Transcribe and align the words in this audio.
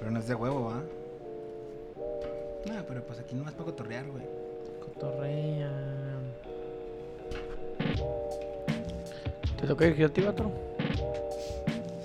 Pero 0.00 0.10
no 0.10 0.18
es 0.18 0.26
de 0.26 0.34
huevo, 0.34 0.64
¿va? 0.70 0.82
No, 2.66 2.82
pero 2.88 3.02
pues 3.04 3.20
aquí 3.20 3.34
nomás 3.34 3.52
para 3.54 3.66
cotorrear, 3.66 4.04
güey. 4.06 4.24
Cotorrea. 4.84 5.70
¿Te 9.60 9.66
toca 9.66 9.86
ir 9.86 10.04
a 10.04 10.08
ti, 10.08 10.20
vato? 10.22 10.50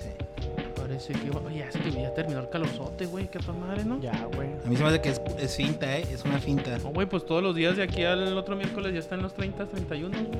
Sí. 0.01 0.09
Parece 0.75 1.13
que 1.13 1.29
va- 1.29 1.41
Oye, 1.45 1.59
ya 1.59 2.01
ya 2.01 2.13
terminó 2.13 2.39
el 2.41 2.49
calorzote, 2.49 3.05
güey. 3.05 3.27
Qué 3.29 3.39
toda 3.39 3.53
madre, 3.57 3.85
¿no? 3.85 3.99
Ya, 4.01 4.25
güey. 4.35 4.49
A 4.65 4.67
mí 4.67 4.75
se 4.75 4.83
me 4.83 4.89
hace 4.89 5.01
que 5.01 5.09
es, 5.09 5.21
es 5.39 5.55
finta, 5.55 5.97
¿eh? 5.97 6.05
Es 6.11 6.23
una 6.25 6.39
finta. 6.39 6.77
No, 6.79 6.89
güey, 6.91 7.07
pues 7.07 7.25
todos 7.25 7.41
los 7.41 7.55
días 7.55 7.77
de 7.77 7.83
aquí 7.83 8.03
al 8.03 8.37
otro 8.37 8.55
miércoles 8.55 8.93
ya 8.93 8.99
están 8.99 9.21
los 9.21 9.33
30, 9.33 9.65
31, 9.67 10.17
güey. 10.17 10.39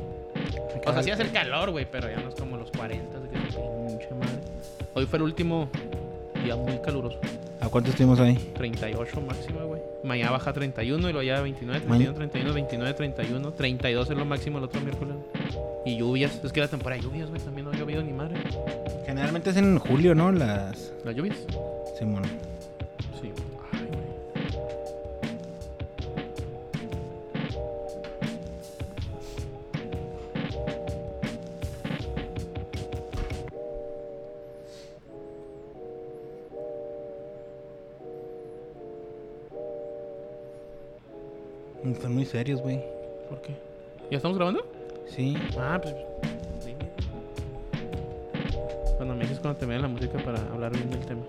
O 0.88 0.94
sea, 0.94 1.02
sí 1.04 1.10
hace 1.12 1.24
el 1.24 1.32
calor, 1.32 1.72
güey, 1.72 1.88
pero 1.90 2.10
ya 2.10 2.18
no 2.20 2.30
es 2.30 2.36
como 2.36 2.58
los 2.58 2.70
40, 2.72 3.20
de 3.20 3.30
que 3.30 3.38
pinche 3.38 4.14
madre. 4.14 4.40
Hoy 4.94 5.06
fue 5.06 5.18
el 5.18 5.24
último 5.24 5.68
día 6.44 6.56
muy 6.56 6.78
caluroso. 6.80 7.20
¿A 7.66 7.70
cuánto 7.70 7.90
estuvimos 7.90 8.20
ahí? 8.20 8.36
38 8.54 9.22
máximo, 9.22 9.66
güey. 9.66 9.82
Mañana 10.04 10.32
baja 10.32 10.54
31 10.54 11.10
y 11.10 11.12
luego 11.12 11.24
ya 11.24 11.42
29, 11.42 11.80
Maña- 11.88 12.14
31, 12.14 12.16
31, 12.16 12.54
29, 12.54 12.94
31. 12.94 13.52
32 13.54 14.10
es 14.12 14.18
lo 14.18 14.26
máximo 14.26 14.58
el 14.60 14.66
otro 14.66 14.82
miércoles. 14.82 15.16
Y 15.86 15.98
lluvias. 15.98 16.40
Es 16.44 16.52
que 16.52 16.60
la 16.62 16.68
temporada 16.68 17.02
de 17.02 17.08
lluvias, 17.08 17.30
güey, 17.30 17.42
también 17.42 17.66
no 17.66 17.72
ha 17.72 17.76
llovido 17.76 18.04
ni 18.04 18.14
madre. 18.14 18.36
Generalmente 19.06 19.50
es 19.50 19.58
en 19.58 19.80
julio, 19.80 20.14
¿no? 20.14 20.32
Las. 20.32 20.94
¿Las 21.04 21.16
lluvias? 21.16 21.38
Simón. 21.98 22.24
Sí. 22.24 22.55
Están 42.06 42.18
muy 42.18 42.26
serios, 42.26 42.62
güey. 42.62 42.80
¿Por 43.28 43.42
qué? 43.42 43.56
¿Ya 44.12 44.18
estamos 44.18 44.38
grabando? 44.38 44.64
Sí. 45.08 45.36
Ah, 45.58 45.80
pues. 45.82 45.96
sí. 46.64 46.76
Bueno, 49.00 49.16
me 49.16 49.22
dices 49.24 49.40
cuando 49.40 49.58
te 49.58 49.66
la 49.66 49.88
música 49.88 50.20
para 50.20 50.38
hablar 50.54 50.72
bien 50.74 50.92
del 50.92 51.00
tema. 51.00 51.24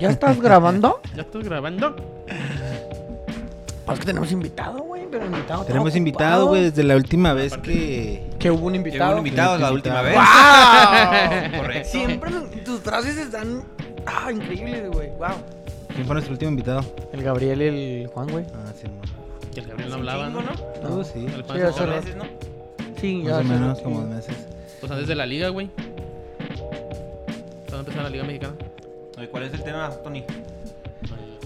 ¿Ya 0.00 0.10
estás 0.10 0.40
grabando? 0.40 1.00
¿Ya 1.14 1.22
estás 1.22 1.44
grabando? 1.44 1.94
Es 2.26 3.98
que 4.00 4.04
tenemos 4.04 4.32
invitado, 4.32 4.80
güey. 4.80 5.06
Pero 5.08 5.26
invitado. 5.26 5.64
Tenemos 5.64 5.94
invitado, 5.94 6.48
güey, 6.48 6.62
desde 6.64 6.82
la 6.82 6.96
última 6.96 7.32
vez 7.32 7.56
que. 7.58 8.28
Que 8.40 8.50
hubo 8.50 8.66
un 8.66 8.74
invitado. 8.74 9.12
un 9.12 9.18
invitado 9.18 9.58
la 9.58 9.70
última 9.70 10.02
vez. 10.02 10.16
¡Wow! 10.16 11.60
Correcto. 11.60 11.88
Siempre 11.88 12.32
tus 12.64 12.80
frases 12.80 13.16
están. 13.16 13.62
Ah, 14.06 14.32
increíbles, 14.32 14.90
güey. 14.90 15.10
Wow. 15.10 15.36
¿Quién 15.94 16.04
fue 16.04 16.14
nuestro 16.14 16.32
último 16.32 16.50
invitado? 16.50 16.84
El 17.12 17.22
Gabriel 17.22 17.62
y 17.62 18.02
el 18.02 18.06
Juan, 18.08 18.26
güey. 18.26 18.44
Ah, 18.52 18.72
Simón. 18.74 19.19
Que 19.54 19.60
el 19.60 19.66
Gabriel 19.66 19.90
no 19.90 19.96
hablaba, 19.96 20.26
chingo, 20.26 20.42
¿no? 20.42 20.88
¿no? 20.88 20.96
No, 20.98 21.04
sí. 21.04 21.18
El 21.26 21.44
Sí, 21.44 21.62
hace 21.62 21.86
rato. 21.86 21.86
meses, 21.86 22.16
¿no? 22.16 22.24
Sí, 23.00 23.14
Más 23.24 23.32
o 23.40 23.44
menos, 23.44 23.68
rato, 23.68 23.82
como 23.82 24.00
dos 24.00 24.08
meses. 24.10 24.36
Pues 24.80 24.92
antes 24.92 25.08
de 25.08 25.14
la 25.14 25.26
liga, 25.26 25.48
güey. 25.48 25.68
¿Cuándo 27.68 27.78
empezó 27.80 28.02
la 28.02 28.10
liga 28.10 28.24
mexicana? 28.24 28.54
Oye, 29.18 29.28
¿Cuál 29.28 29.42
es 29.44 29.54
el 29.54 29.62
tema, 29.62 29.90
Tony? 30.04 30.24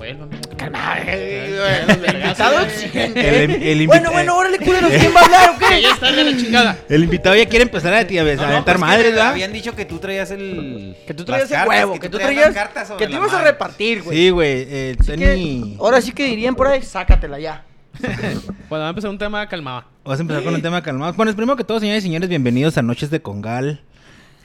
Eh, 0.06 1.56
Ya, 1.56 2.18
Invitado 2.20 2.60
exigente. 2.60 3.44
El- 3.44 3.50
el 3.62 3.80
invita- 3.82 3.86
Bueno, 3.86 4.12
bueno, 4.12 4.36
órale, 4.36 4.58
culeros. 4.58 4.90
¿Quién 4.90 5.14
va 5.14 5.20
a 5.20 5.24
hablar 5.24 5.50
o 5.50 5.58
Que 5.58 5.66
qué? 5.66 5.82
ya 5.82 5.92
está 5.92 6.12
de 6.12 6.24
la 6.24 6.36
chingada. 6.36 6.76
El 6.88 7.04
invitado 7.04 7.36
ya 7.36 7.46
quiere 7.46 7.62
empezar 7.64 7.94
a, 7.94 8.06
ti- 8.06 8.18
a, 8.18 8.24
No, 8.24 8.30
a 8.30 8.34
no, 8.34 8.42
aventar 8.42 8.64
pues 8.64 8.74
que 8.74 8.80
madres, 8.80 9.10
¿verdad? 9.12 9.30
Habían 9.30 9.52
dicho 9.52 9.74
que 9.74 9.84
tú 9.84 9.98
traías 9.98 10.30
el. 10.30 10.96
Que 11.06 11.14
tú 11.14 11.24
traías 11.24 11.50
el 11.50 11.68
huevo, 11.68 11.98
que 12.00 12.08
tú 12.08 12.18
las 12.18 12.26
traías. 12.26 12.54
Que 12.98 13.06
te 13.06 13.12
ibas 13.12 13.32
a 13.32 13.42
repartir, 13.42 14.02
güey. 14.02 14.16
Sí, 14.18 14.30
güey. 14.30 14.66
Eh, 14.68 14.96
que, 15.06 15.12
Tony. 15.16 15.76
ahora 15.78 16.00
sí 16.02 16.12
que 16.12 16.24
dirían 16.24 16.54
por 16.54 16.66
ahí, 16.66 16.82
sácatela 16.82 17.38
ya. 17.38 17.62
Bueno, 18.68 18.82
va 18.82 18.86
a 18.86 18.88
empezar 18.90 19.10
un 19.10 19.18
tema 19.18 19.46
calmado. 19.48 19.84
Vas 20.04 20.18
a 20.18 20.22
empezar 20.22 20.42
con 20.44 20.54
un 20.54 20.62
tema 20.62 20.82
calmado. 20.82 21.12
Bueno, 21.14 21.34
primero 21.34 21.56
que 21.56 21.64
todo, 21.64 21.80
señores 21.80 22.02
y 22.04 22.06
señores, 22.08 22.28
bienvenidos 22.28 22.76
a 22.78 22.82
Noches 22.82 23.10
de 23.10 23.20
Congal. 23.22 23.80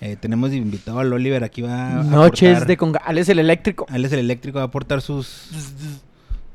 Eh, 0.02 0.16
tenemos 0.20 0.54
invitado 0.54 1.00
al 1.00 1.12
Oliver. 1.12 1.44
Aquí 1.44 1.62
va 1.62 2.00
a 2.00 2.04
Noches 2.04 2.50
aportar- 2.58 2.68
de 2.68 2.78
conga. 2.78 3.02
Él 3.08 3.18
es 3.18 3.30
el 3.30 3.40
eléctrico. 3.40 3.86
Él 3.94 4.06
es 4.06 4.14
el 4.14 4.20
eléctrico, 4.20 4.58
va 4.58 4.64
a 4.64 4.68
aportar 4.68 5.02
sus, 5.02 5.28
sus, 5.28 5.74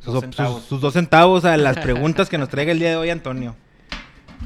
Dos 0.04 0.15
op- 0.16 0.20
centavos. 0.22 0.60
sus- 0.60 0.69
sus 0.69 0.81
dos 0.81 0.92
centavos 0.94 1.44
a 1.44 1.56
las 1.56 1.76
preguntas 1.78 2.28
que 2.28 2.38
nos 2.38 2.48
traiga 2.48 2.72
el 2.72 2.78
día 2.78 2.91
de 2.91 2.97
hoy, 2.97 3.10
Antonio. 3.10 3.54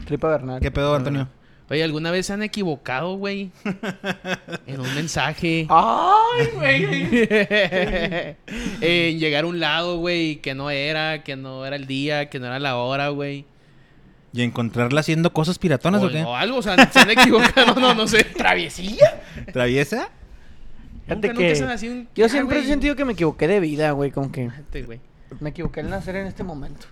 Tripa 0.07 0.29
Bernal. 0.29 0.61
¿Qué 0.61 0.71
pedo, 0.71 0.95
Antonio? 0.95 1.29
Oye, 1.71 1.85
¿alguna 1.85 2.11
vez 2.11 2.25
se 2.27 2.33
han 2.33 2.43
equivocado, 2.43 3.17
güey? 3.17 3.51
en 4.67 4.81
un 4.81 4.95
mensaje. 4.95 5.67
Ay, 5.69 6.47
güey. 6.55 7.29
en 8.81 9.19
llegar 9.19 9.45
a 9.45 9.47
un 9.47 9.61
lado, 9.61 9.99
güey, 9.99 10.37
que 10.37 10.55
no 10.55 10.71
era, 10.71 11.23
que 11.23 11.37
no 11.37 11.67
era 11.67 11.77
el 11.77 11.87
día, 11.87 12.31
que 12.31 12.39
no 12.41 12.47
era 12.47 12.59
la 12.59 12.77
hora, 12.77 13.09
güey. 13.09 13.45
¿Y 14.33 14.43
encontrarla 14.43 15.01
haciendo 15.01 15.33
cosas 15.33 15.59
piratonas 15.59 16.03
o, 16.03 16.07
O, 16.07 16.11
qué? 16.11 16.23
o 16.23 16.37
algo, 16.37 16.59
o 16.59 16.63
sea, 16.63 16.91
se 16.91 16.99
han 17.01 17.11
equivocado, 17.11 17.75
no, 17.81 17.95
no 17.95 18.07
sé. 18.07 18.25
¿Traviesilla? 18.37 19.21
¿Traviesa? 19.53 20.09
Fíjate 21.05 21.29
que 21.29 21.35
nunca 21.35 21.55
se 21.55 21.65
han 21.65 21.71
así 21.71 21.89
un- 21.89 22.09
Yo 22.15 22.27
Ah, 22.27 22.29
siempre 22.29 22.61
he 22.61 22.65
sentido 22.65 22.95
que 22.97 23.05
me 23.05 23.15
equivoqué 23.15 23.49
de 23.49 23.61
vida, 23.61 23.91
güey. 23.93 24.11
Como 24.11 24.31
que 24.31 24.49
Fíjate, 24.51 24.83
güey. 24.83 25.01
me 25.41 25.51
equivoqué 25.51 25.81
al 25.81 25.91
nacer 25.91 26.17
en 26.17 26.27
este 26.27 26.45
momento. 26.45 26.87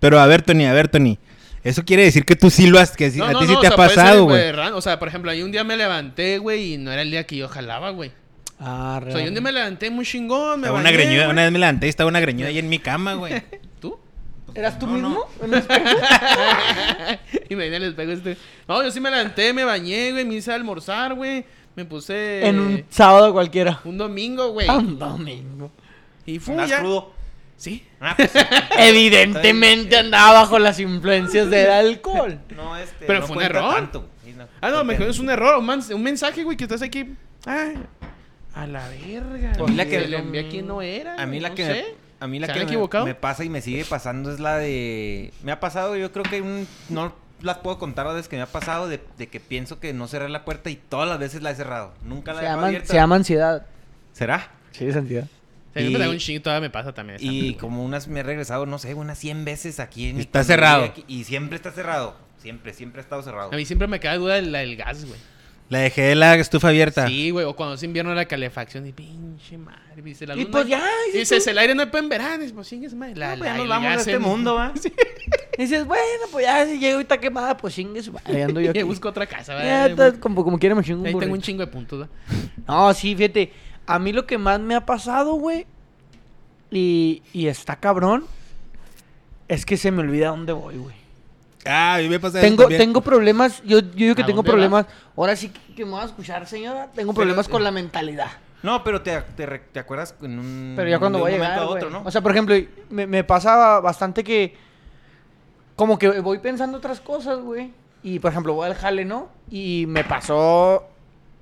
Pero 0.00 0.20
a 0.20 0.26
ver, 0.26 0.42
Tony, 0.42 0.66
a 0.66 0.72
ver, 0.72 0.88
Tony. 0.88 1.18
Eso 1.64 1.84
quiere 1.84 2.04
decir 2.04 2.24
que 2.24 2.36
tú 2.36 2.50
sí 2.50 2.66
lo 2.68 2.78
has, 2.78 2.96
que 2.96 3.10
No, 3.10 3.24
a 3.24 3.32
no, 3.32 3.40
ti 3.40 3.46
no, 3.46 3.54
sí 3.54 3.60
te 3.60 3.66
ha 3.66 3.70
sea, 3.70 3.76
pasado, 3.76 4.24
güey. 4.24 4.50
O 4.74 4.80
sea, 4.80 4.98
por 4.98 5.08
ejemplo, 5.08 5.30
ahí 5.30 5.42
un 5.42 5.50
día 5.52 5.64
me 5.64 5.76
levanté, 5.76 6.38
güey, 6.38 6.74
y 6.74 6.78
no 6.78 6.92
era 6.92 7.02
el 7.02 7.10
día 7.10 7.26
que 7.26 7.36
yo 7.36 7.48
jalaba, 7.48 7.90
güey. 7.90 8.12
Ah, 8.60 9.00
O 9.06 9.10
sea, 9.10 9.20
yo 9.20 9.28
un 9.28 9.34
día 9.34 9.40
me 9.40 9.52
levanté 9.52 9.90
muy 9.90 10.04
chingón, 10.04 10.60
me 10.60 10.70
una 10.70 10.90
greñuda, 10.90 11.28
una 11.28 11.42
vez 11.42 11.52
me 11.52 11.58
levanté 11.58 11.86
y 11.86 11.90
estaba 11.90 12.08
una 12.08 12.20
greñuda 12.20 12.48
ahí 12.48 12.58
en 12.58 12.68
mi 12.68 12.78
cama, 12.78 13.14
güey. 13.14 13.42
¿Tú? 13.80 13.98
¿Eras 14.54 14.78
tú 14.78 14.86
No, 14.86 14.96
no. 14.96 15.08
mismo? 15.08 15.24
¿En 15.42 15.52
el 15.52 15.58
espejo? 15.60 15.96
y 17.48 17.54
me 17.56 17.64
vine 17.64 17.76
al 17.76 17.84
espejo 17.84 18.12
este. 18.12 18.36
No, 18.66 18.82
yo 18.82 18.90
sí 18.90 19.00
me 19.00 19.10
levanté, 19.10 19.52
me 19.52 19.64
bañé, 19.64 20.12
güey, 20.12 20.24
me 20.24 20.34
hice 20.34 20.52
a 20.52 20.54
almorzar, 20.56 21.14
güey. 21.14 21.44
Me 21.76 21.84
puse... 21.84 22.44
En 22.46 22.58
un 22.58 22.84
sábado 22.90 23.32
cualquiera. 23.32 23.80
un 23.84 23.96
domingo, 23.98 24.48
güey. 24.50 24.68
Un 24.68 24.98
domingo. 24.98 25.70
Y 26.26 26.40
fue 26.40 26.54
¿Andas 26.54 26.70
ya. 26.70 26.80
crudo? 26.80 27.12
Sí. 27.58 27.84
Ah, 28.00 28.14
pues, 28.16 28.30
Evidentemente 28.78 29.96
andaba 29.98 30.40
bajo 30.40 30.58
las 30.58 30.78
influencias 30.80 31.50
del 31.50 31.70
alcohol. 31.70 32.38
no, 32.56 32.76
este. 32.76 33.04
Pero 33.06 33.20
no 33.20 33.26
fue 33.26 33.36
un 33.36 33.42
error. 33.42 33.74
tanto. 33.74 34.08
Sí, 34.24 34.32
no. 34.36 34.46
Ah, 34.60 34.70
no, 34.70 34.84
me 34.84 34.94
Porque- 34.94 35.10
es 35.10 35.18
un 35.18 35.28
error, 35.28 35.58
un, 35.58 36.02
mensaje, 36.02 36.44
güey, 36.44 36.56
que 36.56 36.64
estás 36.64 36.82
aquí. 36.82 37.14
Ay, 37.44 37.74
a 38.54 38.66
la 38.66 38.88
verga. 38.88 39.52
A 39.58 39.66
mí 39.66 39.74
la 39.74 39.84
que- 39.86 40.06
le 40.06 40.16
envié 40.18 40.46
a 40.46 40.48
quien 40.48 40.66
no 40.66 40.80
era. 40.82 41.14
A 41.20 41.26
mí 41.26 41.40
la 41.40 41.50
no 41.50 41.54
que 41.54 41.64
sé. 41.66 41.72
me, 41.72 41.84
a 42.24 42.26
mí 42.28 42.38
la 42.38 42.46
¿Se 42.46 42.52
que 42.54 42.58
han 42.60 42.64
me- 42.66 42.70
equivocado? 42.72 43.04
Me, 43.04 43.14
pasa 43.14 43.44
y 43.44 43.48
me 43.48 43.60
sigue 43.60 43.84
pasando 43.84 44.32
es 44.32 44.40
la 44.40 44.56
de 44.58 45.32
me 45.42 45.52
ha 45.52 45.60
pasado, 45.60 45.96
yo 45.96 46.10
creo 46.12 46.24
que 46.24 46.40
un- 46.40 46.66
no 46.88 47.12
las 47.42 47.58
puedo 47.58 47.78
contar 47.78 48.06
las 48.06 48.14
veces 48.16 48.28
que 48.28 48.36
me 48.36 48.42
ha 48.42 48.46
pasado 48.46 48.88
de, 48.88 49.00
de 49.16 49.28
que 49.28 49.38
pienso 49.40 49.78
que 49.78 49.92
no 49.92 50.08
cerré 50.08 50.28
la 50.28 50.44
puerta 50.44 50.70
y 50.70 50.76
todas 50.76 51.08
las 51.08 51.18
veces 51.20 51.42
la 51.42 51.50
he 51.52 51.54
cerrado. 51.54 51.92
Nunca 52.04 52.32
la 52.32 52.40
Se 52.40 52.46
he 52.46 52.48
llama, 52.48 52.66
abierta. 52.66 52.88
se 52.88 52.94
llama 52.94 53.16
ansiedad. 53.16 53.66
¿Será? 54.12 54.48
Sí, 54.72 54.86
es 54.86 54.96
ansiedad. 54.96 55.26
Un 56.10 56.18
chingo, 56.18 56.42
todavía 56.42 56.60
me 56.68 56.70
pasa 56.70 56.92
también. 56.94 57.18
Y 57.20 57.54
como 57.54 57.84
unas 57.84 58.08
me 58.08 58.20
he 58.20 58.22
regresado, 58.22 58.66
no 58.66 58.78
sé, 58.78 58.94
unas 58.94 59.18
100 59.18 59.44
veces 59.44 59.80
aquí 59.80 60.08
en 60.08 60.16
mi- 60.16 60.22
Está 60.22 60.44
cerrado. 60.44 60.84
aquí, 60.84 61.04
y 61.08 61.24
siempre 61.24 61.56
está 61.56 61.70
cerrado. 61.72 62.16
Siempre, 62.38 62.72
siempre 62.72 63.00
ha 63.00 63.02
estado 63.02 63.22
cerrado. 63.22 63.50
A 63.52 63.56
mí 63.56 63.64
siempre 63.64 63.88
me 63.88 63.98
cae 64.00 64.16
duda 64.18 64.38
el, 64.38 64.54
el 64.54 64.76
gas, 64.76 65.04
güey. 65.04 65.18
La 65.70 65.80
dejé 65.80 66.14
la 66.14 66.34
estufa 66.36 66.68
abierta. 66.68 67.06
Sí, 67.06 67.28
güey. 67.30 67.44
O 67.44 67.54
cuando 67.54 67.74
es 67.74 67.82
invierno 67.82 68.14
la 68.14 68.24
calefacción. 68.24 68.86
Y 68.86 68.92
pinche 68.92 69.58
madre, 69.58 70.00
dice 70.02 70.26
la 70.26 70.34
Y 70.34 70.46
pues 70.46 70.66
ya, 70.66 70.80
Y 71.12 71.18
dices 71.18 71.44
tú. 71.44 71.50
el 71.50 71.58
aire 71.58 71.74
no 71.74 71.90
puede 71.90 72.04
en 72.04 72.08
verano. 72.08 72.42
Pues 72.54 72.68
chingues, 72.68 72.94
madre. 72.94 73.16
La, 73.16 73.32
No, 73.32 73.38
pues 73.38 73.50
ya 73.50 73.52
la- 73.52 73.58
nos 73.58 73.68
vamos 73.68 73.82
de 73.82 73.88
gas 73.90 74.00
este 74.00 74.12
en- 74.14 74.22
mundo, 74.22 74.54
¿va? 74.54 74.72
Y 75.58 75.62
dices, 75.62 75.84
bueno, 75.84 76.02
pues 76.32 76.46
ya 76.46 76.64
si 76.64 76.78
llego 76.78 76.94
ahorita 76.94 77.18
quemada, 77.18 77.54
pues 77.56 77.74
chingue 77.74 78.02
su 78.02 78.12
madre, 78.14 78.44
ando 78.44 78.60
yo 78.62 78.70
aquí. 78.70 78.78
Y 78.78 78.82
busco 78.82 79.10
otra 79.10 79.26
casa, 79.26 79.62
Ya, 79.62 79.88
¿verdad? 79.88 80.14
ta- 80.14 80.20
como, 80.20 80.42
como 80.42 80.58
quiera 80.58 80.74
me 80.74 80.82
chingo 80.82 81.00
un 81.00 81.06
Ahí 81.06 81.14
tengo 81.18 81.34
un 81.34 81.42
chingo 81.42 81.60
de 81.60 81.66
puntos, 81.66 81.98
¿verdad? 81.98 82.14
No, 82.66 82.94
sí, 82.94 83.14
fíjate. 83.14 83.52
A 83.86 83.98
mí 83.98 84.12
lo 84.12 84.26
que 84.26 84.38
más 84.38 84.58
me 84.60 84.74
ha 84.74 84.86
pasado, 84.86 85.34
güey, 85.34 85.66
y, 86.70 87.22
y 87.32 87.46
está 87.46 87.76
cabrón, 87.76 88.24
es 89.48 89.64
que 89.64 89.76
se 89.76 89.90
me 89.90 90.00
olvida 90.00 90.28
dónde 90.28 90.52
voy, 90.52 90.76
güey. 90.76 90.96
Ah, 91.66 91.96
a 91.96 91.98
mí 91.98 92.08
me 92.08 92.18
pasa 92.20 92.38
eso 92.38 92.46
Tengo, 92.46 92.62
también. 92.62 92.80
tengo 92.80 93.00
problemas, 93.00 93.62
yo, 93.64 93.80
yo 93.80 93.86
digo 93.90 94.14
que 94.14 94.22
¿A 94.22 94.26
tengo 94.26 94.38
dónde 94.38 94.50
problemas. 94.52 94.86
Ahora 95.16 95.36
sí 95.36 95.48
que, 95.50 95.74
que 95.74 95.84
me 95.84 95.92
va 95.92 96.02
a 96.02 96.06
escuchar, 96.06 96.46
señora. 96.46 96.88
Tengo 96.94 97.12
problemas 97.12 97.48
con 97.48 97.62
la 97.64 97.70
mentalidad. 97.70 98.28
No, 98.62 98.82
pero 98.82 99.02
te, 99.02 99.20
te, 99.36 99.46
te 99.46 99.78
acuerdas 99.78 100.14
en 100.22 100.38
un 100.38 100.72
Pero 100.76 100.88
ya 100.88 100.98
cuando 100.98 101.18
de 101.18 101.22
voy 101.22 101.32
a 101.32 101.34
un 101.34 101.40
llegar, 101.40 101.60
momento 101.60 101.72
a 101.72 101.76
otro, 101.76 101.90
¿no? 101.90 102.02
O 102.04 102.10
sea, 102.10 102.20
por 102.22 102.32
ejemplo, 102.32 102.56
me, 102.90 103.06
me 103.06 103.22
pasa 103.24 103.80
bastante 103.80 104.24
que... 104.24 104.56
Como 105.76 105.98
que 105.98 106.20
voy 106.20 106.38
pensando 106.38 106.78
otras 106.78 107.00
cosas, 107.00 107.38
güey. 107.40 107.72
Y, 108.02 108.18
por 108.18 108.32
ejemplo, 108.32 108.54
voy 108.54 108.66
al 108.66 108.74
jale, 108.74 109.04
¿no? 109.04 109.28
Y 109.50 109.84
me 109.88 110.04
pasó... 110.04 110.84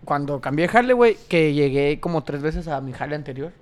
Cuando 0.05 0.41
cambié 0.41 0.67
de 0.67 0.73
jale, 0.73 0.93
güey, 0.93 1.17
que 1.29 1.53
llegué 1.55 1.99
como 2.01 2.23
tres 2.23 2.43
veces 2.43 2.69
a 2.69 2.81
mi 2.81 2.93
jale 2.93 3.17
anterior. 3.17 3.53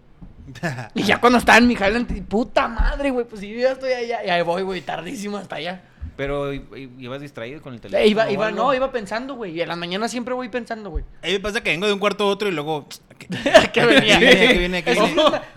Y 0.95 1.03
ya 1.03 1.21
cuando 1.21 1.39
estaba 1.39 1.59
en 1.59 1.67
mi 1.67 1.75
anterior... 1.77 2.27
Puta 2.27 2.69
madre, 2.69 3.11
güey. 3.11 3.27
Pues 3.27 3.41
si 3.41 3.49
yo 3.53 3.61
ya 3.61 3.73
estoy 3.73 3.93
allá. 3.93 4.25
Y 4.25 4.31
ahí 4.31 4.43
voy, 4.43 4.63
güey, 4.63 4.81
tardísimo 4.81 5.37
hasta 5.37 5.57
allá. 5.57 5.83
Pero 6.17 6.53
ibas 6.53 7.21
distraído 7.21 7.61
con 7.61 7.75
el 7.75 7.81
teléfono. 7.81 8.05
Eh, 8.05 8.09
iba, 8.09 8.27
o 8.27 8.31
iba, 8.31 8.47
algo? 8.47 8.65
no, 8.65 8.75
iba 8.75 8.93
pensando, 8.93 9.35
güey. 9.35 9.53
Y 9.57 9.63
en 9.63 9.69
las 9.69 9.77
mañanas 9.77 10.11
siempre 10.13 10.33
voy 10.33 10.49
pensando, 10.49 10.91
güey. 10.91 11.05
A 11.23 11.27
mí 11.27 11.33
me 11.33 11.41
pasa 11.41 11.61
que 11.61 11.71
vengo 11.71 11.87
de 11.89 11.93
un 11.93 11.99
cuarto 11.99 12.25
a 12.25 12.27
otro 12.29 12.49
y 12.49 12.53
luego... 12.53 12.87
¿Qué, 13.19 13.27
Que 13.73 13.85
venía. 13.85 14.19
qué 14.21 14.25
viene? 14.27 14.47
¿Qué 14.53 14.59
viene? 14.59 14.85
¿Qué 14.85 14.93
viene? 14.95 15.15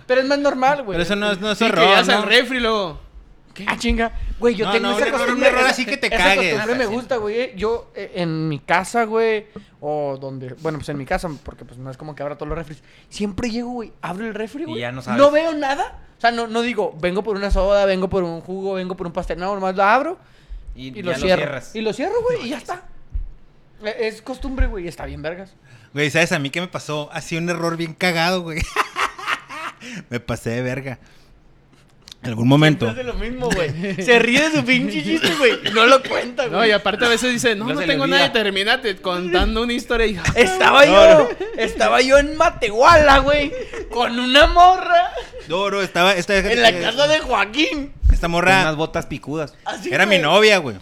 pero 0.08 0.22
es 0.22 0.28
más 0.28 0.40
normal, 0.40 0.78
güey. 0.84 0.96
Pero 0.98 1.04
eso 1.04 1.16
no, 1.16 1.32
es- 1.32 1.40
no 1.40 1.52
es 1.52 1.58
Sí, 1.60 1.66
que 1.66 1.70
error, 1.72 1.86
llegas 1.86 2.08
¿no? 2.08 2.18
al 2.18 2.24
refri 2.24 2.58
y 2.58 2.62
Ah, 3.68 3.78
chinga. 3.78 4.12
Güey, 4.40 4.56
yo 4.56 4.66
No, 4.66 4.72
tengo 4.74 4.88
no, 4.90 4.98
esa 4.98 5.08
error, 5.08 5.20
costumbre. 5.22 5.50
esa- 5.50 5.70
así 5.70 5.86
que 5.86 5.98
te 5.98 6.08
esa 6.08 6.18
cagues. 6.18 6.54
costumbre 6.54 6.76
me 6.78 6.84
Ah, 6.84 6.88
gusta, 6.96 7.16
güey. 7.18 7.56
Yo, 7.56 7.92
eh, 7.96 8.12
en 8.16 8.48
mi 8.50 8.60
casa, 8.60 9.06
güey, 9.06 9.48
o 9.80 10.18
donde... 10.20 10.54
Bueno, 10.62 10.78
pues 10.78 10.90
en 10.90 10.98
mi 10.98 11.06
casa, 11.06 11.30
porque 11.44 11.66
pues 11.66 11.78
no 11.80 11.90
es 11.90 11.98
como 11.98 12.14
que 12.16 12.24
abra 12.24 12.36
todos 12.38 12.50
los 12.50 12.58
refris. 12.58 12.84
Siempre 13.10 13.50
llego, 13.50 13.72
güey, 13.72 13.92
abro 14.02 14.26
el 14.28 14.34
refri, 14.34 14.66
güey. 14.66 14.80
ya 14.82 14.92
no 14.92 15.02
sabes. 15.02 15.20
No 15.20 15.32
veo 15.32 15.54
nada. 15.54 16.00
O 16.18 16.22
sea, 16.22 16.32
no, 16.32 16.48
no 16.48 16.62
digo, 16.62 16.96
vengo 17.00 17.24
por 17.24 17.36
una 17.36 17.52
soda, 17.52 17.86
vengo 17.86 18.10
por 18.10 18.24
un 18.24 18.42
jugo, 18.42 18.74
vengo 18.74 18.96
por 18.98 19.08
un 19.08 19.14
pastel. 19.14 19.38
No, 19.40 19.54
nomás 19.54 19.76
lo 19.76 19.84
abro 19.84 20.18
Y, 20.76 20.88
y, 20.98 21.04
lo 21.04 21.14
cierro. 21.16 21.38
cierras. 21.42 21.76
y 21.76 21.82
lo 21.82 21.94
cierro, 21.94 22.22
güey, 22.24 22.46
y 22.48 22.50
ya 22.50 22.58
está. 22.58 22.84
Eh, 23.84 23.96
Es 24.08 24.22
costumbre, 24.24 24.66
güey, 24.68 24.86
y 24.86 24.88
está 24.88 25.06
bien 25.06 25.22
vergas. 25.22 25.54
Güey, 25.94 26.10
¿sabes 26.10 26.32
a 26.32 26.40
mí 26.40 26.50
qué 26.50 26.60
me 26.60 26.68
pasó? 26.68 27.10
Sido 27.22 27.42
un 27.42 27.50
error 27.50 27.78
bien 27.78 27.94
cagado, 27.94 28.42
güey. 28.42 28.62
me 30.10 30.20
pasé 30.20 30.50
de 30.52 30.62
verga. 30.62 31.00
En 32.28 32.32
algún 32.32 32.48
momento. 32.50 32.90
Hace 32.90 33.04
lo 33.06 33.14
mismo, 33.14 33.50
güey. 33.50 33.96
Se 34.04 34.20
ríe 34.20 34.50
de 34.50 34.58
su 34.58 34.66
pinche 34.66 35.02
chiste, 35.02 35.30
güey. 35.38 35.54
No 35.74 35.86
lo 35.86 36.04
cuenta, 36.04 36.48
No, 36.48 36.58
güey. 36.58 36.70
y 36.70 36.74
aparte 36.74 37.06
a 37.06 37.08
veces 37.08 37.32
dice, 37.32 37.56
no, 37.56 37.66
No 37.68 37.76
no, 37.76 37.80
tengo 37.80 38.04
olvida. 38.04 38.18
nada, 38.18 38.34
terminate 38.34 38.98
contando 38.98 39.64
una 39.64 39.72
historia 39.72 40.08
y 40.08 40.20
Estaba 40.36 40.86
yo, 40.86 41.30
estaba 41.58 42.02
yo 42.02 42.18
en 42.18 42.36
Matehuala, 42.36 43.20
güey, 43.20 43.54
con 43.90 44.20
una 44.20 44.48
morra 44.48 45.12
No, 45.48 45.70
no, 45.70 45.82
estaba... 45.82 46.14
Esta, 46.16 46.38
en 46.38 46.62
la 46.62 46.78
casa 46.78 47.08
de 47.08 47.20
Joaquín. 47.20 47.94
Esta 48.12 48.28
Con 48.28 48.32
morra... 48.32 48.62
unas 48.64 48.76
botas 48.76 49.06
picudas. 49.06 49.54
Así, 49.64 49.90
Era 49.94 50.06
mi 50.06 50.20
novia, 50.20 50.58
güey. 50.58 50.76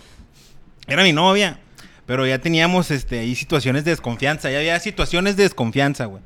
Era 0.88 1.04
mi 1.04 1.14
novia. 1.14 1.60
Pero 2.08 2.26
ya 2.26 2.40
teníamos 2.40 2.90
este, 2.90 3.20
ahí 3.20 3.36
situaciones 3.36 3.86
de 3.86 3.92
desconfianza. 3.92 4.50
Ya 4.50 4.58
había 4.58 4.80
situaciones 4.80 5.38
de 5.38 5.44
desconfianza, 5.44 6.06
güey. 6.06 6.24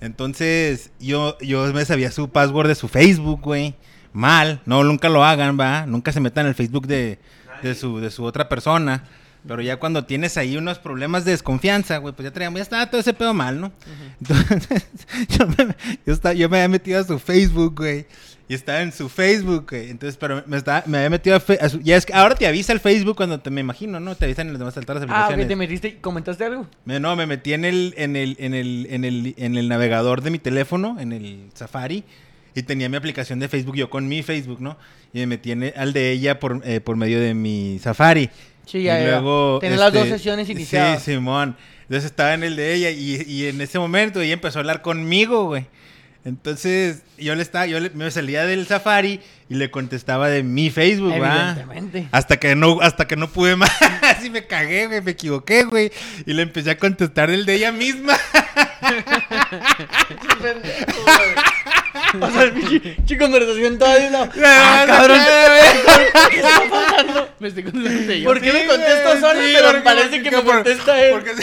Entonces, 0.00 0.90
yo, 1.00 1.36
yo 1.40 1.64
me 1.72 1.84
sabía 1.84 2.10
su 2.10 2.28
password 2.30 2.68
de 2.68 2.74
su 2.74 2.88
Facebook, 2.88 3.40
güey. 3.42 3.74
Mal. 4.12 4.60
No, 4.66 4.82
nunca 4.84 5.08
lo 5.08 5.24
hagan, 5.24 5.58
va. 5.58 5.86
Nunca 5.86 6.12
se 6.12 6.20
metan 6.20 6.46
en 6.46 6.50
el 6.50 6.54
Facebook 6.54 6.86
de, 6.86 7.18
de, 7.62 7.74
su, 7.74 7.98
de 8.00 8.10
su 8.10 8.24
otra 8.24 8.48
persona. 8.48 9.04
Pero 9.46 9.62
ya 9.62 9.76
cuando 9.78 10.04
tienes 10.04 10.36
ahí 10.36 10.56
unos 10.56 10.78
problemas 10.78 11.24
de 11.24 11.30
desconfianza, 11.30 11.96
güey, 11.98 12.12
pues 12.14 12.24
ya 12.24 12.32
traíamos, 12.32 12.58
ya 12.58 12.62
estaba 12.64 12.90
todo 12.90 13.00
ese 13.00 13.14
pedo 13.14 13.32
mal, 13.32 13.60
¿no? 13.60 13.72
Entonces, 14.20 14.86
yo 15.28 15.46
me, 15.46 15.74
yo, 16.04 16.12
estaba- 16.12 16.34
yo 16.34 16.48
me 16.48 16.58
había 16.58 16.68
metido 16.68 17.00
a 17.00 17.04
su 17.04 17.18
Facebook, 17.18 17.76
güey. 17.76 18.06
Y 18.50 18.54
estaba 18.54 18.80
en 18.80 18.92
su 18.92 19.08
Facebook, 19.08 19.66
güey. 19.70 19.90
Entonces, 19.90 20.16
pero 20.16 20.42
me, 20.46 20.56
estaba, 20.56 20.82
me 20.86 20.98
había 20.98 21.10
metido 21.10 21.36
a, 21.36 21.40
fe- 21.40 21.58
a 21.60 21.68
su... 21.68 21.80
Ya 21.80 21.96
es 21.96 22.04
que 22.06 22.14
ahora 22.14 22.34
te 22.34 22.46
avisa 22.46 22.72
el 22.72 22.80
Facebook 22.80 23.16
cuando 23.16 23.38
te, 23.40 23.50
me 23.50 23.60
imagino, 23.60 24.00
¿no? 24.00 24.14
Te 24.16 24.24
avisan 24.24 24.46
en 24.48 24.54
las 24.54 24.58
demás 24.58 24.74
todas 24.74 24.86
las 24.88 24.96
Ah, 25.02 25.04
aplicaciones. 25.26 25.44
ok, 25.44 25.48
te 25.48 25.56
metiste 25.56 25.88
y 25.88 25.92
comentaste 25.92 26.44
algo. 26.44 26.66
Me- 26.84 26.98
no, 26.98 27.14
me 27.14 27.26
metí 27.26 27.52
en 27.52 27.64
el, 27.64 27.94
en 27.96 28.16
el, 28.16 28.36
en 28.40 28.54
el, 28.54 28.86
en 28.90 29.04
el, 29.04 29.34
en 29.38 29.56
el 29.56 29.68
navegador 29.68 30.22
de 30.22 30.30
mi 30.30 30.38
teléfono, 30.38 30.96
en 30.98 31.12
el 31.12 31.50
Safari, 31.54 32.04
y 32.54 32.62
tenía 32.62 32.88
mi 32.88 32.96
aplicación 32.96 33.38
de 33.40 33.48
Facebook, 33.48 33.76
yo 33.76 33.90
con 33.90 34.08
mi 34.08 34.22
Facebook, 34.22 34.60
¿no? 34.60 34.76
Y 35.12 35.18
me 35.20 35.26
metí 35.28 35.52
en 35.52 35.62
el- 35.64 35.74
al 35.76 35.92
de 35.92 36.10
ella 36.10 36.38
por, 36.40 36.60
eh, 36.64 36.80
por 36.80 36.96
medio 36.96 37.20
de 37.20 37.34
mi 37.34 37.78
Safari. 37.82 38.30
Sí, 38.66 38.82
ya, 38.82 39.00
y 39.00 39.04
luego... 39.04 39.60
Las 39.62 39.92
dos 39.92 40.04
este, 40.04 40.18
sesiones 40.18 40.48
iniciadas. 40.50 41.02
Sí, 41.02 41.12
Simón. 41.12 41.56
Entonces 41.82 42.04
estaba 42.04 42.34
en 42.34 42.44
el 42.44 42.54
de 42.56 42.74
ella 42.74 42.90
y, 42.90 43.22
y 43.26 43.46
en 43.46 43.60
ese 43.62 43.78
momento 43.78 44.20
ella 44.20 44.34
empezó 44.34 44.58
a 44.58 44.60
hablar 44.60 44.82
conmigo, 44.82 45.44
güey. 45.46 45.66
Entonces 46.24 47.02
yo 47.16 47.34
le 47.34 47.40
estaba, 47.42 47.64
yo 47.66 47.80
le- 47.80 47.88
me 47.90 48.10
salía 48.10 48.44
del 48.44 48.66
Safari 48.66 49.20
y 49.48 49.54
le 49.54 49.70
contestaba 49.70 50.28
de 50.28 50.42
mi 50.42 50.68
Facebook, 50.68 51.12
¿va? 51.18 51.52
Evidentemente. 51.52 52.08
Hasta 52.10 52.38
que 52.38 52.54
no, 52.54 52.80
hasta 52.82 53.06
que 53.06 53.16
no 53.16 53.28
pude 53.30 53.56
más. 53.56 53.70
Así 54.02 54.28
me 54.28 54.46
cagué, 54.46 54.88
güey, 54.88 55.00
me 55.00 55.12
equivoqué, 55.12 55.62
güey. 55.64 55.90
Y 56.26 56.34
le 56.34 56.42
empecé 56.42 56.72
a 56.72 56.76
contestar 56.78 57.30
el 57.30 57.46
de 57.46 57.54
ella 57.54 57.72
misma. 57.72 58.14
O 62.20 62.30
sea, 62.30 62.42
el 62.44 62.52
pinche 62.52 62.80
pinche 62.80 63.18
conversación 63.18 63.78
toda 63.78 63.94
de 63.98 64.08
una... 64.08 64.30
Ah, 64.44 64.84
cabrón. 64.86 65.18
¿Qué 66.30 66.36
está 66.36 66.62
pasando? 66.70 67.28
me 67.38 67.48
estoy 67.48 67.62
contando 67.64 68.12
yo. 68.14 68.24
¿Por 68.24 68.40
qué 68.40 68.52
me 68.52 68.66
contesto 68.66 69.20
solo, 69.20 69.40
sí, 69.40 69.52
pero 69.54 69.66
porque- 69.68 69.80
parece 69.82 70.22
que 70.22 70.30
me 70.30 70.42
por- 70.42 70.54
contesta 70.54 71.00
él? 71.04 71.12
Porque... 71.12 71.32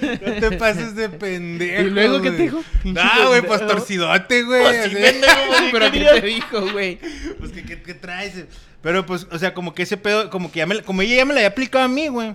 No 0.00 0.32
te 0.34 0.56
pases 0.56 0.94
de 0.94 1.08
pendejo. 1.08 1.82
¿Y 1.82 1.90
luego 1.90 2.20
qué 2.22 2.30
te 2.30 2.42
dijo? 2.44 2.62
No, 2.84 3.28
güey, 3.28 3.42
pues 3.42 3.66
torcidote, 3.66 4.44
güey. 4.44 4.62
Pues 4.62 4.76
sí, 4.76 4.82
así. 4.86 4.94
pendejo, 4.94 5.46
güey, 5.48 5.72
Pero 5.72 5.90
¿qué 5.90 6.00
te 6.04 6.20
dijo, 6.26 6.70
güey? 6.72 6.98
Pues, 7.40 7.50
¿qué, 7.50 7.64
qué, 7.64 7.82
qué 7.82 7.94
traes? 7.94 8.34
Pero, 8.82 9.04
pues, 9.04 9.26
o 9.32 9.38
sea, 9.38 9.52
como 9.52 9.74
que 9.74 9.82
ese 9.82 9.96
pedo, 9.96 10.30
como 10.30 10.52
que 10.52 10.58
ya 10.58 10.66
me, 10.66 10.80
como 10.82 11.02
ella 11.02 11.16
ya 11.16 11.24
me 11.24 11.34
la 11.34 11.40
había 11.40 11.48
aplicado 11.48 11.84
a 11.84 11.88
mí, 11.88 12.06
güey. 12.06 12.34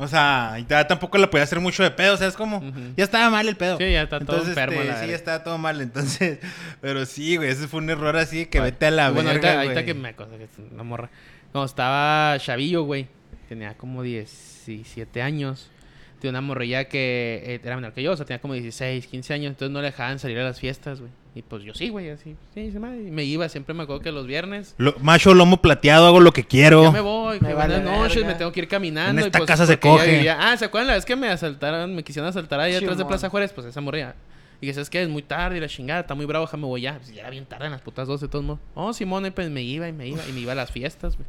O 0.00 0.08
sea, 0.08 0.56
ya 0.66 0.86
tampoco 0.86 1.18
la 1.18 1.28
podía 1.28 1.44
hacer 1.44 1.60
mucho 1.60 1.82
de 1.82 1.90
pedo, 1.90 2.16
¿sabes 2.16 2.34
cómo? 2.34 2.56
Ujú. 2.56 2.94
Ya 2.96 3.04
estaba 3.04 3.28
mal 3.28 3.46
el 3.46 3.56
pedo. 3.56 3.76
Sí, 3.76 3.92
ya 3.92 4.02
está 4.02 4.18
todo 4.18 4.38
enfermo, 4.38 4.80
este, 4.80 4.92
la 4.92 5.00
sí, 5.02 5.08
ya 5.08 5.14
estaba 5.14 5.44
todo 5.44 5.58
mal, 5.58 5.80
entonces. 5.82 6.38
Pero 6.80 7.04
sí, 7.04 7.36
güey, 7.36 7.50
ese 7.50 7.68
fue 7.68 7.80
un 7.80 7.90
error 7.90 8.16
así 8.16 8.46
que 8.46 8.60
vete 8.60 8.86
a 8.86 8.90
la 8.90 9.10
bueno, 9.10 9.28
verga, 9.28 9.60
ahorita, 9.60 9.84
que 9.84 9.92
me 9.92 10.08
acuerdo 10.08 10.38
que 10.38 10.44
es 10.44 10.50
una 10.72 10.82
morra. 10.82 11.10
Cuando 11.52 11.66
estaba 11.66 12.38
chavillo, 12.38 12.84
güey. 12.84 13.08
Tenía 13.48 13.76
como 13.76 14.02
17 14.02 15.20
años. 15.20 15.70
Tenía 16.18 16.30
una 16.30 16.40
morrilla 16.40 16.84
que 16.84 17.42
eh, 17.44 17.60
era 17.62 17.76
menor 17.76 17.92
que 17.92 18.02
yo, 18.02 18.12
o 18.12 18.16
sea, 18.16 18.24
tenía 18.24 18.40
como 18.40 18.54
16, 18.54 19.06
15 19.06 19.34
años. 19.34 19.50
Entonces 19.50 19.72
no 19.72 19.80
le 19.80 19.86
dejaban 19.86 20.18
salir 20.18 20.38
a 20.38 20.44
las 20.44 20.60
fiestas, 20.60 21.00
güey. 21.00 21.10
Y 21.34 21.42
pues 21.42 21.62
yo 21.62 21.74
sí, 21.74 21.90
güey, 21.90 22.10
así. 22.10 22.34
Sí, 22.54 22.72
se 22.72 22.80
me, 22.80 22.96
y 22.96 23.10
me 23.10 23.22
iba, 23.22 23.48
siempre 23.48 23.72
me 23.72 23.84
acuerdo 23.84 24.02
que 24.02 24.10
los 24.10 24.26
viernes. 24.26 24.74
Lo- 24.78 24.96
macho 25.00 25.32
lomo 25.32 25.62
plateado, 25.62 26.06
hago 26.06 26.18
lo 26.18 26.32
que 26.32 26.44
quiero. 26.44 26.82
Ya 26.82 26.90
me 26.90 27.00
voy, 27.00 27.38
Me 27.40 27.48
que 27.48 27.54
vale 27.54 27.76
buenas 27.78 27.98
noches, 27.98 28.24
me 28.24 28.34
tengo 28.34 28.50
que 28.50 28.60
ir 28.60 28.68
caminando. 28.68 29.20
En 29.20 29.26
y 29.26 29.28
esta 29.28 29.38
pues, 29.38 29.46
casa 29.48 29.64
se 29.64 29.78
coge. 29.78 30.10
vivía- 30.16 30.38
Ah, 30.40 30.56
¿se 30.56 30.64
acuerdan 30.64 30.88
la 30.88 30.94
vez 30.94 31.04
que 31.04 31.14
me 31.14 31.28
asaltaron, 31.28 31.94
me 31.94 32.02
quisieron 32.02 32.28
asaltar 32.28 32.58
ahí 32.58 32.74
atrás 32.74 32.98
de. 32.98 33.04
Plaza 33.04 33.28
Juárez? 33.28 33.52
Pues 33.52 33.66
esa 33.66 33.80
morrilla. 33.80 34.14
Y 34.60 34.66
que, 34.66 34.74
¿sabes 34.74 34.90
qué? 34.90 35.02
Es 35.02 35.08
muy 35.08 35.22
tarde 35.22 35.56
y 35.56 35.60
la 35.60 35.68
chingada, 35.68 36.00
está 36.00 36.14
muy 36.14 36.26
bravo, 36.26 36.44
déjame 36.46 36.64
voy 36.66 36.82
ya. 36.82 36.98
Pues 36.98 37.14
ya 37.14 37.22
era 37.22 37.30
bien 37.30 37.46
tarde 37.46 37.66
en 37.66 37.72
las 37.72 37.80
putas 37.80 38.06
12 38.08 38.26
de 38.26 38.30
todos 38.30 38.44
modos. 38.44 38.60
Oh, 38.74 38.92
Simón, 38.92 39.24
y 39.24 39.30
pues 39.30 39.48
me 39.50 39.62
iba 39.62 39.88
y 39.88 39.92
me 39.92 40.08
iba 40.08 40.20
y 40.28 40.32
me 40.32 40.40
iba 40.40 40.52
a 40.52 40.56
las 40.56 40.70
fiestas, 40.70 41.16
güey. 41.16 41.28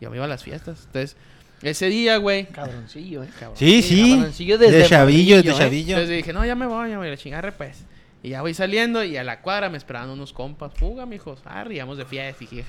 Yo 0.00 0.10
me 0.10 0.16
iba 0.16 0.26
a 0.26 0.28
las 0.28 0.44
fiestas. 0.44 0.84
Entonces, 0.86 1.16
ese 1.62 1.86
día, 1.86 2.18
güey. 2.18 2.46
Cabroncillo, 2.46 3.24
eh, 3.24 3.28
cabrón. 3.38 3.56
Sí, 3.56 3.82
sí. 3.82 4.12
cabroncillo 4.12 4.58
desde 4.58 4.78
de 4.78 4.86
chavillo, 4.86 5.42
de 5.42 5.50
eh. 5.50 5.54
chavillo. 5.54 5.96
Entonces 5.96 6.16
dije, 6.18 6.32
no, 6.32 6.44
ya 6.44 6.54
me 6.54 6.66
voy, 6.66 6.90
ya 6.90 6.92
me 6.92 6.98
voy 6.98 7.08
a 7.08 7.10
la 7.10 7.16
chingada, 7.16 7.50
pues. 7.50 7.84
Y 8.22 8.30
ya 8.30 8.42
voy 8.42 8.54
saliendo 8.54 9.02
y 9.02 9.16
a 9.16 9.24
la 9.24 9.40
cuadra 9.40 9.70
me 9.70 9.78
esperaban 9.78 10.10
unos 10.10 10.32
compas. 10.32 10.72
Fuga, 10.74 11.06
mijos. 11.06 11.40
Ah, 11.44 11.64
ríamos 11.64 11.98
de 11.98 12.04
fiesta 12.04 12.44
y. 12.44 12.64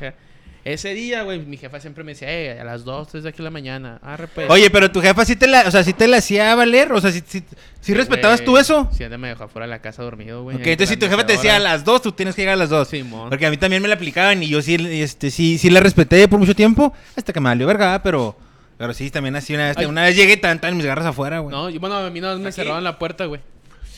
Ese 0.64 0.94
día, 0.94 1.24
güey, 1.24 1.40
mi 1.40 1.58
jefa 1.58 1.80
siempre 1.80 2.04
me 2.04 2.12
decía, 2.12 2.32
eh, 2.32 2.60
a 2.60 2.64
las 2.64 2.86
2, 2.86 3.08
3 3.08 3.24
de 3.24 3.30
aquí 3.30 3.40
de 3.40 3.46
la 3.46 3.50
mañana. 3.50 4.00
Arre, 4.04 4.28
pues. 4.28 4.48
Oye, 4.48 4.70
pero 4.70 4.92
tu 4.92 5.02
jefa 5.02 5.26
sí 5.26 5.36
te 5.36 5.48
la, 5.48 5.64
o 5.68 5.72
sea, 5.72 5.84
sí 5.84 5.92
te 5.92 6.08
la 6.08 6.18
hacía 6.18 6.54
valer, 6.54 6.92
o 6.92 7.02
sea, 7.02 7.12
sí, 7.12 7.24
sí, 7.26 7.44
sí 7.80 7.94
respetabas 7.96 8.44
tú 8.44 8.60
eso. 8.60 8.88
Siempre 8.92 9.18
me 9.18 9.30
dejó 9.30 9.46
afuera 9.46 9.66
de 9.66 9.72
la 9.72 9.82
casa 9.82 10.04
dormido, 10.04 10.44
güey. 10.44 10.58
Ok, 10.58 10.68
entonces 10.68 10.90
si 10.90 10.98
tu 10.98 11.08
jefa 11.08 11.26
te 11.26 11.34
decía 11.34 11.56
a 11.56 11.60
las 11.60 11.84
dos, 11.84 12.04
tú 12.04 12.12
tienes 12.12 12.36
que 12.36 12.44
llegar 12.44 12.54
a 12.54 12.58
las 12.58 12.70
dos. 12.70 12.90
Simón. 12.90 13.30
Porque 13.30 13.48
a 13.48 13.50
mí 13.50 13.58
también 13.58 13.82
me 13.82 13.88
la 13.88 13.96
aplicaban 13.96 14.44
y 14.44 14.50
yo 14.50 14.62
sí, 14.62 14.76
este, 15.02 15.32
sí, 15.32 15.58
sí 15.58 15.72
la 15.72 15.80
respeté 15.80 16.28
por 16.28 16.38
mucho 16.38 16.56
tiempo, 16.56 16.94
hasta 17.16 17.34
que 17.34 17.40
me 17.40 17.50
valió 17.50 17.66
verga, 17.66 18.04
pero, 18.04 18.38
pero 18.78 18.94
sí, 18.94 19.10
también 19.10 19.36
así 19.36 19.56
una 19.56 19.70
vez, 19.70 19.78
Ay. 19.78 19.86
una 19.88 20.04
vez 20.04 20.16
llegué 20.16 20.34
y 20.34 20.36
estaban 20.36 20.78
mis 20.78 20.86
garras 20.86 21.08
afuera, 21.08 21.40
güey. 21.40 21.56
No, 21.56 21.72
y 21.72 21.80
bueno, 21.80 21.98
a 21.98 22.10
mí 22.12 22.22
no 22.22 22.38
me 22.38 22.52
cerraron 22.52 22.84
la 22.84 23.00
puerta, 23.00 23.26
güey. 23.26 23.42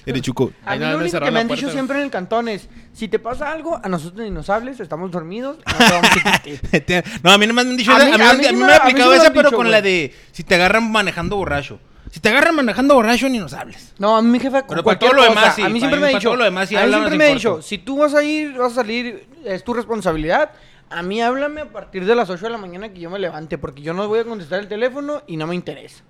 Eres 0.05 0.22
chuco. 0.22 0.51
A 0.65 0.74
mí 0.75 0.79
lo 0.79 0.88
me 0.98 1.03
único 1.03 1.19
que 1.19 1.31
me 1.31 1.39
han 1.39 1.48
dicho 1.48 1.69
siempre 1.69 1.98
en 1.98 2.03
el 2.05 2.10
cantón 2.12 2.48
es, 2.50 2.67
si 2.93 3.07
te 3.07 3.19
pasa 3.19 3.51
algo, 3.51 3.79
a 3.83 3.88
nosotros 3.89 4.22
ni 4.24 4.29
nos 4.31 4.50
hables, 4.50 4.79
estamos 4.79 5.12
dormidos, 5.12 5.57
no 5.65 5.74
te 5.77 5.93
vamos 5.93 6.10
a 6.25 6.39
quitar. 6.41 7.03
no, 7.24 7.31
a 7.31 7.38
mí 7.38 7.48
nomás 7.48 7.65
me 7.65 7.72
han 7.72 7.77
dicho, 7.77 7.91
A 7.91 7.98
esa- 7.98 8.05
mí- 8.05 8.12
a 8.13 8.17
mí, 8.17 8.24
a 8.24 8.33
mí 8.33 8.45
a 8.45 8.50
sí 8.50 8.55
mí 8.55 8.62
me- 8.63 8.74
ha 8.74 8.77
aplicado 8.77 9.13
esa, 9.13 9.29
pero 9.33 9.50
dicho, 9.50 9.55
con 9.57 9.65
güey. 9.65 9.72
la 9.72 9.81
de, 9.81 10.13
si 10.31 10.43
te 10.43 10.55
agarran 10.55 10.91
manejando 10.91 11.36
borracho. 11.38 11.79
Si 12.12 12.19
te 12.19 12.29
agarran 12.29 12.53
manejando 12.55 12.93
borracho, 12.93 13.27
ni 13.27 13.39
nos 13.39 13.53
hables. 13.53 13.93
No, 13.98 14.15
a 14.15 14.22
mí 14.22 14.29
mi 14.29 14.39
jefa 14.39 14.62
con 14.62 14.75
Pero 14.75 14.83
para 14.83 15.00
cualquier 15.00 15.12
todo 15.12 15.22
lo 15.22 15.27
cosa, 15.27 15.39
demás, 15.41 15.55
sí, 15.55 15.62
a 15.63 15.69
mí 15.69 15.79
siempre 15.79 16.00
me 16.00 16.05
ha 16.05 16.10
para 16.10 16.19
dicho, 16.19 16.29
todo 16.29 16.38
lo 16.38 16.43
demás, 16.43 16.69
sí 16.69 16.75
a 16.75 16.79
mí 16.79 16.83
háblanos 16.83 17.07
siempre 17.10 17.15
en 17.15 17.17
me 17.17 17.24
ha 17.39 17.41
corto. 17.43 17.57
dicho, 17.57 17.67
si 17.67 17.77
tú 17.79 17.98
vas 17.98 18.13
a 18.13 18.24
ir, 18.24 18.53
vas 18.53 18.72
a 18.74 18.75
salir, 18.75 19.25
es 19.45 19.63
tu 19.63 19.74
responsabilidad. 19.74 20.51
A 20.91 21.01
mí 21.01 21.19
háblame 21.24 21.62
a 21.62 21.65
partir 21.72 22.05
de 22.05 22.13
las 22.13 22.29
8 22.29 22.45
de 22.45 22.51
la 22.51 22.60
mañana 22.60 22.89
que 22.89 23.00
yo 23.00 23.10
me 23.10 23.17
levante, 23.17 23.57
porque 23.57 23.81
yo 23.81 23.95
no 23.95 24.07
voy 24.07 24.19
a 24.19 24.25
contestar 24.25 24.60
el 24.60 24.67
teléfono 24.67 25.24
y 25.25 25.38
no 25.38 25.48
me 25.48 25.55
interesa. 25.55 26.03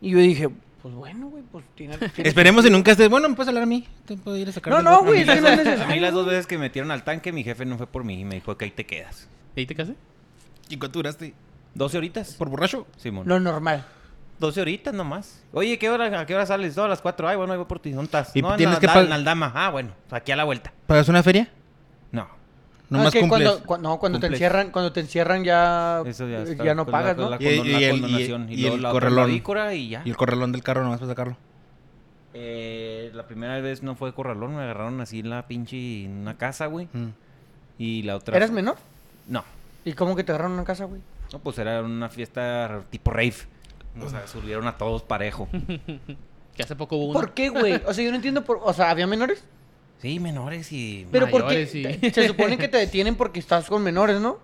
Y 0.00 0.10
yo 0.10 0.18
dije, 0.18 0.48
pues 0.82 0.94
bueno, 0.94 1.28
güey, 1.28 1.42
pues 1.50 1.64
tiene... 1.74 1.96
tiene 2.14 2.28
Esperemos 2.28 2.60
y 2.60 2.62
sentido. 2.64 2.78
nunca 2.78 2.90
estés, 2.92 3.08
bueno, 3.08 3.28
me 3.28 3.34
puedes 3.34 3.48
hablar 3.48 3.64
a 3.64 3.66
mí. 3.66 3.86
Te 4.06 4.16
puedo 4.16 4.36
ir 4.36 4.48
a 4.48 4.52
sacar 4.52 4.72
No, 4.72 4.82
no, 4.82 5.04
güey, 5.04 5.20
es 5.22 5.28
que 5.28 5.40
no 5.40 5.48
es 5.48 5.80
A 5.80 5.86
mí 5.86 6.00
las 6.00 6.12
dos 6.12 6.26
veces 6.26 6.46
que 6.46 6.56
me 6.56 6.62
metieron 6.62 6.90
al 6.90 7.04
tanque, 7.04 7.32
mi 7.32 7.44
jefe 7.44 7.64
no 7.64 7.76
fue 7.76 7.86
por 7.86 8.04
mí 8.04 8.20
y 8.20 8.24
me 8.24 8.36
dijo 8.36 8.56
que 8.56 8.64
ahí 8.64 8.70
te 8.70 8.86
quedas. 8.86 9.28
¿Y 9.56 9.60
ahí 9.60 9.66
te 9.66 9.74
casé? 9.74 9.94
¿Y 10.68 10.76
cuánto 10.76 10.98
duraste? 10.98 11.34
12 11.74 11.98
horitas. 11.98 12.34
¿Por 12.34 12.48
borracho? 12.48 12.86
Simón. 12.96 13.28
Lo 13.28 13.40
normal. 13.40 13.84
12 14.38 14.60
horitas 14.62 14.94
nomás. 14.94 15.42
Oye, 15.52 15.78
¿qué 15.78 15.90
hora, 15.90 16.20
¿a 16.20 16.26
qué 16.26 16.34
hora 16.34 16.46
sales? 16.46 16.74
Todas 16.74 16.88
las 16.88 17.02
4. 17.02 17.28
Ay, 17.28 17.36
bueno, 17.36 17.52
ahí 17.52 17.58
voy 17.58 17.66
por 17.66 17.78
ti. 17.78 17.90
¿Dónde 17.90 18.06
estás? 18.06 18.34
¿Y 18.34 18.42
no, 18.42 18.56
tienes 18.56 18.76
en, 18.76 18.80
que 18.80 18.98
en 18.98 19.12
Aldama. 19.12 19.52
Ah, 19.54 19.70
bueno. 19.70 19.90
Aquí 20.10 20.32
a 20.32 20.36
la 20.36 20.44
vuelta. 20.44 20.72
¿Pagas 20.86 21.08
una 21.08 21.22
feria? 21.22 21.50
No. 22.90 23.04
Es 23.06 23.12
que 23.12 23.20
cumples. 23.20 23.48
cuando, 23.48 23.64
cua- 23.66 23.80
no, 23.80 23.98
cuando 23.98 24.18
te 24.20 24.26
encierran, 24.26 24.70
cuando 24.72 24.92
te 24.92 25.00
encierran 25.00 25.44
ya, 25.44 26.02
Eso 26.04 26.26
ya 26.28 26.74
no 26.74 26.84
con 26.84 26.92
la- 26.92 26.98
pagas, 26.98 27.14
con 27.14 27.24
¿no? 27.24 27.30
La, 27.30 27.36
Y- 27.40 27.46
y- 27.46 27.72
la 27.72 27.80
y 27.80 27.84
el- 27.84 27.90
condonación. 28.00 28.48
y- 28.50 28.54
Y, 28.54 28.58
y 28.58 28.60
luego 28.62 28.76
el 28.76 28.82
la 28.82 28.90
corralón. 28.90 29.16
la 29.16 29.26
vícora 29.26 29.74
y 29.74 29.88
ya. 29.90 30.02
Y 30.04 30.10
el 30.10 30.16
corralón 30.16 30.50
del 30.52 30.62
carro, 30.62 30.82
nomás 30.82 30.98
para 31.00 31.12
sacarlo. 31.12 31.36
Eh, 32.34 33.10
la 33.14 33.26
primera 33.26 33.60
vez 33.60 33.82
no 33.82 33.94
fue 33.94 34.12
corralón. 34.14 34.56
Me 34.56 34.62
agarraron 34.62 35.00
así 35.00 35.20
en 35.20 35.30
la 35.30 35.46
pinche... 35.46 36.04
En 36.04 36.18
una 36.18 36.36
casa, 36.36 36.66
güey. 36.66 36.88
Mm. 36.92 37.08
Y 37.78 38.02
la 38.02 38.16
otra... 38.16 38.36
¿Eras 38.36 38.50
menor? 38.50 38.76
No. 39.26 39.44
¿Y 39.84 39.92
cómo 39.94 40.14
que 40.16 40.24
te 40.24 40.32
agarraron 40.32 40.52
una 40.52 40.64
casa, 40.64 40.84
güey? 40.84 41.00
No, 41.32 41.38
pues 41.38 41.58
era 41.58 41.82
una 41.82 42.08
fiesta 42.08 42.82
tipo 42.90 43.10
rave. 43.10 43.34
O 44.00 44.08
sea, 44.08 44.26
subieron 44.26 44.66
a 44.66 44.76
todos 44.78 45.02
parejo. 45.02 45.48
Que 46.56 46.64
hace 46.64 46.74
poco 46.76 46.96
hubo 46.96 47.10
una. 47.12 47.20
¿Por 47.20 47.32
qué, 47.32 47.48
güey? 47.48 47.80
O 47.86 47.94
sea, 47.94 48.04
yo 48.04 48.10
no 48.10 48.16
entiendo 48.16 48.44
por... 48.44 48.58
O 48.62 48.72
sea, 48.72 48.90
¿había 48.90 49.06
menores? 49.06 49.44
Sí, 50.00 50.18
menores 50.20 50.72
y... 50.72 51.06
Pero 51.10 51.28
¿por 51.28 51.42
qué? 51.42 51.46
Mayores, 51.66 51.70
sí. 51.70 51.82
Te- 51.82 52.12
Se 52.12 52.26
supone 52.28 52.56
que 52.58 52.68
te 52.68 52.78
detienen 52.78 53.16
porque 53.16 53.38
estás 53.40 53.66
con 53.66 53.82
menores, 53.82 54.20
¿no? 54.20 54.38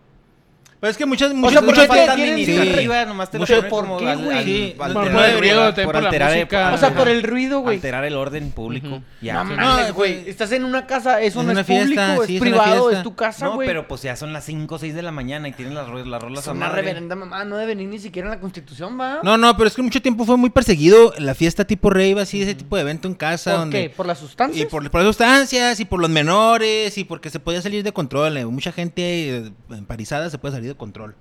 Pero 0.79 0.91
es 0.91 0.97
que 0.97 1.07
muchas, 1.07 1.29
sea, 1.31 1.37
muchas, 1.37 1.57
¿por 1.63 1.65
muchas 1.71 1.83
qué 1.85 1.89
falta 1.89 2.15
tienen- 2.17 2.35
administrativa, 2.35 3.05
nomás 3.07 3.31
te 3.31 3.39
lo 3.39 3.43
Mucho- 3.43 3.69
¿por 3.69 3.85
como 3.85 3.97
qué, 3.99 4.15
güey? 4.15 4.45
Sí, 4.45 4.75
por 4.77 4.93
por 4.93 5.85
por 5.85 5.97
alterar 5.97 6.31
el- 6.33 6.37
música. 6.41 6.73
O 6.75 6.79
sea, 6.79 6.95
por 6.95 7.09
el 7.09 7.23
ruido, 7.23 7.61
güey. 7.61 7.77
Alterar 7.77 8.05
el 8.05 8.15
orden 8.15 8.51
público. 8.51 8.87
Ujú. 8.89 9.03
Ya. 9.23 9.43
No 9.43 9.57
No, 9.57 9.95
güey. 9.95 10.29
Estás 10.29 10.53
en 10.53 10.65
una 10.65 10.87
casa, 10.87 11.21
eso 11.23 11.41
Es 11.41 11.47
no 11.47 11.53
una 11.53 11.61
es 11.63 11.67
público, 11.67 11.87
fiesta, 11.87 12.15
es 12.17 12.27
sí, 12.27 12.35
es 12.37 12.41
privado, 12.41 12.91
es 12.91 13.03
tu 13.03 13.15
casa, 13.15 13.47
No, 13.47 13.55
güey. 13.55 13.67
pero 13.67 13.89
pues 13.89 14.03
ya 14.03 14.17
son 14.17 14.33
las 14.33 14.45
5 14.45 14.75
o 14.75 14.79
6 14.79 14.95
de 14.95 15.03
la 15.03 15.13
mañana 15.13 15.49
y 15.49 15.53
tienen 15.53 15.75
las, 15.75 15.89
las 15.89 16.23
rolas 16.23 16.41
es 16.43 16.49
a 16.49 16.53
una 16.53 16.67
madre. 16.69 16.83
reverenda 16.83 17.17
mamá, 17.17 17.45
no 17.45 17.57
debe 17.57 17.75
venir 17.75 17.89
ni 17.89 17.99
siquiera 17.99 18.29
en 18.29 18.35
la 18.35 18.41
constitución, 18.41 18.99
va. 19.01 19.21
No, 19.23 19.37
no, 19.39 19.57
pero 19.57 19.69
es 19.69 19.75
que 19.75 19.83
mucho 19.83 20.03
tiempo 20.03 20.25
fue 20.25 20.37
muy 20.37 20.51
perseguido 20.51 21.13
la 21.19 21.35
fiesta 21.35 21.65
tipo 21.65 21.91
rave, 21.91 22.21
así, 22.21 22.43
ese 22.43 22.55
tipo 22.55 22.77
de 22.77 22.83
evento 22.83 23.09
en 23.09 23.15
casa. 23.15 23.53
¿Por 23.53 23.61
donde... 23.61 23.83
qué? 23.85 23.91
¿Por 23.91 24.07
las 24.07 24.19
sustancias? 24.19 24.61
Y 24.63 24.67
por, 24.67 24.89
por 24.91 25.01
las 25.01 25.09
sustancias, 25.09 25.81
y 25.81 25.85
por 25.85 26.01
los 26.01 26.11
menores, 26.11 26.97
y 26.99 27.05
porque 27.05 27.31
se 27.31 27.41
podía 27.41 27.63
salir 27.63 27.83
de 27.83 27.93
control. 27.93 28.37
eh, 28.37 28.45
Mucha 28.47 28.73
gente 28.73 29.39
eh, 29.39 29.51
emparizada 29.71 30.29
se 30.31 30.39
puede 30.39 30.55
salir 30.55 30.66
de 30.67 30.75
control. 30.75 31.15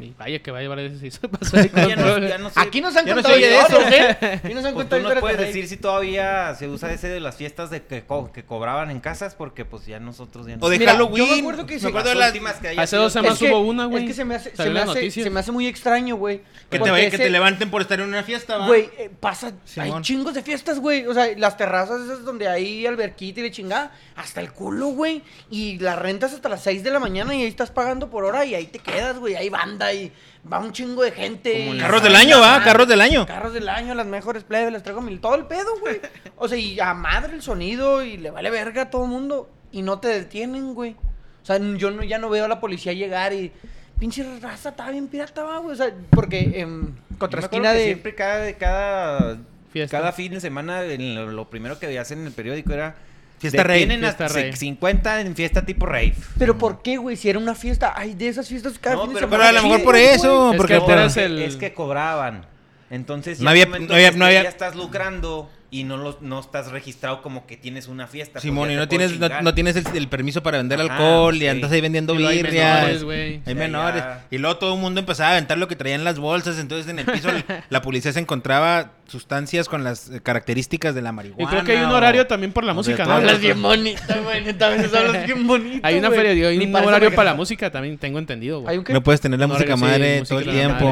Y 0.00 0.14
vaya 0.16 0.38
que 0.40 0.50
vaya 0.52 0.68
varias 0.68 0.92
veces 0.92 1.14
se 1.20 1.28
pasó 1.28 1.56
de 1.56 1.70
Ya 1.74 1.96
no, 1.96 2.18
ya 2.18 2.38
no 2.38 2.50
sé. 2.50 2.60
Aquí 2.60 2.80
nos 2.80 2.94
han 2.96 3.04
Ya 3.04 3.14
no 3.16 3.22
contado 3.22 3.34
se 3.34 3.40
oye 3.40 3.48
de 3.48 3.58
eso. 3.60 3.80
¿eh? 4.22 4.40
Aquí 4.44 4.54
nos 4.54 4.64
han 4.64 4.74
Pues 4.74 4.84
contado 4.86 5.02
tú 5.02 5.08
historias 5.08 5.20
puedes 5.20 5.38
de 5.38 5.44
decir 5.46 5.68
si 5.68 5.76
todavía 5.76 6.54
se 6.54 6.68
usa 6.68 6.92
ese 6.92 7.08
de 7.08 7.18
las 7.20 7.36
fiestas 7.36 7.68
de 7.70 7.82
que, 7.82 8.04
co- 8.04 8.30
que 8.32 8.44
cobraban 8.44 8.90
en 8.92 9.00
casas, 9.00 9.34
porque 9.34 9.64
pues 9.64 9.86
ya 9.86 9.98
nosotros 9.98 10.46
ya 10.46 10.56
no. 10.56 10.64
O 10.64 10.70
de 10.70 10.78
Mira, 10.78 10.92
Halloween. 10.92 11.26
yo 11.26 11.32
me 11.34 11.40
acuerdo 11.40 11.66
que 11.66 11.74
me 11.74 11.80
se- 11.80 11.88
acuerdo 11.88 12.08
de 12.10 12.14
las 12.14 12.20
las- 12.20 12.30
últimas 12.30 12.54
que 12.56 12.68
haya 12.68 12.82
Hace 12.82 12.96
dos 12.96 13.12
semanas 13.12 13.34
Es 13.34 13.38
que- 13.48 13.52
hubo 13.52 13.60
una, 13.60 13.86
güey. 13.86 14.04
Es 14.04 14.08
que 14.10 14.14
se 14.14 14.24
me 14.24 14.34
hace, 14.36 14.54
se 14.54 14.70
me 14.70 14.78
hace, 14.80 14.86
noticias. 14.86 15.24
se 15.24 15.30
me 15.30 15.40
hace 15.40 15.50
muy 15.52 15.66
extraño, 15.66 16.16
güey. 16.16 16.42
Que, 16.70 16.78
te, 16.78 16.90
vaya- 16.90 17.10
que 17.10 17.18
te 17.18 17.30
levanten 17.30 17.68
por 17.70 17.82
estar 17.82 17.98
en 17.98 18.06
una 18.08 18.22
fiesta. 18.22 18.66
Güey, 18.66 18.90
eh, 18.98 19.10
pasa, 19.18 19.52
hay 19.78 19.92
chingos 20.02 20.34
de 20.34 20.42
fiestas, 20.42 20.78
güey. 20.78 21.06
O 21.06 21.14
sea, 21.14 21.26
las 21.36 21.56
terrazas 21.56 22.02
esas 22.02 22.24
donde 22.24 22.46
hay 22.46 22.86
alberquita 22.86 23.40
y 23.40 23.42
de 23.42 23.50
chingada, 23.50 23.92
hasta 24.14 24.40
el 24.40 24.52
culo, 24.52 24.86
güey. 24.88 25.22
Y 25.50 25.78
las 25.80 25.98
rentas 25.98 26.32
hasta 26.34 26.48
las 26.48 26.62
6 26.62 26.84
de 26.84 26.90
la 26.92 27.00
mañana 27.00 27.34
y 27.34 27.42
ahí 27.42 27.48
estás 27.48 27.70
pagando 27.72 28.10
por 28.10 28.24
hora 28.24 28.44
y 28.44 28.54
ahí 28.54 28.66
te 28.66 28.78
quedas, 28.78 29.18
güey. 29.18 29.34
Hay 29.34 29.48
banda 29.48 29.87
y 29.92 30.12
va 30.50 30.58
un 30.58 30.72
chingo 30.72 31.02
de 31.02 31.12
gente. 31.12 31.72
Las 31.74 31.82
Carros 31.82 32.02
del 32.02 32.16
año, 32.16 32.40
¿va? 32.40 32.62
Carros 32.62 32.88
del 32.88 33.00
año. 33.00 33.26
Carros 33.26 33.52
del 33.52 33.68
año, 33.68 33.94
las 33.94 34.06
mejores 34.06 34.44
plebes, 34.44 34.72
les 34.72 34.82
traigo 34.82 35.00
mil. 35.00 35.20
Todo 35.20 35.34
el 35.34 35.46
pedo, 35.46 35.78
güey. 35.80 36.00
O 36.36 36.48
sea, 36.48 36.58
y 36.58 36.78
a 36.80 36.94
madre 36.94 37.34
el 37.34 37.42
sonido 37.42 38.02
y 38.02 38.16
le 38.16 38.30
vale 38.30 38.50
verga 38.50 38.82
a 38.82 38.90
todo 38.90 39.04
el 39.04 39.10
mundo. 39.10 39.50
Y 39.72 39.82
no 39.82 39.98
te 39.98 40.08
detienen, 40.08 40.74
güey. 40.74 40.96
O 41.42 41.46
sea, 41.46 41.58
yo 41.58 41.90
no, 41.90 42.02
ya 42.02 42.18
no 42.18 42.30
veo 42.30 42.44
a 42.44 42.48
la 42.48 42.60
policía 42.60 42.92
llegar 42.92 43.32
y. 43.32 43.52
Pinche 43.98 44.24
raza, 44.40 44.68
estaba 44.68 44.90
bien 44.92 45.08
pirata, 45.08 45.42
va, 45.42 45.58
güey. 45.58 45.72
O 45.72 45.76
sea, 45.76 45.92
porque 46.10 46.60
en 46.60 46.94
Yo 47.10 47.18
contra 47.18 47.40
esquina 47.40 47.72
de. 47.72 47.84
Siempre 47.84 48.14
cada, 48.14 48.52
cada, 48.52 49.38
Fiesta. 49.72 49.98
cada 49.98 50.12
fin 50.12 50.32
de 50.32 50.40
semana, 50.40 50.84
en 50.84 51.14
lo, 51.16 51.26
lo 51.32 51.50
primero 51.50 51.78
que 51.78 51.86
veías 51.86 52.10
en 52.12 52.24
el 52.24 52.32
periódico 52.32 52.72
era... 52.72 52.94
Fiesta 53.38 53.62
rave. 53.62 53.78
Tienen 53.78 54.00
Fiesta 54.00 54.24
hasta 54.26 54.38
rave. 54.40 54.56
50 54.56 55.20
en 55.20 55.36
fiesta 55.36 55.64
tipo 55.64 55.86
rave. 55.86 56.14
Pero 56.38 56.58
¿por 56.58 56.82
qué, 56.82 56.96
güey? 56.96 57.16
Si 57.16 57.28
era 57.30 57.38
una 57.38 57.54
fiesta, 57.54 57.92
hay 57.96 58.14
de 58.14 58.28
esas 58.28 58.48
fiestas 58.48 58.78
cada 58.78 58.96
No, 58.96 59.02
fin 59.02 59.10
de 59.10 59.14
pero- 59.20 59.26
semana. 59.30 59.44
Pero 59.48 59.58
a 59.58 59.62
lo 59.62 59.68
mejor 59.68 59.84
por 59.84 59.96
eso. 59.96 60.50
Es 60.52 60.56
porque 60.56 60.74
que 60.74 60.80
por- 60.80 60.90
eras 60.92 61.16
el- 61.16 61.42
Es 61.42 61.56
que 61.56 61.72
cobraban. 61.72 62.46
Entonces, 62.90 63.38
No 63.40 63.44
ya 63.46 63.50
había- 63.50 63.66
no 63.66 63.94
había- 63.94 64.10
no 64.12 64.24
había- 64.24 64.42
ya 64.44 64.48
estás 64.48 64.74
lucrando 64.74 65.50
y 65.70 65.84
no, 65.84 65.98
los, 65.98 66.22
no 66.22 66.40
estás 66.40 66.70
registrado 66.70 67.20
como 67.20 67.46
que 67.46 67.56
tienes 67.58 67.88
una 67.88 68.06
fiesta. 68.06 68.34
pues 68.34 68.42
Simón, 68.42 68.70
y 68.70 68.76
no 68.76 68.88
tienes, 68.88 69.18
no, 69.18 69.28
no 69.42 69.52
tienes 69.54 69.76
el, 69.76 69.84
el 69.94 70.08
permiso 70.08 70.42
para 70.42 70.58
vender 70.58 70.80
Ajá, 70.80 70.92
alcohol 70.94 71.36
y 71.36 71.46
andas 71.46 71.70
ahí 71.72 71.80
vendiendo 71.82 72.14
luego 72.14 72.30
hay 72.30 72.42
menores, 72.42 73.04
güey. 73.04 73.42
Hay 73.44 73.54
menores. 73.54 74.02
ya. 74.02 74.26
Y 74.30 74.38
luego 74.38 74.56
todo 74.56 74.74
el 74.74 74.80
mundo 74.80 75.00
empezaba 75.00 75.28
a 75.30 75.32
aventar 75.32 75.58
lo 75.58 75.68
que 75.68 75.76
traían 75.76 76.00
en 76.00 76.04
las 76.04 76.18
bolsas. 76.18 76.58
Entonces 76.58 76.88
en 76.90 76.98
el 77.00 77.04
piso 77.04 77.28
la, 77.48 77.64
la 77.68 77.82
policía 77.82 78.12
se 78.12 78.20
encontraba 78.20 78.92
sustancias 79.06 79.68
con 79.68 79.84
las 79.84 80.10
características 80.22 80.94
de 80.94 81.02
la 81.02 81.12
marihuana. 81.12 81.44
Y 81.44 81.46
creo 81.46 81.64
que 81.64 81.72
hay 81.78 81.84
un 81.84 81.90
o- 81.90 81.96
horario 81.96 82.26
también 82.26 82.52
por 82.52 82.64
la 82.64 82.72
música, 82.74 83.04
¿no? 83.04 83.12
Hablas 83.12 83.40
bien 83.40 83.60
bonita, 83.60 84.18
güey. 84.20 84.44
Neta, 84.44 84.68
veces 84.70 84.94
hablas 84.94 85.26
bien 85.26 85.46
bonito. 85.46 85.86
Hay 85.86 85.98
una 85.98 86.10
feria, 86.10 86.48
hay 86.48 86.58
un 86.58 86.74
horario 86.74 87.14
para 87.14 87.30
la 87.32 87.34
música 87.36 87.70
también, 87.70 87.98
tengo 87.98 88.18
entendido, 88.18 88.60
güey. 88.60 88.82
No 88.88 89.02
puedes 89.02 89.20
tener 89.20 89.38
la 89.38 89.46
música 89.46 89.76
madre 89.76 90.22
todo 90.22 90.38
el 90.40 90.50
tiempo. 90.50 90.90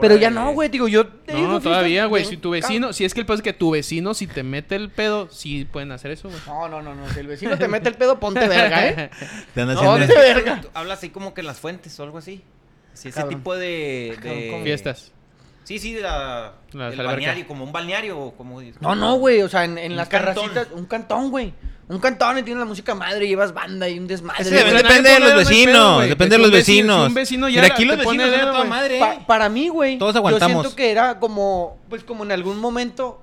Pero 0.00 0.16
ya 0.16 0.30
no, 0.30 0.52
güey. 0.52 0.68
Digo, 0.68 0.88
yo. 0.88 1.06
No, 1.32 1.60
todavía, 1.60 2.06
güey. 2.06 2.24
Si 2.24 2.36
tu 2.36 2.50
vecino, 2.50 2.92
si 2.92 3.04
es 3.04 3.14
que 3.14 3.20
el 3.20 3.26
pedo 3.26 3.36
es 3.36 3.42
que 3.42 3.52
tu 3.68 3.72
vecino, 3.72 4.14
si 4.14 4.26
te 4.26 4.42
mete 4.42 4.76
el 4.76 4.90
pedo, 4.90 5.28
sí 5.30 5.64
pueden 5.70 5.92
hacer 5.92 6.10
eso, 6.10 6.28
güey. 6.28 6.40
No, 6.46 6.68
no, 6.68 6.82
no, 6.82 6.94
no. 6.94 7.08
Si 7.12 7.20
el 7.20 7.26
vecino 7.26 7.56
te 7.58 7.68
mete 7.68 7.88
el 7.88 7.94
pedo, 7.94 8.18
ponte 8.18 8.46
verga, 8.48 8.86
¿eh? 8.88 9.10
Te 9.54 9.60
andan 9.62 9.76
No, 9.76 9.80
haciendo- 9.82 9.90
¿Dónde, 9.92 10.06
pero 10.08 10.20
es 10.22 10.28
que 10.28 10.50
verga? 10.50 10.60
Habla 10.74 10.94
así 10.94 11.10
como 11.10 11.34
que 11.34 11.40
en 11.42 11.46
las 11.46 11.58
fuentes 11.58 11.98
o 12.00 12.02
algo 12.02 12.18
así. 12.18 12.42
Sí, 12.94 13.08
ese 13.08 13.20
Cabrón. 13.20 13.38
tipo 13.38 13.54
de... 13.56 14.18
¿cómo? 14.50 14.64
Fiestas. 14.64 15.12
Sí, 15.64 15.78
sí, 15.78 15.92
de 15.92 16.00
la, 16.00 16.54
Las 16.72 16.96
del 16.96 17.06
balneario, 17.06 17.46
como 17.46 17.62
un 17.62 17.72
balneario 17.72 18.18
o 18.18 18.32
como... 18.34 18.60
No, 18.80 18.94
no, 18.96 19.16
güey. 19.16 19.42
O 19.42 19.48
sea, 19.50 19.64
en, 19.64 19.76
en 19.76 19.92
Un 19.92 19.96
las 19.98 20.08
cantón. 20.08 20.48
terracitas. 20.48 20.68
Un 20.78 20.86
cantón, 20.86 21.30
güey. 21.30 21.52
Un 21.88 21.98
cantón 22.00 22.38
y 22.38 22.42
tienes 22.42 22.58
la 22.60 22.64
música 22.66 22.94
madre 22.94 23.26
y 23.26 23.28
llevas 23.28 23.52
banda 23.54 23.88
y 23.88 23.98
un 23.98 24.06
desmadre. 24.06 24.42
Ese 24.42 24.62
güey. 24.62 24.82
depende, 24.82 25.10
de 25.10 25.20
los 25.20 25.34
vecinos. 25.36 26.08
Depende 26.08 26.36
de 26.36 26.42
los 26.42 26.50
vecinos. 26.50 27.02
si 27.02 27.08
un 27.08 27.14
vecino 27.14 27.48
ya 27.48 27.62
Mira, 27.62 27.74
aquí 27.74 27.86
te 27.86 27.96
los 27.96 28.04
pone 28.04 28.24
vecinos 28.24 28.30
son 28.30 28.34
a 28.34 28.42
dedo, 28.44 28.52
toda 28.52 28.58
güey. 28.58 28.70
madre. 28.70 28.98
Pa- 28.98 29.26
para 29.26 29.48
mí, 29.48 29.68
güey. 29.68 29.98
Todos 29.98 30.14
Yo 30.14 30.18
aguantamos. 30.18 30.62
siento 30.62 30.76
que 30.76 30.90
era 30.90 31.18
como. 31.18 31.78
Pues 31.90 32.02
como 32.04 32.24
en 32.24 32.32
algún 32.32 32.58
momento. 32.58 33.22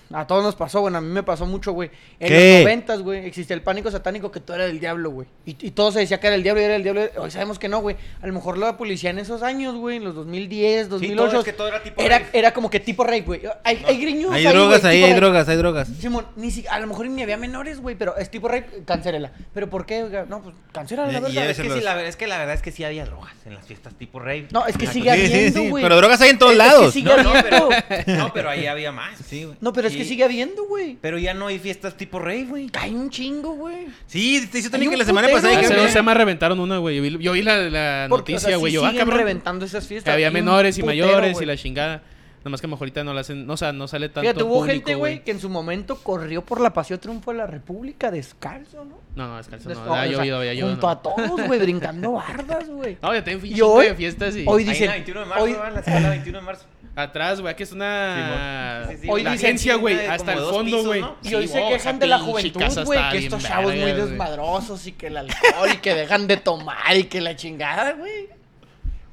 A 0.13 0.27
todos 0.27 0.43
nos 0.43 0.55
pasó, 0.55 0.81
bueno, 0.81 0.97
a 0.97 1.01
mí 1.01 1.07
me 1.09 1.23
pasó 1.23 1.45
mucho, 1.45 1.71
güey. 1.71 1.89
En 2.19 2.27
¿Qué? 2.29 2.53
los 2.55 2.61
noventas, 2.63 3.01
güey, 3.01 3.25
existía 3.25 3.55
el 3.55 3.61
pánico 3.61 3.89
satánico 3.91 4.31
que 4.31 4.39
tú 4.39 4.53
eras 4.53 4.69
el 4.69 4.79
diablo, 4.79 5.09
güey. 5.11 5.27
Y, 5.45 5.55
y 5.67 5.71
todo 5.71 5.91
se 5.91 5.99
decía 5.99 6.19
que 6.19 6.27
era 6.27 6.35
el 6.35 6.43
diablo 6.43 6.61
y 6.61 6.65
era 6.65 6.75
el 6.75 6.83
diablo. 6.83 7.01
Hoy 7.17 7.31
sabemos 7.31 7.59
que 7.59 7.67
no, 7.69 7.79
güey. 7.81 7.95
A 8.21 8.27
lo 8.27 8.33
mejor 8.33 8.57
la 8.57 8.77
policía 8.77 9.09
en 9.09 9.19
esos 9.19 9.43
años, 9.43 9.75
güey, 9.75 9.97
en 9.97 10.03
los 10.03 10.15
2010, 10.15 10.89
2008. 10.89 11.29
todo 11.29 11.39
es 11.39 11.45
que 11.45 11.53
todo 11.53 11.67
era 11.67 11.81
tipo 11.83 12.01
era, 12.01 12.21
era 12.33 12.53
como 12.53 12.69
que 12.69 12.79
tipo 12.79 13.03
rey, 13.03 13.21
güey. 13.21 13.41
Hay, 13.63 13.83
hay 13.87 13.97
griños 14.01 14.31
Hay 14.33 14.45
ahí, 14.45 14.53
drogas 14.53 14.81
güey, 14.81 14.93
ahí, 14.97 15.03
hay 15.03 15.13
drogas, 15.13 15.47
hay 15.49 15.57
drogas. 15.57 15.87
Simón, 15.99 16.25
ni 16.35 16.51
si, 16.51 16.65
a 16.67 16.79
lo 16.79 16.87
mejor 16.87 17.07
ni 17.07 17.21
había 17.23 17.37
menores, 17.37 17.79
güey, 17.79 17.95
pero 17.95 18.17
es 18.17 18.29
tipo 18.29 18.47
rey, 18.47 18.63
cancérela. 18.85 19.31
¿Pero 19.53 19.69
por 19.69 19.85
qué? 19.85 20.25
No, 20.27 20.41
pues 20.41 20.55
cancérala, 20.71 21.11
la 21.11 21.19
verdad. 21.19 21.49
Es 21.49 21.57
que, 21.57 21.63
los- 21.69 21.77
sí, 21.77 21.83
la, 21.83 21.93
verdad- 21.95 22.09
es 22.09 22.15
que 22.17 22.27
la 22.27 22.37
verdad 22.37 22.55
es 22.55 22.61
que 22.61 22.71
sí 22.71 22.83
había 22.83 23.05
drogas 23.05 23.33
en 23.45 23.53
las 23.55 23.65
fiestas 23.65 23.93
tipo 23.95 24.19
rave. 24.19 24.47
No, 24.51 24.65
es 24.67 24.77
que 24.77 24.85
Una 24.85 24.93
sigue 24.93 25.11
Sí, 25.15 25.27
sí, 25.27 25.33
habiendo, 25.33 25.59
sí, 25.61 25.69
güey. 25.69 25.83
pero 25.83 25.95
drogas 25.97 26.21
hay 26.21 26.29
en 26.31 26.39
todos 26.39 26.53
Es- 26.53 26.57
es 26.59 26.63
que 26.93 27.01
lados. 27.03 27.23
No, 27.23 27.23
no, 27.23 27.41
pero, 27.43 27.69
no, 28.17 28.33
pero 28.33 28.49
ahí 28.49 28.65
había 28.67 28.91
más. 28.91 29.17
Sí, 29.27 29.43
güey. 29.45 29.57
No, 29.61 29.73
pero 29.73 29.87
es 29.87 29.95
que 30.01 30.09
sigue 30.09 30.23
habiendo, 30.23 30.65
güey. 30.65 30.97
Pero 31.01 31.17
ya 31.17 31.33
no 31.33 31.47
hay 31.47 31.59
fiestas 31.59 31.95
tipo 31.95 32.19
rave, 32.19 32.45
güey. 32.45 32.69
Hay 32.79 32.93
un 32.93 33.09
chingo, 33.09 33.53
güey. 33.53 33.87
Sí, 34.07 34.47
te 34.51 34.59
hizo 34.59 34.69
Tony 34.69 34.87
que 34.89 34.97
la 34.97 35.05
semana 35.05 35.27
putero, 35.27 35.37
pasada 35.37 35.53
güey. 35.53 35.65
Hace 35.65 35.73
dije, 35.73 35.85
dos 35.85 35.93
semanas 35.93 36.17
reventaron 36.17 36.59
una, 36.59 36.77
güey. 36.77 36.97
Yo 36.97 37.01
vi, 37.03 37.17
yo 37.23 37.31
vi 37.33 37.41
la, 37.41 37.57
la 37.69 38.07
Porque, 38.09 38.35
o 38.35 38.39
sea, 38.39 38.49
noticia, 38.51 38.57
güey. 38.57 38.71
sí 38.71 38.75
yo, 38.75 38.85
ah, 38.85 38.89
siguen 38.89 38.99
cabrón. 39.05 39.17
reventando 39.19 39.65
esas 39.65 39.87
fiestas. 39.87 40.05
Que 40.05 40.11
había 40.13 40.27
Hay 40.27 40.31
un 40.31 40.33
menores 40.33 40.77
y 40.77 40.81
putero, 40.81 41.05
mayores 41.07 41.33
güey. 41.33 41.43
y 41.43 41.47
la 41.47 41.57
chingada. 41.57 42.03
Nada 42.39 42.49
más 42.49 42.59
que 42.61 42.65
a 42.65 42.69
lo 42.69 42.71
mejor 42.71 42.85
ahorita 42.85 43.03
no 43.03 43.13
la 43.13 43.21
hacen, 43.21 43.45
no, 43.45 43.53
o 43.53 43.57
sea, 43.57 43.71
no 43.71 43.87
sale 43.87 44.09
tanto 44.09 44.21
Fíjate, 44.21 44.41
hubo 44.41 44.55
público, 44.61 44.73
gente, 44.73 44.95
güey, 44.95 45.23
que 45.23 45.29
en 45.29 45.39
su 45.39 45.47
momento 45.47 45.97
corrió 45.97 46.43
por 46.43 46.59
la 46.59 46.73
Paseo 46.73 46.99
Triunfo 46.99 47.31
de 47.31 47.37
la 47.37 47.45
República 47.45 48.09
descalzo, 48.09 48.83
¿no? 48.83 48.97
No, 49.15 49.27
no, 49.27 49.37
descalzo, 49.37 49.69
Des- 49.69 49.77
no. 49.77 49.93
había 49.93 50.01
o 50.01 50.05
sea, 50.07 50.17
llovido, 50.17 50.37
había 50.37 50.53
llovido. 50.55 50.69
Junto 50.71 50.87
no. 50.87 50.91
a 50.91 51.01
todos, 51.03 51.45
güey, 51.47 51.59
brincando 51.59 52.13
bardas, 52.13 52.67
güey. 52.67 52.97
No, 52.99 53.13
ya 53.13 53.23
tengo 53.23 53.41
un 53.41 53.45
Y 53.45 53.49
chingo 53.53 53.73
hoy- 53.73 53.85
de 53.85 53.93
fiestas 53.95 54.35
y... 54.37 54.43
hoy 54.47 54.63
Ahí 54.63 54.69
en 54.69 54.73
dicen- 54.73 54.87
la 54.87 54.93
21 54.93 55.19
de 55.19 55.25
marzo, 55.27 55.43
hoy- 55.43 55.51
¿verdad? 55.51 55.67
En 55.67 55.73
la 55.75 55.79
escuela 55.81 56.09
21 56.09 56.39
de 56.39 56.45
marzo. 56.45 56.65
Atrás, 56.95 57.39
güey, 57.39 57.53
aquí 57.53 57.63
es 57.63 57.71
una... 57.71 58.85
Sí, 58.89 58.97
sí, 59.03 59.07
Hoy 59.09 59.23
la 59.23 59.31
agencia, 59.31 59.75
güey, 59.75 60.05
hasta 60.07 60.33
el 60.33 60.39
fondo, 60.39 60.83
güey. 60.83 60.99
¿no? 61.01 61.15
Y 61.23 61.33
hoy 61.35 61.47
Sí, 61.47 61.53
se 61.53 61.61
oh, 61.63 61.69
quejan 61.69 61.99
de 61.99 62.07
la 62.07 62.19
juventud, 62.19 62.61
güey, 62.85 63.09
que 63.11 63.17
estos 63.19 63.43
chavos 63.43 63.73
muy 63.73 63.91
desmadrosos 63.93 64.85
y 64.87 64.91
que 64.91 65.07
el 65.07 65.17
alcohol 65.17 65.69
y 65.73 65.77
que 65.77 65.93
dejan 65.95 66.27
de 66.27 66.37
tomar 66.37 66.95
y 66.97 67.05
que 67.05 67.21
la 67.21 67.35
chingada, 67.35 67.93
güey. 67.93 68.27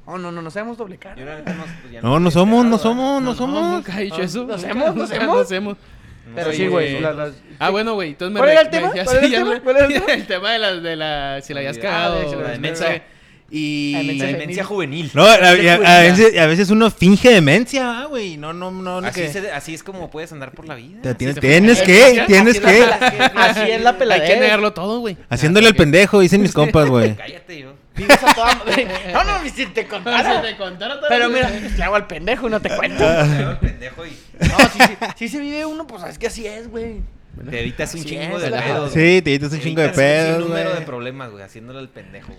Oh, 0.05 0.17
no, 0.17 0.31
no, 0.31 0.41
no 0.41 0.51
seamos 0.51 0.77
doble 0.77 0.97
cara. 0.97 1.15
No, 2.01 2.19
No, 2.19 2.31
somos, 2.31 2.65
no 2.65 2.77
somos, 2.77 3.21
no 3.21 3.31
No, 3.31 3.35
somos. 3.35 3.63
nunca 3.63 3.99
he 4.01 4.05
dicho 4.05 4.17
Ah, 4.19 4.23
eso. 4.25 4.39
¿lo 4.39 4.43
nunca- 4.43 4.55
hacemos? 4.55 4.85
¿lo 4.87 4.93
nunca 4.93 5.03
hacemos? 5.15 5.35
lo 5.35 5.41
hacemos. 5.41 5.77
Pero 6.35 6.51
sí, 6.51 6.67
güey. 6.67 6.97
Ah, 7.59 7.69
bueno, 7.69 7.93
güey. 7.93 8.09
Entonces 8.09 8.33
me 8.33 8.39
¿Cuál 8.39 8.49
era 8.51 8.61
el 8.61 8.69
tema? 8.69 8.87
decías- 8.89 9.05
¿Cuál 9.05 9.17
era 9.17 9.25
el 9.25 9.31
tema? 9.31 9.49
me- 9.51 9.61
¿Cuál 9.61 9.75
era 9.77 10.13
el 10.15 10.27
tema? 10.27 10.51
De 10.51 10.59
la, 10.59 10.73
de 10.75 10.95
la... 10.95 11.41
Si 11.41 11.53
la 11.53 11.59
habías 11.61 11.77
cagado. 11.77 12.19
de 12.19 13.01
si 13.49 13.57
la 13.57 13.57
demencia. 13.57 13.57
Y... 13.57 13.93
Ah, 13.95 13.99
demencia 13.99 14.25
La 14.25 14.31
demencia 14.37 14.63
juvenil. 14.63 15.11
No, 15.13 15.23
a, 15.25 15.99
veces, 16.01 16.37
a 16.37 16.45
veces 16.45 16.69
uno 16.69 16.89
finge 16.91 17.29
demencia, 17.29 18.01
ah, 18.01 18.05
güey. 18.05 18.37
No, 18.37 18.53
no, 18.53 18.71
no. 18.71 19.01
no 19.01 19.07
Así, 19.07 19.21
que- 19.21 19.29
se- 19.33 19.51
así 19.51 19.73
es 19.73 19.83
como 19.83 20.09
puedes 20.09 20.31
andar 20.31 20.51
por 20.51 20.67
la 20.67 20.75
vida. 20.75 21.01
Te 21.01 21.15
tienes, 21.15 21.39
que, 21.39 21.55
Así 21.55 22.21
tienes 22.27 22.59
que. 22.59 22.83
Así 23.35 23.71
es 23.71 23.81
la 23.81 23.89
Hay 23.89 23.95
que 23.95 23.99
peladera. 23.99 24.39
negarlo 24.39 24.73
todo, 24.73 24.99
güey. 24.99 25.17
Haciéndole 25.29 25.67
el 25.67 25.75
pendejo, 25.75 26.19
dicen 26.19 26.41
mis 26.41 26.53
compas, 26.53 26.87
güey. 26.87 27.15
Cállate 27.17 27.59
yo. 27.59 27.73
A 27.99 28.33
toda. 28.33 28.61
No, 29.13 29.23
no, 29.25 29.49
si 29.53 29.65
te 29.65 29.85
contara. 29.85 30.41
te 30.41 30.55
contara 30.55 30.95
todo. 30.99 31.09
Pero 31.09 31.29
mira, 31.29 31.49
le 31.49 31.83
hago 31.83 31.95
al 31.95 32.07
pendejo 32.07 32.47
y 32.47 32.51
no 32.51 32.61
te 32.61 32.69
cuento. 32.75 32.99
Te 33.03 33.03
hago 33.05 33.51
el 33.51 33.57
pendejo 33.57 34.05
y... 34.05 34.11
No, 34.39 34.57
sí, 34.59 34.79
sí 35.17 35.27
se 35.27 35.39
vive 35.39 35.65
uno, 35.65 35.85
pues 35.85 36.03
es 36.05 36.17
que 36.17 36.27
así 36.27 36.47
es, 36.47 36.69
güey. 36.69 37.01
Te 37.49 37.61
evitas 37.61 37.93
un 37.93 38.01
Así 38.01 38.09
chingo 38.09 38.35
es, 38.37 38.43
de 38.43 38.49
la- 38.49 38.61
pedos. 38.63 38.91
Sí, 38.91 39.21
te 39.21 39.29
dices 39.29 39.51
un 39.53 39.57
Te 39.59 39.63
chingo 39.63 39.81
de 39.81 39.87
evitas 39.87 39.97
un 39.97 40.03
pedos, 40.03 40.39
número 40.49 40.69
de 40.69 40.75
güey. 40.75 40.85
problemas, 40.85 41.31
güey, 41.31 41.43
haciéndole 41.43 41.79
el 41.79 41.87
pendejo. 41.89 42.33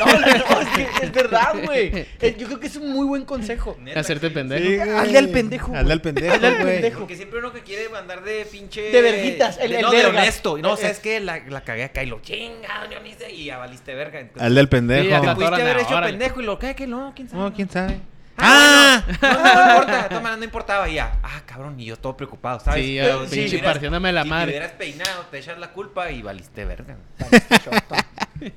No, 0.00 0.06
no, 0.06 0.20
no, 0.20 0.60
es 0.60 0.68
que 0.74 1.04
es 1.06 1.12
verdad, 1.12 1.54
güey. 1.64 2.06
Eh, 2.20 2.36
Yo 2.38 2.46
creo 2.48 2.58
que 2.58 2.66
es 2.66 2.76
un 2.76 2.90
muy 2.90 3.06
buen 3.06 3.24
consejo. 3.24 3.76
Neta, 3.80 4.00
Hacerte 4.00 4.28
güey. 4.30 4.34
pendejo. 4.34 4.64
Sí, 4.68 4.76
güey. 4.76 4.90
Hazle 4.90 5.18
al 5.18 5.28
pendejo, 5.28 5.66
güey. 5.68 5.80
Hazle 5.80 5.92
al 5.92 6.00
pendejo, 6.00 6.34
Hazle 6.34 6.46
al 6.48 6.54
güey. 6.54 6.66
pendejo. 6.72 6.98
Porque 6.98 7.16
siempre 7.16 7.38
uno 7.38 7.52
que 7.52 7.60
quiere 7.60 7.88
mandar 7.88 8.24
de 8.24 8.44
pinche... 8.50 8.82
De 8.90 9.02
verguitas, 9.02 9.58
el- 9.60 9.70
de- 9.70 9.76
el 9.76 9.82
no, 9.82 9.90
de 9.90 9.96
vergas. 9.98 10.22
honesto. 10.22 10.58
No, 10.58 10.76
¿sabes 10.76 10.98
eh. 10.98 11.00
qué? 11.02 11.20
La, 11.20 11.38
la 11.48 11.60
cagué 11.62 11.84
acá 11.84 12.02
y 12.02 12.06
lo 12.06 12.20
chinga, 12.20 12.88
yo 12.90 13.00
ni 13.00 13.12
sé, 13.14 13.30
y 13.30 13.44
ya 13.44 13.58
valiste 13.58 13.94
verga. 13.94 14.18
Entonces, 14.18 14.42
Hazle 14.42 14.60
al 14.60 14.66
Sí, 14.66 14.70
pendejo. 14.70 15.20
te 15.20 15.34
pudiste 15.34 15.62
haber 15.62 15.78
hecho 15.78 16.00
pendejo 16.00 16.40
y 16.40 16.44
lo 16.44 16.58
que 16.58 16.74
que 16.74 16.86
no, 16.88 17.12
quién 17.14 17.28
sabe. 17.28 17.42
No, 17.42 17.52
quién 17.54 17.70
sabe. 17.70 18.00
Ah, 18.38 19.04
¡Ah! 19.06 19.14
bueno, 19.20 19.42
no, 19.42 19.44
no, 19.44 19.54
no 19.54 19.72
importa, 19.72 20.02
de 20.02 20.08
todas 20.08 20.22
maneras 20.22 20.38
no 20.38 20.44
importaba 20.44 20.88
y 20.88 20.94
ya. 20.94 21.18
Ah, 21.22 21.42
cabrón, 21.46 21.78
y 21.78 21.84
yo 21.84 21.96
todo 21.96 22.16
preocupado, 22.16 22.60
¿sabes? 22.60 22.84
Sí, 22.84 22.94
yo, 22.94 23.26
si 23.28 23.58
partiéndome 23.58 24.12
la 24.12 24.22
si 24.24 24.28
madre. 24.28 24.46
te 24.52 24.58
hubieras 24.58 24.72
peinado, 24.72 25.26
te 25.30 25.38
echas 25.38 25.58
la 25.58 25.70
culpa 25.72 26.10
y 26.10 26.22
valiste 26.22 26.64
verga. 26.64 26.96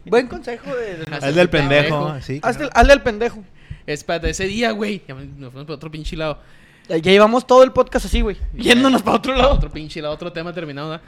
Buen 0.05 0.27
consejo 0.27 0.75
de. 0.75 0.97
de- 0.97 1.15
Hazle 1.15 1.41
al 1.41 1.49
pendejo. 1.49 2.05
pendejo. 2.05 2.21
Sí, 2.21 2.39
Hazle, 2.43 2.69
hazle 2.73 2.93
al 2.93 3.03
pendejo. 3.03 3.43
Espérate, 3.85 4.29
ese 4.29 4.45
día, 4.45 4.71
güey. 4.71 5.03
Nos 5.07 5.51
fuimos 5.51 5.65
para 5.65 5.75
otro 5.75 5.91
pinche 5.91 6.15
lado. 6.17 6.39
Ya 6.87 6.97
ya 6.97 7.11
llevamos 7.11 7.45
todo 7.45 7.63
el 7.63 7.71
podcast 7.71 8.05
así, 8.05 8.21
güey. 8.21 8.37
Yéndonos 8.53 9.01
para 9.03 9.17
otro 9.17 9.35
lado. 9.35 9.51
Otro 9.53 9.69
pinche 9.69 10.01
lado, 10.01 10.13
otro 10.13 10.31
tema 10.31 10.53
terminado. 10.53 10.89
¿verdad? 10.91 11.05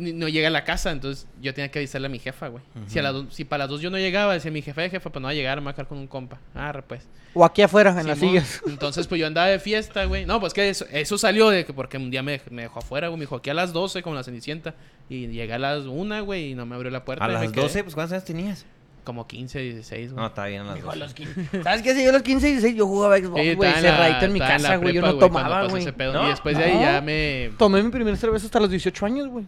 Ni- 0.00 0.12
No 0.12 0.26
llega 0.28 0.48
a 0.48 0.50
la 0.50 0.64
casa, 0.64 0.90
entonces 0.90 1.28
yo 1.40 1.54
tenía 1.54 1.70
que 1.70 1.78
avisarle 1.78 2.06
a 2.06 2.10
mi 2.10 2.18
jefa, 2.18 2.48
güey. 2.48 2.64
si, 2.88 2.98
a 2.98 3.02
las 3.02 3.12
dos- 3.12 3.26
si 3.34 3.44
para 3.44 3.64
las 3.64 3.68
dos 3.70 3.80
yo 3.80 3.90
no 3.90 3.98
llegaba, 3.98 4.32
decía 4.34 4.50
mi 4.50 4.62
jefa, 4.62 4.88
jefa, 4.88 5.10
pues 5.10 5.20
no 5.20 5.26
va 5.26 5.30
a 5.30 5.34
llegar, 5.34 5.60
me 5.60 5.66
va 5.66 5.70
a 5.70 5.74
quedar 5.74 5.86
con 5.88 5.98
un 5.98 6.06
compa. 6.08 6.40
Ah, 6.54 6.72
pues. 6.88 7.06
O 7.34 7.44
aquí 7.44 7.62
afuera, 7.62 7.94
en 8.00 8.06
las 8.08 8.18
sillas. 8.18 8.60
Entonces, 8.66 9.06
pues 9.06 9.20
yo 9.20 9.26
andaba 9.28 9.46
de 9.46 9.60
fiesta, 9.60 10.04
güey. 10.06 10.26
No, 10.26 10.40
pues 10.40 10.52
que 10.52 10.68
eso, 10.68 10.84
eso 10.90 11.16
salió 11.18 11.48
de 11.50 11.64
que 11.64 11.72
porque 11.72 11.96
un 11.96 12.10
día 12.10 12.22
me, 12.24 12.40
me 12.50 12.62
dejó 12.62 12.80
afuera, 12.80 13.06
güey. 13.08 13.18
Me 13.18 13.22
dijo 13.24 13.36
aquí 13.36 13.50
a 13.50 13.54
las 13.54 13.72
12 13.72 14.02
como 14.02 14.16
la 14.16 14.24
cenicienta. 14.24 14.74
Y 15.08 15.28
llegué 15.28 15.52
a 15.52 15.58
las 15.58 15.84
1, 15.86 16.24
güey, 16.24 16.50
y 16.50 16.54
no 16.56 16.66
me 16.66 16.74
abrió 16.74 16.90
la 16.90 17.04
puerta. 17.04 17.24
A 17.24 17.28
las 17.28 17.52
quedé 17.52 17.62
12, 17.62 17.84
pues 17.84 17.94
¿cuántos 17.94 18.12
años 18.14 18.24
tenías? 18.24 18.66
Como 19.04 19.26
15, 19.26 19.58
16, 19.60 20.12
güey. 20.12 20.20
No, 20.22 20.26
está 20.28 20.44
bien 20.46 20.62
a 20.62 20.64
las 20.66 20.74
Dijo, 20.74 20.88
a 20.90 20.94
12. 20.94 20.98
los 21.04 21.14
15. 21.14 21.62
¿Sabes 21.62 21.82
qué? 21.82 21.94
Si 21.94 22.02
yo 22.04 22.10
a 22.10 22.12
los 22.12 22.22
15 22.22 22.48
y 22.48 22.50
16 22.52 22.76
yo 22.76 22.86
jugaba 22.86 23.16
Xbox, 23.16 23.40
Sí, 23.42 23.54
güey. 23.54 23.70
estaba 23.70 23.78
en 23.78 23.82
la- 23.84 23.90
Cerradito 23.90 24.24
en 24.26 24.32
mi 24.32 24.40
en 24.40 24.46
casa, 24.46 24.76
güey. 24.76 24.94
Yo 24.94 25.00
no 25.02 25.14
tomaba, 25.14 25.66
güey. 25.68 25.82
ese 25.82 25.92
pedo. 25.92 26.12
¿No? 26.12 26.26
Y 26.26 26.30
después 26.30 26.58
de 26.58 26.64
ahí 26.64 26.74
No. 26.74 26.80
ya 26.82 27.00
me... 27.00 27.50
Tomé 27.58 27.82
mi 27.82 27.90
primer 27.90 28.16
cerveza 28.18 28.44
hasta 28.46 28.60
los 28.60 28.70
18 28.70 29.06
años, 29.06 29.28
güey. 29.28 29.46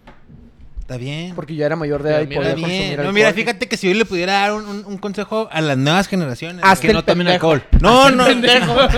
Está 0.92 1.02
bien. 1.04 1.34
Porque 1.34 1.54
ya 1.54 1.66
era 1.66 1.76
mayor 1.76 2.02
de 2.02 2.11
edad 2.11 2.20
y 2.22 2.26
mira, 2.26 2.40
podía 2.40 2.52
consumir 2.54 2.82
alcohol. 2.90 3.06
No, 3.06 3.12
mira, 3.12 3.32
fíjate 3.32 3.66
que 3.68 3.76
si 3.76 3.88
yo 3.88 3.94
le 3.94 4.04
pudiera 4.04 4.32
dar 4.34 4.52
un, 4.52 4.66
un- 4.66 4.84
un 4.84 4.99
consejo 4.99 5.49
a 5.50 5.61
las 5.61 5.78
nuevas 5.78 6.06
generaciones. 6.08 6.62
Hazte 6.64 6.88
que 6.88 6.90
el 6.90 6.94
no 6.96 7.04
tomen 7.04 7.26
pendejo. 7.26 7.52
alcohol. 7.52 7.68
No, 7.80 8.11
no. 8.11 8.26
pendejo. 8.26 8.76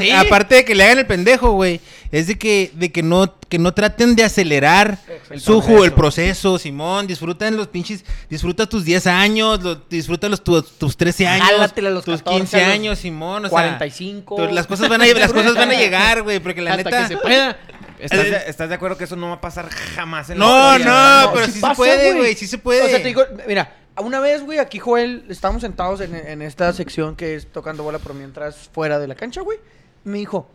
Sí. 0.00 0.10
Aparte 0.10 0.54
de 0.56 0.64
que 0.64 0.74
le 0.74 0.84
hagan 0.84 0.98
el 0.98 1.06
pendejo, 1.06 1.52
güey, 1.52 1.80
es 2.12 2.26
de 2.26 2.36
que, 2.38 2.70
de 2.74 2.92
que 2.92 3.02
no, 3.02 3.34
que 3.48 3.58
no 3.58 3.72
traten 3.74 4.14
de 4.14 4.24
acelerar 4.24 4.98
El 5.30 5.40
su 5.40 5.60
proceso. 5.60 5.84
el 5.84 5.92
proceso, 5.92 6.58
Simón. 6.58 7.06
Disfrutan 7.06 7.56
los 7.56 7.68
pinches, 7.68 8.04
disfruta 8.30 8.66
tus 8.66 8.84
10 8.84 9.06
años, 9.06 9.62
lo- 9.62 9.74
disfruta 9.88 10.28
los, 10.28 10.42
tu- 10.44 10.62
tus 10.62 10.96
13 10.96 11.26
años, 11.26 11.48
Jálatela 11.50 11.88
a 11.88 11.92
los 11.92 12.04
tus 12.04 12.18
14, 12.22 12.38
15 12.40 12.56
a 12.56 12.66
los 12.66 12.74
años, 12.74 12.98
Simón. 12.98 13.44
O 13.46 13.48
sea, 13.48 13.50
45. 13.50 14.36
tú- 14.36 14.54
las 14.54 14.66
cosas 14.66 14.88
van 14.88 15.02
a, 15.02 15.06
las 15.06 15.32
cosas 15.32 15.54
van 15.54 15.70
a 15.70 15.74
llegar, 15.78 16.22
güey, 16.22 16.38
porque 16.40 16.62
la 16.62 16.72
Hasta 16.74 16.84
neta. 16.84 17.02
que 17.02 17.08
se 17.14 17.16
pueda. 17.16 17.56
¿Estás 17.98 18.24
de, 18.24 18.42
estás 18.46 18.68
de 18.68 18.74
acuerdo 18.74 18.96
que 18.96 19.04
eso 19.04 19.16
no 19.16 19.28
va 19.28 19.34
a 19.34 19.40
pasar 19.40 19.68
jamás 19.68 20.30
en 20.30 20.38
la 20.38 20.44
No, 20.44 20.72
historia, 20.76 20.86
no, 20.86 20.92
verdad? 20.92 21.30
pero 21.34 21.46
sí 21.46 21.52
sí, 21.52 21.60
pasa, 21.60 21.74
se 21.74 21.76
puede, 21.76 22.14
güey. 22.14 22.34
sí 22.34 22.46
se 22.46 22.58
puede. 22.58 22.82
O 22.82 22.88
sea, 22.88 22.98
te 22.98 23.08
digo, 23.08 23.22
mira, 23.46 23.74
una 23.98 24.20
vez, 24.20 24.42
güey, 24.42 24.58
aquí 24.58 24.78
Joel, 24.78 25.24
estábamos 25.28 25.62
sentados 25.62 26.00
en, 26.00 26.14
en 26.14 26.42
esta 26.42 26.72
sección 26.72 27.16
que 27.16 27.34
es 27.34 27.46
tocando 27.50 27.82
bola, 27.82 27.98
pero 27.98 28.14
mientras 28.14 28.68
fuera 28.72 28.98
de 28.98 29.08
la 29.08 29.14
cancha, 29.14 29.40
güey, 29.40 29.58
me 30.04 30.18
dijo, 30.18 30.50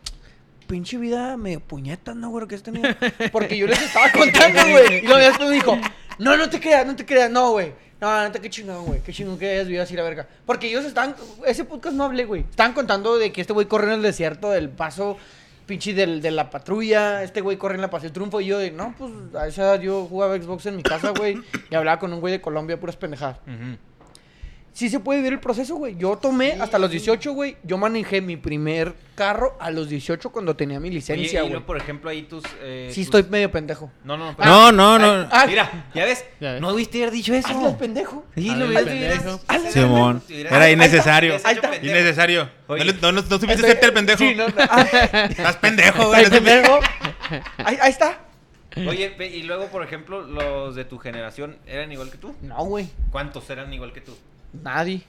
pinche 0.66 0.96
vida 0.96 1.36
medio 1.36 1.60
puñeta, 1.60 2.14
¿no, 2.14 2.30
güey? 2.30 2.46
que 2.46 2.54
has 2.54 2.62
tenido? 2.62 2.88
Porque 3.32 3.56
yo 3.58 3.66
les 3.66 3.80
estaba 3.82 4.10
contando, 4.12 4.62
güey. 4.70 4.98
Y 4.98 5.02
luego 5.02 5.18
ya 5.20 5.28
después 5.28 5.48
me 5.48 5.54
dijo, 5.56 5.78
no, 6.18 6.36
no 6.36 6.48
te 6.48 6.60
creas, 6.60 6.86
no 6.86 6.96
te 6.96 7.04
creas, 7.04 7.30
no, 7.30 7.50
güey. 7.52 7.72
No, 8.00 8.20
no 8.24 8.32
te 8.32 8.40
qué 8.40 8.50
chingón, 8.50 8.84
güey. 8.86 9.00
Qué 9.00 9.12
chingón 9.12 9.38
que 9.38 9.48
hayas 9.48 9.66
vivido 9.66 9.84
así 9.84 9.94
la 9.94 10.02
verga. 10.02 10.26
Porque 10.44 10.66
ellos 10.66 10.84
estaban, 10.84 11.14
ese 11.46 11.64
podcast 11.64 11.94
no 11.94 12.02
hablé, 12.04 12.24
güey. 12.24 12.40
Estaban 12.50 12.72
contando 12.72 13.16
de 13.16 13.30
que 13.30 13.40
este 13.40 13.52
güey 13.52 13.68
corrió 13.68 13.88
en 13.90 13.94
el 13.94 14.02
desierto 14.02 14.50
del 14.50 14.70
paso 14.70 15.18
pinche 15.72 15.94
del, 15.94 16.20
de 16.20 16.30
la 16.30 16.50
patrulla, 16.50 17.22
este 17.22 17.40
güey 17.40 17.56
corre 17.56 17.76
en 17.76 17.80
la 17.80 17.88
Paseo 17.88 18.12
Triunfo 18.12 18.42
y 18.42 18.46
yo 18.46 18.58
de, 18.58 18.70
no, 18.72 18.94
pues 18.98 19.10
a 19.34 19.46
esa 19.46 19.62
edad 19.62 19.80
yo 19.80 20.04
jugaba 20.04 20.36
Xbox 20.36 20.66
en 20.66 20.76
mi 20.76 20.82
casa, 20.82 21.14
güey, 21.16 21.38
y 21.70 21.74
hablaba 21.74 21.98
con 21.98 22.12
un 22.12 22.20
güey 22.20 22.30
de 22.30 22.42
Colombia, 22.42 22.78
puras 22.78 22.96
pendejadas. 22.96 23.38
Ujú. 23.46 23.78
Sí 24.74 24.88
se 24.88 25.00
puede 25.00 25.18
vivir 25.18 25.34
el 25.34 25.38
proceso, 25.40 25.74
güey. 25.76 25.96
Yo 25.98 26.16
tomé 26.16 26.52
hasta 26.52 26.78
los 26.78 26.90
18, 26.90 27.34
güey. 27.34 27.58
Yo 27.62 27.76
manejé 27.76 28.22
mi 28.22 28.38
primer 28.38 28.94
carro 29.14 29.54
a 29.60 29.70
los 29.70 29.90
18 29.90 30.30
cuando 30.30 30.56
tenía 30.56 30.80
mi 30.80 30.88
licencia, 30.90 31.40
y 31.40 31.42
güey. 31.42 31.50
luego, 31.50 31.66
por 31.66 31.76
ejemplo, 31.76 32.08
ahí 32.08 32.22
tus... 32.22 32.42
eh, 32.62 32.88
Sí 32.90 33.04
tus- 33.04 33.14
estoy 33.14 33.30
medio 33.30 33.50
pendejo. 33.50 33.90
No, 34.02 34.16
no, 34.16 34.34
No, 34.38 34.72
no, 34.72 34.98
no. 34.98 35.28
Ah, 35.30 35.44
Mira, 35.46 35.88
¿ya 35.94 36.06
ves? 36.06 36.24
Ya 36.40 36.52
ves. 36.52 36.60
No 36.62 36.70
debiste 36.70 37.02
haber 37.02 37.10
dicho 37.12 37.34
eso. 37.34 37.48
Hazle 37.48 37.66
al 37.66 37.76
pendejo. 37.76 38.24
Sí, 38.34 38.48
lo 38.54 38.66
hubieras- 38.66 38.84
pendejo. 38.84 39.40
Simón. 39.70 40.22
Era 40.30 40.70
innecesario. 40.70 41.36
Ahí 41.44 41.54
está. 41.56 41.76
Innecesario. 41.76 42.48
Oye. 42.68 42.84
No, 42.86 43.12
no, 43.12 43.12
no, 43.12 43.28
no 43.28 43.38
supiste 43.38 43.66
hacerte 43.66 43.86
el 43.86 43.92
pendejo. 43.92 44.18
Sí, 44.20 44.34
no, 44.34 44.48
no. 44.48 44.54
Ah, 44.58 44.80
Estás 45.30 45.56
pendejo, 45.56 46.08
güey. 46.08 46.24
no 46.24 46.30
pendejo. 46.30 46.80
Ahí, 47.58 47.76
ahí 47.80 47.90
está. 47.90 48.20
Oye, 48.88 49.14
y 49.34 49.42
luego, 49.42 49.66
por 49.66 49.84
ejemplo, 49.84 50.22
los 50.22 50.74
de 50.74 50.86
tu 50.86 50.96
generación 50.98 51.58
eran 51.66 51.92
igual 51.92 52.10
que 52.10 52.16
tú. 52.16 52.34
No, 52.40 52.64
güey. 52.64 52.88
¿Cuántos 53.10 53.48
eran 53.50 53.70
igual 53.74 53.92
que 53.92 54.00
tú? 54.00 54.16
Nadie. 54.52 55.02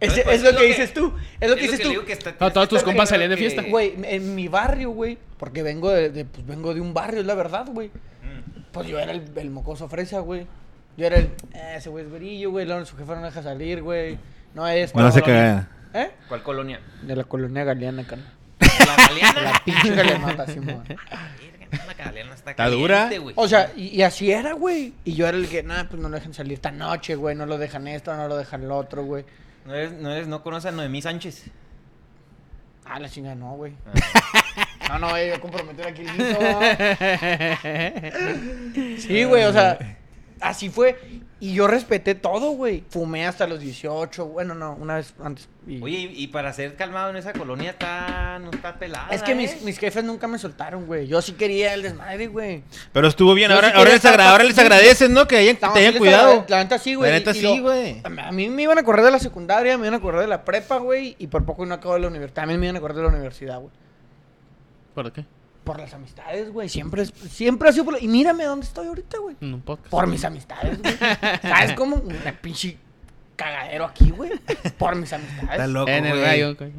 Ese- 0.00 0.22
pues, 0.22 0.36
es 0.36 0.42
lo 0.52 0.58
que 0.58 0.66
dices 0.66 0.94
tú. 0.94 1.12
Es 1.40 1.50
lo 1.50 1.56
que 1.56 1.62
dices 1.62 1.78
le 1.86 1.94
tú. 1.94 2.04
que 2.04 2.12
está- 2.12 2.34
No, 2.38 2.52
todos 2.52 2.68
tus 2.68 2.82
compas 2.82 3.08
salían 3.08 3.30
de 3.30 3.36
que- 3.36 3.40
fiesta. 3.50 3.62
Güey, 3.68 3.94
en 4.04 4.34
mi 4.34 4.46
barrio, 4.48 4.90
güey, 4.90 5.18
porque 5.38 5.62
vengo 5.62 5.90
de, 5.90 6.10
de- 6.10 6.24
pues 6.24 6.46
vengo 6.46 6.72
de 6.74 6.80
un 6.80 6.94
barrio, 6.94 7.20
es 7.20 7.26
la 7.26 7.34
verdad, 7.34 7.66
güey. 7.68 7.88
Mm. 7.88 8.60
Pues 8.72 8.86
yo 8.86 8.98
era 8.98 9.10
el, 9.12 9.24
el 9.34 9.50
mocoso 9.50 9.88
fresa, 9.88 10.20
güey. 10.20 10.46
Yo 10.96 11.06
era 11.06 11.16
el, 11.16 11.26
eh, 11.54 11.74
ese 11.76 11.88
güey 11.90 12.04
es 12.04 12.10
verillo, 12.10 12.50
güey, 12.50 12.66
luego 12.66 12.84
su 12.84 12.96
jefe 12.96 13.12
no 13.14 13.22
deja 13.22 13.42
salir, 13.42 13.82
güey. 13.82 14.18
No 14.54 14.66
es... 14.68 14.92
Bueno, 14.92 15.10
se 15.10 15.20
Colonia. 15.20 15.68
caga. 15.92 16.04
¿Eh? 16.04 16.10
¿Cuál 16.28 16.42
colonia? 16.42 16.80
De 17.02 17.16
la 17.16 17.24
colonia 17.24 17.64
galeana, 17.64 18.02
acá. 18.02 18.16
¿La 18.60 18.96
Galeana? 19.08 19.42
La 19.52 19.62
pinche 19.64 20.42
así, 20.42 20.60
mo. 20.60 20.82
La 21.70 22.34
está 22.34 22.50
¿Está 22.50 22.68
dura? 22.68 23.10
güey. 23.20 23.34
O 23.36 23.48
sea, 23.48 23.72
y, 23.76 23.88
y 23.88 24.02
así 24.02 24.30
era, 24.30 24.52
güey. 24.52 24.94
Y 25.04 25.14
yo 25.14 25.26
era 25.26 25.36
el 25.36 25.48
que, 25.48 25.62
nada, 25.62 25.88
pues 25.88 26.00
no 26.00 26.08
lo 26.08 26.16
dejan 26.16 26.34
salir 26.34 26.54
esta 26.54 26.70
noche, 26.70 27.14
güey. 27.14 27.34
No 27.36 27.46
lo 27.46 27.58
dejan 27.58 27.86
esto, 27.88 28.14
no 28.16 28.28
lo 28.28 28.36
dejan 28.36 28.66
lo 28.66 28.76
otro, 28.76 29.04
güey. 29.04 29.24
¿No, 29.66 29.74
eres, 29.74 29.92
no, 29.92 30.10
eres, 30.12 30.26
¿No 30.28 30.42
conoces 30.42 30.72
a 30.72 30.74
Noemí 30.74 31.02
Sánchez? 31.02 31.44
Ah, 32.84 32.98
la 32.98 33.08
chingada, 33.08 33.34
no, 33.34 33.54
güey. 33.56 33.74
Ah. 33.86 33.92
No, 34.88 34.98
no, 35.00 35.10
voy 35.10 35.28
a 35.28 35.38
comprometer 35.38 35.86
aquí 35.86 36.00
el 36.00 36.30
hijo. 36.30 36.40
Sí, 38.98 39.24
güey, 39.24 39.44
o 39.44 39.52
sea, 39.52 39.97
así 40.40 40.68
fue. 40.70 40.98
Y 41.40 41.54
yo 41.54 41.68
respeté 41.68 42.16
todo, 42.16 42.50
güey. 42.50 42.82
Fumé 42.90 43.24
hasta 43.26 43.46
los 43.46 43.60
18. 43.60 44.26
Bueno, 44.26 44.54
no, 44.56 44.74
una 44.74 44.96
vez 44.96 45.14
antes. 45.22 45.48
y- 45.68 45.80
Oye, 45.80 45.98
y, 45.98 46.24
y 46.24 46.26
para 46.28 46.52
ser 46.52 46.74
calmado 46.74 47.10
en 47.10 47.16
esa 47.16 47.32
colonia 47.32 47.70
está, 47.70 48.40
no 48.40 48.50
está 48.50 48.76
pelada. 48.78 49.06
es 49.12 49.22
que 49.22 49.32
¿eh? 49.32 49.34
mis, 49.36 49.62
mis 49.62 49.78
jefes 49.78 50.02
nunca 50.02 50.26
me 50.26 50.38
soltaron, 50.38 50.86
güey. 50.86 51.06
Yo 51.06 51.22
sí 51.22 51.32
quería 51.34 51.74
el 51.74 51.82
desmadre, 51.82 52.26
güey. 52.26 52.64
Pero 52.92 53.06
estuvo 53.06 53.34
bien. 53.34 53.50
Yo 53.50 53.54
Ahora, 53.54 53.68
sí 53.68 53.74
ahora, 53.76 53.84
quería 53.90 53.94
les, 53.94 54.04
agra- 54.04 54.30
ahora 54.30 54.44
les 54.44 54.58
agradeces, 54.58 55.10
¿no? 55.10 55.28
Que 55.28 55.36
hayan, 55.36 55.58
No, 55.62 55.72
te 55.72 55.78
hayan 55.78 55.94
cuidado. 55.98 56.44
La 56.48 56.58
neta 56.64 56.78
sí, 56.78 56.94
güey. 56.96 57.10
La 57.10 57.18
neta 57.18 57.32
sí, 57.34 57.60
güey. 57.60 58.02
A 58.04 58.32
mí 58.32 58.48
me 58.48 58.62
iban 58.62 58.78
a 58.78 58.82
correr 58.82 59.04
de 59.04 59.12
la 59.12 59.20
secundaria, 59.20 59.78
me 59.78 59.86
iban 59.86 60.00
a 60.00 60.02
correr 60.02 60.22
de 60.22 60.26
la 60.26 60.44
prepa, 60.44 60.78
güey. 60.78 61.14
Y 61.20 61.28
por 61.28 61.44
poco 61.44 61.64
no 61.66 61.74
acabo 61.74 61.94
de 61.94 62.00
la 62.00 62.08
universidad. 62.08 62.34
También 62.42 62.58
me 62.58 62.66
iban 62.66 62.76
a 62.76 62.80
correr 62.80 62.96
de 62.96 63.02
la 63.04 63.08
universidad, 63.10 63.60
güey. 63.60 63.72
¿Por 64.94 65.12
qué? 65.12 65.24
Por 65.68 65.80
las 65.80 65.92
amistades, 65.94 66.50
güey. 66.52 66.68
Siempre, 66.68 67.02
es- 67.02 67.12
siempre 67.30 67.68
ha 67.68 67.72
sido 67.72 67.84
por... 67.84 67.94
la- 67.94 68.00
Y 68.00 68.08
mírame 68.08 68.44
dónde 68.44 68.66
estoy 68.66 68.86
ahorita, 68.88 69.18
güey. 69.18 69.36
En 69.40 69.54
un 69.54 69.60
podcast. 69.60 69.90
Por 69.90 70.06
mis 70.06 70.24
amistades, 70.24 70.78
güey. 70.80 70.94
¿Sabes 71.42 71.72
cómo? 71.74 71.96
Una 71.96 72.32
pinche 72.40 72.76
cagadero 73.36 73.84
aquí, 73.84 74.10
güey. 74.10 74.30
Por 74.78 74.96
mis 74.96 75.12
amistades. 75.12 75.50
Está 75.50 75.66
loco, 75.66 75.90
En 75.90 76.06
el 76.06 76.56
coño. 76.56 76.72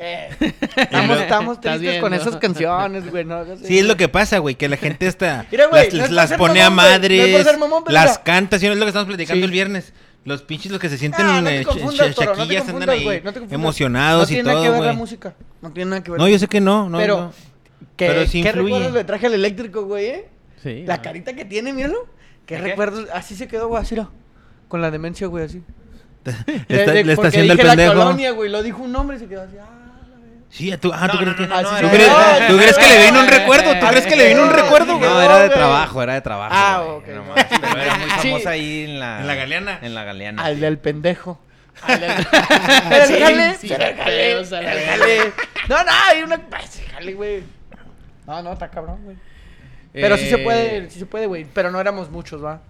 Eh, 0.00 0.28
estamos, 0.76 1.18
estamos 1.20 1.60
tristes 1.60 2.00
con 2.00 2.14
esas 2.14 2.36
canciones, 2.36 3.10
güey. 3.10 3.24
No, 3.24 3.44
Sí, 3.64 3.78
es 3.80 3.84
lo 3.84 3.96
que 3.96 4.08
pasa, 4.08 4.38
güey, 4.38 4.54
que 4.54 4.68
la 4.68 4.76
gente 4.76 5.06
está 5.08 5.44
Mira, 5.50 5.66
güey, 5.66 5.90
las, 5.90 6.30
no 6.30 6.36
pone 6.38 6.62
a 6.62 6.70
mamón, 6.70 6.84
no 6.86 6.98
madres, 6.98 7.44
ser 7.44 7.58
mamón, 7.58 7.82
las 7.88 8.18
canta, 8.20 8.58
¿sí? 8.60 8.66
es 8.68 8.76
lo 8.76 8.84
que 8.84 8.88
estamos 8.90 9.08
platicando 9.08 9.40
Sí. 9.40 9.44
el 9.44 9.50
viernes. 9.50 9.92
Los 10.24 10.42
pinches 10.42 10.70
los 10.70 10.80
que 10.80 10.88
se 10.88 10.98
sienten 10.98 11.24
Ah, 11.26 11.40
no 11.40 11.48
te 11.48 11.60
eh, 11.60 11.64
confundas, 11.64 12.14
Toro, 12.14 12.36
no 12.36 12.42
andan 12.42 12.90
ahí 12.90 13.02
güey. 13.04 13.22
No 13.22 13.32
te 13.32 13.40
confundas. 13.40 13.52
emocionados 13.52 14.28
no 14.28 14.32
y 14.32 14.34
tiene 14.36 14.42
nada 14.48 14.60
que 14.60 14.66
todo, 14.68 14.72
ver 14.74 14.80
la 14.82 14.86
güey. 14.88 14.96
música. 14.98 15.34
No 15.62 15.70
tiene 15.72 15.90
nada 15.90 16.02
que 16.04 16.10
ver. 16.10 16.20
No, 16.20 16.28
yo 16.28 16.38
sé 16.38 16.46
que 16.48 16.60
no, 16.60 16.88
no. 16.88 16.98
Pero, 16.98 17.16
no. 17.18 17.32
¿Qué, 17.98 18.06
pero 18.06 18.24
sí 18.26 18.42
¿qué 18.42 18.48
influye. 18.48 18.64
recuerdos 18.72 18.92
le 18.94 19.04
traje 19.04 19.26
al 19.26 19.34
eléctrico, 19.34 19.84
güey, 19.84 20.06
eh? 20.06 20.28
Sí. 20.62 20.84
La 20.86 21.02
carita 21.02 21.34
que 21.34 21.44
tiene, 21.44 21.72
míralo. 21.74 22.06
¿Qué 22.46 22.56
recuerdos? 22.58 23.06
Así 23.12 23.34
se 23.36 23.46
quedó, 23.46 23.68
güey, 23.68 23.82
así, 23.82 23.94
era. 23.94 24.08
Con 24.68 24.80
la 24.80 24.90
demencia, 24.90 25.26
güey, 25.26 25.44
así. 25.44 25.62
Le 26.24 26.32
De- 26.32 26.80
está, 26.80 26.92
de- 26.92 27.04
le 27.04 27.12
está 27.12 27.14
porque 27.16 27.28
haciendo 27.28 27.52
el 27.52 27.58
dije 27.58 27.66
la 27.68 27.76
pendejo. 27.76 27.94
colonia, 27.94 28.30
güey. 28.32 28.50
Lo 28.50 28.62
dijo 28.62 28.82
un 28.82 28.92
nombre 28.92 29.16
y 29.16 29.20
se 29.20 29.26
quedó 29.28 29.42
así. 29.42 29.56
Ah, 29.60 29.66
la. 30.10 30.16
Sí, 30.50 30.74
tú, 30.80 30.90
ah, 30.94 31.08
¿tú 31.10 31.18
No, 31.18 31.22
crees 31.22 31.36
que, 31.36 31.44
¿tú 31.44 31.88
crees, 31.90 32.08
no, 32.08 32.46
¿tú 32.48 32.56
crees 32.56 32.78
que 32.78 32.86
le 32.86 33.04
vino 33.06 33.20
un 33.20 33.28
recuerdo? 33.28 33.78
¿Tú 33.78 33.86
crees 33.86 34.06
que 34.06 34.16
le 34.16 34.28
vino 34.28 34.42
un 34.42 34.50
recuerdo, 34.50 34.86
no, 34.92 34.98
güey? 34.98 35.10
No, 35.10 35.20
era 35.22 35.38
de 35.40 35.48
trabajo, 35.50 36.02
era 36.02 36.14
de 36.14 36.20
trabajo. 36.22 36.54
Ah, 36.56 36.82
ok. 36.84 37.02
pero 37.04 37.24
era 37.80 37.96
muy 37.98 38.10
famosa 38.10 38.50
ahí 38.50 38.84
en 38.84 38.98
la... 39.00 39.20
En 39.20 39.26
la 39.26 39.34
Galeana. 39.34 39.78
En 39.82 39.94
la 39.94 40.04
Galeana. 40.04 40.44
Al 40.44 40.60
del 40.60 40.78
pendejo. 40.78 41.38
Al 41.82 42.00
del... 42.00 42.10
El 42.90 43.22
jale, 43.22 43.56
el 43.62 43.96
jale, 43.96 44.44
la 44.50 44.62
el. 44.62 45.32
No, 45.68 45.84
no, 45.84 45.90
hay 46.08 46.22
una... 46.22 46.40
Ese 46.64 46.82
jale, 46.84 47.12
güey. 47.14 47.42
No, 48.28 48.42
no, 48.42 48.52
está 48.52 48.68
cabrón, 48.70 49.00
güey. 49.04 49.16
Pero 49.92 50.16
sí 50.16 50.28
se 50.28 50.36
Eh, 50.36 50.44
puede, 50.44 50.90
sí 50.90 50.98
se 51.00 51.06
puede, 51.06 51.26
güey. 51.26 51.46
Pero 51.52 51.70
no 51.70 51.80
éramos 51.80 52.10
muchos, 52.10 52.44
¿va? 52.44 52.60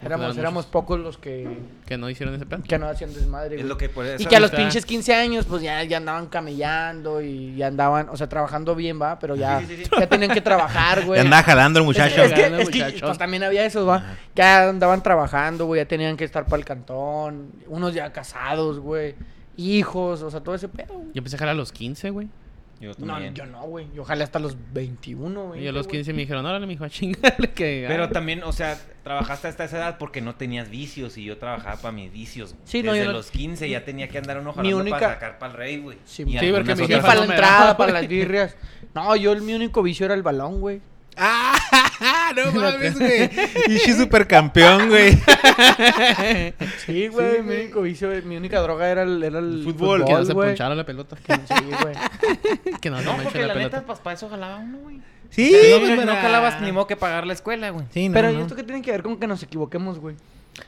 Éramos, 0.00 0.36
éramos 0.38 0.64
pocos 0.66 1.00
los 1.00 1.18
que, 1.18 1.58
Que 1.84 1.98
no 1.98 2.08
hicieron 2.08 2.32
ese 2.36 2.46
pedo. 2.46 2.62
que 2.62 2.78
no 2.78 2.86
hacían 2.86 3.12
desmadre, 3.12 3.56
Es 3.56 3.62
güey. 3.62 3.68
lo 3.68 3.76
que 3.76 3.88
por 3.88 4.06
eso. 4.06 4.22
Y 4.22 4.26
que 4.26 4.36
a 4.36 4.38
los 4.38 4.50
está. 4.52 4.62
pinches 4.62 4.86
15 4.86 5.12
años, 5.12 5.44
pues 5.46 5.60
ya, 5.60 5.82
ya 5.82 5.96
andaban 5.96 6.26
camellando 6.26 7.20
y 7.20 7.56
ya 7.56 7.66
andaban, 7.66 8.08
o 8.08 8.16
sea, 8.16 8.28
trabajando 8.28 8.76
bien, 8.76 9.00
va, 9.02 9.18
pero 9.18 9.34
ya, 9.34 9.58
Sí, 9.58 9.66
sí, 9.66 9.84
sí. 9.86 9.90
ya 9.98 10.06
tenían 10.08 10.30
que 10.30 10.40
trabajar, 10.40 11.04
güey. 11.04 11.18
Ya 11.18 11.24
andaba 11.24 11.42
jalando 11.42 11.80
el 11.80 11.82
Es 11.82 11.86
muchacho. 11.86 12.14
que, 12.14 12.24
es 12.26 12.32
que- 12.32 12.36
Jalando, 12.42 12.58
es 12.62 12.68
que, 12.70 12.78
muchachos. 12.78 13.00
pues 13.08 13.18
también 13.18 13.42
había 13.42 13.64
esos, 13.66 13.88
va. 13.88 14.14
Que 14.36 14.42
andaban 14.42 15.02
trabajando, 15.02 15.66
güey, 15.66 15.80
ya 15.80 15.88
tenían 15.88 16.16
que 16.16 16.22
estar 16.24 16.44
para 16.44 16.58
el 16.58 16.64
cantón. 16.64 17.50
Unos 17.66 17.92
ya 17.92 18.12
casados, 18.12 18.78
güey. 18.78 19.16
Hijos, 19.56 20.22
o 20.22 20.30
sea, 20.30 20.40
todo 20.40 20.54
ese 20.54 20.68
pedo. 20.68 20.94
güey. 20.94 21.06
Yo 21.06 21.18
empecé 21.18 21.34
a 21.34 21.38
jalar 21.40 21.54
a 21.54 21.58
los 21.58 21.72
15, 21.72 22.10
güey. 22.10 22.28
Yo 22.80 22.90
No, 22.98 23.06
también. 23.14 23.34
yo 23.34 23.44
no, 23.44 23.62
güey. 23.64 23.86
Yo 23.92 24.02
ojalá 24.02 24.22
hasta 24.22 24.38
los 24.38 24.56
21, 24.72 25.48
güey. 25.48 25.64
Y 25.64 25.66
a 25.66 25.72
los 25.72 25.86
güey. 25.88 25.96
15 25.98 26.12
me 26.12 26.20
dijeron, 26.20 26.46
órale, 26.46 26.64
mijo, 26.66 26.84
a 26.84 26.88
chingarle 26.88 27.50
que... 27.54 27.84
Pero 27.88 28.08
también, 28.10 28.44
o 28.44 28.52
sea, 28.52 28.78
trabajaste 29.02 29.48
hasta 29.48 29.64
esa 29.64 29.78
edad 29.78 29.98
porque 29.98 30.20
no 30.20 30.36
tenías 30.36 30.70
vicios 30.70 31.18
y 31.18 31.24
yo 31.24 31.38
trabajaba 31.38 31.76
para 31.80 31.90
mis 31.90 32.12
vicios. 32.12 32.52
güey. 32.52 32.62
Sí, 32.64 32.82
no, 32.84 32.92
Desde 32.92 33.06
yo 33.06 33.10
no- 33.12 33.18
los 33.18 33.30
15 33.32 33.68
ya 33.68 33.84
tenía 33.84 34.08
que 34.08 34.18
andar 34.18 34.38
uno 34.38 34.50
Mi 34.50 34.56
jalando 34.56 34.76
única- 34.78 34.98
para 35.00 35.14
sacar 35.14 35.38
para 35.40 35.52
el 35.52 35.58
rey, 35.58 35.78
güey. 35.78 35.98
Sí, 36.04 36.22
Y 36.26 36.38
sí, 36.38 36.50
porque 36.52 36.72
otras- 36.72 37.00
para 37.00 37.14
la 37.16 37.20
no 37.22 37.26
me 37.26 37.34
entrada, 37.34 37.76
para 37.76 37.92
las 37.92 38.06
birrias. 38.06 38.56
No, 38.94 39.16
yo 39.16 39.32
el 39.32 39.42
mi 39.42 39.54
único 39.54 39.82
vicio 39.82 40.06
era 40.06 40.14
el 40.14 40.22
balón, 40.22 40.60
güey. 40.60 40.80
¡Ah! 41.18 41.54
No 42.36 42.52
mames, 42.52 42.98
güey. 42.98 43.28
Ishi 43.68 43.92
supercampeón, 43.94 44.88
güey. 44.88 45.18
Sí, 46.86 47.08
güey, 47.08 47.42
mi 47.42 47.54
único 47.54 47.82
vicio, 47.82 48.10
mi 48.24 48.36
única 48.36 48.60
droga 48.60 48.88
era 48.88 49.02
el, 49.02 49.22
era 49.22 49.38
el 49.38 49.62
Fútbol. 49.64 50.04
Que 50.04 50.12
no 50.12 50.24
se 50.24 50.32
güey. 50.32 50.50
ponchara 50.50 50.74
la 50.74 50.84
pelota. 50.84 51.16
Sí, 51.26 51.54
güey. 51.82 51.94
Que 52.80 52.90
no 52.90 52.98
se 52.98 53.04
No, 53.04 53.10
manche 53.12 53.24
porque 53.24 53.40
la 53.40 53.46
la 53.48 53.54
neta, 53.54 53.70
pelota. 53.70 53.86
pues 53.86 53.98
para 54.00 54.14
eso 54.14 54.28
jalaba 54.28 54.56
uno, 54.56 54.78
güey. 54.78 55.00
Sí, 55.30 55.48
Sí, 55.50 55.56
pues, 55.80 56.06
no 56.06 56.14
jalabas 56.14 56.60
ni 56.62 56.72
modo 56.72 56.86
que 56.86 56.96
pagar 56.96 57.26
la 57.26 57.32
escuela, 57.34 57.70
güey. 57.70 57.86
Sí, 57.92 58.08
no, 58.08 58.14
Pero 58.14 58.32
no. 58.32 58.38
¿y 58.38 58.42
esto 58.42 58.54
qué 58.56 58.62
tiene 58.62 58.80
que 58.82 58.90
ver 58.92 59.02
con 59.02 59.18
que 59.18 59.26
nos 59.26 59.42
equivoquemos, 59.42 59.98
güey? 59.98 60.16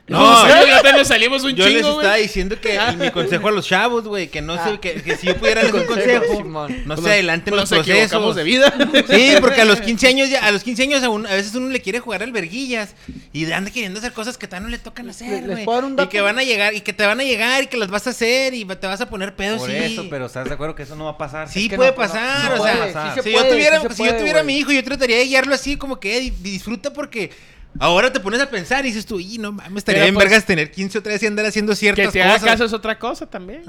No, 0.07 0.43
te 0.83 0.93
nos 0.93 1.07
salimos 1.07 1.43
un 1.43 1.55
Yo 1.55 1.63
les 1.65 1.75
chingo, 1.75 1.89
estaba 1.89 2.13
güey. 2.15 2.23
diciendo 2.23 2.59
que 2.59 2.77
mi 2.97 3.11
consejo 3.11 3.47
a 3.47 3.51
los 3.51 3.65
chavos, 3.67 4.03
güey, 4.05 4.27
que 4.29 4.41
no 4.41 4.53
Ah. 4.53 4.67
sé, 4.71 4.79
que, 4.79 5.01
que 5.01 5.15
si 5.15 5.27
yo 5.27 5.37
pudiera 5.37 5.63
darles 5.63 5.81
un 5.83 5.87
consejo, 5.87 6.23
Simón. 6.37 6.75
no 6.85 6.97
se 6.97 7.09
adelanten 7.11 7.55
los 7.55 7.69
procesos. 7.69 8.35
de 8.35 8.43
vida. 8.43 8.73
Sí, 9.09 9.33
porque 9.39 9.61
a 9.61 9.65
los 9.65 9.79
15 9.81 10.07
años 10.07 10.29
ya, 10.29 10.45
a 10.45 10.51
los 10.51 10.63
15 10.63 10.83
años 10.83 11.03
a, 11.03 11.09
un- 11.09 11.25
a 11.27 11.33
veces 11.33 11.55
uno 11.55 11.69
le 11.69 11.81
quiere 11.81 11.99
jugar 11.99 12.23
al 12.23 12.31
verguillas 12.31 12.95
y 13.31 13.49
anda 13.51 13.71
queriendo 13.71 13.99
hacer 13.99 14.11
cosas 14.13 14.37
que 14.37 14.47
tal 14.47 14.63
no 14.63 14.69
le 14.69 14.77
tocan 14.79 15.09
hacer, 15.09 15.43
¿Les 15.43 15.65
güey. 15.65 15.95
Y 16.03 16.07
que 16.07 16.21
van 16.21 16.37
a 16.39 16.43
llegar 16.43 16.73
y 16.73 16.81
que 16.81 16.93
te 16.93 17.05
van 17.05 17.19
a 17.19 17.23
llegar 17.23 17.63
y 17.63 17.67
que 17.67 17.77
las 17.77 17.89
vas 17.89 18.07
a 18.07 18.09
hacer 18.11 18.53
y 18.53 18.65
te 18.65 18.87
vas 18.87 18.99
a 19.01 19.09
poner 19.09 19.35
pedo 19.35 19.57
Por 19.57 19.69
sí. 19.69 19.75
eso, 19.77 20.07
pero 20.09 20.25
¿estás 20.25 20.47
de 20.47 20.53
acuerdo 20.53 20.75
que 20.75 20.83
eso 20.83 20.95
no 20.95 21.05
va 21.05 21.11
a 21.11 21.17
pasar? 21.17 21.47
Sí 21.49 21.63
Es 21.65 21.69
que 21.69 21.75
puede 21.77 21.91
no, 21.91 21.95
no, 21.97 22.01
pasar, 22.01 22.49
no 22.49 22.55
o 22.55 22.57
puede, 22.57 22.91
sea, 22.91 23.03
sí 23.03 23.09
se 23.15 23.23
si 23.23 23.31
puede, 23.31 23.45
yo 23.47 23.51
tuviera, 23.53 23.81
sí 23.81 23.87
se 23.89 23.95
si 23.95 24.05
yo 24.05 24.17
tuviera 24.17 24.39
a 24.41 24.43
mi 24.43 24.57
hijo, 24.57 24.71
yo 24.71 24.83
trataría 24.83 25.17
de 25.17 25.25
guiarlo 25.25 25.55
así 25.55 25.77
como 25.77 25.99
que 25.99 26.17
"Ey, 26.17 26.33
disfruta 26.41 26.91
porque 26.93 27.31
ahora 27.79 28.11
te 28.13 28.19
pones 28.19 28.41
a 28.41 28.49
pensar 28.49 28.85
y 28.85 28.89
dices 28.89 29.05
tú, 29.05 29.19
y 29.19 29.37
no 29.37 29.51
mames, 29.51 29.77
estaría 29.79 29.99
Pero, 30.01 30.05
bien 30.05 30.13
pues, 30.15 30.25
vergas 30.25 30.45
tener 30.45 30.71
15 30.71 30.97
otra 30.99 31.13
vez 31.13 31.23
y 31.23 31.27
andar 31.27 31.45
haciendo 31.45 31.71
Que 31.71 31.77
ciertas 31.77 32.11
te 32.13 32.21
haga 32.21 32.33
cosas. 32.33 32.49
caso 32.49 32.65
es 32.65 32.73
otra 32.73 32.97
cosa 32.99 33.25
también. 33.27 33.63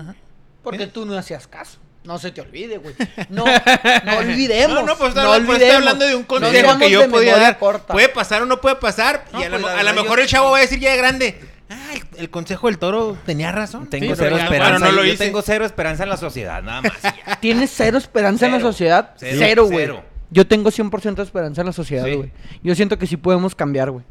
Porque 0.63 0.87
tú 0.87 1.05
no 1.07 1.17
hacías 1.17 1.47
caso. 1.47 1.79
No 2.05 2.19
se 2.19 2.33
te 2.33 2.41
olvide, 2.41 2.79
güey. 2.79 2.95
No, 3.29 3.45
no 3.45 4.17
olvidemos. 4.19 4.75
No, 4.81 4.87
no, 4.87 4.97
pues, 4.99 5.15
no 5.15 5.23
no, 5.39 5.47
pues, 5.47 5.61
estoy 5.61 5.77
hablando 5.77 6.05
de 6.05 6.17
un 6.17 6.25
consejo 6.25 6.79
que 6.79 6.91
yo 6.91 7.09
podía 7.09 7.37
dar. 7.39 7.59
corta. 7.59 7.93
Puede 7.93 8.09
pasar 8.09 8.43
o 8.43 8.47
no 8.47 8.61
puede 8.61 8.75
pasar. 8.77 9.25
No, 9.33 9.41
y 9.41 9.45
a, 9.45 9.49
pues, 9.51 9.61
lo- 9.61 9.67
la 9.69 9.73
a 9.75 9.77
lo 9.79 9.85
verdad, 9.91 10.03
mejor 10.03 10.21
el 10.21 10.27
chavo 10.27 10.51
va 10.51 10.59
a 10.59 10.61
decir 10.63 10.81
ya 10.81 10.91
de 10.91 10.97
grande. 10.97 11.41
Ah, 11.71 11.93
el, 11.95 12.03
el 12.19 12.29
consejo 12.31 12.67
del 12.67 12.79
toro 12.79 13.17
tenía 13.25 13.51
razón. 13.53 13.89
Tengo 13.89 14.15
Sí, 14.15 14.21
cero 14.23 14.37
esperanza. 14.37 14.71
bueno, 14.71 14.79
no 14.81 14.93
lo 14.93 15.05
yo 15.05 15.13
hice. 15.15 15.25
tengo 15.25 15.43
cero 15.43 15.65
esperanza 15.65 16.03
en 16.03 16.09
la 16.11 16.17
sociedad, 16.17 16.61
nada 16.63 16.83
más. 16.83 16.93
¿Tienes 17.41 17.71
cero 17.75 17.99
esperanza 17.99 18.47
en 18.47 18.53
la 18.53 18.61
sociedad? 18.61 19.11
Cero. 19.17 19.37
Cero, 19.39 19.65
güey. 19.67 19.79
Cero. 19.87 20.05
Yo 20.33 20.47
tengo 20.47 20.71
100% 20.71 21.15
de 21.17 21.23
esperanza 21.23 21.61
en 21.61 21.67
la 21.67 21.73
sociedad, 21.73 22.07
Sí. 22.07 22.15
güey. 22.15 22.33
Yo 22.63 22.75
siento 22.75 22.99
que 22.99 23.07
sí 23.07 23.17
podemos 23.17 23.55
cambiar, 23.55 23.91
güey. 23.91 24.05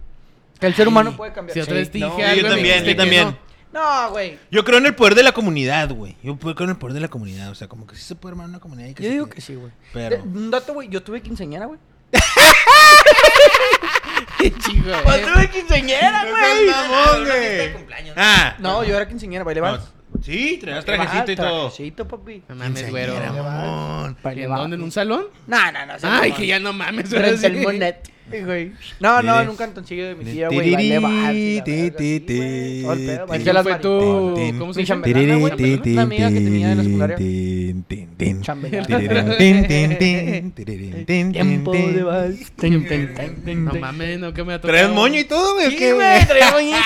Que 0.60 0.68
el 0.68 0.76
ser 0.76 0.88
humano 0.88 1.18
puede 1.18 1.34
cambiar. 1.34 1.54
Si 1.56 1.60
otra 1.62 1.74
vez 1.76 1.92
dije 1.92 2.06
No, 2.06 2.14
algo, 2.16 2.42
yo 2.44 2.48
también, 2.50 2.84
yo 2.86 2.96
también. 2.96 3.28
no. 3.30 3.52
No, 3.74 4.12
güey. 4.12 4.38
Yo 4.52 4.64
creo 4.66 4.78
en 4.80 4.86
el 4.86 4.94
poder 4.96 5.16
de 5.16 5.24
la 5.24 5.32
comunidad, 5.32 5.90
güey. 5.92 6.18
Yo 6.22 6.38
creo 6.38 6.54
en 6.66 6.70
el 6.72 6.76
poder 6.78 6.94
de 6.94 7.00
la 7.00 7.08
comunidad. 7.08 7.50
O 7.52 7.56
sea, 7.56 7.68
como 7.70 7.88
que 7.88 7.96
sí 7.96 8.02
se 8.04 8.16
puede 8.16 8.34
armar 8.34 8.48
una 8.50 8.60
comunidad. 8.60 8.90
Y 8.90 8.94
que 8.94 9.04
Yo 9.04 9.10
digo 9.10 9.26
puede. 9.26 9.36
que 9.36 9.42
sí, 9.42 9.56
güey. 9.56 9.72
Pero- 9.94 10.22
Un 10.24 10.52
dato, 10.52 10.74
güey. 10.74 10.90
Yo 10.90 11.02
tuve 11.02 11.22
quinceañera, 11.22 11.66
güey. 11.68 11.80
Chico, 14.40 14.90
Pues 15.04 15.18
eh. 15.18 15.26
tuve 15.34 15.50
quinceañera, 15.50 16.24
No 16.24 16.30
güey. 16.32 17.26
güey. 17.26 17.74
cumpleaños. 17.74 18.16
Ah. 18.18 18.56
No, 18.60 18.84
yo 18.84 18.96
era 18.96 19.08
quinceañera, 19.08 19.44
baile 19.44 19.62
No, 19.62 19.68
vals. 19.68 19.92
Sí, 20.22 20.58
traías 20.62 20.86
trajecito 20.86 21.32
y 21.32 21.36
todo. 21.36 21.68
Trajecito, 21.68 22.08
papi. 22.08 22.44
No 22.50 22.56
mames, 22.56 22.90
güero. 22.90 23.16
¿En 23.16 24.50
dónde? 24.50 24.76
¿En 24.76 24.82
un 24.84 24.92
salón? 24.92 25.26
No, 25.48 25.72
no, 25.72 25.86
no. 25.86 25.94
Ay, 26.04 26.32
que 26.34 26.46
ya 26.46 26.60
no 26.60 26.74
mames. 26.74 27.14
ahora 27.14 27.30
Frente 27.30 27.48
al 27.48 27.56
Monet. 27.58 28.12
Güey. 28.40 28.72
No, 29.00 29.22
no, 29.22 29.32
Mire. 29.32 29.44
en 29.44 29.50
un 29.50 29.56
cantoncillo 29.56 30.08
de 30.08 30.16
mi 30.16 30.26
tía, 30.26 30.48
güey. 30.48 30.76
¿Quién 30.76 31.02
las. 33.54 33.66
Tin, 33.66 34.60
¿Cómo 34.60 34.74
se. 34.74 34.84
Chambelana. 34.86 35.38
Una 35.38 36.02
amiga 36.04 36.30
que 36.30 36.36
tenía 36.36 36.70
de 36.70 36.76
la 36.76 36.84
secundaria. 36.84 37.18
Tiempo 41.32 41.72
de 41.74 42.04
vals. 42.04 42.52
No 42.62 43.74
mames, 43.74 44.20
no, 44.20 44.34
que 44.34 44.44
me 44.44 44.54
ha 44.54 44.62
tocado. 44.62 44.78
¿Traes 44.78 44.90
moño 44.94 45.20
y 45.20 45.24
todo, 45.24 45.56
güey? 45.56 45.72
Sí, 45.72 45.76
qué, 45.78 45.94
güey, 45.94 46.26
traía 46.28 46.52
moñito. 46.52 46.78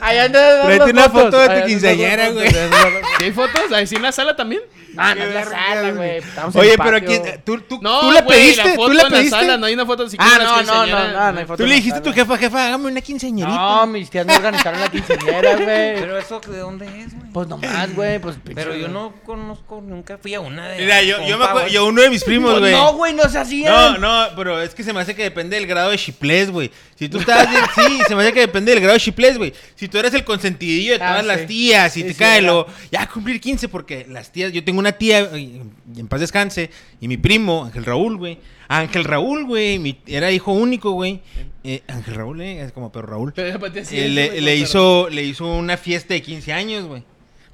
Allá, 0.00 0.24
anda 0.24 0.68
las 0.68 0.90
una 0.90 1.02
fotos, 1.08 1.22
foto 1.22 1.38
de 1.40 1.60
tu 1.60 1.66
quinceañera, 1.66 2.30
güey. 2.30 2.46
fotos, 2.46 2.62
allá 2.72 2.86
anda- 2.86 3.00
¿Sí 3.18 3.24
hay 3.24 3.32
fotos? 3.32 3.72
¿Ahí 3.72 3.86
sí 3.86 3.96
en 3.96 4.02
la 4.02 4.12
sala 4.12 4.36
también? 4.36 4.62
Ah, 4.96 5.14
no 5.14 5.20
Qué 5.20 5.28
es 5.28 5.34
la 5.34 5.44
sala, 5.44 5.90
güey. 5.92 6.16
en 6.16 6.22
Oye, 6.54 6.74
pero 6.76 6.96
aquí, 6.96 7.14
¿tú, 7.44 7.60
tú, 7.60 7.78
No, 7.80 8.00
tú 8.00 8.10
la 8.10 8.26
pediste? 8.26 8.74
¿Tú 8.74 8.88
la 8.88 9.02
en 9.02 9.06
la 9.08 9.08
pediste? 9.10 9.30
sala, 9.30 9.56
no 9.56 9.66
hay 9.66 9.74
una 9.74 9.86
foto 9.86 10.04
así 10.04 10.16
Ah, 10.20 10.36
no, 10.38 10.62
no, 10.62 10.86
no, 10.86 11.08
no, 11.12 11.32
no 11.32 11.38
hay 11.38 11.46
foto 11.46 11.62
Tú 11.62 11.68
le 11.68 11.76
dijiste 11.76 11.98
a 12.00 12.02
tu 12.02 12.12
jefa, 12.12 12.36
jefa, 12.36 12.66
hágame 12.66 12.88
una 12.88 13.00
quinceañerita. 13.00 13.56
No, 13.56 13.86
mis 13.86 14.10
tías 14.10 14.26
me 14.26 14.34
organizaron 14.34 14.80
la 14.80 14.88
quinceañera, 14.90 15.52
güey. 15.54 15.66
Pero 15.66 16.18
eso, 16.18 16.40
¿de 16.40 16.58
dónde 16.58 16.86
es, 16.86 17.14
güey? 17.14 17.28
Pues 17.32 17.46
nomás, 17.46 17.94
güey, 17.94 18.18
pues 18.18 18.36
Pero 18.54 18.74
yo 18.74 18.88
no 18.88 19.12
conozco, 19.24 19.80
nunca 19.80 20.18
fui 20.18 20.34
a 20.34 20.40
una 20.40 20.68
de. 20.68 20.78
Mira, 20.80 21.02
yo, 21.02 21.24
yo 21.24 21.38
me 21.38 21.44
acuerdo, 21.44 21.68
yo 21.68 21.86
uno 21.86 22.02
de 22.02 22.10
mis 22.10 22.24
primos, 22.24 22.50
Pues 22.50 22.60
güey. 22.62 22.72
no, 22.72 22.94
güey, 22.94 23.14
no 23.14 23.28
se 23.28 23.38
hacían. 23.38 23.72
No, 23.72 23.98
no, 23.98 24.34
pero 24.34 24.60
es 24.60 24.74
que 24.74 24.82
se 24.82 24.92
me 24.92 25.00
hace 25.00 25.14
que 25.14 25.22
depende 25.22 25.54
del 25.56 25.66
grado 25.68 25.90
de 25.90 25.98
chiplés, 25.98 26.50
güey. 26.50 26.70
Si 26.96 27.08
tú 27.08 27.18
estabas 27.20 27.48
bien, 27.48 27.62
sí, 27.76 28.00
se 28.08 28.16
me 28.16 28.22
hace 28.22 28.32
que 28.32 28.40
depende 28.40 28.72
del 28.72 28.80
grado 28.80 28.94
de 28.94 29.00
chiplés, 29.00 29.38
güey. 29.38 29.52
Si 29.76 29.86
tú 29.86 29.98
eres 29.98 30.12
el 30.14 30.24
consentidillo 30.24 30.98
de 30.98 31.04
Ah, 31.04 31.10
todas 31.10 31.26
las 31.26 31.46
tías 31.46 31.96
y 31.96 32.00
Sí, 32.00 32.06
te 32.08 32.12
sí, 32.14 32.18
cae 32.18 32.42
lo, 32.42 32.66
ya 32.90 33.06
cumplir 33.08 33.40
15 33.40 33.68
porque 33.68 34.04
las 34.08 34.32
tías, 34.32 34.52
yo 34.52 34.64
tengo 34.64 34.80
una 34.80 34.92
tía 34.92 35.20
y 35.38 35.62
en 35.96 36.08
paz 36.08 36.18
descanse 36.20 36.70
y 37.00 37.06
mi 37.06 37.16
primo 37.18 37.64
Ángel 37.66 37.84
Raúl, 37.84 38.16
güey. 38.16 38.38
Ángel 38.68 39.04
Raúl, 39.04 39.46
güey, 39.46 39.78
mi- 39.78 39.98
era 40.06 40.30
hijo 40.30 40.52
único, 40.52 40.92
güey. 40.92 41.20
Eh, 41.64 41.82
Ángel 41.88 42.14
Raúl, 42.14 42.40
eh, 42.42 42.62
es 42.62 42.72
como 42.72 42.92
pero 42.92 43.06
Raúl. 43.06 43.32
Pero 43.34 43.58
Eh, 43.90 44.08
le, 44.08 44.56
hizo 44.56 45.08
le 45.10 45.24
hizo 45.24 45.46
una 45.46 45.76
fiesta 45.76 46.14
de 46.14 46.22
15 46.22 46.52
años, 46.52 46.86
güey. 46.86 47.02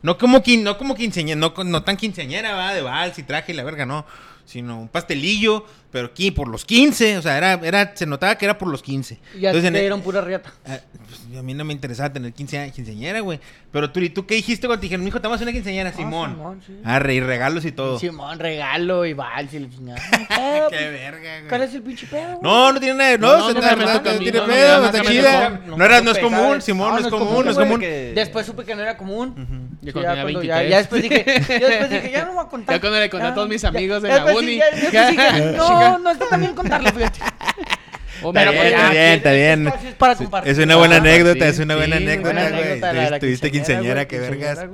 No 0.02 0.18
como 0.18 0.42
quin, 0.42 0.62
no 0.64 0.76
como 0.76 0.94
quinceañera, 0.94 1.40
no 1.40 1.82
tan 1.82 1.96
quinceañera, 1.96 2.54
va, 2.54 2.74
de 2.74 2.82
vals 2.82 3.18
y 3.18 3.22
traje 3.22 3.52
y 3.52 3.54
la 3.54 3.62
verga, 3.64 3.86
no, 3.86 4.04
sino 4.44 4.78
un 4.80 4.88
pastelillo, 4.88 5.64
pero 5.94 6.08
aquí 6.08 6.32
por 6.32 6.48
los 6.48 6.64
15, 6.64 7.18
o 7.18 7.22
sea, 7.22 7.36
era 7.38 7.52
era 7.62 7.92
se 7.94 8.04
notaba 8.04 8.36
que 8.36 8.44
era 8.46 8.58
por 8.58 8.66
los 8.66 8.82
15. 8.82 9.16
Y 9.36 9.40
ya 9.42 9.50
Entonces, 9.50 9.68
en 9.68 9.74
te 9.74 9.78
el- 9.78 9.82
dieron 9.84 10.00
pura 10.02 10.20
riata. 10.20 10.52
ah, 10.66 10.78
pues, 11.06 11.38
a 11.38 11.42
mí 11.42 11.54
no 11.54 11.64
me 11.64 11.72
interesaba 11.72 12.12
tener 12.12 12.32
15 12.32 12.58
años, 12.58 12.74
quinceañera, 12.74 13.20
güey. 13.20 13.38
Pero 13.70 13.90
tú, 13.92 14.00
¿y 14.00 14.10
tú 14.10 14.26
qué 14.26 14.34
dijiste 14.34 14.66
cuando 14.66 14.80
te 14.80 14.86
dijeron, 14.86 15.04
mijo, 15.04 15.20
te 15.20 15.28
vamos 15.28 15.34
a 15.34 15.36
hacer 15.36 15.46
una 15.46 15.52
quinceañera, 15.52 15.92
Simón? 15.92 16.30
Ah, 16.30 16.34
Simón, 16.34 16.62
sí. 16.66 16.72
Arre, 16.84 17.14
y 17.14 17.20
regalos 17.20 17.64
y 17.64 17.70
todo. 17.70 17.98
Simón, 18.00 18.40
regalo 18.40 19.06
y 19.06 19.12
vals 19.12 19.54
y 19.54 19.60
la 19.60 19.70
chingada. 19.70 20.00
¿Qué 20.10 20.26
pues? 20.68 20.90
verga, 20.92 21.38
güey. 21.38 21.48
¿Cuál 21.48 21.62
es 21.62 21.74
el 21.74 21.82
pinche 21.82 22.06
pedo? 22.08 22.26
güey? 22.26 22.38
No, 22.42 22.72
no 22.72 22.80
tiene 22.80 22.94
nada, 22.98 23.16
no, 23.16 23.26
No, 23.28 23.38
no, 23.38 23.46
a 23.88 24.02
tiene 24.18 24.32
pedo, 24.42 24.80
no, 24.80 24.86
está 24.86 25.00
chida. 25.02 25.60
No 25.64 25.84
era, 25.84 26.00
no 26.00 26.10
es 26.10 26.18
común, 26.18 26.38
¿sabes? 26.40 26.64
Simón, 26.64 26.90
no 26.94 26.98
es 26.98 27.06
común, 27.06 27.44
no 27.44 27.50
es 27.52 27.56
común. 27.56 27.80
Después 27.80 28.44
supe 28.46 28.64
que 28.64 28.74
no 28.74 28.82
era 28.82 28.96
común. 28.96 29.34
Yo 29.80 29.88
Sí, 29.88 29.92
cuando 29.92 30.10
tenía 30.10 30.22
cuando 30.22 30.38
23. 30.40 30.70
ya, 30.70 30.76
después 30.78 31.02
dije, 31.02 31.24
ya 31.60 31.68
después 31.68 31.90
dije, 31.90 32.10
ya 32.10 32.24
no 32.24 32.32
voy 32.32 32.44
a 32.44 32.48
contar. 32.48 32.74
Ya 32.76 32.80
cuando 32.80 32.98
le 33.00 33.10
conté 33.10 33.26
a 33.26 33.34
todos 33.34 33.48
mis 33.48 33.60
ya- 33.62 33.68
amigos 33.68 34.02
de 34.02 34.08
la 34.08 34.24
uni. 34.34 34.58
no, 35.92 35.98
no 35.98 36.10
está 36.10 36.28
tan 36.28 36.40
bien 36.40 36.54
contarlo, 36.54 36.90
fíjate. 36.90 37.18
Está 37.18 38.32
pero 38.32 38.50
bien, 38.52 38.62
pues 38.62 38.70
ya, 38.70 38.76
está 38.78 38.90
bien, 38.90 39.12
está 39.12 39.32
bien. 39.32 39.66
Espacio 39.66 39.88
es 39.88 39.94
para 39.96 40.16
compartir. 40.16 40.52
Es 40.52 40.58
una 40.58 40.76
buena 40.76 40.94
Ah, 40.96 40.98
anécdota, 40.98 41.44
sí, 41.44 41.50
es 41.50 41.58
una 41.58 41.76
buena 41.76 41.96
sí, 41.96 42.02
anécdota, 42.04 42.50
güey. 42.50 43.20
Tuviste 43.20 43.50
quinceañera, 43.50 44.08
qué 44.08 44.20
vergas. 44.20 44.66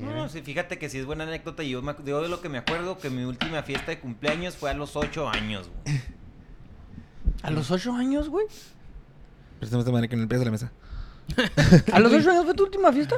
No, 0.00 0.28
sí, 0.28 0.42
fíjate 0.42 0.78
que 0.78 0.88
sí 0.88 0.98
es 0.98 1.06
buena 1.06 1.24
anécdota. 1.24 1.62
Y 1.62 1.70
yo, 1.70 1.82
me, 1.82 1.94
yo 2.04 2.22
de 2.22 2.28
lo 2.28 2.40
que 2.40 2.48
me 2.48 2.58
acuerdo, 2.58 2.98
que 2.98 3.10
mi 3.10 3.24
última 3.24 3.62
fiesta 3.62 3.90
de 3.90 4.00
cumpleaños 4.00 4.56
fue 4.56 4.70
a 4.70 4.74
los 4.74 4.96
8 4.96 5.28
años, 5.28 5.70
güey. 5.84 6.00
A 7.42 7.50
los 7.50 7.70
ocho 7.70 7.92
años, 7.92 8.28
güey. 8.28 8.46
Préstame 9.58 9.80
esta 9.80 9.92
madre 9.92 10.08
que 10.08 10.16
no 10.16 10.22
le 10.22 10.28
pegas 10.28 10.42
a 10.42 10.44
la 10.44 10.50
mesa. 10.52 10.72
¿A 11.92 11.98
los 11.98 12.12
ocho 12.12 12.30
años 12.30 12.44
fue 12.44 12.54
tu 12.54 12.64
última 12.64 12.92
fiesta? 12.92 13.16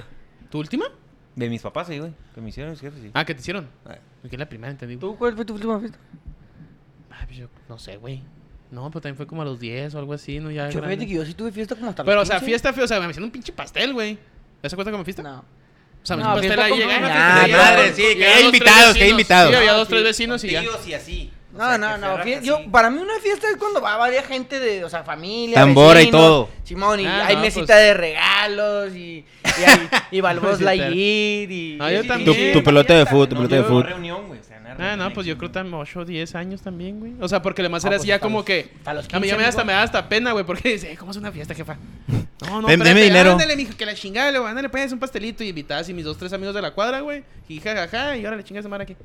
¿Tu 0.50 0.58
última? 0.58 0.86
De 1.36 1.48
mis 1.50 1.60
papás, 1.62 1.88
sí, 1.88 1.98
güey. 1.98 2.14
Que 2.34 2.40
me 2.40 2.48
hicieron, 2.48 2.76
sí, 2.76 2.86
sí. 3.00 3.10
Ah, 3.12 3.24
¿qué 3.24 3.34
te 3.34 3.40
hicieron? 3.40 3.68
Porque 4.22 4.36
es 4.36 4.40
la 4.40 4.48
primera, 4.48 4.70
entendí. 4.70 4.96
¿Tú 4.96 5.16
cuál 5.16 5.34
fue 5.34 5.44
tu 5.44 5.54
última 5.54 5.78
fiesta? 5.78 5.98
Ah, 7.20 7.24
pues 7.26 7.38
yo 7.38 7.46
no 7.68 7.78
sé, 7.78 7.96
güey. 7.96 8.22
No, 8.70 8.90
pero 8.90 9.00
también 9.02 9.16
fue 9.16 9.26
como 9.26 9.42
a 9.42 9.44
los 9.44 9.60
10 9.60 9.94
o 9.94 9.98
algo 9.98 10.12
así, 10.14 10.40
¿no? 10.40 10.50
Ya 10.50 10.68
Yo 10.68 10.80
fíjate 10.82 11.06
que 11.06 11.12
yo 11.14 11.24
sí 11.24 11.34
tuve 11.34 11.52
fiesta 11.52 11.76
como 11.76 11.90
hasta 11.90 12.02
los 12.02 12.08
Pero, 12.10 12.22
o 12.22 12.24
sea, 12.24 12.36
15. 12.36 12.46
fiesta, 12.46 12.72
fea, 12.72 12.84
o 12.84 12.88
sea, 12.88 12.98
me 13.00 13.06
hicieron 13.06 13.24
un 13.24 13.30
pinche 13.30 13.52
pastel, 13.52 13.92
güey. 13.92 14.18
¿Eso 14.62 14.76
cuenta 14.76 14.90
como 14.90 15.04
fiesta? 15.04 15.22
No. 15.22 15.38
O 16.02 16.06
sea, 16.06 16.16
me 16.16 16.22
No, 16.24 16.36
hicieron 16.38 16.58
un 16.58 16.58
pastel 16.58 16.60
ahí, 16.60 16.70
como 16.70 16.82
llegué. 16.82 16.98
una 16.98 17.36
Ah, 17.40 17.44
fiesta. 17.44 17.62
madre, 17.64 17.92
sí, 17.94 18.02
que 18.16 18.26
hay 18.26 18.44
invitados, 18.46 18.94
que 18.96 19.04
hay 19.04 19.10
invitados. 19.10 19.50
Sí, 19.50 19.56
había 19.56 19.70
Ah, 19.72 19.76
dos, 19.76 19.88
tres 19.88 20.02
vecinos 20.02 20.42
y 20.44 20.50
ya. 20.50 20.60
Tíos 20.62 20.86
y 20.88 20.94
así. 20.94 21.30
No, 21.52 21.62
O 21.62 21.68
sea, 21.68 21.78
no, 21.78 21.96
no. 21.98 22.24
Yo, 22.42 22.68
para 22.72 22.90
mí 22.90 22.98
una 22.98 23.16
fiesta 23.22 23.46
es 23.48 23.56
cuando 23.58 23.80
va 23.80 23.96
varias 23.96 24.26
gente 24.26 24.58
de, 24.58 24.82
o 24.84 24.90
sea, 24.90 25.04
familia. 25.04 25.54
Tambora 25.54 26.00
y 26.02 26.06
vecinos, 26.06 26.20
todo. 26.20 26.48
Simón, 26.64 26.98
y 26.98 27.06
Ah, 27.06 27.26
hay 27.28 27.36
no, 27.36 27.42
mesita 27.42 27.66
pues. 27.66 27.78
de 27.78 27.94
regalos 27.94 28.92
y, 28.96 29.24
y, 29.60 29.62
hay, 29.64 29.88
y 30.10 30.20
Mesita. 30.22 30.64
Lightyear 30.64 31.52
y... 31.52 31.76
No, 31.78 31.90
yo 31.92 32.02
y- 32.02 32.06
también. 32.08 32.52
Tu- 32.52 32.58
tu 32.58 32.64
pelota 32.64 32.94
de 32.98 33.06
fútbol, 33.06 33.28
tu 33.28 33.34
No, 33.36 33.40
pelota 33.42 33.56
de 33.56 33.62
fútbol. 33.62 33.84
reunión, 33.84 34.26
güey. 34.26 34.40
O 34.78 34.82
Ah, 34.82 34.96
no, 34.96 35.12
pues 35.12 35.26
yo 35.26 35.36
creo 35.38 35.50
que 35.50 35.54
también 35.54 35.74
8 35.74 36.00
o 36.00 36.04
10 36.04 36.34
años 36.34 36.62
también, 36.62 37.00
güey. 37.00 37.12
O 37.20 37.28
sea, 37.28 37.40
porque 37.42 37.62
además 37.62 37.84
Ah, 37.84 37.88
era 37.88 37.96
pues 37.96 38.02
así 38.02 38.08
ya 38.08 38.14
hasta 38.16 38.22
como 38.22 38.38
los- 38.38 38.44
que... 38.46 38.70
hasta 38.78 38.94
los 38.94 39.04
a 39.12 39.20
mí 39.20 39.26
ya 39.28 39.34
15, 39.34 39.36
me, 39.36 39.44
hasta, 39.44 39.64
me 39.64 39.72
da 39.72 39.82
hasta 39.82 40.08
pena, 40.08 40.32
güey, 40.32 40.44
porque 40.44 40.72
dice, 40.72 40.92
"Eh, 40.92 40.96
¿cómo 40.96 41.10
es 41.12 41.16
una 41.16 41.30
fiesta, 41.32 41.54
jefa? 41.54 41.76
No, 42.46 42.60
no, 42.62 42.68
espérate, 42.68 42.88
deme 42.88 43.02
dinero. 43.02 43.32
Ándale, 43.32 43.56
mijo, 43.56 43.76
que 43.76 43.86
la 43.86 43.94
chingada, 43.94 44.30
le 44.30 44.38
ándale, 44.38 44.68
pues, 44.68 44.92
un 44.92 44.98
pastelito 44.98 45.42
y 45.44 45.48
invitada 45.48 45.80
así 45.80 45.94
mis 45.94 46.04
dos, 46.04 46.16
tres 46.18 46.32
amigos 46.32 46.54
de 46.54 46.62
la 46.62 46.72
cuadra, 46.72 47.00
güey. 47.00 47.24
Y 47.48 47.60
jajaja, 47.60 48.16
y 48.16 48.24
ahora 48.24 48.36
le 48.36 48.44
chingas 48.44 48.64
de 48.64 48.70
mar 48.70 48.80
aquí. 48.82 48.96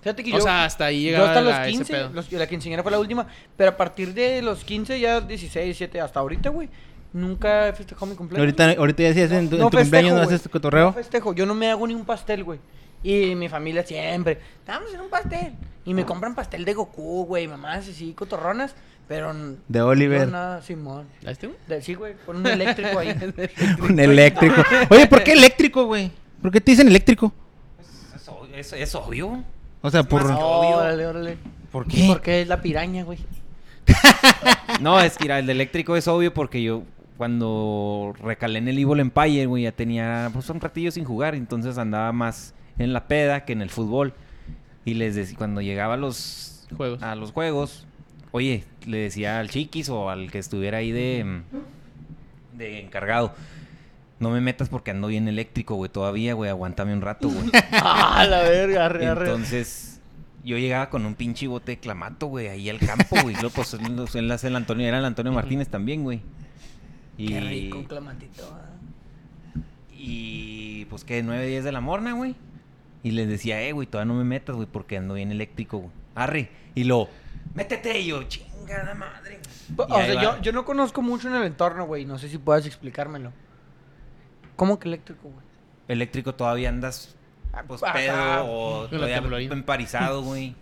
Fíjate 0.00 0.24
que 0.24 0.32
O 0.32 0.38
yo... 0.38 0.42
sea, 0.42 0.64
hasta 0.64 0.86
ahí 0.86 1.04
Yo 1.04 1.10
llegaba 1.10 1.28
hasta 1.28 1.40
los 1.42 1.50
la- 1.52 1.62
ese 1.62 1.70
15, 1.76 1.92
pedo. 1.92 2.10
los- 2.12 2.32
la 2.32 2.46
quinceañera 2.48 2.82
fue 2.82 2.90
la 2.92 2.98
última, 2.98 3.26
pero 3.56 3.70
a 3.70 3.76
partir 3.76 4.12
de 4.14 4.42
los 4.42 4.64
15, 4.64 4.98
ya 4.98 5.20
16, 5.20 5.64
17, 5.64 6.00
hasta 6.00 6.18
ahorita, 6.20 6.48
güey, 6.48 6.68
nunca 7.12 7.68
he 7.68 7.72
festejado 7.72 8.06
mi 8.06 8.16
cumpleaños. 8.16 8.42
Ahorita, 8.58 8.80
ahorita 8.80 9.02
ya 9.04 9.12
si 9.14 9.20
haces 9.22 9.38
en 9.38 9.48
tu, 9.50 9.56
en 9.56 9.60
tu 9.62 9.68
festejo, 9.68 9.82
cumpleaños, 9.82 10.10
no 10.12 10.16
güey. 10.16 10.26
haces 10.26 10.42
tu 10.42 10.50
cotorreo. 10.50 10.86
No 10.86 10.92
festejo, 10.94 11.34
yo 11.34 11.46
no 11.46 11.54
me 11.54 11.70
hago 11.70 11.86
ni 11.86 11.94
un 11.94 12.04
pastel, 12.04 12.42
güey. 12.42 12.58
Y 13.02 13.34
mi 13.34 13.48
familia 13.48 13.84
siempre, 13.84 14.38
a 14.66 14.76
hacer 14.76 15.00
un 15.00 15.08
pastel. 15.10 15.54
Y 15.84 15.94
me 15.94 16.04
compran 16.04 16.34
pastel 16.34 16.64
de 16.64 16.74
Goku, 16.74 17.24
güey, 17.26 17.48
mamás 17.48 17.88
así, 17.88 18.12
cotorronas, 18.12 18.74
pero... 19.08 19.34
De 19.66 19.82
Oliver. 19.82 20.26
No, 20.26 20.32
nada, 20.32 20.62
Simón. 20.62 21.06
¿A 21.26 21.32
este, 21.32 21.48
güey? 21.48 21.58
De- 21.66 21.82
sí, 21.82 21.94
güey, 21.94 22.14
con 22.24 22.36
un 22.36 22.46
eléctrico 22.46 22.98
ahí. 22.98 23.08
Un 23.80 23.98
eléctrico. 23.98 24.62
Oye, 24.90 25.06
¿por 25.08 25.24
qué 25.24 25.32
eléctrico, 25.32 25.84
güey? 25.86 26.12
¿Por 26.40 26.52
qué 26.52 26.60
te 26.60 26.70
dicen 26.70 26.86
eléctrico? 26.88 27.32
Es, 28.14 28.28
obvio- 28.28 28.54
es- 28.54 28.72
es 28.72 28.94
obvio. 28.94 29.42
O 29.80 29.90
sea, 29.90 30.04
por... 30.04 30.22
más 30.24 30.38
obvio. 30.40 30.76
Órale, 30.76 31.06
órale. 31.06 31.36
¿Por 31.72 31.86
qué? 31.88 32.04
Porque 32.06 32.42
es 32.42 32.48
la 32.48 32.60
piraña, 32.62 33.02
güey. 33.02 33.18
No, 34.80 35.00
es 35.00 35.16
que 35.16 35.24
mira, 35.24 35.38
el 35.38 35.46
de 35.46 35.52
eléctrico 35.52 35.96
es 35.96 36.08
obvio 36.08 36.32
porque 36.32 36.62
yo 36.62 36.82
cuando 37.16 38.14
recalé 38.22 38.58
en 38.58 38.68
el 38.68 38.78
Evil 38.78 39.00
Empire, 39.00 39.46
güey, 39.46 39.64
ya 39.64 39.72
tenía 39.72 40.30
pues 40.32 40.48
un 40.50 40.60
ratillo 40.60 40.90
sin 40.90 41.04
jugar, 41.04 41.34
entonces 41.34 41.78
andaba 41.78 42.10
más 42.12 42.54
en 42.78 42.92
la 42.92 43.06
peda 43.06 43.44
que 43.44 43.52
en 43.52 43.62
el 43.62 43.70
fútbol. 43.70 44.14
Y 44.84 44.94
les 44.94 45.14
decía, 45.14 45.36
cuando 45.38 45.60
llegaba 45.60 45.94
a 45.94 45.96
los 45.96 46.66
Juegos. 46.76 47.02
a 47.02 47.14
los 47.14 47.32
juegos, 47.32 47.86
oye, 48.32 48.64
le 48.86 48.98
decía 48.98 49.38
al 49.38 49.50
chiquis 49.50 49.88
o 49.90 50.08
al 50.10 50.30
que 50.30 50.38
estuviera 50.38 50.78
ahí 50.78 50.90
de 50.90 51.42
de 52.56 52.80
encargado, 52.80 53.34
no 54.18 54.30
me 54.30 54.40
metas 54.40 54.68
porque 54.68 54.90
ando 54.90 55.08
bien 55.08 55.28
eléctrico, 55.28 55.74
güey, 55.74 55.90
todavía, 55.90 56.34
güey, 56.34 56.50
aguántame 56.50 56.92
un 56.92 57.00
rato, 57.00 57.28
güey. 57.28 57.50
Ah, 57.72 58.24
la 58.28 58.42
verga, 58.42 58.86
arre, 58.86 59.06
arre. 59.06 59.26
Entonces, 59.26 60.00
yo 60.44 60.58
llegaba 60.58 60.90
con 60.90 61.06
un 61.06 61.14
pinche 61.14 61.46
bote 61.46 61.72
de 61.72 61.78
clamato, 61.78 62.26
güey, 62.26 62.48
ahí 62.48 62.70
al 62.70 62.78
campo, 62.78 63.16
güey. 63.22 63.34
Luego, 63.34 63.50
pues, 63.50 63.74
él, 63.74 64.06
él 64.14 64.30
hace 64.30 64.48
el 64.48 64.56
Antonio, 64.56 64.86
era 64.86 64.98
el 64.98 65.04
Antonio 65.04 65.32
Martínez 65.32 65.68
también, 65.68 66.02
güey. 66.04 66.20
Y, 67.18 67.28
Qué 67.28 67.40
rico, 67.40 67.84
clamatito. 67.84 68.42
y, 69.92 70.84
pues, 70.86 71.04
que 71.04 71.22
9, 71.22 71.46
10 71.46 71.64
de 71.64 71.72
la 71.72 71.80
morna, 71.80 72.12
güey. 72.12 72.34
Y 73.02 73.10
les 73.12 73.28
decía, 73.28 73.60
eh, 73.62 73.72
güey, 73.72 73.86
todavía 73.88 74.12
no 74.12 74.18
me 74.18 74.24
metas, 74.24 74.54
güey, 74.56 74.68
porque 74.70 74.96
ando 74.96 75.14
bien 75.14 75.30
eléctrico, 75.32 75.78
güey. 75.78 75.90
Arre. 76.14 76.50
Y 76.74 76.84
lo, 76.84 77.08
métete, 77.54 77.98
y 78.00 78.06
yo, 78.06 78.22
chingada 78.24 78.94
madre. 78.94 79.40
O 79.76 79.86
Y 79.88 79.92
ahí 80.00 80.12
sea, 80.12 80.22
yo, 80.22 80.40
yo 80.40 80.52
no 80.52 80.64
conozco 80.64 81.02
mucho 81.02 81.28
en 81.28 81.34
el 81.34 81.44
entorno, 81.44 81.86
güey. 81.86 82.04
No 82.04 82.18
sé 82.18 82.28
si 82.28 82.38
puedas 82.38 82.64
explicármelo. 82.66 83.32
¿Cómo 84.56 84.78
que 84.78 84.88
eléctrico, 84.88 85.22
güey? 85.30 85.44
Eléctrico 85.88 86.34
todavía 86.34 86.68
andas, 86.68 87.16
pues, 87.66 87.82
Ajá. 87.82 87.94
pedo 87.94 88.44
o 88.46 88.88
todavía 88.88 89.20
emparizado, 89.50 90.22
güey. 90.24 90.54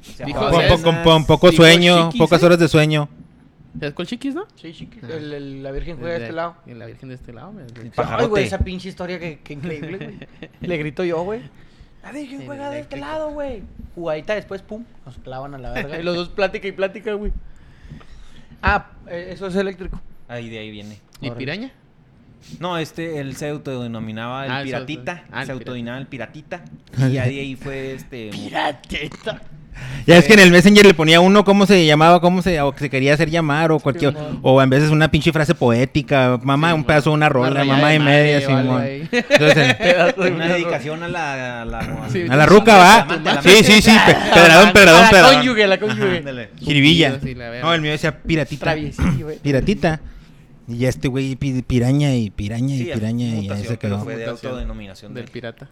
O 0.00 0.04
sea, 0.04 0.26
Dijo 0.26 0.38
Con, 0.38 0.48
todavía 0.50 0.68
César. 0.70 0.84
con- 0.84 0.94
andas- 0.96 1.04
con 1.04 1.26
poco 1.26 1.50
Dijo 1.50 1.62
sueño, 1.62 2.06
chiquis, 2.06 2.18
pocas 2.20 2.42
¿eh? 2.42 2.46
horas 2.46 2.58
de 2.58 2.68
sueño. 2.68 3.08
¿Es 3.80 3.92
con 3.94 4.04
chiquis, 4.04 4.34
no? 4.34 4.46
Sí, 4.56 4.72
chiquis. 4.74 5.02
El, 5.04 5.32
el- 5.32 5.62
la 5.62 5.70
Virgen 5.70 5.96
juega 5.98 6.14
de 6.18 6.22
este 6.24 6.32
lado. 6.32 6.56
Y 6.66 6.74
la 6.74 6.86
virgen 6.86 7.08
de 7.08 7.14
este 7.14 7.32
lado. 7.32 7.52
El 7.58 7.92
Ay, 7.96 8.26
güey, 8.26 8.44
esa 8.44 8.58
pinche 8.58 8.88
historia 8.88 9.18
que, 9.20 9.38
que 9.40 9.52
increíble, 9.54 9.96
güey. 9.96 10.18
Le 10.60 10.76
grito 10.76 11.04
yo, 11.04 11.22
güey. 11.22 11.40
La 12.02 12.12
Virgen 12.12 12.40
El 12.40 12.46
juega 12.46 12.70
de 12.70 12.80
este 12.80 12.96
lado, 12.96 13.30
güey. 13.30 13.62
Jugadita 13.94 14.34
después, 14.34 14.62
pum, 14.62 14.84
nos 15.04 15.18
clavan 15.18 15.54
a 15.54 15.58
la 15.58 15.70
verga. 15.72 15.98
Y 16.00 16.02
los 16.02 16.16
dos 16.16 16.28
plática 16.30 16.66
y 16.68 16.72
plática, 16.72 17.12
güey. 17.14 17.32
Ah, 18.62 18.90
eh, 19.08 19.30
eso 19.32 19.46
es 19.46 19.56
eléctrico. 19.56 20.00
Ahí 20.28 20.48
de 20.48 20.58
ahí 20.58 20.70
viene. 20.70 20.98
¿Y 21.20 21.30
piraña? 21.30 21.72
No, 22.58 22.78
este, 22.78 23.20
él 23.20 23.36
se 23.36 23.48
autodenominaba 23.50 24.46
el 24.46 24.52
Ah, 24.52 24.62
piratita. 24.62 25.24
ah, 25.30 25.40
el 25.40 25.46
se 25.46 25.52
autodenominaba 25.52 25.98
el 25.98 26.06
piratita. 26.06 26.64
Y 26.98 27.12
ya 27.12 27.24
de 27.24 27.40
ahí 27.40 27.56
fue 27.56 27.92
este. 27.94 28.30
Pirateta. 28.32 29.42
Ya 30.06 30.16
es 30.16 30.26
que 30.26 30.32
en 30.34 30.40
el 30.40 30.50
Messenger 30.50 30.84
le 30.86 30.94
ponía 30.94 31.20
uno 31.20 31.44
cómo 31.44 31.66
se 31.66 31.84
llamaba, 31.86 32.20
cómo 32.20 32.42
se, 32.42 32.60
o 32.60 32.72
que 32.72 32.80
se 32.80 32.90
quería 32.90 33.14
hacer 33.14 33.30
llamar, 33.30 33.70
o 33.70 33.78
cualquier, 33.78 34.12
Simón. 34.12 34.40
o 34.42 34.60
en 34.62 34.68
veces 34.70 34.90
una 34.90 35.10
pinche 35.10 35.32
frase 35.32 35.54
poética, 35.54 36.38
mamá, 36.42 36.70
Sí, 36.70 36.74
un 36.74 36.84
pedazo 36.84 37.10
de 37.10 37.14
una 37.16 37.28
rola, 37.28 37.64
mamá 37.64 37.94
y 37.94 37.98
media, 37.98 38.40
Simón. 38.40 38.82
Entonces, 39.12 39.76
Una 40.16 40.48
dedicación 40.48 41.02
a 41.02 41.08
la. 41.08 41.62
A 41.62 41.64
la, 41.64 42.08
Sí, 42.10 42.24
a 42.28 42.36
la 42.36 42.46
ruca 42.46 42.76
va. 42.76 43.40
Sí, 43.42 43.62
sí, 43.64 43.82
sí, 43.82 43.90
pe- 44.06 44.16
pedradón, 44.34 44.72
pedradón, 44.72 45.00
A 45.00 45.04
la 45.04 45.10
pedradón. 45.10 45.36
cónyuge, 45.36 45.66
la 45.66 45.78
cónyuge. 45.78 46.48
Jiribilla. 46.58 47.20
Sí. 47.22 47.36
No, 47.62 47.74
el 47.74 47.80
mío 47.80 47.92
decía 47.92 48.18
piratita. 48.22 48.74
Piratita. 49.42 50.00
Y 50.68 50.78
ya 50.78 50.88
este 50.88 51.08
güey 51.08 51.34
pi- 51.36 51.62
piraña 51.62 52.14
y 52.14 52.30
piraña 52.30 52.74
y 52.76 52.78
Sí, 52.78 52.90
piraña 52.94 53.26
y 53.26 53.48
ahí 53.50 53.64
se 53.64 53.76
quedó. 53.76 54.00
Fue 54.04 54.16
de 54.16 54.26
autodenominación 54.26 55.14
del 55.14 55.24
pirata. 55.24 55.68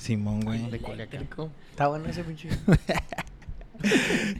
Simón, 0.00 0.40
güey. 0.40 0.70
De 0.70 0.78
Culiacán. 0.78 1.28
Está 1.70 1.88
bueno 1.88 2.08
ese 2.08 2.24
pinche. 2.24 2.48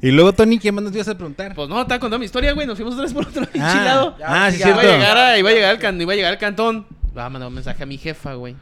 Y 0.03 0.11
luego, 0.11 0.35
Tony, 0.35 0.59
¿qué 0.59 0.71
más 0.71 0.85
nos 0.85 0.93
ibas 0.95 1.09
a 1.09 1.15
preguntar? 1.15 1.55
Pues 1.55 1.67
no, 1.67 1.81
estaba 1.81 1.99
contando 1.99 2.19
mi 2.19 2.27
historia, 2.27 2.53
güey. 2.53 2.67
Nos 2.67 2.77
fuimos 2.77 2.93
otra 2.93 3.05
vez 3.05 3.15
por 3.15 3.27
otro 3.27 3.43
Ah, 3.43 3.49
enchilado. 3.55 4.17
ah, 4.23 4.51
sí, 4.53 4.59
Ya, 4.59 4.69
Iba 4.69 4.77
a 4.77 4.81
cierto. 4.83 4.99
llegar, 4.99 5.17
a- 5.17 5.39
iba 5.39 5.49
a 5.49 5.53
llegar 5.55 5.71
al 5.71 5.79
can- 5.79 5.99
iba 6.01 6.13
a 6.13 6.17
llegar 6.17 6.33
al 6.33 6.39
cantón. 6.39 6.87
Va 7.17 7.25
a 7.25 7.31
mandar 7.31 7.49
un 7.49 7.55
mensaje 7.55 7.83
a 7.83 7.87
mi 7.87 7.97
jefa, 7.97 8.35
güey. 8.35 8.55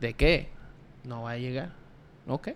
¿De 0.00 0.14
qué? 0.14 0.48
No 1.04 1.22
va 1.22 1.30
a 1.32 1.36
llegar. 1.36 1.70
¿Ok? 2.26 2.48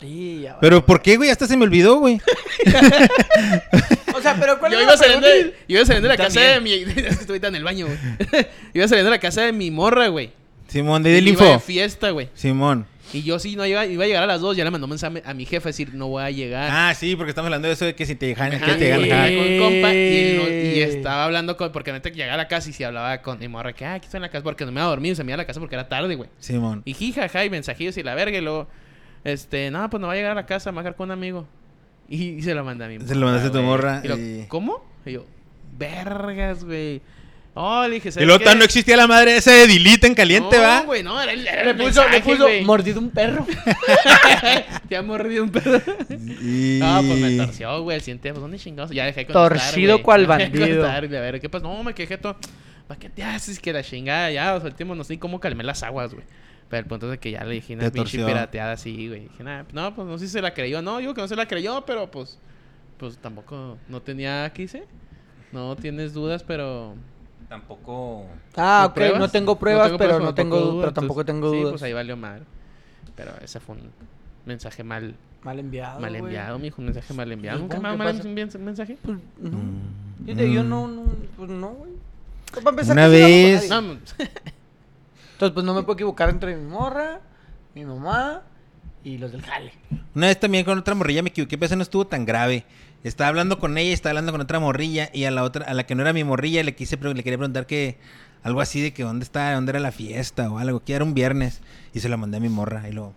Sí, 0.00 0.40
ya 0.44 0.54
va. 0.54 0.60
Pero, 0.60 0.86
¿por 0.86 1.02
qué, 1.02 1.18
güey? 1.18 1.28
Hasta 1.28 1.46
se 1.46 1.56
me 1.58 1.64
olvidó, 1.64 1.96
güey. 1.96 2.18
O 4.16 4.20
sea, 4.22 4.34
pero 4.40 4.58
¿cuál 4.58 4.72
Yo 4.72 4.78
es 4.78 4.84
iba 4.84 4.92
la 4.92 4.98
saliendo, 4.98 5.26
de, 5.28 5.54
iba 5.68 5.84
saliendo 5.84 6.08
de 6.08 6.16
la 6.16 6.24
casa 6.24 6.40
de 6.40 6.60
mi... 6.60 6.72
Estoy 6.96 7.26
ahorita 7.28 7.48
en 7.48 7.54
el 7.56 7.62
baño, 7.64 7.86
güey. 7.86 7.98
iba 8.74 8.88
saliendo 8.88 9.10
de 9.10 9.16
la 9.16 9.20
casa 9.20 9.42
de 9.42 9.52
mi 9.52 9.70
morra, 9.70 10.08
güey. 10.08 10.32
Simón, 10.66 11.02
de 11.02 11.10
de 11.10 11.18
info. 11.20 11.60
fiesta, 11.60 12.10
güey. 12.10 12.28
Simón. 12.34 12.86
Y 13.12 13.22
yo 13.22 13.38
sí 13.38 13.56
no 13.56 13.64
iba, 13.64 13.86
iba 13.86 14.04
a 14.04 14.06
llegar 14.06 14.22
a 14.22 14.26
las 14.26 14.40
dos. 14.40 14.56
Ya 14.56 14.64
le 14.64 14.70
mandó 14.70 14.84
un 14.86 14.90
mensaje 14.90 15.22
a 15.24 15.32
mi 15.32 15.46
jefa 15.46 15.70
decir, 15.70 15.94
no 15.94 16.08
voy 16.08 16.22
a 16.22 16.30
llegar. 16.30 16.68
Ah, 16.70 16.94
sí, 16.94 17.16
porque 17.16 17.30
estamos 17.30 17.46
hablando 17.46 17.68
de 17.68 17.74
eso 17.74 17.84
de 17.86 17.94
que 17.94 18.04
si 18.04 18.14
te 18.16 18.26
dejan, 18.26 18.52
Ajá, 18.52 18.66
que 18.66 18.72
te 18.74 18.84
dejan 18.84 19.34
con 19.34 19.58
compa 19.58 19.94
y, 19.94 20.16
él 20.16 20.36
no- 20.36 20.48
y 20.48 20.80
estaba 20.82 21.24
hablando 21.24 21.56
con... 21.56 21.72
Porque 21.72 21.90
neta 21.92 22.10
que 22.10 22.16
llegaba 22.16 22.34
a 22.34 22.36
la 22.36 22.48
casa 22.48 22.68
y 22.68 22.72
si 22.74 22.84
hablaba 22.84 23.22
con 23.22 23.38
mi 23.38 23.48
morra 23.48 23.72
que, 23.72 23.86
ah, 23.86 23.94
aquí 23.94 24.04
estoy 24.04 24.18
en 24.18 24.22
la 24.22 24.28
casa 24.30 24.44
porque 24.44 24.66
no 24.66 24.72
me 24.72 24.80
iba 24.80 24.86
a 24.86 24.90
dormir. 24.90 25.16
Se 25.16 25.24
me 25.24 25.30
iba 25.30 25.34
a 25.36 25.38
la 25.38 25.46
casa 25.46 25.58
porque 25.58 25.74
era 25.74 25.88
tarde, 25.88 26.14
güey. 26.16 26.28
Simón. 26.38 26.82
Y 26.84 26.92
jijaja, 26.92 27.44
y 27.46 27.50
mensajillos 27.50 27.96
y 27.96 28.02
la 28.02 28.14
verga. 28.14 28.36
Y 28.36 28.42
luego, 28.42 28.68
este, 29.24 29.70
no, 29.70 29.88
pues 29.88 30.00
no 30.00 30.06
va 30.08 30.12
a 30.12 30.16
llegar 30.16 30.32
a 30.32 30.34
la 30.34 30.44
casa, 30.46 30.70
me 30.70 30.76
va 30.76 30.80
a 30.80 30.84
dejar 30.84 30.96
con 30.96 31.06
un 31.08 31.12
amigo. 31.12 31.46
Y, 32.10 32.24
y 32.36 32.42
se 32.42 32.54
lo 32.54 32.64
mandé 32.64 32.86
a 32.86 32.88
mi 32.88 32.98
Se 33.00 33.14
lo 33.14 33.26
mandaste 33.26 33.48
a 33.48 33.52
tu 33.52 33.60
morra 33.60 34.00
Y 34.02 34.08
lo, 34.08 34.16
y- 34.18 34.46
¿Cómo? 34.48 34.82
Y 35.04 35.12
yo, 35.12 35.26
vergas, 35.78 36.64
güey. 36.64 37.00
Oh, 37.60 37.86
le 37.88 37.94
dije, 37.96 38.10
Y 38.10 38.12
¿sabes 38.12 38.26
luego 38.26 38.38
qué? 38.38 38.44
tan 38.44 38.58
no 38.58 38.64
existía 38.64 38.96
la 38.96 39.08
madre 39.08 39.36
esa 39.36 39.50
de 39.50 39.66
Dilita 39.66 40.06
en 40.06 40.14
caliente, 40.14 40.56
no, 40.58 40.62
¿va? 40.62 40.82
güey, 40.82 41.02
no, 41.02 41.20
era 41.20 41.32
el, 41.32 41.44
era 41.44 41.64
Le 41.64 41.70
el 41.70 41.76
puso, 41.76 42.02
le 42.04 42.08
mensaje, 42.10 42.20
puso 42.22 42.44
güey. 42.44 42.64
mordido 42.64 43.00
un 43.00 43.10
perro. 43.10 43.44
Te 44.88 44.96
ha 44.96 45.02
mordido 45.02 45.42
un 45.42 45.50
pedo. 45.50 45.80
Y... 46.40 46.78
No, 46.80 47.02
pues 47.02 47.18
me 47.18 47.36
torció, 47.36 47.82
güey, 47.82 47.96
el 47.96 48.02
siguiente 48.02 48.22
tiempo. 48.22 48.40
¿Dónde 48.40 48.58
chingados? 48.58 48.90
Ya 48.92 49.04
dejé 49.06 49.20
de 49.20 49.26
contestar, 49.26 49.58
Torcido 49.58 49.94
güey. 49.94 50.02
cual 50.04 50.26
Ya 50.28 50.36
dejé 50.36 50.50
de 50.52 50.58
bandido. 50.60 50.76
contestar, 50.82 51.04
y 51.04 51.16
a 51.16 51.20
ver, 51.20 51.40
¿qué 51.40 51.48
pasó? 51.48 51.64
No, 51.64 51.82
me 51.82 51.94
quejé 51.94 52.16
todo. 52.16 52.36
¿Para 52.86 53.00
qué 53.00 53.10
te 53.10 53.24
haces 53.24 53.58
que 53.58 53.72
la 53.72 53.82
chingada? 53.82 54.30
Ya, 54.30 54.54
o 54.54 54.60
sea, 54.60 54.68
el 54.68 54.74
tiempo 54.76 54.94
no 54.94 55.02
sé 55.04 55.18
cómo 55.18 55.40
calmé 55.40 55.64
las 55.64 55.82
aguas, 55.82 56.14
güey. 56.14 56.24
Pero 56.70 56.80
el 56.80 56.86
punto 56.86 57.06
es 57.06 57.12
de 57.12 57.18
que 57.18 57.30
ya 57.32 57.42
le 57.44 57.54
dije 57.54 57.74
una 57.74 57.84
Te 57.84 57.90
pinche 57.90 58.18
torció. 58.18 58.26
pirateada 58.26 58.72
así, 58.72 59.08
güey. 59.08 59.22
Dije, 59.28 59.42
nah, 59.42 59.64
no, 59.72 59.94
pues 59.94 60.06
no 60.06 60.16
sé 60.18 60.26
si 60.26 60.32
se 60.32 60.42
la 60.42 60.54
creyó. 60.54 60.80
No, 60.80 60.98
digo 60.98 61.12
que 61.12 61.22
no 61.22 61.28
se 61.28 61.34
la 61.36 61.48
creyó, 61.48 61.84
pero 61.86 62.10
pues, 62.10 62.38
pues 62.98 63.18
tampoco, 63.18 63.78
no 63.88 64.00
tenía, 64.00 64.50
¿qué 64.54 64.62
hice? 64.62 64.84
No 65.50 65.74
tienes 65.76 66.12
dudas, 66.14 66.44
pero... 66.44 66.94
Tampoco. 67.48 68.26
Ah, 68.56 68.80
¿No 68.82 68.88
ok, 68.88 68.94
pruebas? 68.94 69.18
no 69.20 69.28
tengo 69.30 69.58
pruebas, 69.58 69.92
pero 69.96 70.20
no 70.20 70.34
tengo, 70.34 70.58
dudas, 70.60 70.76
pero 70.80 70.92
tampoco 70.92 71.20
entonces, 71.22 71.40
tengo 71.42 71.52
Sí, 71.52 71.58
dudas. 71.60 71.72
pues 71.72 71.82
ahí 71.82 71.92
valió 71.92 72.16
mal. 72.16 72.44
Pero 73.16 73.32
ese 73.42 73.58
fue 73.60 73.76
un 73.76 73.90
mensaje 74.44 74.84
mal, 74.84 75.14
Mal 75.42 75.58
enviado. 75.58 76.00
mal 76.00 76.14
enviado, 76.14 76.58
mijo. 76.58 76.80
Un 76.80 76.86
mensaje 76.86 77.14
mal 77.14 77.32
enviado. 77.32 77.58
¿Nunca 77.58 77.80
me 77.80 77.88
ha 77.88 77.92
¿qué 77.92 77.96
mal 77.98 78.20
un 78.24 78.64
mensaje? 78.64 78.98
Pues, 79.02 79.18
no. 79.38 79.58
Mm. 79.58 80.52
Yo 80.52 80.62
no, 80.62 80.88
no, 80.88 81.04
pues 81.36 81.50
no, 81.50 81.70
güey. 81.70 81.92
Pues, 82.52 82.64
para 82.64 82.70
empezar, 82.74 82.92
Una 82.96 83.08
vez-. 83.08 83.68
No, 83.70 83.78
Entonces, 83.78 85.54
pues 85.54 85.64
no 85.64 85.74
me 85.74 85.82
puedo 85.82 85.94
equivocar 85.94 86.28
entre 86.30 86.56
mi 86.56 86.68
morra, 86.68 87.20
mi 87.74 87.84
mamá 87.84 88.42
y 89.04 89.18
los 89.18 89.30
del 89.32 89.42
jale. 89.42 89.72
Una 90.14 90.26
vez 90.26 90.40
también 90.40 90.64
con 90.64 90.78
otra 90.78 90.94
morrilla 90.94 91.22
me 91.22 91.28
equivoqué, 91.30 91.56
pero 91.56 91.66
eso 91.66 91.76
no 91.76 91.82
estuvo 91.82 92.06
tan 92.06 92.24
grave. 92.24 92.64
Estaba 93.04 93.28
hablando 93.28 93.58
con 93.58 93.78
ella, 93.78 93.92
estaba 93.94 94.10
hablando 94.10 94.32
con 94.32 94.40
otra 94.40 94.58
morrilla 94.60 95.08
y 95.12 95.24
a 95.24 95.30
la 95.30 95.44
otra, 95.44 95.64
a 95.66 95.74
la 95.74 95.86
que 95.86 95.94
no 95.94 96.02
era 96.02 96.12
mi 96.12 96.24
morrilla, 96.24 96.62
le 96.62 96.74
quise 96.74 96.96
le 96.96 97.22
quería 97.22 97.38
preguntar 97.38 97.66
que 97.66 97.96
algo 98.42 98.60
así 98.60 98.80
de 98.80 98.92
que 98.92 99.02
dónde 99.04 99.24
está, 99.24 99.52
dónde 99.54 99.70
era 99.70 99.80
la 99.80 99.92
fiesta 99.92 100.50
o 100.50 100.58
algo, 100.58 100.80
que 100.84 100.94
era 100.94 101.04
un 101.04 101.14
viernes 101.14 101.60
y 101.94 102.00
se 102.00 102.08
la 102.08 102.16
mandé 102.16 102.38
a 102.38 102.40
mi 102.40 102.48
morra 102.48 102.88
y 102.88 102.92
luego 102.92 103.14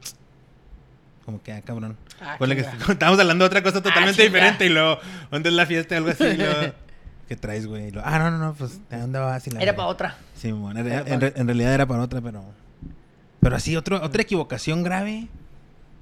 como 1.26 1.41
que, 1.41 1.52
ah, 1.54 1.62
cabrón. 1.62 1.98
Ah, 2.22 2.38
que 2.39 2.46
chinga. 2.48 2.78
estábamos 2.89 3.20
hablando 3.20 3.44
de 3.46 3.48
otra 3.48 3.63
cosa 3.63 3.82
totalmente 3.82 4.13
chinga. 4.22 4.26
diferente 4.36 4.65
y 4.65 4.70
luego, 4.70 5.00
¿dónde 5.32 5.50
es 5.50 5.56
la 5.56 5.65
fiesta? 5.65 5.98
Algo 5.98 6.10
así. 6.12 6.24
y 6.26 6.38
luego, 6.38 6.74
¿Qué 7.28 7.36
traes, 7.38 7.65
güey? 7.65 7.88
Y 7.88 7.91
luego, 7.91 8.08
ah, 8.08 8.20
no, 8.20 8.30
no, 8.32 8.38
no, 8.38 8.54
pues, 8.54 8.80
¿a 8.91 8.98
dónde 8.98 9.17
vas? 9.20 9.48
Y 9.48 9.52
la 9.52 9.62
Era 9.62 9.76
para 9.76 9.88
otra. 9.88 10.17
Sí, 10.36 10.52
bueno, 10.52 10.80
era- 10.82 10.89
Era 10.89 11.00
en, 11.13 11.20
pa- 11.20 11.26
re- 11.28 11.34
en 11.38 11.48
realidad 11.48 11.74
era 11.74 11.86
para 11.86 12.02
otra, 12.04 12.20
pero. 12.22 12.44
Pero 13.39 13.56
así, 13.56 13.76
otro, 13.78 14.02
otra 14.04 14.22
equivocación 14.22 14.84
grave. 14.84 15.28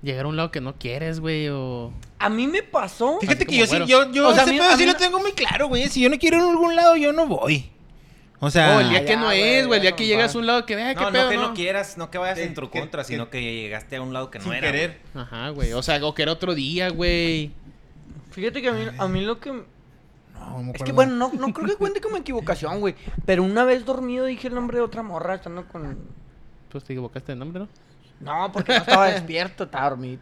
Llegar 0.01 0.25
a 0.25 0.27
un 0.29 0.37
lado 0.37 0.49
que 0.51 0.61
no 0.61 0.75
quieres, 0.75 1.19
güey, 1.19 1.49
o... 1.49 1.91
A 2.19 2.29
mí 2.29 2.47
me 2.47 2.63
pasó. 2.63 3.19
Fíjate 3.19 3.45
que 3.45 3.57
yo 3.57 3.65
sí, 3.67 3.77
yo, 3.85 4.09
yo 4.11 4.29
O 4.29 4.33
sea, 4.33 4.41
a 4.41 4.45
ese 4.45 4.53
mí- 4.53 4.59
pedo 4.59 4.69
a 4.69 4.77
sí 4.77 4.85
lo 4.85 4.93
no- 4.93 4.97
tengo 4.97 5.19
muy 5.19 5.33
claro, 5.33 5.67
güey. 5.67 5.89
Si 5.89 5.99
yo 6.01 6.09
no 6.09 6.17
quiero 6.17 6.37
ir 6.37 6.43
a 6.43 6.49
algún 6.49 6.75
lado, 6.75 6.95
yo 6.95 7.11
no 7.11 7.27
voy. 7.27 7.69
O 8.39 8.49
sea, 8.49 8.77
o 8.77 8.79
el 8.79 8.89
día 8.89 9.01
que 9.03 9.11
ya, 9.13 9.19
no 9.19 9.29
es, 9.31 9.67
güey, 9.67 9.79
el 9.79 9.81
día 9.81 9.95
que 9.97 10.05
llegas 10.05 10.33
va. 10.33 10.37
a 10.37 10.39
un 10.41 10.47
lado 10.47 10.65
que, 10.65 10.81
ah, 10.81 10.95
qué 10.95 11.03
No, 11.03 11.11
pedo, 11.11 11.23
no 11.25 11.29
que 11.29 11.37
no? 11.37 11.53
quieras, 11.53 11.97
no 11.97 12.09
que 12.09 12.17
vayas 12.17 12.39
en 12.39 12.53
tu 12.53 12.69
contra, 12.69 13.01
que- 13.01 13.07
sino 13.09 13.29
que 13.29 13.41
llegaste 13.41 13.97
a 13.97 14.01
un 14.01 14.13
lado 14.13 14.31
que 14.31 14.39
no 14.39 14.45
sin 14.45 14.53
era. 14.53 14.71
querer. 14.71 14.99
Ajá, 15.13 15.49
güey, 15.49 15.73
o 15.73 15.83
sea, 15.83 15.99
o 16.05 16.13
que 16.15 16.21
era 16.21 16.31
otro 16.31 16.55
día, 16.55 16.89
güey. 16.89 17.51
Fíjate 18.31 18.61
que 18.61 18.69
a 18.69 18.71
mí, 18.71 18.85
a 18.97 19.07
mí 19.09 19.21
lo 19.21 19.41
que. 19.41 19.51
No, 19.51 20.71
Es 20.73 20.83
que 20.83 20.93
bueno, 20.93 21.15
no, 21.15 21.31
no 21.33 21.53
creo 21.53 21.67
que 21.67 21.75
cuente 21.75 21.99
como 21.99 22.15
equivocación, 22.15 22.79
güey. 22.79 22.95
Pero 23.25 23.43
una 23.43 23.65
vez 23.65 23.83
dormido 23.83 24.23
dije 24.25 24.47
el 24.47 24.55
nombre 24.55 24.77
de 24.77 24.83
otra 24.83 25.03
morra 25.03 25.35
estando 25.35 25.65
con. 25.67 25.97
Pues 26.71 26.85
te 26.85 26.93
equivocaste 26.93 27.33
de 27.33 27.35
nombre, 27.37 27.59
¿no? 27.63 27.67
No, 28.19 28.51
porque 28.51 28.73
no 28.73 28.79
estaba 28.79 29.07
despierto, 29.07 29.63
estaba 29.65 29.89
dormido. 29.89 30.21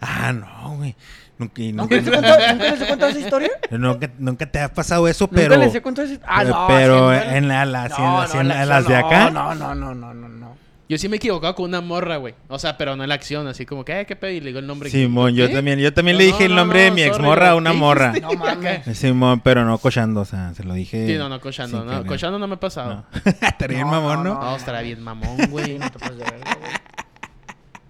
Ah, 0.00 0.32
no, 0.32 0.76
güey. 0.76 0.94
Nunca, 1.36 1.62
¿Nunca 1.62 1.82
nunca, 1.82 1.96
les 1.96 2.06
he 2.06 2.10
contado, 2.12 2.38
¿nunca 2.52 2.70
les 2.70 2.80
he 2.80 2.86
contado 2.86 3.10
esa 3.10 3.20
historia? 3.20 3.50
nunca, 3.70 4.10
nunca 4.18 4.46
te 4.46 4.60
ha 4.60 4.72
pasado 4.72 5.08
eso, 5.08 5.26
pero. 5.26 5.54
¿Nunca 5.54 5.66
les 5.66 5.74
he 5.74 5.82
contado 5.82 6.04
esa 6.06 6.14
historia? 6.14 6.36
Ah, 6.36 6.42
eh, 6.44 6.48
no. 6.48 6.66
pero 6.68 7.12
en 7.12 7.48
la, 7.48 7.64
la- 7.64 7.84
así 7.84 8.00
en 8.00 8.04
No, 8.06 8.20
las- 8.20 8.34
no, 8.34 8.40
en 8.40 8.48
la 8.48 8.54
la- 8.54 8.64
las 8.66 8.86
de 8.88 8.96
acá. 8.96 9.30
No, 9.30 9.54
no, 9.54 9.74
no, 9.74 9.94
no, 9.94 10.14
no, 10.14 10.28
no. 10.28 10.54
Yo 10.86 10.98
sí 10.98 11.08
me 11.08 11.16
he 11.16 11.18
equivocado 11.18 11.54
con 11.54 11.64
una 11.64 11.80
morra, 11.80 12.18
güey. 12.18 12.34
O 12.46 12.58
sea, 12.58 12.76
pero 12.76 12.94
no 12.94 13.02
en 13.02 13.08
la 13.08 13.14
acción, 13.16 13.48
así 13.48 13.64
como 13.66 13.84
que, 13.86 14.00
eh, 14.00 14.06
qué 14.06 14.14
pedo, 14.16 14.30
y 14.30 14.40
le 14.40 14.48
digo 14.48 14.58
el 14.60 14.66
nombre. 14.66 14.90
que- 14.90 14.96
Simón, 14.98 15.34
yo 15.34 15.48
¿qué? 15.48 15.54
también, 15.54 15.78
yo 15.80 15.92
también 15.94 16.16
No, 16.16 16.18
le 16.18 16.26
dije 16.26 16.40
no, 16.40 16.44
el 16.44 16.50
no, 16.50 16.56
nombre 16.58 16.80
de 16.82 16.88
no, 16.90 16.94
mi 16.94 17.00
sorry, 17.00 17.10
exmorra 17.16 17.50
a 17.50 17.54
una 17.56 17.70
¿Qué 17.72 17.76
morra. 17.78 18.12
No 18.20 18.32
mames. 18.34 18.86
Simón, 18.98 19.40
pero 19.40 19.64
no 19.64 19.78
cochando, 19.78 20.20
o 20.20 20.24
sea, 20.26 20.52
se 20.54 20.62
lo 20.62 20.74
dije. 20.74 21.06
Sí, 21.06 21.16
no, 21.16 21.28
no, 21.30 21.40
cochando, 21.40 21.84
no. 21.84 21.90
querer. 21.90 22.06
Cochando 22.06 22.38
no 22.38 22.46
me 22.46 22.54
ha 22.54 22.60
pasado. 22.60 22.94
No. 22.94 23.04
Estaría 23.40 23.78
bien 23.78 23.86
No, 23.90 23.92
mamón, 24.02 24.22
no, 24.24 24.34
¿no? 24.34 24.40
No, 24.40 24.56
estará 24.56 24.82
bien 24.82 25.02
mamón, 25.02 25.36
güey. 25.48 25.78
no 25.78 25.90
te 25.90 25.98
pases 25.98 26.18
de 26.18 26.24
verga, 26.24 26.54
güey. 26.60 26.72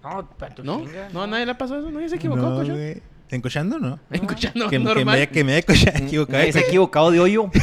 No, 0.05 0.29
para 0.37 0.53
tu 0.53 0.63
¿No? 0.63 0.79
chinga, 0.81 1.09
No, 1.11 1.23
a 1.23 1.27
nadie 1.27 1.45
le 1.45 1.51
ha 1.51 1.57
pasado 1.57 1.79
eso, 1.79 1.89
nadie 1.91 2.09
se 2.09 2.15
equivocó, 2.17 2.41
No, 2.41 2.55
cocho. 2.57 2.73
güey. 2.73 3.01
¿En 3.31 3.41
cochando, 3.41 3.79
no? 3.79 3.99
Escuchando 4.11 4.65
Que, 4.65 4.75
que 4.75 4.79
me 4.79 4.85
normal. 4.85 5.15
haya, 5.15 5.25
que 5.27 5.43
me 5.43 5.53
haya 5.55 5.63
equivocado. 5.95 6.43
Ha 6.43 6.45
equivocado 6.47 7.11
de 7.11 7.19
hoyo. 7.19 7.49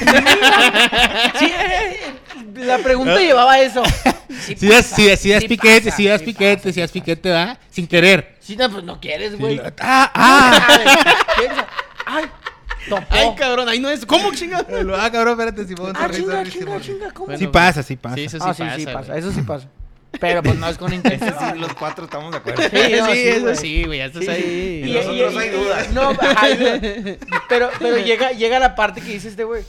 Sí, 1.39 1.47
eh, 1.47 1.97
eh, 2.57 2.65
la 2.65 2.79
pregunta 2.79 3.17
llevaba 3.19 3.59
eso. 3.61 3.83
Sí, 4.29 4.57
Si 4.57 4.69
das, 4.69 4.87
si, 4.87 5.17
si 5.17 5.31
das 5.31 5.43
sí 5.43 5.49
piquete, 5.49 5.85
pasa, 5.87 5.97
si 5.97 6.07
das 6.07 6.21
sí 6.21 6.27
piquete, 6.27 6.57
pasa, 6.57 6.73
si 6.73 6.81
das 6.81 6.91
piquete, 6.91 7.31
¿va? 7.31 7.59
Sin 7.71 7.87
querer. 7.87 8.37
Sí, 8.41 8.57
no, 8.57 8.69
pues 8.71 8.83
no 8.85 9.01
quieres, 9.01 9.39
güey. 9.39 9.57
Lo- 9.57 9.63
Ah, 9.81 10.11
ah. 10.15 10.67
Piensa, 11.39 11.67
Ay, 12.07 12.25
topó. 12.89 13.07
Ay, 13.11 13.35
cabrón, 13.37 13.69
ahí 13.69 13.79
no 13.81 13.89
es. 13.89 14.05
¿Cómo, 14.05 14.33
chingada? 14.35 14.67
ah, 15.01 15.11
cabrón, 15.11 15.39
espérate, 15.41 15.65
Simón. 15.67 15.93
Ah, 15.95 16.01
sorry, 16.09 16.17
chinga, 16.17 16.45
chinga, 16.45 16.81
chinga, 16.81 17.11
¿cómo? 17.13 17.37
Sí 17.37 17.47
pasa, 17.47 17.83
sí 17.83 17.97
pasa. 17.97 18.17
Sí, 18.17 18.25
eso 18.25 18.39
sí 18.39 18.45
ah, 18.47 18.55
sí, 18.55 18.63
pasa. 18.63 18.77
sí 18.79 18.85
pasa, 18.87 19.07
güey. 19.09 19.19
eso 19.21 19.33
sí 19.33 19.43
pasa. 19.43 19.69
Pero 20.21 20.43
pues 20.43 20.57
no 20.59 20.69
es 20.69 20.79
con 20.79 20.93
intención. 20.93 21.35
Sí, 21.39 21.59
los 21.59 21.73
cuatro 21.75 22.05
estamos 22.05 22.31
de 22.33 22.39
acuerdo. 22.39 22.63
Sí, 22.63 22.69
no, 22.99 23.07
sí, 23.07 23.13
sí, 23.13 23.29
eso 23.29 23.41
güey. 23.43 23.57
sí, 23.57 23.85
güey, 23.85 23.99
ya 23.99 24.05
estás 24.07 24.25
Sí, 24.25 24.31
ahí. 24.31 24.43
sí. 24.85 24.91
Y 24.91 24.93
nosotros 24.95 25.37
hay 25.37 25.49
dudas. 25.51 25.91
No, 25.93 26.11
ajá, 26.11 26.37
hay 26.43 26.57
dudas. 26.57 26.81
pero, 27.49 27.71
pero 27.79 27.99
llega, 27.99 28.33
llega 28.33 28.59
la 28.59 28.75
parte 28.75 29.01
que 29.01 29.09
dice 29.09 29.29
este 29.29 29.45
güey. 29.45 29.65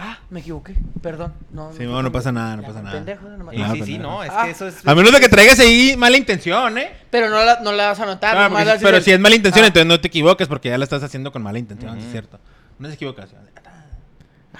Ah, 0.00 0.18
me 0.30 0.40
equivoqué. 0.40 0.74
Perdón. 1.02 1.34
No, 1.50 1.72
Sí, 1.72 1.82
no, 1.84 2.00
no 2.02 2.12
pasa 2.12 2.30
nada, 2.30 2.56
no 2.56 2.62
pasa 2.62 2.82
nada. 2.82 2.94
Pendejo, 2.96 3.28
nomás- 3.30 3.54
Sí, 3.56 3.62
Ah, 3.64 3.70
sí, 3.74 3.82
sí, 3.82 3.98
no, 3.98 4.22
es 4.22 4.30
Ah. 4.32 4.44
que 4.44 4.50
eso 4.52 4.68
es... 4.68 4.86
A 4.86 4.94
menos 4.94 5.10
de 5.12 5.18
que 5.20 5.28
traigas 5.28 5.58
ahí 5.58 5.96
mala 5.96 6.16
intención, 6.16 6.78
¿eh? 6.78 6.92
Pero 7.10 7.28
no 7.30 7.44
la, 7.44 7.58
no 7.60 7.72
la 7.72 7.88
vas 7.88 7.98
a 8.00 8.06
notar. 8.06 8.48
Pero 8.80 8.96
el- 8.98 9.02
si 9.02 9.10
es 9.10 9.18
mala 9.18 9.34
intención, 9.34 9.64
Ah. 9.64 9.68
entonces 9.68 9.86
no 9.88 10.00
te 10.00 10.06
equivoques 10.06 10.46
porque 10.46 10.68
ya 10.68 10.78
la 10.78 10.84
estás 10.84 11.02
haciendo 11.02 11.32
con 11.32 11.42
mala 11.42 11.58
intención, 11.58 11.98
es 11.98 12.10
cierto. 12.12 12.38
No 12.78 12.86
es 12.86 12.94
equivocación. 12.94 13.40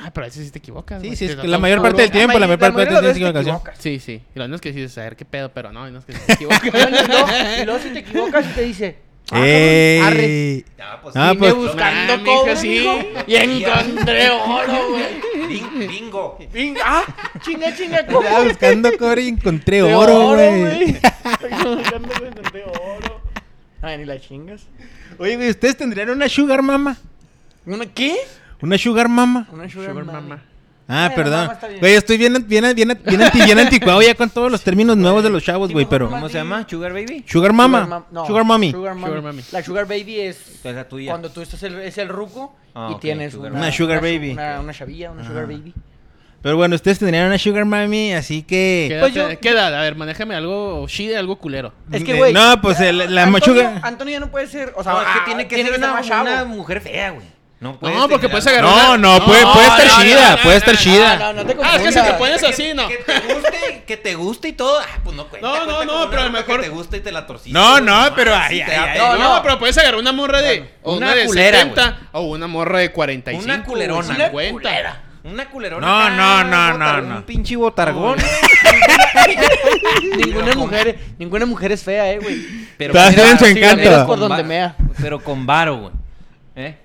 Ah, 0.00 0.10
pero 0.12 0.26
a 0.26 0.28
veces 0.28 0.44
sí 0.46 0.50
te 0.52 0.58
equivocas. 0.58 1.00
Sí, 1.00 1.08
güey. 1.08 1.16
sí, 1.16 1.26
Te 1.26 1.32
es 1.32 1.38
que 1.40 1.48
la 1.48 1.58
mayor 1.58 1.82
parte 1.82 2.02
del 2.02 2.10
tiempo, 2.12 2.38
la 2.38 2.46
mayor 2.46 2.60
parte 2.60 2.78
del 2.80 2.88
tiempo 2.88 2.98
es 3.00 3.02
veces 3.02 3.14
te 3.14 3.18
equivocación. 3.28 3.56
equivocas. 3.56 3.78
Sí, 3.82 3.98
sí. 3.98 4.22
Y 4.34 4.38
lo 4.38 4.44
menos 4.44 4.60
que 4.60 4.72
dices, 4.72 4.96
a 4.98 5.02
ver 5.02 5.16
qué 5.16 5.24
pedo, 5.24 5.50
pero 5.52 5.72
no, 5.72 5.88
y 5.88 5.92
no 5.92 5.98
es 5.98 6.04
que 6.04 6.12
se 6.12 6.32
equivoca. 6.34 6.60
Y 6.64 6.70
luego, 6.70 7.26
y 7.60 7.64
luego 7.64 7.80
si 7.82 7.88
te 7.90 7.98
equivocas 7.98 8.46
y 8.46 8.48
te 8.54 8.62
dice. 8.62 8.96
ah, 9.32 9.44
¡Ey! 9.44 10.64
Ah, 10.80 10.98
pues, 11.02 11.16
Ah, 11.16 11.34
pues- 11.36 11.54
buscando 11.54 12.12
Ah, 12.14 12.20
cobre, 12.24 12.56
sí. 12.56 12.86
y 13.26 13.34
encontré 13.36 14.30
oro, 14.30 14.88
güey. 14.90 15.48
Bing- 15.48 15.88
bingo. 15.88 16.38
Bing, 16.52 16.76
Ah, 16.84 17.02
chinga, 17.42 17.74
chinga. 17.74 17.98
Estaba 17.98 18.42
buscando 18.44 18.90
cobre 18.98 19.22
y 19.22 19.28
encontré 19.28 19.82
De 19.82 19.94
oro, 19.94 20.28
güey. 20.36 20.92
Buscando, 20.92 22.08
güey, 22.18 22.30
encontré 22.30 22.64
oro. 22.64 23.20
Ay, 23.82 23.98
ni 23.98 24.04
la 24.04 24.20
chingas. 24.20 24.62
Oye, 25.18 25.36
güey, 25.36 25.50
¿ustedes 25.50 25.76
tendrían 25.76 26.10
una 26.10 26.28
sugar 26.28 26.62
mama? 26.62 26.96
¿Una 27.66 27.86
qué? 27.86 28.16
¿Una 28.60 28.76
sugar 28.78 29.08
mama? 29.08 29.46
Una 29.52 29.68
sugar, 29.68 29.90
Sugar 29.90 30.04
mama. 30.04 30.20
mama. 30.20 30.42
Ah, 30.90 31.08
Bueno, 31.08 31.14
perdón. 31.22 31.46
mama. 31.48 31.58
Güey, 31.80 31.94
estoy 31.94 32.16
bien, 32.16 32.32
bien, 32.48 32.64
bien, 32.74 32.98
bien, 33.04 33.22
anti- 33.22 33.42
bien 33.42 33.58
anticuado 33.58 34.00
ya 34.00 34.14
con 34.14 34.30
todos 34.30 34.50
los 34.50 34.62
términos 34.62 34.96
nuevos 34.96 35.22
de 35.22 35.28
los 35.30 35.44
chavos, 35.44 35.70
güey, 35.70 35.84
pero... 35.84 36.08
¿Cómo 36.08 36.28
se 36.30 36.38
llama? 36.38 36.66
¿Sugar 36.68 36.92
Baby? 36.94 37.24
Sugar 37.26 37.52
mama. 37.52 37.86
mam- 37.86 38.04
no, 38.10 38.26
Sugar 38.26 38.44
mommy. 38.44 38.72
Sugar 38.72 38.94
mami. 38.94 39.06
Sugar 39.08 39.22
mami. 39.22 39.42
La 39.52 39.62
sugar 39.62 39.86
baby 39.86 40.20
es 40.20 40.64
Es 40.64 40.74
la 40.74 40.88
tuya. 40.88 41.12
cuando 41.12 41.30
tú 41.30 41.42
estás 41.42 41.62
el, 41.62 41.78
es 41.80 41.98
el 41.98 42.08
ruco 42.08 42.56
Ah, 42.74 42.90
y 42.92 42.98
tienes 43.00 43.32
sugar 43.34 43.52
una, 43.52 43.60
Una 43.60 43.72
sugar 43.72 43.98
su- 43.98 44.04
baby. 44.06 44.30
Una, 44.30 44.60
una 44.60 44.72
chavilla, 44.72 45.10
una 45.10 45.26
sugar 45.26 45.46
baby. 45.46 45.74
Pero 46.40 46.56
bueno, 46.56 46.74
ustedes 46.76 46.98
tendrían 47.00 47.26
una 47.26 47.36
sugar 47.38 47.64
mommy, 47.66 48.12
así 48.14 48.42
¿Qué 48.42 48.86
que... 48.88 48.94
edad, 48.94 49.00
Pues 49.02 49.14
yo- 49.14 49.28
te- 49.28 49.36
qué 49.38 49.48
edad? 49.50 49.74
A 49.74 49.82
ver, 49.82 49.94
manéjame 49.96 50.34
algo 50.36 50.86
shide, 50.88 51.16
algo 51.18 51.36
culero. 51.36 51.72
Es 51.92 52.02
que, 52.02 52.12
Eh, 52.14 52.16
güey. 52.16 52.32
no, 52.32 52.60
pues, 52.62 52.80
el- 52.80 53.12
la 53.14 53.24
Antonio, 53.24 53.44
sugar- 53.44 53.80
Antonio 53.82 54.12
ya 54.14 54.20
no 54.20 54.30
puede 54.30 54.46
ser. 54.46 54.72
O 54.76 54.82
sea, 54.82 54.92
No, 54.94 55.00
es 55.02 55.06
que 55.06 55.12
ah, 55.20 55.24
tiene 55.26 55.48
que 55.48 55.54
tiene 55.56 55.70
ser 55.70 55.78
una, 55.80 56.00
una 56.22 56.44
mujer 56.46 56.80
fea, 56.80 57.10
güey. 57.10 57.26
No, 57.60 57.76
puedes 57.76 57.96
No, 57.96 58.08
porque 58.08 58.28
puedes 58.28 58.46
agarrar 58.46 58.70
No, 58.70 58.96
no, 58.98 59.24
puede, 59.26 59.42
puede 59.42 59.66
estar 59.66 59.86
no, 59.88 59.96
no, 59.98 60.02
chida, 60.04 60.30
no, 60.30 60.36
puede 60.42 60.54
no, 60.54 60.58
estar 60.58 60.74
no, 60.74 60.80
chida. 60.80 61.16
No, 61.18 61.32
no, 61.32 61.42
no 61.42 61.46
te 61.46 61.52
Ah, 61.52 61.54
es 61.54 61.54
que 61.54 61.84
confundas. 61.84 61.94
si 62.06 62.12
te 62.12 62.18
pones 62.18 62.44
así, 62.44 62.72
no. 62.74 62.88
Que 62.88 62.96
te 62.98 63.18
guste, 63.34 63.84
que 63.86 63.96
te 63.96 64.14
guste 64.14 64.48
y 64.48 64.52
todo. 64.52 64.78
Ah, 64.78 64.98
pues 65.02 65.16
no 65.16 65.26
cuenta. 65.26 65.48
No, 65.48 65.66
no, 65.66 65.74
cuenta 65.76 65.92
no, 65.92 66.10
pero 66.10 66.22
morra 66.22 66.30
mejor- 66.30 66.60
Que 66.60 66.66
te 66.68 66.72
gusta 66.72 66.96
y 66.96 67.00
te 67.00 67.10
la 67.10 67.26
torciste. 67.26 67.58
No, 67.58 67.72
güey, 67.72 67.82
no, 67.84 68.14
pero 68.14 68.34
pena. 68.64 68.94
No, 68.96 69.16
no, 69.18 69.42
pero 69.42 69.58
puedes 69.58 69.76
agarrar 69.76 69.98
una 70.00 70.12
morra 70.12 70.40
de. 70.40 70.70
Una 70.84 70.96
una, 70.98 71.14
de 71.16 71.26
culera, 71.26 71.58
70 71.58 71.98
o 72.12 72.20
una 72.22 72.46
morra 72.46 72.78
de 72.78 72.92
45. 72.92 73.44
Una 73.44 73.64
culerona. 73.64 74.14
Una 74.14 74.30
50. 74.30 75.02
Una 75.24 75.50
culerona. 75.50 75.86
No, 75.86 76.10
no, 76.10 76.44
no, 76.44 76.78
no, 76.78 77.00
no. 77.00 77.16
Un 77.16 77.22
pinche 77.24 77.56
botargón. 77.56 78.18
Ninguna 80.16 80.54
mujer, 80.54 80.98
ninguna 81.18 81.46
mujer 81.46 81.72
es 81.72 81.82
fea, 81.82 82.12
eh, 82.12 82.18
güey. 82.18 82.38
Pero 82.76 82.92
con 84.06 84.20
donde 84.20 84.42
va- 84.42 84.48
mea. 84.48 84.76
Pero 85.00 85.20
con 85.22 85.44
varo, 85.46 85.76
güey. 85.78 85.92
¿Eh? 86.56 86.76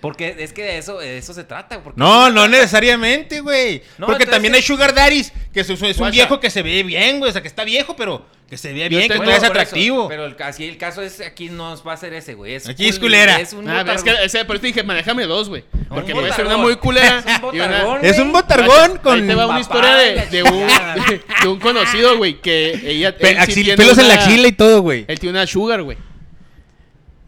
Porque 0.00 0.34
es 0.38 0.52
que 0.52 0.62
de 0.62 0.78
eso, 0.78 0.98
de 0.98 1.18
eso 1.18 1.34
se 1.34 1.44
trata. 1.44 1.82
Porque 1.82 1.98
No, 2.00 2.30
no 2.30 2.48
necesariamente, 2.48 3.40
güey. 3.40 3.82
No, 3.98 4.06
Porque 4.06 4.26
también 4.26 4.54
hay 4.54 4.62
sugar 4.62 4.94
daddies, 4.94 5.32
que 5.52 5.60
es, 5.60 5.68
es 5.70 5.80
un 5.82 5.92
Guacha. 5.92 6.10
viejo 6.10 6.40
que 6.40 6.50
se 6.50 6.62
ve 6.62 6.82
bien, 6.82 7.18
güey. 7.18 7.28
O 7.28 7.32
sea, 7.32 7.42
que 7.42 7.48
está 7.48 7.64
viejo, 7.64 7.94
pero 7.96 8.24
que 8.48 8.56
se 8.56 8.72
ve 8.72 8.88
bien, 8.88 9.06
que 9.08 9.14
es 9.14 9.36
eso, 9.36 9.46
atractivo. 9.46 10.08
pero 10.08 10.24
el, 10.24 10.36
así 10.42 10.64
el 10.64 10.76
caso 10.76 11.02
es, 11.02 11.20
aquí 11.20 11.50
no 11.50 11.80
va 11.84 11.92
a 11.92 11.96
ser 11.96 12.12
ese, 12.14 12.34
güey. 12.34 12.54
Es 12.54 12.68
Aquí 12.68 12.88
es 12.88 12.96
cul- 12.98 13.02
culera. 13.02 13.38
Es 13.40 13.52
un 13.52 13.68
Ah, 13.68 13.84
es 13.94 14.02
que 14.32 14.44
por 14.44 14.56
eso 14.56 14.64
dije, 14.66 14.82
manéjame 14.82 15.26
dos, 15.26 15.48
güey. 15.48 15.64
Porque 15.88 16.12
puede 16.12 16.32
ser 16.32 16.46
una 16.46 16.56
muy 16.56 16.76
culera. 16.76 17.18
Es 17.26 17.38
un 17.42 17.54
una- 17.60 17.66
botargón, 17.84 18.04
Es 18.04 18.18
un 18.18 18.32
botargón 18.32 18.90
Ahí 18.92 18.98
con 19.02 19.26
te 19.26 19.34
va 19.34 19.46
una 19.46 19.60
papá, 19.60 19.60
historia 19.60 19.96
de, 20.30 20.42
un, 20.42 20.50
chingada. 20.50 20.94
de 21.42 21.48
un 21.48 21.58
conocido, 21.60 22.16
güey, 22.16 22.40
que 22.40 22.72
ella. 22.90 23.16
pe- 23.16 23.34
sí 23.34 23.36
axil- 23.36 23.54
tiene 23.64 23.76
pelos 23.76 23.98
en 23.98 24.08
la 24.08 24.14
axila 24.14 24.48
y 24.48 24.52
todo, 24.52 24.80
güey. 24.82 25.04
Él 25.06 25.18
tiene 25.20 25.38
una 25.38 25.46
sugar, 25.46 25.82
güey. 25.82 25.96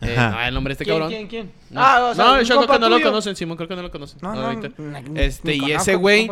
Eh, 0.02 0.14
Ajá. 0.16 0.30
no, 0.30 0.40
el 0.48 0.54
nombre 0.54 0.70
de 0.70 0.74
este 0.74 0.84
¿Quién, 0.84 0.94
cabrón. 0.96 1.08
quién, 1.10 1.26
quién? 1.28 1.52
No, 1.70 1.80
Ah, 1.80 2.08
o 2.10 2.14
sea, 2.14 2.24
no, 2.24 2.32
un 2.34 2.40
yo 2.40 2.56
creo 2.56 2.68
que 2.68 2.78
no 2.78 2.88
lo 2.88 3.00
conocen, 3.02 3.36
Simón, 3.36 3.56
creo 3.56 3.68
que 3.68 3.76
no 3.76 3.82
lo 3.82 3.90
conocen. 3.90 4.18
No, 4.22 4.34
no, 4.34 4.40
ahorita. 4.46 4.68
Este, 5.14 5.54
y 5.54 5.60
conozco, 5.60 5.80
ese 5.82 5.94
güey 5.94 6.30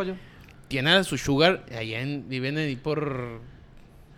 tiene 0.67 0.91
a 0.91 1.03
su 1.03 1.17
sugar 1.17 1.63
allá 1.77 2.01
en, 2.01 2.27
viven 2.29 2.57
ahí 2.57 2.75
por 2.75 3.39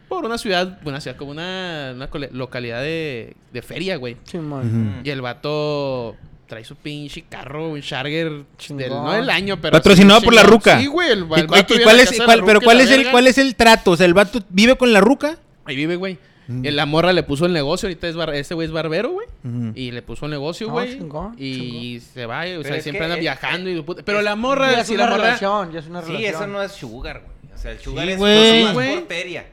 por 0.08 0.26
una 0.26 0.38
ciudad, 0.38 0.80
una 0.86 1.02
ciudad 1.02 1.18
como 1.18 1.32
una, 1.32 1.94
una 1.96 2.10
localidad 2.32 2.82
de, 2.82 3.36
de 3.52 3.62
feria, 3.64 3.96
güey. 3.98 4.18
Sí, 4.26 4.38
man. 4.38 5.02
Y 5.04 5.10
el 5.10 5.22
vato 5.22 6.16
trae 6.46 6.64
su 6.64 6.76
pinche 6.76 7.24
carro, 7.28 7.70
un 7.70 7.82
Charger 7.82 8.44
del, 8.70 8.90
no 8.90 9.12
del 9.14 9.30
año, 9.32 9.60
pero 9.60 9.72
Patrocinado 9.72 10.20
sí, 10.20 10.26
por 10.26 10.36
la 10.36 10.44
ruca. 10.44 10.80
Sí, 10.80 10.86
güey, 10.86 11.12
el, 11.12 11.20
el 11.36 11.44
¿Y, 11.46 11.48
vato 11.48 11.74
y 11.74 11.82
cuál 11.82 12.00
es, 12.00 12.22
cuál- 12.24 12.44
pero 12.46 12.62
cuál 12.62 12.82
es 12.82 12.92
el 12.92 13.10
cuál 13.10 13.26
es 13.28 13.38
el 13.40 13.56
trato? 13.56 13.92
O 13.92 13.98
sea, 13.98 14.06
el 14.06 14.14
vato 14.14 14.40
vive 14.50 14.76
con 14.76 14.94
la 14.94 15.02
ruca. 15.02 15.38
Ahí 15.66 15.76
vive, 15.76 15.96
güey. 15.96 16.18
Mm. 16.48 16.66
Y 16.66 16.72
La 16.72 16.86
morra 16.86 17.14
le 17.14 17.24
puso 17.24 17.46
el 17.46 17.54
negocio, 17.54 17.88
ahorita 17.88 18.08
es 18.08 18.16
bar- 18.16 18.34
este 18.36 18.54
güey 18.54 18.66
es 18.68 18.72
barbero, 18.74 19.12
güey. 19.12 19.28
Ujú. 19.44 19.72
Y 19.76 19.92
le 19.92 20.02
puso 20.02 20.26
el 20.26 20.32
negocio, 20.32 20.68
No, 20.68 20.74
güey. 20.74 20.98
chingón, 20.98 21.36
y 21.40 22.02
se 22.14 22.26
va, 22.26 22.44
o 22.60 22.64
sea, 22.64 22.82
siempre 22.82 23.04
anda 23.06 23.16
es- 23.16 23.22
viajando 23.22 23.70
es- 23.70 23.78
y 23.80 23.82
Pero 24.04 24.20
es- 24.20 24.24
la 24.26 24.36
morra, 24.36 24.72
Ya 24.72 24.82
es 24.82 24.88
si 24.88 24.96
una 24.96 25.06
la 25.06 25.10
morra. 25.12 25.24
relación, 25.24 25.72
ya 25.72 25.80
es 25.80 25.88
una 25.88 26.02
Sí, 26.02 26.08
relación. 26.08 26.34
eso 26.36 26.48
no 26.48 26.62
es 26.64 26.72
sugar, 26.74 27.22
güey. 27.22 27.54
O 27.54 27.58
sea, 27.58 27.72
el 27.72 27.80
sugar 27.80 28.06
Sí, 28.06 28.12
es 28.12 28.18
güey. 28.18 28.64
más 28.66 28.74
güey. 28.74 28.96
por 29.00 29.08
feria. 29.08 29.46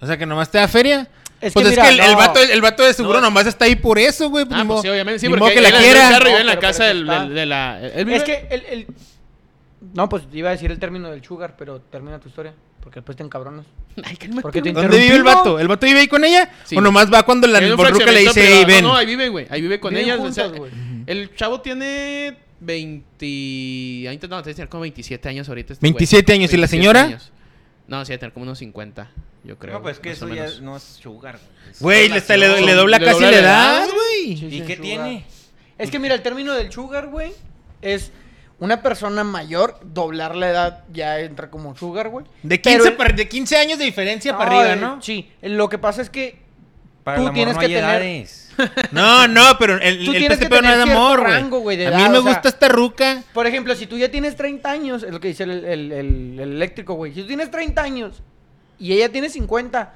O 0.00 0.06
sea, 0.06 0.16
que 0.18 0.26
nomás 0.26 0.50
te 0.50 0.58
da 0.58 0.68
feria. 0.68 1.08
Es 1.40 1.52
pues 1.54 1.64
que 1.66 1.70
es 1.72 1.76
mira, 1.76 1.88
que 1.88 1.94
el, 1.94 2.00
el 2.00 2.12
no. 2.12 2.18
vato, 2.18 2.40
el 2.40 2.60
vato 2.60 2.82
de 2.84 2.92
seguro 2.94 3.20
No, 3.20 3.26
nomás 3.26 3.46
está 3.46 3.64
ahí 3.64 3.74
por 3.74 3.98
eso, 3.98 4.28
güey. 4.30 4.44
Ah, 4.50 4.62
ni 4.62 4.68
pues 4.68 4.82
sí, 4.82 4.88
obviamente. 4.88 5.18
Sí, 5.18 5.28
porque 5.28 5.54
que 5.54 5.60
la 5.60 5.68
el 5.70 5.74
quiera. 5.76 6.18
No, 6.20 6.38
en 6.38 6.46
la 6.46 6.58
casa 6.58 6.84
del, 6.84 7.06
de 7.34 7.46
la. 7.46 7.80
Es 7.82 8.22
que 8.22 8.46
el, 8.50 8.64
el... 8.70 8.86
No, 9.94 10.08
pues 10.08 10.24
iba 10.32 10.48
a 10.48 10.52
decir 10.52 10.70
el 10.70 10.78
término 10.78 11.10
del 11.10 11.22
sugar, 11.24 11.56
pero 11.56 11.80
termina 11.80 12.18
tu 12.20 12.28
historia. 12.28 12.54
Porque 12.80 13.00
después 13.00 13.16
te 13.16 13.22
encabronas. 13.22 13.64
Ay, 14.04 14.16
cálmate, 14.16 14.42
¿Por 14.42 14.52
qué 14.52 14.62
te 14.62 14.72
güey. 14.72 14.82
¿Dónde 14.82 14.98
vive 14.98 15.16
el 15.16 15.22
vato? 15.22 15.58
¿El 15.58 15.68
vato 15.68 15.86
vive 15.86 16.00
ahí 16.00 16.08
con 16.08 16.24
ella? 16.24 16.50
Sí. 16.64 16.76
¿O 16.76 16.80
nomás 16.80 17.12
va 17.12 17.22
cuando 17.22 17.46
la 17.46 17.60
borruca 17.74 18.10
le 18.10 18.20
dice, 18.20 18.42
hey, 18.44 18.64
ven? 18.66 18.84
No, 18.84 18.94
ahí 18.94 19.06
vive, 19.06 19.28
güey. 19.28 19.46
Ahí 19.50 19.60
vive 19.60 19.78
con 19.80 19.96
ella. 19.96 20.16
o 20.20 20.32
sea, 20.32 20.48
güey. 20.48 20.70
el 21.06 21.34
chavo 21.34 21.60
tiene 21.60 22.36
20... 22.60 23.26
Ahí 23.26 24.14
intentando 24.14 24.42
tener 24.42 24.68
como 24.68 24.82
27 24.82 25.28
años 25.28 25.48
ahorita. 25.48 25.74
este 25.74 25.84
güey. 25.84 25.92
27 25.92 26.32
años. 26.32 26.52
¿Y 26.52 26.56
la 26.56 26.66
27 26.66 26.76
señora? 26.76 27.02
años. 27.04 27.32
No, 27.86 28.04
sí, 28.04 28.12
va 28.12 28.16
a 28.16 28.18
tener 28.18 28.32
como 28.32 28.44
unos 28.44 28.58
50, 28.58 29.10
yo 29.44 29.58
creo. 29.58 29.74
No, 29.74 29.82
pues 29.82 29.98
que 29.98 30.12
eso 30.12 30.28
ya 30.28 30.48
no 30.60 30.76
es 30.76 30.82
sugar. 30.82 31.38
güey. 31.80 32.08
Le, 32.08 32.18
está- 32.18 32.36
le, 32.36 32.60
le 32.62 32.72
dobla 32.74 32.98
Le 32.98 33.04
casi 33.04 33.20
la 33.20 33.30
edad, 33.30 33.86
güey. 33.92 34.54
¿Y 34.56 34.60
qué 34.62 34.76
tiene? 34.76 35.24
Es 35.78 35.90
que 35.90 35.98
mira, 35.98 36.14
el 36.14 36.22
término 36.22 36.52
del 36.54 36.70
sugar, 36.72 37.08
güey, 37.08 37.32
es 37.80 38.12
una 38.62 38.80
persona 38.80 39.24
mayor, 39.24 39.78
doblar 39.82 40.36
la 40.36 40.48
edad 40.50 40.84
ya 40.92 41.18
entra 41.20 41.50
como 41.50 41.76
sugar, 41.76 42.08
güey. 42.10 42.24
De 42.42 42.58
Pero 42.58 42.76
15, 42.84 42.88
el- 42.90 42.96
para- 42.96 43.12
de 43.12 43.28
15 43.28 43.56
años 43.56 43.78
de 43.78 43.84
diferencia 43.84 44.36
para 44.38 44.50
No, 44.50 44.58
arriba, 44.60 44.74
eh, 44.74 44.76
¿no? 44.80 45.02
Sí, 45.02 45.30
lo 45.42 45.68
que 45.68 45.78
pasa 45.78 46.00
es 46.02 46.10
que 46.10 46.40
Para 47.02 47.16
Tú 47.16 47.22
el 47.22 47.28
amor 47.30 47.34
tienes 47.34 47.54
no 47.54 47.58
que 47.60 47.66
hay 47.66 47.72
tener- 47.74 47.90
edades. 48.02 48.38
No, 48.92 49.26
no, 49.26 49.58
pero 49.58 49.74
el, 49.80 50.04
Tú 50.04 50.12
el 50.12 50.18
tienes 50.18 50.38
que 50.38 50.48
no 50.48 50.54
es 50.54 50.60
tener 50.62 50.76
de 50.78 50.84
cierto 50.84 51.00
amor, 51.02 51.20
güey. 51.20 51.32
rango, 51.32 51.58
güey, 51.58 51.76
de 51.76 51.86
A 51.86 51.90
edad, 51.90 51.98
mí 51.98 52.08
me 52.10 52.18
o 52.18 52.22
sea- 52.22 52.32
gusta 52.34 52.48
esta 52.50 52.68
ruca. 52.68 53.24
Por 53.34 53.46
ejemplo, 53.48 53.74
si 53.74 53.86
tú 53.88 53.98
ya 53.98 54.08
tienes 54.10 54.36
30 54.36 54.70
años, 54.70 55.02
es 55.02 55.10
lo 55.10 55.18
que 55.18 55.26
dice 55.28 55.42
el, 55.42 55.50
el- 55.64 55.90
el- 55.90 56.38
el 56.38 56.52
eléctrico, 56.52 56.94
güey. 56.94 57.12
Si 57.12 57.22
tú 57.22 57.26
tienes 57.26 57.50
30 57.50 57.82
años 57.82 58.22
y 58.78 58.92
ella 58.92 59.10
tiene 59.10 59.28
50, 59.30 59.94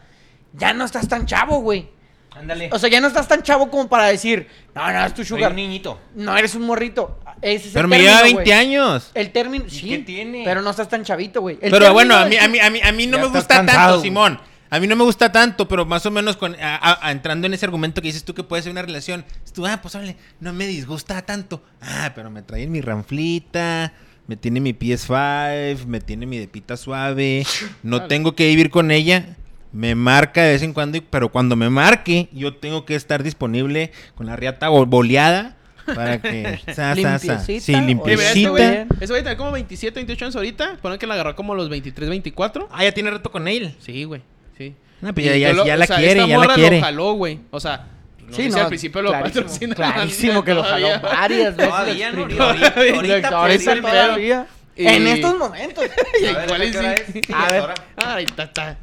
ya 0.54 0.72
no 0.72 0.84
estás 0.84 1.06
tan 1.06 1.26
chavo, 1.26 1.60
güey. 1.60 1.88
Ándale. 2.32 2.68
O 2.72 2.78
sea, 2.80 2.90
ya 2.90 3.00
no 3.00 3.06
estás 3.06 3.28
tan 3.28 3.42
chavo 3.42 3.70
como 3.70 3.88
para 3.88 4.06
decir, 4.06 4.48
no, 4.74 4.92
no, 4.92 5.06
es 5.06 5.14
tu 5.14 5.22
Soy 5.24 5.38
sugar. 5.38 5.50
un 5.52 5.56
niñito. 5.56 6.00
No, 6.16 6.36
eres 6.36 6.56
un 6.56 6.62
morrito. 6.62 7.20
Ese 7.42 7.68
es 7.68 7.74
Pero 7.74 7.84
el 7.84 7.88
me 7.90 7.96
término, 7.96 8.12
lleva 8.12 8.22
20 8.24 8.42
güey. 8.42 8.52
años. 8.52 9.10
El 9.14 9.30
término, 9.30 9.64
sí. 9.68 9.88
qué 9.88 9.98
tiene? 9.98 10.42
Pero 10.44 10.62
no 10.62 10.70
estás 10.70 10.88
tan 10.88 11.04
chavito, 11.04 11.40
güey. 11.42 11.56
El 11.56 11.70
Pero 11.70 11.86
término 11.86 11.92
bueno, 11.94 12.16
a 12.16 12.24
mí, 12.26 12.36
a 12.36 12.48
mí, 12.48 12.58
a 12.58 12.70
mí, 12.70 12.80
a 12.82 12.92
mí 12.92 13.06
no 13.06 13.18
Ya 13.18 13.22
me 13.22 13.26
estás 13.26 13.42
gusta 13.42 13.56
cansado, 13.56 13.78
tanto, 13.78 13.98
güey. 13.98 14.02
Simón. 14.08 14.40
A 14.68 14.80
mí 14.80 14.86
no 14.88 14.96
me 14.96 15.04
gusta 15.04 15.30
tanto, 15.30 15.68
pero 15.68 15.86
más 15.86 16.04
o 16.06 16.10
menos 16.10 16.36
con, 16.36 16.54
a- 16.56 16.76
a- 16.76 17.06
a- 17.08 17.12
entrando 17.12 17.46
en 17.46 17.54
ese 17.54 17.64
argumento 17.66 18.02
que 18.02 18.08
dices 18.08 18.24
tú 18.24 18.34
que 18.34 18.42
puede 18.42 18.62
ser 18.64 18.72
una 18.72 18.82
relación. 18.82 19.24
dices 19.40 19.52
Tú, 19.52 19.64
ah, 19.66 19.78
pues 19.80 19.94
órale, 19.94 20.16
no 20.40 20.52
me 20.52 20.66
disgusta 20.66 21.22
tanto. 21.22 21.62
Ah, 21.80 22.10
pero 22.16 22.30
me 22.30 22.42
trae 22.42 22.66
mi 22.66 22.80
ranflita, 22.80 23.92
me 24.26 24.36
tiene 24.36 24.60
mi 24.60 24.72
PS5, 24.72 25.86
me 25.86 26.00
tiene 26.00 26.26
mi 26.26 26.38
depita 26.38 26.76
suave. 26.76 27.46
No 27.84 27.98
Vale. 27.98 28.08
tengo 28.08 28.34
que 28.34 28.48
vivir 28.48 28.70
con 28.70 28.90
ella. 28.90 29.36
Me 29.72 29.94
marca 29.94 30.42
de 30.42 30.52
vez 30.52 30.62
en 30.62 30.72
cuando, 30.72 30.96
y- 30.98 31.00
pero 31.02 31.30
cuando 31.30 31.54
me 31.54 31.70
marque, 31.70 32.28
yo 32.32 32.56
tengo 32.56 32.84
que 32.86 32.94
estar 32.96 33.22
disponible 33.22 33.92
con 34.14 34.26
la 34.26 34.34
riata 34.36 34.68
bo- 34.68 34.86
boleada 34.86 35.55
para 35.94 36.20
que... 36.20 36.58
sa, 36.74 36.94
sa, 36.94 37.18
sa. 37.18 37.38
Sí, 37.40 37.74
o- 37.74 37.80
limpiecita. 37.80 38.50
güey, 38.50 38.86
ese 39.00 39.12
güey 39.12 39.22
tiene 39.22 39.36
como 39.36 39.52
27, 39.52 39.94
28 39.94 40.24
años 40.24 40.36
ahorita. 40.36 40.76
Ponen 40.82 40.98
que 40.98 41.06
la 41.06 41.14
agarró 41.14 41.34
como 41.36 41.54
los 41.54 41.68
23, 41.68 42.08
24. 42.08 42.68
Ah, 42.72 42.84
ya 42.84 42.92
tiene 42.92 43.10
rato 43.10 43.30
con 43.30 43.48
él. 43.48 43.74
Sí, 43.80 44.04
güey. 44.04 44.22
Sí. 44.58 44.74
No, 45.00 45.12
pues 45.14 45.26
ya, 45.26 45.36
ya- 45.36 45.52
lo- 45.52 45.66
ya 45.66 45.74
o 45.74 45.76
la 45.76 45.86
sea, 45.86 45.96
quiere, 45.96 46.12
esta 46.12 46.26
ya 46.26 46.38
la 46.38 46.42
morra 46.44 46.54
quiere. 46.54 46.78
lo 46.78 46.84
jaló, 46.84 47.12
güey. 47.12 47.40
O 47.50 47.60
sea, 47.60 47.86
no 48.26 48.34
Sí, 48.34 48.48
no, 48.48 48.56
al 48.58 48.68
principio 48.68 49.02
lo 49.02 49.10
clarísimo, 49.10 49.42
patrocina. 49.44 49.74
Clarísimo 49.74 50.44
que 50.44 50.54
lo 50.54 50.62
jaló 50.64 50.86
Todavía. 50.88 50.98
varias 50.98 51.56
veces. 51.56 51.70
Todavía, 51.70 52.12
¿no? 52.12 52.18
exprimió. 52.22 52.44
Ahorita- 52.44 52.66
ahorita, 52.76 53.28
Ahorita, 53.28 53.72
el 53.72 53.82
pedo. 53.82 53.90
todavía. 53.92 54.46
Y- 54.78 54.86
En 54.86 55.06
estos 55.06 55.38
momentos. 55.38 55.84
Y 56.20 56.26
A 56.26 56.32
ver, 56.32 56.44
igual 56.46 56.62
y 56.64 56.70
¿qué 56.72 56.78
hora 56.78 56.94
sí. 56.96 57.20
es? 57.26 57.30
A 57.34 57.46
ver. 57.52 57.60
Ahora. 57.60 57.74
Ay, 57.96 58.26
ta, 58.26 58.52
ta. 58.52 58.76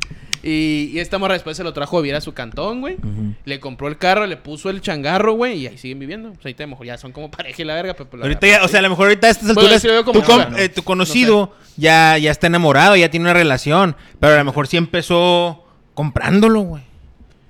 Y, 0.44 0.92
y 0.92 1.00
esta 1.00 1.18
morra 1.18 1.34
después 1.36 1.56
se 1.56 1.64
lo 1.64 1.72
trajo 1.72 1.98
a 1.98 2.02
vivir 2.02 2.16
a 2.16 2.22
su 2.22 2.34
cantón, 2.34 2.82
güey. 2.82 2.98
Le 3.46 3.62
compró 3.62 3.88
el 3.88 3.98
carro, 3.98 4.28
le 4.28 4.36
puso 4.36 4.70
el 4.70 4.82
changarro, 4.82 5.34
güey. 5.34 5.60
Y 5.60 5.68
ahí 5.68 5.78
siguen 5.78 6.00
viviendo. 6.00 6.30
Pues 6.34 6.46
ahorita 6.46 6.64
a 6.64 6.68
lo 6.68 6.72
mejor 6.72 6.86
ya 6.86 6.98
son 6.98 7.14
como 7.14 7.32
pareja 7.32 7.62
y 7.62 7.66
la 7.66 7.76
verga. 7.76 7.94
Pero, 7.94 8.10
pues, 8.10 8.20
la 8.20 8.26
Ahorita 8.26 8.42
verdad, 8.42 8.60
ya, 8.60 8.66
o 8.66 8.68
sea, 8.68 8.80
a 8.80 8.82
lo 8.84 8.90
mejor 8.90 9.08
ahorita 9.08 9.28
a 9.28 9.30
estas 9.30 9.56
Bueno, 9.56 9.70
alturas 9.72 10.04
tu, 10.04 10.58
eh, 10.58 10.70
tu 10.70 10.84
conocido 10.84 11.56
ya, 11.78 12.18
ya 12.18 12.32
está 12.32 12.48
enamorado, 12.48 12.96
ya 12.98 13.10
tiene 13.10 13.26
una 13.26 13.34
relación, 13.34 13.96
pero 14.20 14.34
a 14.34 14.38
lo 14.38 14.44
mejor 14.44 14.68
sí 14.68 14.76
empezó 14.76 15.66
comprándolo, 15.94 16.62
güey. 16.62 16.84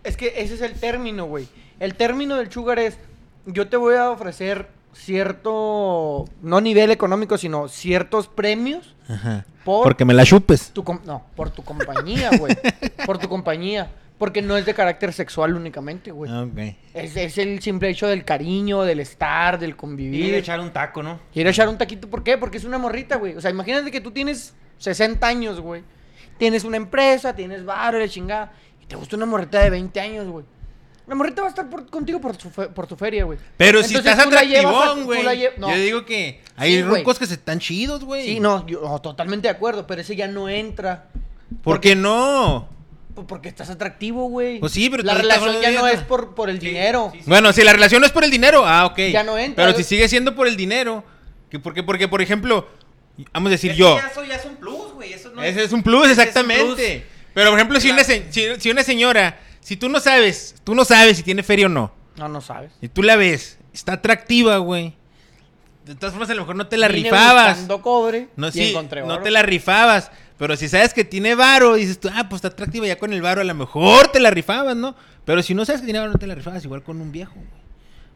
Es 0.04 0.16
que 0.16 0.34
ese 0.38 0.54
es 0.54 0.62
el 0.62 0.74
término, 0.74 1.26
güey. 1.26 1.48
El 1.80 1.96
término 1.96 2.36
del 2.36 2.52
sugar 2.52 2.78
es, 2.78 2.98
yo 3.46 3.68
te 3.68 3.78
voy 3.78 3.96
a 3.96 4.12
ofrecer 4.12 4.68
cierto, 4.94 6.26
no 6.42 6.62
nivel 6.62 6.92
económico, 6.92 7.38
sino 7.38 7.68
ciertos 7.68 8.28
premios 8.28 8.93
Ajá. 9.08 9.46
por 9.64 9.84
Porque 9.84 10.06
me 10.06 10.14
la 10.14 10.26
chupes. 10.26 10.72
tu, 10.72 10.84
no, 11.06 11.24
por 11.36 11.50
tu 11.50 11.64
compañía, 11.64 12.32
güey. 12.38 12.56
por 13.06 13.18
tu 13.18 13.28
compañía. 13.30 13.92
Porque 14.18 14.42
no 14.42 14.56
es 14.56 14.66
de 14.66 14.74
carácter 14.74 15.12
sexual 15.12 15.56
únicamente, 15.56 16.12
güey. 16.12 16.32
Ah, 16.32 16.44
Ok. 16.44 16.58
Es, 16.94 17.18
es 17.18 17.38
el 17.38 17.62
simple 17.62 17.90
hecho 17.90 18.08
del 18.08 18.24
cariño, 18.24 18.84
del 18.84 19.00
estar, 19.00 19.60
del 19.60 19.72
Y 19.72 19.74
convivir. 19.74 20.34
echar 20.36 20.60
un 20.60 20.72
taco, 20.72 21.04
¿no? 21.04 21.20
Quiero 21.34 21.50
echar 21.50 21.68
un 21.68 21.78
taquito, 21.78 22.10
¿por 22.10 22.24
qué? 22.24 22.38
Porque 22.38 22.58
es 22.58 22.64
una 22.64 22.78
morrita, 22.78 23.18
güey. 23.18 23.36
O 23.36 23.42
sea, 23.42 23.52
imagínate 23.52 23.92
que 23.92 24.00
tú 24.02 24.12
tienes 24.12 24.54
60 24.78 25.26
años, 25.28 25.60
güey. 25.60 25.84
Tienes 26.38 26.64
una 26.64 26.78
empresa, 26.78 27.36
tienes 27.36 27.66
barrio, 27.66 28.00
la 28.00 28.08
chingada. 28.08 28.54
Y 28.82 28.86
te 28.86 28.96
gusta 28.96 29.16
una 29.16 29.26
morrita 29.26 29.60
de 29.60 29.70
20 29.72 30.00
años, 30.00 30.28
güey. 30.28 30.46
La 31.06 31.16
morrita 31.16 31.42
va 31.42 31.48
a 31.48 31.50
estar 31.50 31.70
por- 31.70 31.90
contigo 31.90 32.22
por 32.22 32.38
tu, 32.38 32.50
fe- 32.50 32.68
por 32.70 32.88
tu 32.88 32.96
feria, 32.96 33.26
güey. 33.26 33.38
Pero 33.58 33.84
si 33.84 33.96
Entonces, 33.96 34.12
estás 34.14 34.26
atractivón, 34.28 35.04
güey. 35.04 35.24
la 35.24 35.34
lle- 35.36 35.52
no. 35.58 35.70
Yo 35.70 35.76
digo 35.76 36.06
que 36.06 36.42
hay 36.56 36.76
Sí, 36.76 36.82
rucos 36.84 37.20
que 37.20 37.26
se 37.26 37.34
están 37.34 37.60
chidos, 37.60 38.04
güey. 38.06 38.26
Sí, 38.26 38.40
no, 38.40 38.66
yo 38.68 38.80
totalmente 39.02 39.48
de 39.48 39.54
acuerdo, 39.54 39.86
pero 39.86 40.02
ese 40.02 40.16
ya 40.16 40.28
no 40.28 40.48
entra. 40.48 41.10
¿Por 41.62 41.82
qué 41.82 41.96
no? 41.96 42.70
Pues 43.16 43.28
Porque 43.28 43.50
estás 43.50 43.70
atractivo, 43.70 44.28
güey. 44.30 44.60
Pues 44.60 44.72
sí, 44.72 44.90
pero 44.90 45.04
La 45.04 45.14
relación 45.14 45.62
ya 45.62 45.72
no 45.72 45.88
es 45.88 46.00
por, 46.02 46.34
por 46.34 46.50
el 46.50 46.60
Sí, 46.60 46.68
dinero. 46.68 47.12
sí, 47.14 47.20
Bueno, 47.28 47.52
si 47.54 47.64
la 47.64 47.74
relación 47.74 48.00
no 48.02 48.08
es 48.08 48.14
por 48.14 48.24
el 48.24 48.32
dinero, 48.32 48.66
ah, 48.66 48.86
ok. 48.86 48.98
Ya 49.12 49.24
no 49.24 49.38
entra. 49.38 49.66
Pero 49.66 49.78
si 49.78 49.84
sigue 49.84 50.08
siendo 50.08 50.34
por 50.36 50.48
el 50.48 50.56
dinero, 50.56 51.04
que 51.52 51.60
porque, 51.60 51.84
porque, 51.84 52.08
por 52.08 52.22
ejemplo, 52.22 52.68
vamos 53.34 53.50
a 53.50 53.52
decir 53.52 53.74
yo. 53.74 53.98
ya 54.00 54.08
Eso 54.08 54.24
ya 54.24 54.36
es 54.38 54.46
un 54.46 54.56
plus, 54.56 54.94
güey. 54.94 55.14
Eso 55.14 55.30
no 55.36 55.44
Ese 55.44 55.64
es 55.66 55.72
un 55.74 55.84
plus, 55.84 56.04
ese 56.06 56.12
es 56.14 56.18
un 56.18 56.24
exactamente. 56.24 57.06
Pero 57.36 57.50
por 57.50 57.60
ejemplo, 57.60 57.80
si 57.80 57.90
La- 57.90 57.96
una, 57.96 58.04
se- 58.04 58.32
si, 58.32 58.46
si 58.60 58.72
una 58.72 58.84
señora, 58.84 59.40
si 59.64 59.78
tú 59.78 59.90
no 59.90 60.00
sabes, 60.00 60.56
tú 60.64 60.76
no 60.76 60.86
sabes 60.86 61.18
si 61.18 61.24
tiene 61.24 61.44
feria 61.44 61.66
o 61.68 61.70
no, 61.70 61.92
No, 62.18 62.28
no 62.28 62.42
sabes. 62.42 62.72
y 62.82 62.88
tú 62.90 63.04
la 63.04 63.16
ves, 63.16 63.58
está 63.74 63.94
atractiva, 63.94 64.58
güey. 64.58 64.94
De 65.86 65.96
todas 65.96 66.14
formas, 66.14 66.30
a 66.30 66.34
lo 66.34 66.42
mejor 66.42 66.56
no 66.56 66.68
te 66.68 66.78
la 66.78 66.88
Vine 66.88 67.10
rifabas. 67.10 67.50
buscando 67.58 67.82
cobre 67.82 68.30
No, 68.38 68.48
y 68.48 68.52
sí, 68.54 68.70
encontré 68.70 69.02
no 69.02 69.16
oro. 69.16 69.24
te 69.24 69.32
la 69.32 69.42
rifabas. 69.42 70.12
Pero 70.38 70.56
si 70.56 70.68
sabes 70.70 70.94
que 70.94 71.04
tiene 71.04 71.36
varo, 71.36 71.76
dices 71.76 72.00
tú, 72.00 72.10
ah, 72.14 72.28
pues 72.30 72.38
está 72.40 72.48
atractiva 72.50 72.88
ya 72.88 72.98
con 72.98 73.12
el 73.14 73.22
varo, 73.22 73.42
a 73.42 73.44
lo 73.44 73.54
mejor 73.54 74.08
te 74.08 74.20
la 74.22 74.30
rifabas, 74.32 74.76
¿no? 74.78 74.96
Pero 75.26 75.44
si 75.44 75.54
no 75.54 75.66
sabes 75.66 75.82
que 75.82 75.86
tiene 75.86 76.00
varo, 76.00 76.12
no 76.12 76.18
te 76.20 76.26
la 76.28 76.36
rifabas, 76.36 76.64
igual 76.64 76.84
con 76.84 77.02
un 77.02 77.12
viejo, 77.12 77.34
güey. 77.36 77.48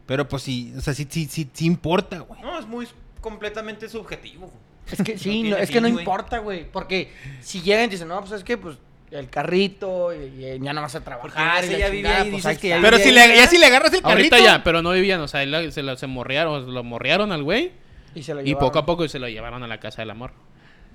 Pero 0.06 0.26
pues 0.28 0.42
sí, 0.42 0.72
o 0.76 0.80
sea, 0.80 0.94
sí, 0.94 1.06
sí, 1.10 1.28
sí, 1.30 1.48
sí 1.52 1.66
importa, 1.66 2.20
güey. 2.20 2.40
No, 2.40 2.58
es 2.58 2.66
muy 2.66 2.88
completamente 3.20 3.88
subjetivo. 3.88 4.46
güey. 4.46 4.58
Es 4.90 5.02
que 5.02 5.18
sí, 5.18 5.42
No 5.42 5.50
no- 5.50 5.56
es 5.58 5.70
que 5.70 5.80
no 5.82 5.88
importa, 5.88 6.38
güey. 6.38 6.70
Porque 6.70 7.12
si 7.42 7.60
llegan 7.60 7.84
y 7.84 7.88
dicen, 7.88 8.08
no, 8.08 8.18
pues 8.20 8.32
es 8.32 8.42
que 8.44 8.56
pues 8.56 8.78
el 9.10 9.28
carrito 9.30 10.12
y, 10.14 10.44
y 10.44 10.58
ya 10.60 10.72
no 10.72 10.82
vas 10.82 10.94
a 10.94 11.00
trabajar. 11.04 11.64
Y 11.64 11.70
la 11.76 11.90
chingada, 11.90 12.24
pues, 12.30 12.44
está. 12.44 12.78
Pero 12.80 12.98
si 12.98 13.10
le, 13.10 13.36
ya 13.36 13.46
si 13.46 13.58
le 13.58 13.66
agarras 13.66 13.92
el 13.92 14.02
carrito. 14.02 14.34
Ahorita 14.34 14.38
ya, 14.40 14.62
pero 14.64 14.82
no 14.82 14.90
vivían. 14.92 15.20
O 15.20 15.28
sea, 15.28 15.42
él 15.42 15.72
se 15.72 15.82
lo, 15.82 15.96
se 15.96 16.06
morrearon, 16.06 16.72
lo 16.74 16.84
morrearon 16.84 17.32
al 17.32 17.42
güey. 17.42 17.72
Y, 18.14 18.22
se 18.22 18.34
lo 18.34 18.40
Y 18.40 18.44
llevaron. 18.46 18.68
poco 18.68 18.78
a 18.80 18.86
poco 18.86 19.06
se 19.08 19.18
lo 19.18 19.28
llevaron 19.28 19.62
a 19.62 19.66
la 19.66 19.78
casa 19.80 20.02
del 20.02 20.10
amor. 20.10 20.32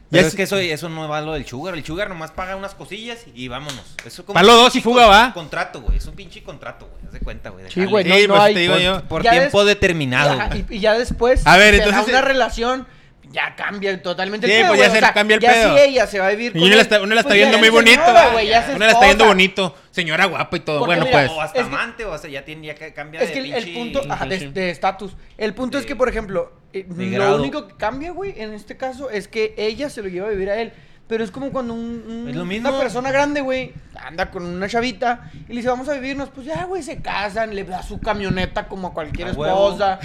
Ya 0.10 0.18
Pero 0.18 0.28
es- 0.28 0.34
es 0.34 0.36
que 0.36 0.44
eso, 0.44 0.58
eso 0.58 0.90
no 0.90 1.08
va 1.08 1.22
lo 1.22 1.34
del 1.34 1.46
sugar. 1.46 1.74
El 1.74 1.84
sugar 1.84 2.08
nomás 2.10 2.30
paga 2.32 2.56
unas 2.56 2.76
cosillas 2.76 3.26
y 3.34 3.48
vámonos. 3.48 3.96
Eso 4.06 4.24
como 4.26 4.36
Palo 4.36 4.54
dos 4.56 4.76
y 4.76 4.82
fuga, 4.82 5.08
va. 5.08 5.34
Contrato, 5.34 5.82
güey. 5.82 5.98
Es 5.98 6.06
un 6.06 6.14
pinche 6.16 6.44
contrato, 6.44 6.88
güey. 6.88 7.06
Haz 7.08 7.14
de 7.14 7.20
cuenta, 7.20 7.50
güey. 7.50 7.66
Sí, 7.66 7.72
Sí, 7.74 7.80
no, 7.82 7.90
pues, 7.90 8.06
hay. 8.40 8.54
te 8.54 8.60
digo 8.60 8.74
por- 8.74 8.84
yo. 8.84 9.04
Por 9.08 9.22
tiempo 9.24 9.66
des- 9.66 9.76
determinado, 9.76 10.38
y, 10.70 10.76
y 10.76 10.80
ya 10.80 10.94
después, 10.98 11.48
A 11.48 11.58
ver, 11.58 11.74
se 11.76 11.80
da 11.82 11.86
entonces, 11.88 12.10
una 12.10 12.20
eh, 12.20 12.22
relación, 12.22 12.88
ya 13.34 13.56
cambia 13.56 14.02
totalmente 14.02 14.46
Sí, 14.48 14.54
el 14.54 14.60
pedo, 14.62 14.68
pues 14.76 14.80
ya 14.80 14.90
se 15.08 15.14
cambia 15.14 15.36
el 15.36 15.42
ya 15.42 15.52
pedo. 15.52 15.78
ella 15.78 16.08
se 16.08 16.20
va 16.20 16.28
a 16.28 16.30
vivir 16.30 16.52
Y 16.52 16.54
con 16.54 16.62
uno 16.62 16.70
la 16.70 16.76
él, 16.76 16.80
está, 16.82 17.02
uno 17.02 17.16
la 17.16 17.22
está 17.22 17.30
pues, 17.30 17.38
viendo 17.40 17.58
muy 17.58 17.70
bonito. 17.70 18.02
ya 18.48 18.60
es 18.60 18.70
uno 18.70 18.86
la 18.86 18.92
está 18.92 19.06
viendo 19.06 19.26
bonito. 19.26 19.76
Señora 19.92 20.26
guapa 20.26 20.56
y 20.56 20.60
todo. 20.62 20.80
Porque 20.80 20.96
bueno, 20.96 21.06
mira, 21.06 21.20
pues. 21.28 21.32
O 21.32 21.42
hasta 21.42 21.60
Es 21.60 21.66
que- 21.68 21.74
amante, 21.76 22.06
o 22.06 22.18
sea, 22.18 22.30
ya 22.30 22.46
tiene 22.46 22.68
ya 22.68 22.76
que 22.76 22.94
cambia 22.94 23.20
Es 23.22 23.28
de 23.28 23.34
que 23.34 23.58
el, 23.58 23.74
punto 23.74 24.02
ajá, 24.08 24.26
de 24.28 24.70
estatus. 24.70 25.16
El 25.38 25.54
punto 25.54 25.78
es 25.80 25.86
que, 25.86 25.96
por 25.96 26.08
ejemplo, 26.10 26.54
eh, 26.74 26.86
lo 26.88 26.96
grado. 27.12 27.36
único 27.38 27.68
que 27.68 27.76
cambia, 27.76 28.12
güey, 28.12 28.34
en 28.38 28.54
este 28.54 28.78
caso, 28.78 29.10
es 29.10 29.28
que 29.28 29.54
ella 29.58 29.90
se 29.90 30.02
lo 30.04 30.10
lleva 30.10 30.28
a 30.28 30.32
vivir 30.32 30.50
a 30.50 30.62
él. 30.62 30.72
Pero 31.14 31.24
es 31.26 31.30
como 31.30 31.52
cuando 31.52 31.76
un- 31.76 32.04
un- 32.10 32.28
Es 32.28 32.36
lo 32.36 32.44
mismo. 32.44 32.70
una 32.70 32.80
persona 32.80 33.12
grande, 33.12 33.42
güey, 33.42 33.72
anda 34.04 34.32
con 34.32 34.44
una 34.44 34.68
chavita 34.68 35.30
y 35.48 35.50
le 35.50 35.58
dice, 35.58 35.68
vamos 35.70 35.88
a 35.88 35.94
vivirnos. 35.94 36.30
Pues 36.30 36.48
ya, 36.48 36.64
güey, 36.66 36.82
se 36.82 37.04
casan, 37.04 37.54
le 37.54 37.64
da 37.66 37.84
su 37.84 38.00
camioneta 38.00 38.68
como 38.68 38.88
a 38.88 38.94
cualquier 38.96 39.28
A 39.28 39.32
huevo. 39.34 39.68
esposa. 39.74 40.00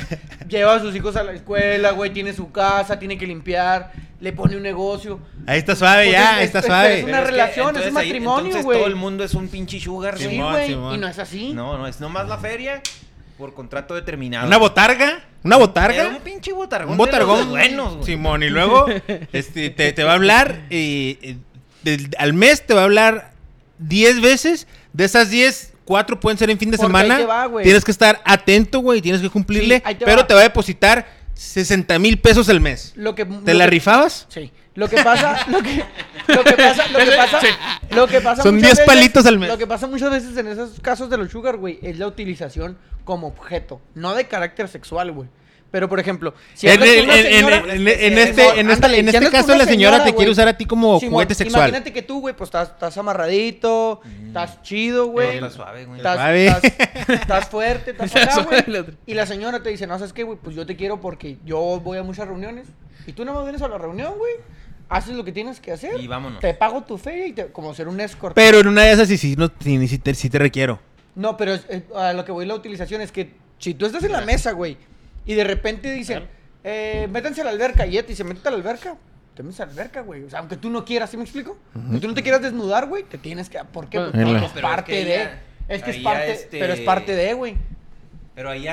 lleva 0.46 0.74
a 0.74 0.80
sus 0.80 0.94
hijos 0.94 1.16
a 1.16 1.22
la 1.22 1.32
escuela, 1.32 1.92
güey, 1.92 2.12
tiene 2.12 2.34
su 2.34 2.52
casa, 2.52 2.98
tiene 2.98 3.16
que 3.16 3.26
limpiar, 3.26 3.90
le 4.20 4.34
pone 4.34 4.54
un 4.56 4.62
negocio. 4.62 5.18
Ahí 5.46 5.60
está 5.60 5.74
suave, 5.74 6.04
Pues 6.08 6.12
ya, 6.12 6.32
es- 6.32 6.38
ahí 6.40 6.44
está 6.44 6.58
es- 6.58 6.66
suave. 6.66 6.98
es 6.98 7.04
una 7.04 7.12
Pero 7.12 7.24
que 7.24 7.30
relación, 7.30 7.76
es 7.78 7.86
un 7.86 7.92
matrimonio, 7.94 8.62
güey. 8.62 8.78
todo 8.78 8.86
el 8.86 8.96
mundo 8.96 9.24
es 9.24 9.32
un 9.32 9.48
pinche 9.48 9.80
sugar, 9.80 10.18
Sí, 10.18 10.24
güey. 10.38 10.72
Y 10.72 10.98
no 10.98 11.08
es 11.08 11.18
así. 11.18 11.54
No, 11.54 11.78
no, 11.78 11.86
es 11.86 12.00
nomás 12.02 12.28
la 12.28 12.36
feria 12.36 12.82
por 13.38 13.54
contrato 13.54 13.94
determinado. 13.94 14.46
Una 14.46 14.56
botarga, 14.58 15.24
una 15.44 15.56
botarga. 15.56 16.02
Era 16.02 16.08
un 16.10 16.20
pinche 16.20 16.52
botargón. 16.52 16.92
Un 16.92 16.98
botargón 16.98 17.48
güey. 17.50 17.76
Simón, 18.04 18.42
y 18.42 18.50
luego 18.50 18.86
este, 19.32 19.70
te, 19.70 19.92
te 19.92 20.04
va 20.04 20.10
a 20.10 20.14
hablar, 20.14 20.62
y, 20.70 21.18
y, 21.22 21.38
del- 21.82 22.10
al 22.18 22.32
mes 22.34 22.66
te 22.66 22.74
va 22.74 22.80
a 22.82 22.84
hablar 22.84 23.32
10 23.78 24.20
veces. 24.20 24.66
De 24.92 25.04
esas 25.04 25.30
10, 25.30 25.72
4 25.84 26.18
pueden 26.18 26.36
ser 26.38 26.50
en 26.50 26.58
fin 26.58 26.70
de 26.70 26.76
Porque 26.76 26.88
semana. 26.88 27.14
ahí 27.16 27.20
te 27.22 27.26
va, 27.26 27.46
güey. 27.46 27.62
tienes 27.64 27.84
que 27.84 27.90
estar 27.92 28.20
atento, 28.24 28.80
güey, 28.80 29.00
tienes 29.00 29.20
que 29.20 29.30
cumplirle. 29.30 29.76
Sí, 29.76 29.82
ahí 29.84 29.94
te 29.94 30.04
pero 30.04 30.18
va. 30.22 30.26
te 30.26 30.34
va 30.34 30.40
a 30.40 30.42
depositar 30.44 31.06
60 31.34 31.98
mil 32.00 32.18
pesos 32.18 32.48
al 32.48 32.60
mes. 32.60 32.92
Lo 32.96 33.14
que, 33.14 33.24
¿Te 33.24 33.52
lo 33.52 33.58
la 33.58 33.64
que- 33.66 33.70
rifabas? 33.70 34.26
Sí. 34.28 34.50
Lo 34.78 34.88
que 34.88 35.02
pasa, 35.02 35.44
lo 35.48 35.60
que, 35.60 35.82
lo 36.28 36.44
que 36.44 36.52
pasa, 36.54 36.86
lo 36.88 36.98
que 37.00 37.10
pasa, 37.16 37.40
lo 37.90 38.06
que 38.06 38.20
pasa 38.20 38.42
Son 38.44 38.54
muchas 38.54 38.76
10 38.76 38.86
palitos 38.86 39.26
al 39.26 39.38
mes. 39.38 39.48
Lo 39.48 39.58
que 39.58 39.66
pasa 39.66 39.88
muchas 39.88 40.10
veces 40.10 40.36
en 40.36 40.46
esos 40.46 40.78
casos 40.80 41.10
de 41.10 41.16
los 41.16 41.30
sugar, 41.32 41.56
güey, 41.56 41.80
es 41.82 41.98
la 41.98 42.06
utilización 42.06 42.78
como 43.04 43.26
objeto, 43.26 43.80
no 43.96 44.14
de 44.14 44.28
carácter 44.28 44.68
sexual, 44.68 45.10
güey. 45.10 45.28
Pero 45.70 45.86
por 45.88 45.98
ejemplo, 46.00 46.32
si 46.54 46.66
en, 46.68 46.80
en- 46.82 47.04
una 47.04 47.14
en- 47.18 47.26
en- 47.26 47.32
señora- 47.34 47.56
en- 47.56 47.68
en 47.68 47.84
No, 47.84 47.90
este, 47.90 48.08
en 48.08 48.18
este, 48.20 48.72
ándale, 48.72 49.00
si 49.00 49.06
este 49.06 49.20
con 49.20 49.30
caso 49.32 49.54
la 49.56 49.64
señora 49.66 50.04
te 50.04 50.14
quiere 50.14 50.30
usar 50.30 50.48
a 50.48 50.56
ti 50.56 50.64
como 50.64 50.98
Simón, 51.00 51.12
juguete 51.14 51.34
sexual. 51.34 51.68
Imagínate 51.68 51.92
que 51.92 52.00
tú, 52.02 52.20
güey, 52.20 52.34
pues 52.34 52.48
estás, 52.48 52.68
estás 52.70 52.96
amarradito, 52.96 54.00
estás 54.28 54.62
chido, 54.62 55.08
güey. 55.08 55.34
Está 55.34 55.50
suave, 55.50 55.84
güey. 55.84 55.98
Estás, 55.98 56.16
Suave. 56.16 56.46
estás- 56.46 57.10
estás 57.20 57.48
fuerte, 57.48 57.90
estás 58.00 58.46
güey. 58.46 58.84
Y 59.06 59.14
la 59.14 59.26
señora 59.26 59.62
te 59.62 59.68
dice, 59.70 59.86
no, 59.86 59.98
¿sabes 59.98 60.14
qué, 60.14 60.22
güey? 60.22 60.38
Pues 60.42 60.56
yo 60.56 60.64
te 60.64 60.74
quiero 60.76 61.00
porque 61.02 61.36
yo 61.44 61.58
voy 61.84 61.98
a 61.98 62.02
muchas 62.02 62.26
reuniones. 62.28 62.68
Y 63.06 63.12
tú 63.12 63.24
no 63.26 63.34
me 63.34 63.42
vienes 63.42 63.60
a 63.62 63.68
la 63.68 63.76
reunión, 63.78 64.14
güey. 64.16 64.32
Haces 64.88 65.14
lo 65.14 65.24
que 65.24 65.32
tienes 65.32 65.60
que 65.60 65.72
hacer. 65.72 66.00
Y 66.00 66.06
vámonos. 66.06 66.40
Te 66.40 66.54
pago 66.54 66.82
tu 66.82 66.96
feria 66.98 67.26
y 67.26 67.32
te, 67.32 67.46
como 67.48 67.74
ser 67.74 67.88
un 67.88 68.00
escort. 68.00 68.34
Pero 68.34 68.60
en 68.60 68.68
una 68.68 68.82
de 68.84 68.92
esas 68.92 69.08
sí, 69.08 69.18
sí, 69.18 69.34
no, 69.36 69.50
sí, 69.60 69.86
sí 69.88 69.98
te, 69.98 70.14
sí 70.14 70.30
te 70.30 70.38
requiero. 70.38 70.80
No, 71.14 71.36
pero 71.36 71.54
es- 71.54 71.66
es- 71.68 71.82
a 71.94 72.12
lo 72.14 72.24
que 72.24 72.32
voy 72.32 72.46
la 72.46 72.54
utilización 72.54 73.00
es 73.02 73.12
que 73.12 73.34
si 73.58 73.74
tú 73.74 73.86
estás 73.86 74.02
en 74.04 74.12
la 74.12 74.20
mesa, 74.22 74.52
güey, 74.52 74.76
y 75.26 75.34
de 75.34 75.44
repente 75.44 75.92
dicen, 75.92 76.24
eh, 76.64 77.06
métanse 77.10 77.40
a 77.42 77.44
la 77.44 77.50
alberca, 77.50 77.86
y 77.86 77.90
ella 77.90 78.02
te 78.02 78.08
dice, 78.08 78.24
métete 78.24 78.48
a 78.48 78.50
la 78.52 78.56
alberca, 78.56 78.96
te 79.34 79.42
metes 79.42 79.60
a 79.60 79.66
la 79.66 79.72
alberca, 79.72 80.00
güey. 80.00 80.22
O 80.24 80.30
sea, 80.30 80.38
aunque 80.38 80.56
tú 80.56 80.70
no 80.70 80.84
quieras, 80.84 81.10
¿sí 81.10 81.16
me 81.16 81.24
explico? 81.24 81.58
Que 81.92 81.98
tú 81.98 82.08
no 82.08 82.14
te 82.14 82.22
quieras 82.22 82.40
desnudar, 82.40 82.86
güey, 82.86 83.02
te 83.02 83.18
tienes 83.18 83.50
que... 83.50 83.58
¿Por 83.64 83.88
qué? 83.88 83.98
Porque 84.00 84.24
Bueno. 84.24 84.46
es 84.46 84.52
parte 84.52 85.04
de... 85.04 85.28
es 85.68 85.82
que 85.82 85.90
es 85.90 85.96
parte... 85.98 86.30
este- 86.32 86.58
Pero 86.58 86.72
es 86.72 86.80
parte 86.80 87.14
de, 87.14 87.34
güey. 87.34 87.56
Pero 88.38 88.50
ahí, 88.50 88.68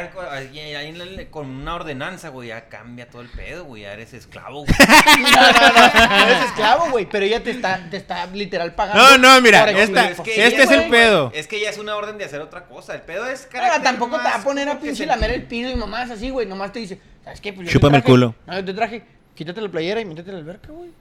con 1.31 1.49
una 1.49 1.73
ordenanza, 1.73 2.29
güey, 2.29 2.49
ya 2.49 2.69
cambia 2.69 3.09
todo 3.09 3.23
el 3.23 3.29
pedo, 3.29 3.65
güey. 3.65 3.81
Ya 3.81 3.93
eres 3.93 4.13
esclavo, 4.13 4.59
güey. 4.63 4.67
No, 4.77 5.31
no, 5.31 5.31
no, 5.31 6.07
no 6.07 6.25
eres 6.27 6.43
esclavo, 6.45 6.91
güey, 6.91 7.07
pero 7.09 7.25
ella 7.25 7.41
te 7.41 7.49
está, 7.49 7.89
te 7.89 7.97
está 7.97 8.27
literal 8.27 8.75
pagando. 8.75 9.01
No, 9.03 9.17
no, 9.17 9.41
mira, 9.41 9.67
esta- 9.71 10.11
este 10.11 10.45
es 10.45 10.69
el 10.69 10.81
güey. 10.81 10.91
pedo. 10.91 11.31
Es 11.33 11.47
que 11.47 11.59
ya 11.59 11.71
es 11.71 11.79
una 11.79 11.95
orden 11.95 12.19
de 12.19 12.25
hacer 12.25 12.41
otra 12.41 12.65
cosa. 12.65 12.93
El 12.93 13.01
pedo 13.01 13.25
es 13.25 13.47
carácter 13.47 13.81
tampoco 13.81 14.17
te 14.17 14.25
va 14.25 14.35
a 14.35 14.43
poner 14.43 14.69
a 14.69 14.79
pinche 14.79 15.03
lamer 15.07 15.31
el 15.31 15.41
piso 15.45 15.71
y 15.71 15.75
nomás 15.75 16.11
así, 16.11 16.29
güey. 16.29 16.45
Nomás 16.45 16.71
te 16.71 16.77
dice, 16.77 17.01
¿sabes 17.23 17.41
qué? 17.41 17.51
Pues 17.51 17.65
yo 17.65 17.71
te 17.71 17.73
Chúpame 17.73 17.97
el 17.97 18.03
culo. 18.03 18.35
No, 18.45 18.53
yo 18.59 18.65
te 18.65 18.73
traje, 18.75 19.03
quítate 19.33 19.61
la 19.61 19.69
playera 19.69 19.99
y 19.99 20.05
métete 20.05 20.31
la 20.31 20.37
alberca, 20.37 20.67
güey. 20.71 20.91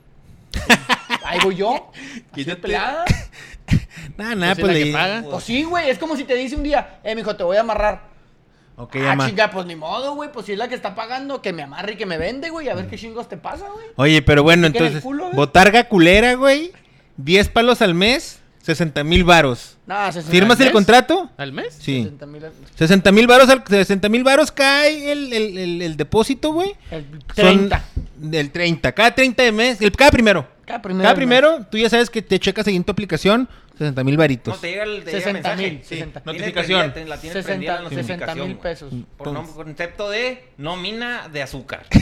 Ahí 1.27 1.39
voy 1.45 1.57
yo. 1.57 1.93
Quítate 2.35 2.57
pelada. 2.63 3.05
Nada, 4.17 4.35
nada, 4.35 4.55
Pues 4.55 4.57
sí, 4.57 4.63
pues 4.63 4.87
le- 4.87 4.93
paga. 4.95 5.23
Pues 5.23 5.45
sí, 5.45 5.65
güey. 5.65 5.91
Es 5.91 5.99
como 5.99 6.17
si 6.17 6.25
te 6.25 6.35
dice 6.35 6.57
un 6.57 6.63
día, 6.63 7.01
eh, 7.05 7.15
mijo, 7.15 7.37
te 7.37 7.43
voy 7.45 7.59
a 7.59 7.61
amarrar. 7.61 8.14
Ok, 8.77 8.97
ah, 8.97 9.13
ama. 9.13 9.29
chinga, 9.29 9.51
pues 9.51 9.67
ni 9.67 9.77
modo, 9.77 10.15
güey. 10.15 10.33
Pues 10.33 10.47
si 10.47 10.53
es 10.53 10.59
la 10.59 10.69
que 10.69 10.75
está 10.75 10.95
pagando, 10.95 11.41
que 11.43 11.53
me 11.53 11.63
amarre 11.63 11.93
y 11.93 11.97
que 11.97 12.07
me 12.07 12.19
vende, 12.19 12.51
güey. 12.51 12.69
A 12.69 12.75
ver 12.75 12.89
qué 12.89 12.97
chingos 12.99 13.29
te 13.29 13.37
pasa, 13.37 13.67
güey. 13.73 13.87
Oye, 13.97 14.23
pero 14.23 14.43
bueno, 14.43 14.67
¿Te 14.67 14.73
queda 14.73 14.79
el 14.81 14.87
entonces, 14.87 15.05
culo, 15.05 15.29
eh? 15.29 15.33
botarga 15.35 15.89
culera, 15.89 16.35
güey. 16.35 16.73
10 17.17 17.49
palos 17.51 17.81
al 17.83 17.95
mes, 17.95 18.41
60 18.63 19.05
mil 19.05 19.23
varos. 19.23 19.77
No, 19.87 19.95
60 20.07 20.29
¿Firmas 20.31 20.59
el 20.59 20.67
mes? 20.67 20.73
contrato? 20.73 21.31
¿Al 21.37 21.53
mes? 21.53 21.77
Sí. 21.79 21.99
60 22.03 22.27
mil. 22.27 22.43
60 22.75 23.13
mil 23.13 23.27
varos, 23.29 23.49
al- 23.49 23.63
60 23.65 24.09
mil 24.09 24.25
varos 24.25 24.51
cae 24.51 25.13
el, 25.13 25.33
el, 25.33 25.57
el, 25.59 25.83
el 25.83 25.97
depósito, 25.97 26.53
güey. 26.53 26.75
El 26.91 27.05
Son 27.37 27.69
30. 27.69 27.85
Del 28.17 28.51
30. 28.51 28.91
Cada 28.93 29.15
30 29.15 29.43
de 29.45 29.53
mes. 29.53 29.81
El, 29.81 29.93
cada 29.93 30.11
primero. 30.11 30.49
Cada 30.65 30.81
primero. 30.83 31.03
Cada 31.05 31.15
primero, 31.15 31.67
tú 31.71 31.77
ya 31.79 31.89
sabes 31.91 32.09
que 32.11 32.23
te 32.23 32.41
checas 32.41 32.67
ahí 32.67 32.75
en 32.75 32.83
tu 32.83 32.91
aplicación. 32.91 33.49
60 33.79 34.05
mil 34.05 34.17
varitos. 34.17 34.55
No, 34.55 34.61
te 34.61 34.69
llega 34.71 34.85
el 34.85 35.05
te 35.05 35.11
llega 35.11 35.19
60 35.25 35.33
mensaje. 35.33 35.71
mil, 35.71 35.85
60. 35.85 36.21
Tienes 36.21 36.41
Notificación. 36.41 36.93
prendida, 36.93 37.17
la 37.17 37.21
tienes 37.21 37.45
prendida 37.45 37.81
la 37.83 37.89
60 37.89 38.03
60 38.03 38.27
notificación, 38.27 38.47
mil 38.49 38.57
güey. 38.57 38.73
pesos. 38.73 38.93
Por 39.17 39.29
un 39.29 39.47
concepto 39.47 40.11
de 40.11 40.45
nómina 40.59 41.29
de 41.29 41.43
azúcar. 41.43 41.87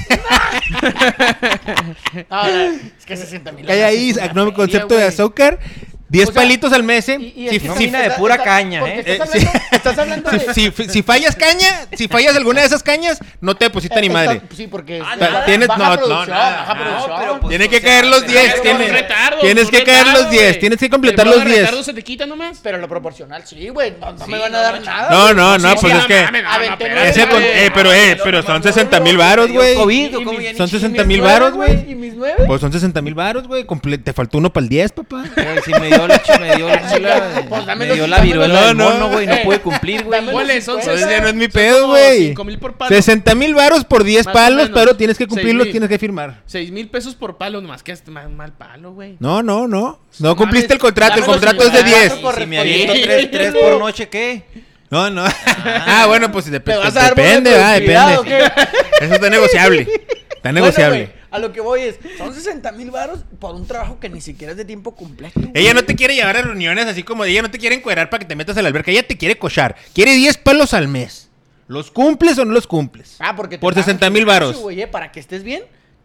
Ahora, 2.29 2.73
es 2.99 3.07
que 3.07 3.17
60 3.17 3.53
mil. 3.53 3.67
Cae 3.67 3.85
ahí, 3.85 4.13
no, 4.35 4.53
concepto 4.53 4.97
de 4.97 5.05
azúcar. 5.05 5.59
10 6.13 6.29
O 6.29 6.33
sea, 6.33 6.43
palitos 6.43 6.73
al 6.75 6.83
mes, 6.83 7.09
¿eh? 7.09 7.17
Y, 7.19 7.49
y 7.49 7.59
Si- 7.59 7.87
de 7.89 8.11
pura 8.19 8.37
caña, 8.37 8.83
¿eh? 8.87 9.03
Estás 9.07 9.35
Eh, 9.35 9.39
sí. 9.41 9.47
hablando, 9.47 9.69
estás 9.73 9.99
hablando 9.99 10.31
de. 10.31 10.55
si, 10.55 10.71
si- 10.71 10.89
si 10.91 11.03
fallas 11.03 11.35
caña, 11.37 11.87
si 11.97 12.07
fallas 12.07 12.37
alguna 12.37 12.61
de 12.61 12.67
esas 12.67 12.83
cañas, 12.83 13.19
no 13.41 13.55
te 13.57 13.65
deposita 13.65 13.99
ni 13.99 14.11
madre. 14.11 14.35
está- 14.43 14.55
Sí, 14.55 14.67
porque. 14.67 15.01
Ah, 15.03 15.17
no, 15.17 15.21
baja- 15.25 15.45
tienes- 15.47 15.69
baja 15.69 15.97
no, 15.97 16.07
no, 16.07 16.27
nada. 16.27 17.17
pero 17.19 17.41
pues- 17.41 17.49
Tiene 17.49 17.69
que 17.71 17.81
sea, 17.81 17.89
caer 17.89 18.07
los 18.07 18.21
pero 18.21 18.33
10. 18.33 18.55
es 18.55 18.63
Tiene, 18.63 18.85
un 18.85 18.93
retardo, 18.93 19.41
tienes 19.41 19.71
que 19.71 19.85
caer 19.85 20.07
los 20.09 20.31
10. 20.31 20.43
güey. 20.51 20.61
Tienes 20.61 20.79
que 20.79 20.91
completar 20.91 21.27
¿El 21.27 21.31
los 21.31 21.39
bono 21.41 21.49
de 21.49 21.55
10. 21.57 21.63
retardo 21.67 21.83
se 21.83 21.95
te 21.95 22.03
quita 22.05 22.27
nomás? 22.27 22.59
Pero 22.63 22.77
lo 22.77 22.89
proporcional, 22.89 23.43
sí, 23.47 23.69
güey. 23.71 23.95
No, 23.99 24.13
no 24.13 24.25
Sí, 24.25 24.31
me 24.31 24.39
van 24.39 24.55
a 24.55 24.61
dar 24.61 24.75
no, 24.81 24.85
nada. 24.85 25.11
No, 25.11 25.33
no, 25.35 25.59
no, 25.59 25.71
Sí, 25.71 25.77
pues 25.81 25.93
sí, 25.95 25.99
es 25.99 26.07
que. 26.07 26.27
pero- 26.79 27.39
eh, 27.41 27.71
pero, 27.75 27.93
eh, 27.93 28.19
pero 28.23 28.43
son 28.43 28.63
60 28.63 29.01
mil 29.01 29.17
varos, 29.17 29.51
güey. 29.51 29.75
COVID, 29.77 30.09
Y 30.11 30.13
¿cómo 30.13 30.33
mis- 30.33 30.43
ya 30.43 30.53
ni 30.53 30.59
Son 30.59 30.67
y 30.69 30.71
60 30.71 31.05
mis 31.05 31.09
mil 31.17 31.23
varos, 31.23 31.55
güey. 31.55 31.91
¿Y 31.91 31.95
mis 31.95 32.13
nueve? 32.15 32.45
Pues 32.47 32.61
son 32.61 32.71
60 32.71 33.01
mil 33.01 33.15
varos, 33.15 33.49
güey. 33.49 33.65
Te 34.05 34.13
faltó 34.13 34.37
uno 34.39 34.53
para 34.53 34.65
el 34.65 34.69
10, 34.69 34.93
papá. 34.93 35.25
Si 35.65 35.71
me 35.73 35.87
dio 35.89 36.02
me 36.09 36.57
dio 36.57 36.69
la, 36.69 37.45
Pues 37.49 37.77
me 37.77 37.87
dio 37.95 38.07
la 38.07 38.21
viruela 38.21 38.67
del 38.69 38.77
No, 38.77 38.85
no. 38.85 38.91
mono, 38.95 39.09
güey. 39.11 39.27
No 39.27 39.35
Eh, 39.35 39.41
pude 39.45 39.61
cumplir, 39.61 40.05
güey. 40.05 40.25
¿Cuáles 40.27 40.65
son? 40.65 40.81
Ya 40.81 41.21
no 41.21 41.29
es 41.29 41.35
mi 41.35 41.49
pedo, 41.49 41.89
güey. 41.89 42.29
5 42.29 42.45
mil 42.45 42.59
por 42.59 42.75
palo. 42.75 42.89
60 42.95 43.35
mil 43.35 43.55
varos 43.55 43.85
por 43.85 44.05
10 44.05 44.27
Más 44.27 44.35
o 44.35 44.39
palos, 44.39 44.71
pero 44.73 44.97
tienes 44.97 45.19
que 45.19 45.27
cumplirlos, 45.27 45.71
tienes 45.71 45.89
que 45.89 45.99
firmar. 45.99 46.43
6 46.47 46.71
mil 46.73 46.89
pesos 46.89 47.15
por 47.15 47.37
palo, 47.37 47.61
nomás 47.61 47.83
que 47.83 47.93
es 47.93 48.07
mal, 48.09 48.29
mal 48.31 48.53
palo, 48.53 48.93
güey. 48.93 49.17
No, 49.21 49.43
no, 49.43 49.67
no. 49.69 50.01
No 50.19 50.37
cumpliste 50.37 50.73
el 50.75 50.79
contrato. 50.79 51.19
El 51.19 51.25
contrato 51.25 51.65
es 51.65 51.73
de 51.73 51.83
nada. 51.83 51.99
10. 52.01 52.13
Por 52.15 52.35
Y 52.39 52.41
si 52.43 52.47
me 52.47 52.59
aviento 52.59 52.93
tres, 53.03 53.31
tres 53.31 53.55
por 53.55 53.79
noche, 53.79 54.09
¿qué? 54.09 54.43
No, 54.91 55.09
no. 55.09 55.25
Ah, 55.25 56.05
bueno, 56.09 56.31
pues 56.31 56.53
dep- 56.53 56.67
¿Me 56.67 56.77
vas 56.77 56.95
a 56.97 57.01
dar 57.01 57.15
depende, 57.15 57.55
o 57.55 57.59
depende. 57.67 58.53
Eso 59.01 59.15
está 59.15 59.31
negociable. 59.31 59.81
Está 59.81 59.99
Bueno, 60.43 60.61
negociable. 60.61 61.13
A 61.33 61.39
lo 61.39 61.53
que 61.53 61.61
voy 61.61 61.81
es, 61.81 61.99
son 62.19 62.33
60 62.35 62.71
mil 62.73 62.91
varos 62.91 63.21
por 63.41 63.55
un 63.55 63.67
trabajo 63.67 63.99
que 63.99 64.09
ni 64.09 64.21
siquiera 64.21 64.53
es 64.53 64.57
de 64.57 64.65
tiempo 64.65 64.95
completo. 64.95 65.41
güey. 65.41 65.51
Ella 65.55 65.75
no 65.75 65.85
te 65.85 65.97
quiere 65.97 66.15
llevar 66.15 66.37
a 66.37 66.43
reuniones 66.43 66.87
así 66.87 67.03
como 67.03 67.25
de 67.25 67.31
ella 67.31 67.43
no 67.43 67.51
te 67.51 67.59
quiere 67.59 67.75
encuerar 67.75 68.11
para 68.11 68.21
que 68.21 68.27
te 68.27 68.37
metas 68.37 68.57
a 68.57 68.63
la 68.63 68.69
alberca. 68.69 68.91
Ella 68.91 69.07
te 69.07 69.17
quiere 69.19 69.37
cochar. 69.39 69.75
Quiere 69.95 70.15
10 70.15 70.37
palos 70.39 70.75
al 70.75 70.87
mes. 70.89 71.29
¿Los 71.69 71.91
cumples 71.91 72.39
o 72.39 72.45
no 72.45 72.53
los 72.53 72.67
cumples? 72.67 73.17
Ah, 73.19 73.35
porque 73.35 73.57
te 73.57 73.61
Por 73.61 73.73
pagan 73.75 73.85
60 73.85 74.11
mil 74.11 74.25
varos. 74.27 74.57
güey, 74.59 74.83
eh, 74.83 74.87
para 74.87 75.11
que 75.11 75.21
estés 75.21 75.43
bien, 75.43 75.63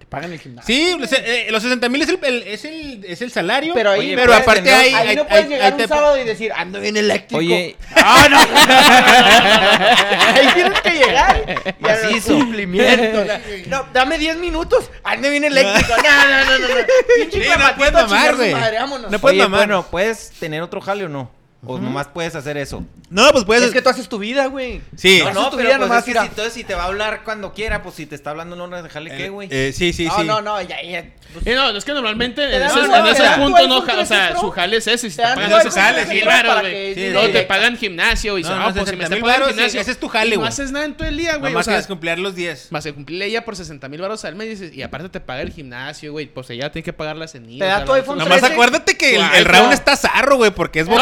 pagan 0.10 0.32
el 0.32 0.40
gimnasio. 0.40 0.74
Sí, 0.74 0.96
los, 0.98 1.12
eh, 1.12 1.48
los 1.50 1.62
60 1.64 1.90
mil 1.90 2.02
es 2.02 2.10
el, 2.10 2.20
el- 2.24 2.44
es, 2.44 2.66
el, 2.66 3.04
es 3.06 3.22
el 3.22 3.32
salario. 3.32 3.74
Pero 3.74 3.92
ahí- 3.92 4.00
Oye, 4.00 4.16
pero 4.16 4.28
puedes 4.28 4.42
aparte 4.42 4.62
tener- 4.62 4.80
hay, 4.80 4.94
Ahí 4.94 5.08
hay- 5.10 5.16
no 5.18 5.28
puedes 5.28 5.44
hay- 5.44 5.50
llegar 5.50 5.66
hay 5.66 5.72
un 5.74 5.78
te- 5.78 5.88
sábado 5.88 6.18
y 6.18 6.24
decir, 6.24 6.52
ando 6.56 6.80
bien 6.80 6.96
eléctrico. 6.98 7.40
Oye, 7.40 7.76
¡Ah, 7.96 8.28
no! 8.30 8.38
Ahí 10.40 10.48
tienes 10.54 10.82
que 10.82 10.90
llegar 10.92 11.44
y 11.80 11.88
a 11.88 11.92
los 11.96 12.04
Macizo. 12.04 12.34
cumplimientos. 12.36 13.28
No, 13.68 13.86
dame 13.94 14.18
10 14.18 14.38
minutos, 14.38 14.90
ande 15.04 15.30
bien 15.30 15.44
eléctrico. 15.44 15.94
No, 15.98 16.04
no, 16.04 16.46
no, 16.46 16.60
no. 16.60 16.68
no. 16.68 16.76
Pinche 17.16 17.32
Sí, 17.32 17.40
no 17.40 17.46
clamatito 17.56 17.78
puedes 17.78 17.96
a 17.96 18.02
mamar, 18.08 18.30
su 18.32 18.38
güey. 18.38 18.52
madre, 18.54 18.78
vámonos. 18.80 19.12
No 19.12 19.20
puedes 19.20 19.36
oye, 19.36 19.44
mamar. 19.44 19.60
bueno, 19.60 19.86
¿puedes 19.90 20.32
tener 20.40 20.62
otro 20.62 20.82
jale 20.82 21.06
o 21.06 21.10
no? 21.10 21.32
O 21.66 21.80
nomás 21.80 22.08
puedes 22.08 22.36
hacer 22.36 22.56
eso. 22.56 22.86
No, 23.10 23.30
pues 23.32 23.44
puedes. 23.44 23.64
Es 23.64 23.72
que 23.74 23.82
tú 23.82 23.90
haces 23.90 24.08
tu 24.08 24.20
vida, 24.20 24.46
güey. 24.46 24.82
Sí. 24.96 25.20
No, 25.24 25.34
No, 25.34 25.42
no, 25.44 25.50
tu 25.50 25.58
pero 25.58 25.70
vida 25.70 25.78
pues 25.80 25.90
nomás, 25.90 26.08
es 26.08 26.14
que 26.14 26.20
si, 26.20 26.26
entonces 26.28 26.54
si 26.54 26.64
te 26.64 26.76
va 26.76 26.84
a 26.84 26.86
hablar 26.86 27.22
cuando 27.24 27.52
quiera, 27.54 27.82
pues 27.82 27.96
si 27.96 28.06
te 28.06 28.14
está 28.16 28.30
hablando 28.30 28.56
no 28.56 28.68
déjale 28.82 29.16
qué, 29.16 29.30
güey. 29.30 29.50
Eh, 29.52 29.74
sí, 29.76 29.92
sí, 29.92 30.06
no, 30.06 30.18
sí. 30.20 30.24
no, 30.26 30.42
no, 30.42 30.62
ya, 30.62 30.82
ya. 30.84 31.06
pues, 31.34 31.48
Eh, 31.48 31.56
no, 31.56 31.70
es 31.72 31.84
que 31.84 31.94
normalmente 31.94 32.44
en 32.44 32.62
ese, 32.62 32.80
en 33.26 33.42
punto 33.42 33.68
no, 33.68 33.78
o 33.80 33.84
13 33.84 34.06
sea, 34.06 34.38
su 34.40 34.52
jale 34.52 34.78
es 34.78 34.88
ese, 34.88 35.08
y 35.08 35.10
si 35.10 35.18
Te 35.18 35.24
pagan 35.24 35.50
tu 35.50 35.56
esos 35.58 35.76
iPhone 35.78 35.96
60 35.96 36.14
mil 36.14 36.24
13 36.24 36.26
baros, 36.28 36.56
para 36.56 36.70
güey. 36.70 36.94
Sí, 36.96 37.10
Luego 37.10 37.30
te 37.30 37.42
pagan 37.44 37.78
gimnasio 37.78 38.38
y 38.38 38.44
No, 38.44 38.50
dices, 38.50 38.52
no, 38.52 38.68
no, 38.68 38.74
pues 38.76 38.90
si 38.90 38.96
me 38.96 39.04
60 39.04 39.16
está 39.16 39.26
pagando 39.26 39.48
gimnasio. 39.48 39.82
ese 39.82 39.92
es 39.92 40.00
tu 40.00 40.08
jale, 40.10 40.28
y 40.28 40.32
no 40.34 40.38
güey. 40.42 40.50
haces 40.50 40.72
nada 40.72 40.86
en 40.86 40.94
todo 40.96 41.08
el 41.08 41.18
día, 41.18 41.36
güey. 41.38 41.54
Nomás 41.54 41.68
que 41.68 41.84
cumplir 41.88 42.20
los 42.20 42.36
10. 42.36 42.72
más 42.72 42.84
que 42.84 42.94
cumplirle 42.94 43.26
ella 43.26 43.44
por 43.44 43.56
60 43.56 43.90
mil 43.90 44.00
baros 44.02 44.24
al 44.26 44.36
mes 44.36 44.62
y 44.74 44.82
aparte 44.84 45.10
te 45.10 45.20
paga 45.20 45.42
el 45.42 45.52
gimnasio, 45.52 46.12
güey. 46.12 46.28
Pues 46.28 46.50
ella 46.52 46.72
tiene 46.72 46.84
que 46.84 46.94
pagar 46.94 47.16
la 47.16 47.28
cenita. 47.28 47.66
Te 47.66 47.70
da 47.72 47.84
tu 47.86 47.94
iPhone 47.94 48.20
Nomás 48.20 48.40
13. 48.42 48.54
acuérdate 48.54 48.96
que 48.96 49.16
el, 49.16 49.22
no. 49.22 49.52
round 49.52 49.74
está 49.74 49.96
zarro, 49.98 50.36
güey, 50.38 50.52
porque 50.52 50.82
es 50.82 50.88
No, 50.88 50.96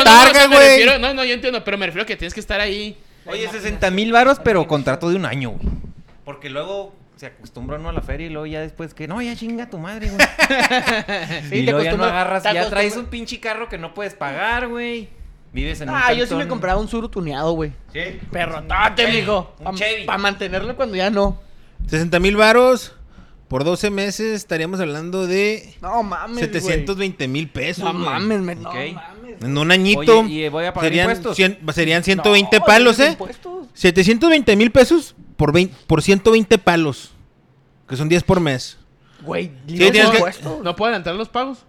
no, 0.47 0.51
no, 0.51 0.55
o 0.55 0.59
botarga, 0.59 0.59
sea, 0.59 0.59
me 0.59 0.65
güey. 0.65 0.69
refiero- 0.85 0.99
No, 0.99 1.13
no, 1.13 1.25
yo 1.25 1.33
entiendo, 1.33 1.63
pero 1.63 1.77
me 1.77 1.85
refiero 1.85 2.03
a 2.03 2.05
que 2.05 2.15
tienes 2.15 2.33
que 2.33 2.39
estar 2.39 2.59
ahí. 2.61 2.97
Oye, 3.25 3.47
60 3.49 3.89
mil 3.91 4.11
varos, 4.11 4.39
pero 4.43 4.67
contrato 4.67 5.09
de 5.09 5.15
un 5.15 5.25
año, 5.25 5.49
güey. 5.51 5.67
Porque 6.23 6.49
luego 6.49 6.95
se 7.15 7.27
acostumbra 7.27 7.77
uno 7.77 7.89
a 7.89 7.93
la 7.93 8.01
feria 8.01 8.27
y 8.27 8.29
luego 8.29 8.45
ya 8.45 8.59
después 8.61 8.93
que, 8.93 9.07
no, 9.07 9.21
ya 9.21 9.35
chinga 9.35 9.69
tu 9.69 9.77
madre, 9.77 10.09
güey. 10.09 10.19
Sí, 11.49 11.57
y 11.59 11.65
te 11.65 11.71
luego 11.71 11.83
ya 11.83 11.91
no 11.95 12.03
acostumbras- 12.03 12.09
agarras, 12.09 12.43
te 12.43 12.53
ya 12.53 12.69
traes 12.69 12.93
acostumbras- 12.93 12.97
un 12.97 13.05
pinche 13.09 13.39
carro 13.39 13.69
que 13.69 13.77
no 13.77 13.93
puedes 13.93 14.13
pagar, 14.13 14.67
güey. 14.67 15.09
Vives 15.53 15.79
en 15.81 15.89
un 15.89 15.95
Ah, 15.95 16.11
yo 16.11 16.25
sí 16.27 16.33
me 16.35 16.41
cantón- 16.41 16.49
compraba 16.49 16.79
un 16.81 16.87
Suru 16.89 17.07
tuneado, 17.07 17.53
güey. 17.53 17.71
Sí. 17.93 18.19
Perrotote, 18.31 19.07
mijo. 19.07 19.55
Un 19.59 19.75
Chevy. 19.77 20.03
Para 20.05 20.17
mantenerlo 20.17 20.75
cuando 20.75 20.97
ya 20.97 21.09
no. 21.09 21.39
60 21.87 22.19
mil 22.19 22.35
varos 22.35 22.93
por 23.47 23.63
12 23.63 23.89
meses 23.89 24.33
estaríamos 24.35 24.79
hablando 24.81 25.27
de 25.27 25.73
No 25.81 26.03
mames, 26.03 26.35
güey. 26.37 26.61
720 26.61 27.27
mil 27.29 27.47
pesos. 27.49 27.85
No 27.85 27.93
güey. 27.93 28.03
mames, 28.05 28.41
me, 28.41 28.55
no 28.55 28.69
Ok. 28.69 28.75
mames. 28.93 29.14
En 29.41 29.57
un 29.57 29.71
añito. 29.71 30.19
Oye, 30.21 30.45
¿y 30.45 30.49
voy 30.49 30.65
a 30.65 30.73
pagar 30.73 30.89
serían, 30.89 31.09
impuestos? 31.09 31.37
cien- 31.37 31.57
serían 31.73 32.03
120 32.03 32.59
No, 32.59 32.65
palos, 32.65 32.99
¿eh? 32.99 33.09
impuestos. 33.11 33.67
720 33.73 34.55
mil 34.55 34.71
pesos 34.71 35.15
por, 35.37 35.51
20 35.51 35.75
por 35.87 36.01
120 36.01 36.57
palos. 36.57 37.11
Que 37.87 37.95
son 37.95 38.09
10 38.09 38.23
por 38.23 38.39
mes. 38.39 38.77
Güey, 39.21 39.51
Sí, 39.67 39.77
¿no 39.77 40.11
que-? 40.11 40.33
¿No 40.63 40.75
puedo 40.75 40.89
adelantar 40.89 41.15
los 41.15 41.29
pagos? 41.29 41.59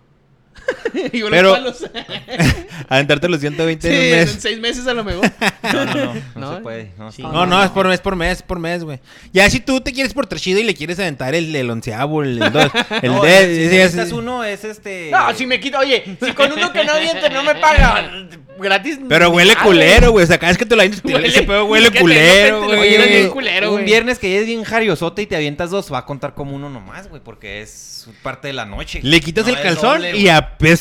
y 1.13 1.19
unos 1.23 1.31
Pero- 1.31 1.53
palos. 1.53 1.85
Aventarte 2.89 3.29
los 3.29 3.41
120 3.41 3.89
sí, 3.89 3.95
en 3.95 4.29
un 4.29 4.35
en 4.35 4.41
seis 4.41 4.61
meses 4.61 4.87
a 4.87 4.95
lo 4.95 5.03
mejor. 5.05 5.31
No, 5.73 5.85
no, 5.85 5.95
no. 5.95 6.15
No, 6.37 6.41
No, 6.51 6.57
se 6.57 6.63
puede. 6.63 6.91
No, 6.99 7.13
sí. 7.13 7.23
No, 7.23 7.47
no, 7.47 7.63
es 7.63 7.71
por 7.71 7.89
mes, 7.89 8.01
por 8.01 8.17
mes, 8.17 8.43
por 8.43 8.59
mes, 8.59 8.85
güey. 8.85 9.01
Ya 9.33 9.49
si 9.51 9.61
tú 9.61 9.81
te 9.81 9.93
quieres 9.93 10.13
por 10.15 10.27
chido 10.37 10.61
y 10.61 10.65
le 10.65 10.75
quieres 10.75 10.99
aventar 10.99 11.35
el, 11.35 11.55
el 11.55 11.71
onceavo, 11.71 12.23
el, 12.23 12.41
el 12.43 12.53
dos, 12.53 12.71
el 13.03 13.13
No, 13.13 13.23
de- 13.23 13.69
si 13.71 13.77
necesitas 13.77 14.13
uno 14.13 14.45
es 14.45 14.65
este... 14.65 15.11
No, 15.11 15.35
si 15.35 15.47
me 15.47 15.59
quito, 15.61 15.79
oye, 15.79 16.17
si 16.23 16.33
con 16.33 16.53
uno 16.53 16.73
que 16.73 16.85
no 16.85 16.93
aviente 16.93 17.31
no 17.31 17.43
me 17.43 17.55
paga 17.55 18.29
gratis. 18.59 18.99
Pero 19.09 19.31
huele 19.31 19.55
ah, 19.57 19.63
culero, 19.63 20.11
güey. 20.13 20.25
O 20.25 20.27
sea, 20.27 20.39
cada 20.39 20.51
vez 20.53 20.59
que 20.59 20.67
te 20.67 20.77
lo 20.77 20.83
avientas, 20.83 21.03
Huele- 21.05 21.27
ese 21.29 21.43
pedo 21.43 21.65
huele 21.65 21.91
culero, 21.91 22.67
güey. 22.67 23.67
un 23.69 23.85
viernes 23.85 24.19
que 24.19 24.31
ya 24.33 24.41
es 24.41 24.47
bien 24.47 24.63
jariosote 24.65 25.23
y 25.23 25.27
te 25.27 25.37
avientas 25.37 25.71
dos, 25.71 25.93
va 25.93 25.99
a 25.99 26.07
contar 26.07 26.35
como 26.35 26.55
uno 26.55 26.69
nomás, 26.71 27.09
güey, 27.09 27.23
porque 27.23 27.63
es 27.63 28.09
parte 28.23 28.49
de 28.49 28.55
la 28.55 28.65
noche. 28.67 29.01
Le 29.03 29.21
quitas 29.21 29.47
No 29.47 29.53
el 29.55 29.61
calzón 29.63 29.95
doble, 30.03 30.17
y 30.17 30.23
güey. 30.25 30.29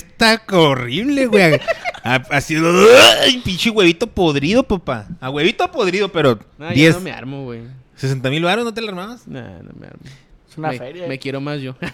Apesta 0.05 0.41
horrible, 0.57 1.25
güey. 1.27 1.59
Así, 2.03 2.55
¡ay! 3.21 3.41
pinche 3.43 3.69
huevito 3.71 4.07
podrido, 4.07 4.63
papá. 4.63 5.07
A 5.19 5.29
huevito 5.29 5.69
podrido, 5.71 6.09
pero 6.09 6.39
No, 6.57 6.69
yo 6.69 6.73
10, 6.75 6.95
no 6.95 7.01
me 7.01 7.11
armo, 7.11 7.43
güey. 7.45 7.61
60 7.95 8.29
mil 8.29 8.43
baros, 8.43 8.63
¿no 8.65 8.73
te 8.73 8.81
la 8.81 8.89
armabas? 8.89 9.27
Nah, 9.27 9.41
no 9.63 9.71
me 9.79 9.87
armo. 9.87 10.01
Es 10.49 10.57
una 10.57 10.69
me, 10.69 10.77
feria. 10.77 11.07
me 11.07 11.17
quiero 11.19 11.41
más 11.41 11.59
yo. 11.61 11.75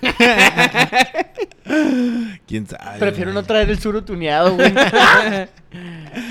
¿Quién 2.48 2.68
sabe? 2.68 3.00
Prefiero 3.00 3.32
no 3.34 3.44
traer 3.44 3.70
el 3.70 3.80
suro 3.80 4.04
tuneado, 4.04 4.56
güey. 4.56 4.74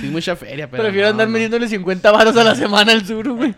Sí, 0.03 0.09
mucha 0.09 0.37
feria, 0.37 0.71
pero. 0.71 0.83
Prefiero 0.83 1.07
no, 1.07 1.13
andar 1.13 1.27
no. 1.29 1.33
metiéndole 1.33 1.67
50 1.67 2.11
varos 2.13 2.37
a 2.37 2.45
la 2.45 2.55
semana 2.55 2.93
al 2.93 3.07
suro, 3.07 3.37
güey. 3.37 3.55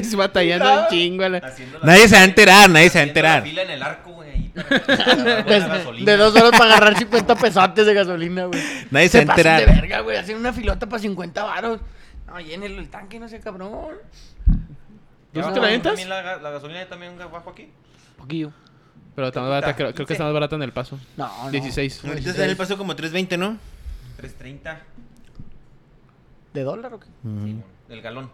Es 0.00 0.12
batallando 0.16 0.82
un 0.82 0.88
chingo. 0.88 1.28
la- 1.28 1.40
Nadie 1.84 2.08
se 2.08 2.16
va 2.16 2.22
a 2.22 2.24
enterar, 2.24 2.68
nadie 2.70 2.90
se 2.90 2.98
va 2.98 3.02
a 3.02 3.04
haciendo 3.04 3.22
la 3.22 3.36
enterar. 3.36 3.42
fila 3.44 3.62
en 3.62 3.70
el 3.70 3.82
arco, 3.82 4.10
De, 4.56 5.58
gasolina. 5.60 6.10
de 6.10 6.16
dos 6.16 6.34
horas 6.34 6.50
para 6.52 6.76
agarrar 6.76 6.98
50 6.98 7.34
pesotes 7.36 7.86
de 7.86 7.94
gasolina, 7.94 8.46
güey. 8.46 8.62
Nadie 8.90 9.08
se 9.08 9.24
va 9.24 9.34
a 9.34 9.36
pasan 9.36 9.58
de 9.58 9.66
verga, 9.66 10.00
güey. 10.00 10.16
Hacen 10.16 10.36
una 10.36 10.52
filota 10.52 10.88
para 10.88 11.00
50 11.02 11.44
varos. 11.44 11.80
No, 12.26 12.40
llénelo 12.40 12.80
el 12.80 12.88
tanque, 12.88 13.20
no 13.20 13.28
sé, 13.28 13.40
cabrón. 13.40 13.96
¿Tú 14.46 15.40
¿Ya 15.40 15.42
sí 15.44 15.52
te 15.52 15.60
la 15.60 15.66
aventas? 15.66 15.92
también 15.92 16.08
La, 16.08 16.38
la 16.38 16.50
gasolina 16.50 16.88
también 16.88 17.18
bajo 17.18 17.50
aquí? 17.50 17.68
Poquillo. 18.16 18.50
Pero 19.14 19.28
está 19.28 19.40
más 19.40 19.50
barata, 19.50 19.76
creo, 19.76 19.94
creo 19.94 20.06
que 20.06 20.12
está 20.12 20.24
más 20.24 20.32
barata 20.32 20.56
en 20.56 20.62
el 20.62 20.72
paso. 20.72 20.98
No, 21.16 21.44
no. 21.44 21.50
16. 21.50 22.04
Ahorita 22.04 22.30
está 22.30 22.44
en 22.44 22.50
el 22.50 22.56
paso 22.56 22.76
como 22.76 22.94
320, 22.96 23.36
¿no? 23.38 23.58
3.30. 24.20 24.78
¿De 26.52 26.62
dólar 26.62 26.94
o 26.94 27.00
qué? 27.00 27.06
Simón. 27.22 27.64
El 27.88 28.02
galón. 28.02 28.30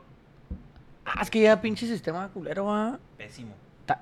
Ah, 1.05 1.21
es 1.23 1.31
que 1.31 1.41
ya 1.41 1.61
pinche 1.61 1.87
sistema 1.87 2.29
culero, 2.29 2.67
va. 2.67 2.99
Pésimo. 3.17 3.55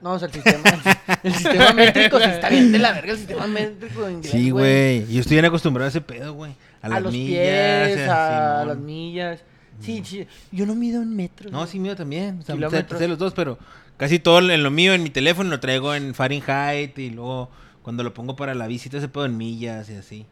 No, 0.03 0.13
o 0.13 0.19
sea, 0.19 0.29
el 0.29 0.35
sistema, 0.35 0.63
el 1.23 1.35
sistema 1.35 1.73
métrico 1.75 2.19
sí 2.19 2.25
está 2.25 2.49
bien 2.49 2.71
de 2.73 2.79
la 2.79 2.93
verga, 2.93 3.13
el 3.13 3.19
sistema 3.19 3.47
métrico 3.47 4.05
de 4.05 4.13
inglés, 4.13 4.31
Sí, 4.33 4.51
güey. 4.51 5.07
Yo 5.13 5.21
estoy 5.21 5.37
bien 5.37 5.45
acostumbrado 5.47 5.87
a 5.87 5.89
ese 5.89 6.01
pedo, 6.01 6.35
güey. 6.35 6.53
A, 6.83 6.87
A, 6.87 6.89
las 6.91 7.03
los 7.03 7.13
millas. 7.13 7.89
pies, 7.89 8.09
a 8.09 8.65
las 8.67 8.79
millas. 8.79 9.41
Sí, 9.81 10.03
sí. 10.05 10.27
Yo 10.53 10.67
no 10.67 10.75
mido 10.75 11.03
en 11.03 11.17
metros. 11.17 11.51
No, 11.51 11.67
sí, 11.67 11.79
mío 11.79 11.97
también. 11.97 12.41
O 12.41 12.43
sea, 12.43 12.55
Kilómetros. 12.55 12.99
sé 13.01 13.09
los 13.09 13.19
dos, 13.19 13.33
pero 13.33 13.59
casi 13.97 14.19
todo 14.19 14.39
en 14.51 14.63
lo 14.63 14.71
mío, 14.71 14.93
en 14.93 15.03
mi 15.03 15.11
teléfono, 15.11 15.49
lo 15.51 15.61
traigo 15.61 15.95
en 15.95 16.15
Fahrenheit 16.15 16.99
y 16.99 17.11
luego 17.11 17.51
cuando 17.83 18.03
lo 18.03 18.13
pongo 18.13 18.37
para 18.37 18.55
la 18.55 18.67
visita 18.67 18.99
ese 18.99 19.09
pedo 19.09 19.25
en 19.25 19.37
millas 19.37 19.89
y 19.89 19.95
así. 19.95 20.27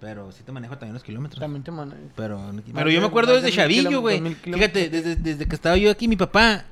Pero 0.00 0.30
sí 0.32 0.42
te 0.44 0.52
manejo 0.52 0.76
también 0.78 0.94
los 0.94 1.02
kilómetros. 1.02 1.40
También 1.40 1.62
te 1.64 1.70
mando. 1.70 1.96
Pero, 2.14 2.40
pero 2.74 2.90
yo 2.90 3.00
me 3.00 3.06
acuerdo 3.06 3.34
desde 3.34 3.50
chavillo, 3.50 4.00
güey. 4.00 4.20
Fíjate, 4.42 4.88
desde, 4.88 5.16
desde 5.16 5.46
que 5.46 5.54
estaba 5.54 5.76
yo 5.76 5.90
aquí, 5.90 6.06
mi 6.06 6.16
papá 6.16 6.64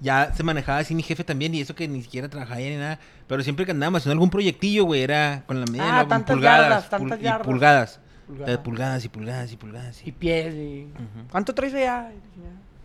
ya 0.00 0.32
se 0.34 0.42
manejaba 0.42 0.78
así, 0.78 0.94
mi 0.94 1.02
jefe 1.02 1.22
también, 1.24 1.54
y 1.54 1.60
eso 1.60 1.74
que 1.74 1.86
ni 1.88 2.02
siquiera 2.02 2.28
trabajaba 2.28 2.60
ni 2.60 2.76
nada. 2.76 2.98
Pero 3.26 3.42
siempre 3.42 3.64
que 3.64 3.70
andábamos 3.72 3.98
haciendo 4.02 4.12
algún 4.14 4.30
proyectillo, 4.30 4.84
güey, 4.84 5.02
era 5.02 5.44
con 5.46 5.60
la 5.60 5.66
medida, 5.66 5.98
Ah, 6.00 6.02
¿no? 6.02 6.08
tantas 6.08 6.34
pulgadas, 6.36 6.60
yardas, 6.68 6.90
tantas 6.90 7.18
pul- 7.18 7.22
yardas. 7.22 7.40
Y 7.46 7.50
pulgadas. 7.50 8.00
Pulgada. 8.26 8.52
Eh, 8.52 8.58
Pulgadas 8.58 9.04
y 9.04 9.08
pulgadas 9.08 9.52
y 9.52 9.56
pulgadas. 9.56 10.02
Y 10.06 10.08
y- 10.08 10.12
pies. 10.12 10.54
Y... 10.54 10.88
¿Cuánto 11.30 11.54
traes 11.54 11.74
allá? 11.74 12.10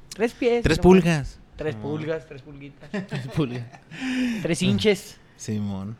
Tres 0.10 0.34
pies. 0.34 0.64
Tres 0.64 0.80
pulgas. 0.80 1.39
Tres 1.55 1.76
pulgas, 1.76 2.26
tres 2.28 2.41
pulguitas. 2.43 2.89
Pulga. 3.36 3.66
tres 4.43 4.62
hinches. 4.62 5.20
Simón. 5.38 5.97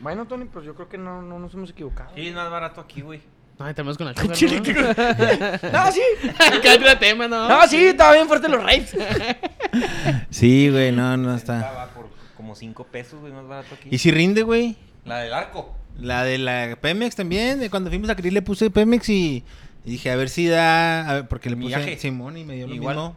Bueno, 0.00 0.26
Tony, 0.26 0.44
pues 0.44 0.64
yo 0.64 0.74
creo 0.74 0.88
que 0.88 0.98
no, 0.98 1.22
no 1.22 1.38
nos 1.38 1.54
hemos 1.54 1.70
equivocado. 1.70 2.10
Sí, 2.14 2.28
es 2.28 2.34
más 2.34 2.50
barato 2.50 2.80
aquí, 2.80 3.00
güey. 3.00 3.20
No, 3.58 3.74
tenemos 3.74 3.98
con 3.98 4.06
la 4.06 4.14
Chile, 4.32 4.60
¿no? 4.60 5.72
No, 5.72 5.92
sí. 5.92 6.00
Cállate 6.62 6.90
el 6.92 6.98
tema, 6.98 7.26
¿no? 7.26 7.48
No, 7.48 7.66
sí, 7.66 7.76
estaba 7.86 8.12
bien 8.12 8.26
fuerte 8.28 8.48
los 8.48 8.62
raves. 8.62 8.96
Sí, 10.30 10.70
güey, 10.70 10.92
no, 10.92 11.16
no 11.16 11.34
está. 11.34 11.58
Estaba 11.60 11.86
por 11.88 12.08
como 12.36 12.54
5 12.54 12.84
pesos, 12.84 13.20
güey, 13.20 13.32
más 13.32 13.46
barato 13.46 13.74
aquí. 13.74 13.88
¿Y 13.90 13.98
si 13.98 14.10
rinde, 14.10 14.42
güey? 14.42 14.76
La 15.04 15.18
del 15.18 15.32
arco. 15.34 15.74
La 15.98 16.22
de 16.24 16.38
la 16.38 16.78
Pemex 16.80 17.16
también, 17.16 17.58
de 17.58 17.68
cuando 17.68 17.90
fuimos 17.90 18.08
a 18.10 18.14
Cris 18.16 18.32
le 18.32 18.40
puse 18.42 18.70
Pemex 18.70 19.08
y, 19.08 19.42
y 19.84 19.90
dije 19.90 20.10
a 20.12 20.16
ver 20.16 20.28
si 20.28 20.46
da, 20.46 21.08
a 21.10 21.14
ver, 21.14 21.28
porque 21.28 21.50
le 21.50 21.56
puse 21.56 21.66
Millaje. 21.76 21.98
Simón 21.98 22.36
y 22.36 22.44
me 22.44 22.54
dio 22.54 22.68
lo 22.68 22.74
Igual. 22.74 22.94
mismo. 22.96 23.16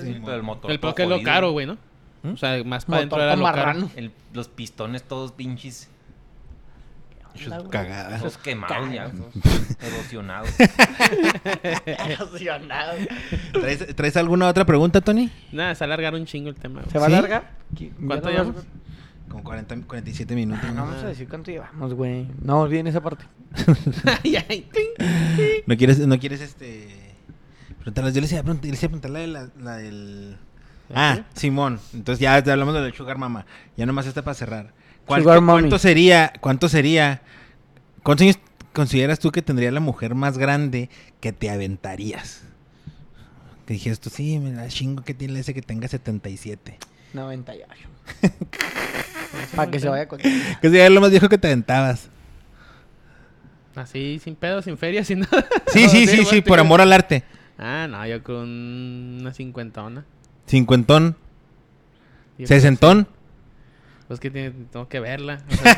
Sí, 0.00 0.20
pero 0.24 0.36
el 0.36 0.42
motor. 0.42 0.70
El 0.70 0.80
todo 0.80 0.94
es 0.96 1.08
lo 1.08 1.14
jodido. 1.16 1.24
caro, 1.30 1.50
güey, 1.52 1.66
¿no? 1.66 1.76
¿Mm? 2.22 2.32
O 2.32 2.36
sea, 2.36 2.62
más 2.64 2.84
para 2.86 3.02
Motor 3.04 3.20
adentro 3.20 3.22
era 3.22 3.36
lo 3.36 3.44
caro. 3.44 3.56
marrano. 3.56 3.90
El- 3.96 4.12
los 4.32 4.48
pistones 4.48 5.02
todos 5.02 5.32
pinches. 5.32 5.88
Hechos 7.46 7.68
cagadas. 7.70 8.38
Quemados 8.38 8.92
ya. 8.92 9.10
erosionados. 9.80 10.50
Erosionado. 11.86 12.92
¿Traes, 13.52 13.96
traes 13.96 14.16
alguna 14.16 14.48
otra 14.48 14.64
pregunta, 14.64 15.00
Tony? 15.00 15.30
Nada, 15.52 15.74
se 15.74 15.84
alargar 15.84 16.14
un 16.14 16.26
chingo 16.26 16.48
el 16.48 16.54
tema. 16.56 16.80
güey. 16.80 16.90
¿Se 16.90 16.98
va 16.98 17.06
a 17.06 17.08
¿Sí? 17.08 17.14
alargar? 17.14 17.50
¿Cuánto 18.06 18.30
llevamos? 18.30 18.56
Con 19.28 19.42
40, 19.42 19.76
47 19.86 20.34
minutos. 20.34 20.64
No 20.68 20.74
¿no? 20.74 20.86
vamos 20.86 21.02
a 21.04 21.08
decir 21.08 21.28
cuánto 21.28 21.50
llevamos, 21.50 21.94
güey. 21.94 22.26
No 22.42 22.60
olviden 22.60 22.86
esa 22.86 23.02
parte. 23.02 23.24
Ay, 24.24 24.36
ay, 24.36 24.68
ting. 24.72 25.62
¿No 25.66 25.76
quieres, 25.76 25.98
no 26.06 26.18
quieres 26.18 26.40
este... 26.40 27.14
Preguntarles, 27.78 28.14
yo 28.14 28.20
les 28.20 28.32
iba 28.32 28.40
a 28.40 28.44
preguntar, 28.44 28.70
les 28.70 28.82
iba 28.82 28.86
a 28.86 28.90
preguntar 28.90 29.10
la, 29.10 29.18
de 29.20 29.26
la, 29.26 29.48
la 29.60 29.76
del... 29.76 30.36
Ah, 30.94 31.20
Simón. 31.34 31.78
Entonces 31.92 32.20
ya 32.20 32.42
te 32.42 32.50
hablamos 32.50 32.74
de 32.74 32.80
la 32.80 32.94
Sugar 32.94 33.18
Mama. 33.18 33.44
Ya 33.76 33.84
nomás 33.86 34.06
está 34.06 34.22
para 34.22 34.34
cerrar. 34.34 34.72
¿Cuánto, 35.08 35.24
Sugar 35.24 35.40
Mommy. 35.40 35.62
¿Cuánto 35.62 35.78
sería, 35.78 36.32
cuánto 36.40 36.68
sería, 36.68 37.22
cuántos 38.02 38.24
años 38.24 38.38
consideras 38.72 39.18
tú 39.18 39.32
que 39.32 39.42
tendría 39.42 39.72
la 39.72 39.80
mujer 39.80 40.14
más 40.14 40.38
grande 40.38 40.90
que 41.20 41.32
te 41.32 41.50
aventarías? 41.50 42.42
Que 43.66 43.74
dijeras 43.74 44.00
tú, 44.00 44.10
sí, 44.10 44.38
me 44.38 44.52
la 44.52 44.68
chingo 44.68 45.02
que 45.02 45.14
tiene 45.14 45.40
ese 45.40 45.52
que 45.54 45.62
tenga 45.62 45.88
77. 45.88 46.78
98. 47.12 47.74
Para 49.56 49.70
que 49.70 49.80
se 49.80 49.88
vaya 49.88 50.06
con. 50.08 50.18
Que 50.60 50.68
sería 50.68 50.88
lo 50.90 51.00
más 51.00 51.10
viejo 51.10 51.28
que 51.28 51.38
te 51.38 51.48
aventabas. 51.48 52.08
Así, 53.74 54.20
sin 54.22 54.34
pedo, 54.34 54.60
sin 54.62 54.76
feria, 54.76 55.04
sin 55.04 55.20
nada. 55.20 55.46
Sí, 55.68 55.84
No, 55.84 55.88
sí, 55.88 56.06
sí, 56.06 56.24
sí, 56.24 56.40
por 56.40 56.58
amor 56.58 56.80
al 56.80 56.92
arte. 56.92 57.24
Ah, 57.58 57.86
no, 57.88 58.06
yo 58.06 58.22
con 58.22 59.18
una 59.20 59.32
cincuentona. 59.32 60.04
Cincuentón, 60.46 61.16
sesentón. 62.44 63.08
Pues 64.08 64.20
que 64.20 64.30
tiene- 64.30 64.50
tengo 64.72 64.88
que 64.88 65.00
verla. 65.00 65.40
o 65.50 65.54
sea, 65.54 65.76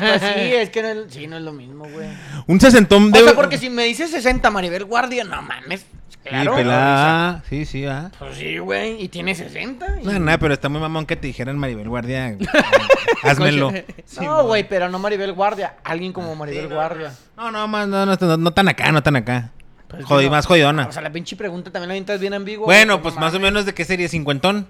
Pues 0.00 0.20
sí, 0.34 0.52
es 0.54 0.70
que 0.70 0.82
no 0.82 0.88
es, 0.88 1.12
sí, 1.12 1.26
no 1.28 1.36
es 1.36 1.42
lo 1.42 1.52
mismo, 1.52 1.84
güey. 1.88 2.08
Un 2.48 2.60
sesentón 2.60 3.04
O 3.04 3.10
de... 3.16 3.22
sea, 3.24 3.34
porque 3.34 3.56
si 3.56 3.70
me 3.70 3.84
dices 3.84 4.10
60 4.10 4.50
Maribel 4.50 4.84
Guardia, 4.84 5.22
no 5.24 5.40
mames. 5.42 5.86
Claro. 6.24 6.52
Sí, 6.52 6.56
pelada. 6.62 7.42
Sí, 7.48 7.64
sí, 7.64 7.84
ah. 7.86 8.10
Pues 8.18 8.36
sí, 8.36 8.58
güey. 8.58 9.02
Y 9.02 9.08
tiene 9.08 9.34
60. 9.34 10.00
y- 10.02 10.04
No, 10.04 10.18
no, 10.18 10.38
pero 10.38 10.54
está 10.54 10.68
muy 10.68 10.80
mamón 10.80 11.06
que 11.06 11.16
te 11.16 11.26
dijeran 11.28 11.56
Maribel 11.58 11.88
Guardia. 11.88 12.36
Házmelo. 13.22 13.72
No, 14.20 14.44
güey, 14.46 14.68
pero 14.68 14.88
no 14.88 14.98
Maribel 14.98 15.32
Guardia. 15.32 15.74
Alguien 15.84 16.12
como 16.12 16.34
Maribel 16.36 16.68
Guardia. 16.68 17.12
No, 17.36 17.50
no, 17.50 17.66
más, 17.68 17.88
no, 17.88 18.06
no, 18.06 18.16
no, 18.20 18.36
no 18.36 18.50
tan 18.52 18.68
acá, 18.68 18.90
no 18.92 19.02
tan 19.02 19.16
acá. 19.16 19.50
Pues 19.88 20.04
Jodi- 20.04 20.24
no. 20.24 20.30
más 20.30 20.46
jodidona. 20.46 20.86
O 20.86 20.92
sea, 20.92 21.02
la 21.02 21.10
pinche 21.10 21.36
pregunta 21.36 21.70
también 21.70 21.88
la 21.88 21.92
avientas 21.94 22.20
bien 22.20 22.34
ambigua. 22.34 22.64
bueno, 22.66 23.02
pues 23.02 23.14
más 23.16 23.34
o 23.34 23.40
menos 23.40 23.66
de 23.66 23.74
qué 23.74 23.84
sería 23.84 24.08
cincuentón. 24.08 24.66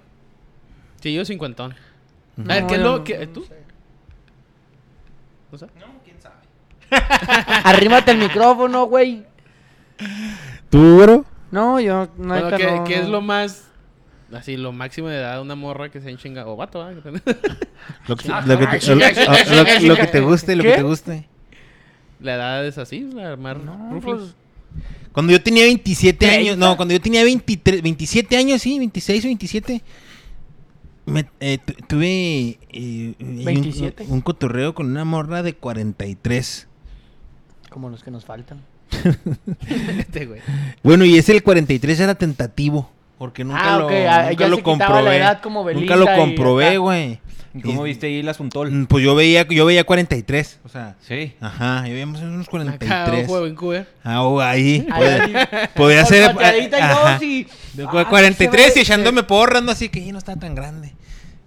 Sí, 1.02 1.12
yo 1.14 1.24
cincuentón. 1.24 1.74
No, 2.36 2.52
a 2.52 2.56
ver, 2.56 2.66
¿qué 2.66 2.74
es 2.74 2.80
lo 2.80 3.04
que... 3.04 3.18
no 3.26 3.32
¿Tú? 3.32 3.46
No 5.52 5.58
sé. 5.58 5.66
No, 5.78 5.86
quién 6.04 6.16
sabe. 6.20 6.36
Arrímate 7.64 8.10
el 8.12 8.18
micrófono, 8.18 8.86
güey. 8.86 9.24
¿Tú, 10.70 10.98
bro? 11.02 11.24
No, 11.50 11.78
yo 11.80 12.06
no, 12.16 12.28
Bueno, 12.28 12.44
neta, 12.50 12.56
¿qué, 12.56 12.66
no, 12.76 12.84
qué 12.84 12.98
es 13.00 13.08
lo 13.08 13.20
más... 13.20 13.68
Así, 14.32 14.56
lo 14.56 14.72
máximo 14.72 15.08
de 15.08 15.18
edad 15.18 15.34
de 15.36 15.42
una 15.42 15.54
morra 15.54 15.90
que 15.90 16.00
se 16.00 16.08
enchinga... 16.08 16.46
O 16.46 16.56
vato, 16.56 16.82
¿ah? 16.82 16.90
Lo 16.92 17.02
que, 17.02 18.28
lo 18.28 18.58
que 18.58 18.66
ay, 18.66 18.80
te, 18.80 18.94
lo- 18.94 19.00
chinga, 19.00 19.10
lo- 19.80 19.88
lo 19.88 19.96
que 19.96 20.06
te 20.06 20.20
guste, 20.20 20.56
lo 20.56 20.62
que 20.62 20.70
¿Qué? 20.70 20.76
te 20.76 20.82
guste. 20.82 21.28
La 22.20 22.34
edad 22.36 22.66
es 22.66 22.78
así, 22.78 23.00
la 23.12 23.36
más 23.36 23.58
No, 23.58 23.90
rufles. 23.92 24.14
pues, 24.20 24.34
Cuando 25.12 25.32
yo 25.32 25.42
tenía 25.42 25.64
27 25.64 26.30
años, 26.30 26.56
no, 26.56 26.76
cuando 26.76 26.94
yo 26.94 27.00
tenía 27.00 27.22
23, 27.24 27.82
27 27.82 28.36
años, 28.38 28.62
sí, 28.62 28.78
26 28.78 29.24
o 29.24 29.28
27, 29.28 29.82
me, 31.12 31.26
eh, 31.40 31.58
tu- 31.64 31.74
tuve 31.86 32.58
eh, 32.72 33.14
un- 33.20 33.44
27. 33.44 34.04
Un, 34.08 34.20
cotorreo 34.20 34.74
con 34.74 34.86
una 34.90 35.04
morra 35.04 35.42
de 35.42 35.54
43. 35.54 36.68
como 37.70 37.88
los 37.90 38.02
que 38.02 38.10
nos 38.10 38.24
faltan. 38.24 38.60
este, 39.98 40.26
güey. 40.26 40.40
Bueno, 40.82 41.04
y 41.04 41.16
ese 41.16 41.32
el 41.32 41.42
43 41.42 42.00
era 42.00 42.14
tentativo. 42.14 42.90
Porque 43.18 43.44
nunca 43.44 43.74
Ah, 43.74 43.78
lo, 43.78 43.86
ok, 43.86 43.92
ah, 44.08 44.22
nunca 44.30 44.32
ya 44.32 44.48
lo 44.48 44.56
se 44.56 44.62
quitaba 44.62 44.78
la 44.78 44.86
comprobé. 44.96 45.16
edad 45.16 45.40
como 45.40 45.70
nunca 45.70 45.96
lo 45.96 46.06
comprobé, 46.16 46.68
acá. 46.70 46.76
güey. 46.78 47.20
¿Y 47.54 47.60
¿Cómo 47.60 47.82
viste 47.82 48.06
ahí 48.06 48.20
el 48.20 48.28
asuntol? 48.28 48.70
Mm, 48.72 48.86
Pues 48.86 49.04
yo 49.04 49.14
veía, 49.14 49.46
yo 49.46 49.64
veía 49.66 49.84
43. 49.84 50.58
O 50.64 50.68
sea, 50.70 50.96
Sí. 51.06 51.34
ajá, 51.40 51.86
yo 51.86 51.92
veía 51.92 52.06
más 52.06 52.20
o 52.20 52.24
menos 52.24 52.34
unos 52.52 52.68
Acá, 52.74 52.78
43. 52.78 53.28
ojo 53.28 53.36
de 53.40 53.42
Vancouver. 53.48 53.88
Ah, 54.02 54.22
oh, 54.22 54.40
ahí. 54.40 54.86
Ahí, 54.90 55.34
Podía, 55.76 56.04
ser. 56.06 56.34
y 56.34 56.74
ajá. 56.74 57.12
dos 57.12 57.22
y- 57.22 57.46
De 57.74 57.84
Ah, 57.86 58.06
43 58.08 58.76
y 58.76 58.80
echándome 58.80 59.22
porras, 59.22 59.62
no 59.62 59.70
así 59.70 59.88
que 59.90 60.00
"Ih, 60.00 60.12
no 60.12 60.18
está 60.18 60.34
tan 60.36 60.54
grande. 60.54 60.94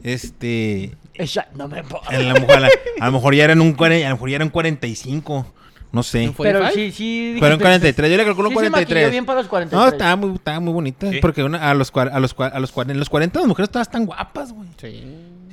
Este. 0.06 0.96
Esa- 1.16 1.48
no 1.56 1.68
me. 1.68 1.80
A 1.80 1.82
lo, 2.20 2.34
mejor, 2.40 2.64
a 3.00 3.06
lo 3.08 3.12
mejor 3.12 3.34
ya 3.36 3.44
eran 3.46 3.60
un, 3.62 3.76
a 3.80 3.90
lo 4.10 4.16
mejor 4.16 4.30
ya 4.30 4.36
eran 4.36 4.50
45. 4.50 5.52
No 5.92 6.04
sé. 6.04 6.24
¿En 6.24 6.34
Pero 6.34 6.60
45? 6.60 6.76
sí, 6.76 6.92
sí. 6.92 7.36
Fueron 7.40 7.58
dijiste- 7.58 7.64
43. 7.64 8.12
Yo 8.12 8.18
le 8.18 8.26
calculo 8.26 8.50
sí 8.50 8.56
se 8.56 8.70
maquilló 8.70 8.70
43. 8.88 9.12
bien 9.12 9.26
para 9.26 9.40
los 9.40 9.48
43. 9.48 9.82
No, 9.82 9.88
estaba 9.92 10.16
muy, 10.16 10.36
estaba 10.36 10.60
muy 10.60 10.74
bonita. 10.74 11.10
Sí. 11.10 11.18
Porque 11.22 11.44
una- 11.44 11.58
a, 11.72 11.74
los, 11.74 11.92
a, 11.96 12.20
los, 12.20 12.36
a, 12.40 12.60
los, 12.60 12.76
cua- 12.76 12.90
en 12.92 13.00
los 13.00 13.10
40 13.10 13.40
las 13.40 13.48
mujeres 13.48 13.70
todas 13.72 13.88
están 13.88 14.06
guapas, 14.06 14.52
güey. 14.54 14.70
Sí. 14.80 15.04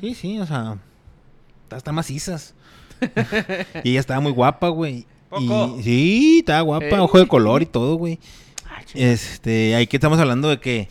Sí, 0.01 0.15
sí, 0.15 0.39
o 0.39 0.45
sea. 0.47 0.77
Todas 1.69 1.79
están 1.81 1.95
macizas. 1.95 2.55
y 3.85 3.91
ella 3.91 4.01
estaba 4.01 4.21
muy 4.21 4.33
guapa, 4.33 4.69
güey. 4.69 5.07
Poco. 5.31 5.77
Y, 5.79 5.83
sí, 5.83 6.39
estaba 6.41 6.61
guapa, 6.61 6.87
Ey. 6.87 6.99
ojo 6.99 7.19
de 7.19 7.27
color 7.27 7.63
y 7.63 7.67
todo, 7.67 7.95
güey. 7.95 8.19
Chingada. 8.85 9.13
Este, 9.13 9.75
ahí 9.77 9.87
que 9.87 9.97
estamos 9.97 10.19
hablando 10.19 10.49
de 10.51 10.59
que 10.61 10.89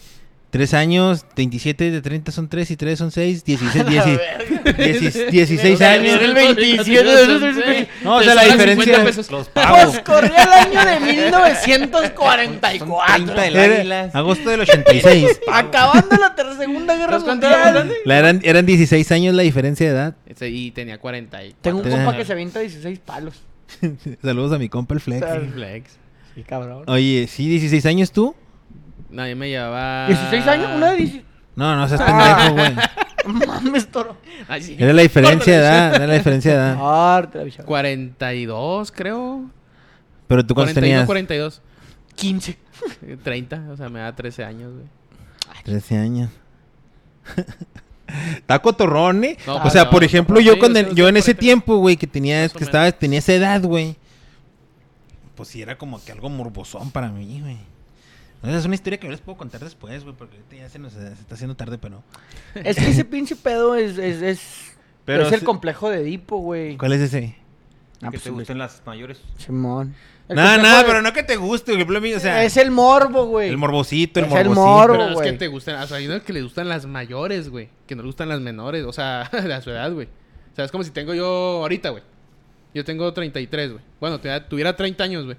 3 0.52 0.74
años, 0.74 1.26
27 1.36 1.92
de 1.92 2.02
30 2.02 2.32
son 2.32 2.48
3 2.50 2.72
y 2.72 2.76
3 2.78 3.00
son 3.00 3.12
6, 3.12 3.44
16, 3.46 3.86
16, 3.86 5.32
16 5.32 5.82
años. 5.82 6.22
El 6.22 6.34
27. 6.34 7.88
No, 8.04 8.18
o 8.18 8.24
sea, 8.24 8.36
la 8.36 8.44
diferencia- 8.44 8.84
50 8.84 9.04
pesos. 9.06 9.32
Los 9.32 9.48
Pues 9.50 10.00
corría 10.02 10.44
el 10.44 10.52
año 10.76 10.86
de 10.86 11.00
1944. 11.14 13.34
30 13.34 13.42
del 13.42 13.56
Era 13.92 14.10
agosto 14.14 14.50
del 14.50 14.60
86. 14.62 15.40
Acabando 15.52 16.16
la 16.18 16.36
ter- 16.36 16.54
Segunda 16.58 16.96
Guerra 16.96 17.12
¿Los 17.14 17.24
cuántos 17.24 17.50
eran, 17.50 17.74
Mundial. 17.88 17.98
La 18.06 18.20
eran, 18.20 18.40
eran 18.44 18.66
16 18.66 19.12
años 19.14 19.34
la 19.36 19.44
diferencia 19.44 19.86
de 19.88 19.94
edad. 19.94 20.16
Ese- 20.26 20.50
Y 20.50 20.72
tenía 20.72 20.98
40 21.00 21.44
y... 21.46 21.56
Tengo 21.62 21.80
un 21.80 21.90
compa 21.90 22.16
que 22.18 22.26
se 22.26 22.34
avienta 22.34 22.60
16 22.60 23.00
palos. 23.00 23.42
Saludos 24.22 24.52
a 24.54 24.60
mi 24.60 24.68
compa 24.70 24.94
el 24.96 25.00
Flex. 25.00 25.26
Flex. 25.54 25.92
Sí, 26.36 26.44
cabrón. 26.44 26.84
Oye, 26.88 27.28
¿sí 27.30 27.48
16 27.48 27.86
años 27.86 28.12
tú? 28.12 28.36
No, 29.12 29.28
yo 29.28 29.36
me 29.36 29.50
llevaba... 29.50 30.08
16 30.08 30.48
años, 30.48 30.72
una 30.76 30.92
de 30.92 30.98
16. 30.98 31.24
No, 31.56 31.76
no 31.76 31.88
seas 31.88 32.02
Ah. 32.04 32.50
pendejo, 32.50 32.54
güey. 32.56 33.46
Mames, 33.48 33.88
toro. 33.92 34.18
Ay, 34.48 34.64
sí. 34.64 34.76
Era 34.80 34.94
la 34.94 35.02
diferencia 35.02 35.54
de 35.54 35.60
edad, 35.60 35.96
era 35.96 36.08
la 36.08 36.14
diferencia 36.16 36.52
de 36.52 36.58
edad. 36.58 36.78
Ah, 36.80 37.28
te 37.30 37.38
la 37.38 37.42
avisaba. 37.44 37.66
42, 37.68 38.92
creo. 38.92 39.46
Pero 40.28 40.46
tú 40.46 40.56
cuántos 40.56 40.74
41, 40.74 40.82
tenías? 40.82 41.06
42. 41.06 41.62
15. 42.16 42.58
Eh, 43.04 43.18
30, 43.22 43.68
o 43.72 43.78
sea, 43.78 43.90
me 43.90 44.00
da 44.00 44.16
13 44.16 44.44
años, 44.44 44.74
güey. 44.74 44.86
13 45.66 45.98
años. 45.98 46.30
Está 48.38 48.60
cotorrón, 48.60 49.24
¿eh? 49.24 49.38
No, 49.48 49.58
o 49.58 49.70
sea, 49.70 49.86
no, 49.86 49.90
por 49.90 50.04
ejemplo, 50.04 50.36
no, 50.36 50.42
yo 50.42 50.56
sea, 50.56 50.90
yo 50.94 51.08
en 51.08 51.18
ese 51.18 51.34
tiempo, 51.34 51.78
güey, 51.78 51.96
que 51.96 52.08
tenía 52.08 52.50
que 52.50 52.64
estaba 52.64 52.92
tenía 52.92 53.20
esa 53.20 53.34
edad, 53.34 53.62
güey. 53.62 53.96
Pues 55.36 55.50
sí 55.50 55.62
era 55.62 55.78
como 55.78 56.04
que 56.04 56.12
algo 56.12 56.30
morbosón 56.30 56.92
para 56.92 57.10
mí, 57.10 57.40
güey. 57.42 57.58
Esa 58.44 58.58
es 58.58 58.66
una 58.66 58.76
historia 58.76 59.00
que 59.00 59.06
yo 59.08 59.12
les 59.12 59.22
puedo 59.22 59.38
contar 59.38 59.62
después, 59.64 60.04
güey, 60.04 60.16
porque 60.16 60.38
ahorita 60.38 60.56
ya 60.56 60.70
se 60.70 60.80
nos 60.80 60.94
se 60.94 61.12
está 61.12 61.36
haciendo 61.36 61.56
tarde, 61.56 61.78
pero 61.78 62.04
Es 62.56 62.76
que 62.78 62.90
ese 62.90 63.06
pinche 63.06 63.36
pedo 63.36 63.76
es, 63.76 63.98
es, 63.98 64.22
es, 64.22 64.42
Pero 65.06 65.28
es 65.28 65.34
el 65.34 65.44
complejo 65.44 65.90
de 65.90 66.02
Edipo, 66.02 66.38
güey. 66.38 66.78
¿cuál 66.78 66.94
es 66.94 67.02
ese? 67.02 67.36
Ah, 68.02 68.08
que 68.08 68.12
pues, 68.14 68.24
te 68.24 68.30
gusten 68.32 68.58
las 68.58 68.82
mayores. 68.86 69.22
Simón. 69.38 69.94
El 70.28 70.36
Nada, 70.38 70.54
complejo 70.54 70.68
nada, 70.72 70.84
de- 70.84 70.90
pero 70.90 71.02
no 71.04 71.14
que 71.14 71.24
te 71.24 71.36
guste, 71.36 71.86
mí, 72.02 72.14
o 72.14 72.20
sea, 72.20 72.44
es 72.44 72.58
el 72.58 72.72
morbo, 72.72 73.26
güey. 73.26 73.50
el 73.50 73.58
morbosito, 73.58 74.20
el 74.22 74.26
Es 74.26 74.34
el 74.34 74.50
morbo. 74.50 74.94
Pero 74.94 75.08
es 75.10 75.14
güey. 75.14 75.32
que 75.32 75.38
te 75.38 75.48
gustan, 75.48 75.76
o 75.84 75.86
sea, 75.86 75.98
hay 75.98 76.08
unos 76.08 76.24
que 76.24 76.34
le 76.34 76.42
gustan 76.42 76.68
las 76.68 76.86
mayores, 76.88 77.50
güey. 77.50 77.70
Que 77.86 77.96
no 77.96 78.02
le 78.02 78.08
gustan 78.08 78.30
las 78.30 78.40
menores, 78.40 78.86
o 78.86 78.94
sea, 78.94 79.30
de 79.32 79.62
su 79.62 79.70
edad, 79.70 79.92
güey. 79.92 80.08
O 80.08 80.56
sea, 80.56 80.66
es 80.66 80.72
como 80.72 80.84
si 80.84 80.90
tengo 80.90 81.14
yo 81.14 81.26
ahorita, 81.62 81.90
güey. 81.90 82.04
Yo 82.74 82.84
tengo 82.86 83.12
33, 83.14 83.72
güey. 83.74 83.84
Bueno, 84.00 84.18
tuviera, 84.20 84.48
tuviera 84.48 84.76
30 84.76 85.04
años, 85.04 85.26
güey. 85.26 85.38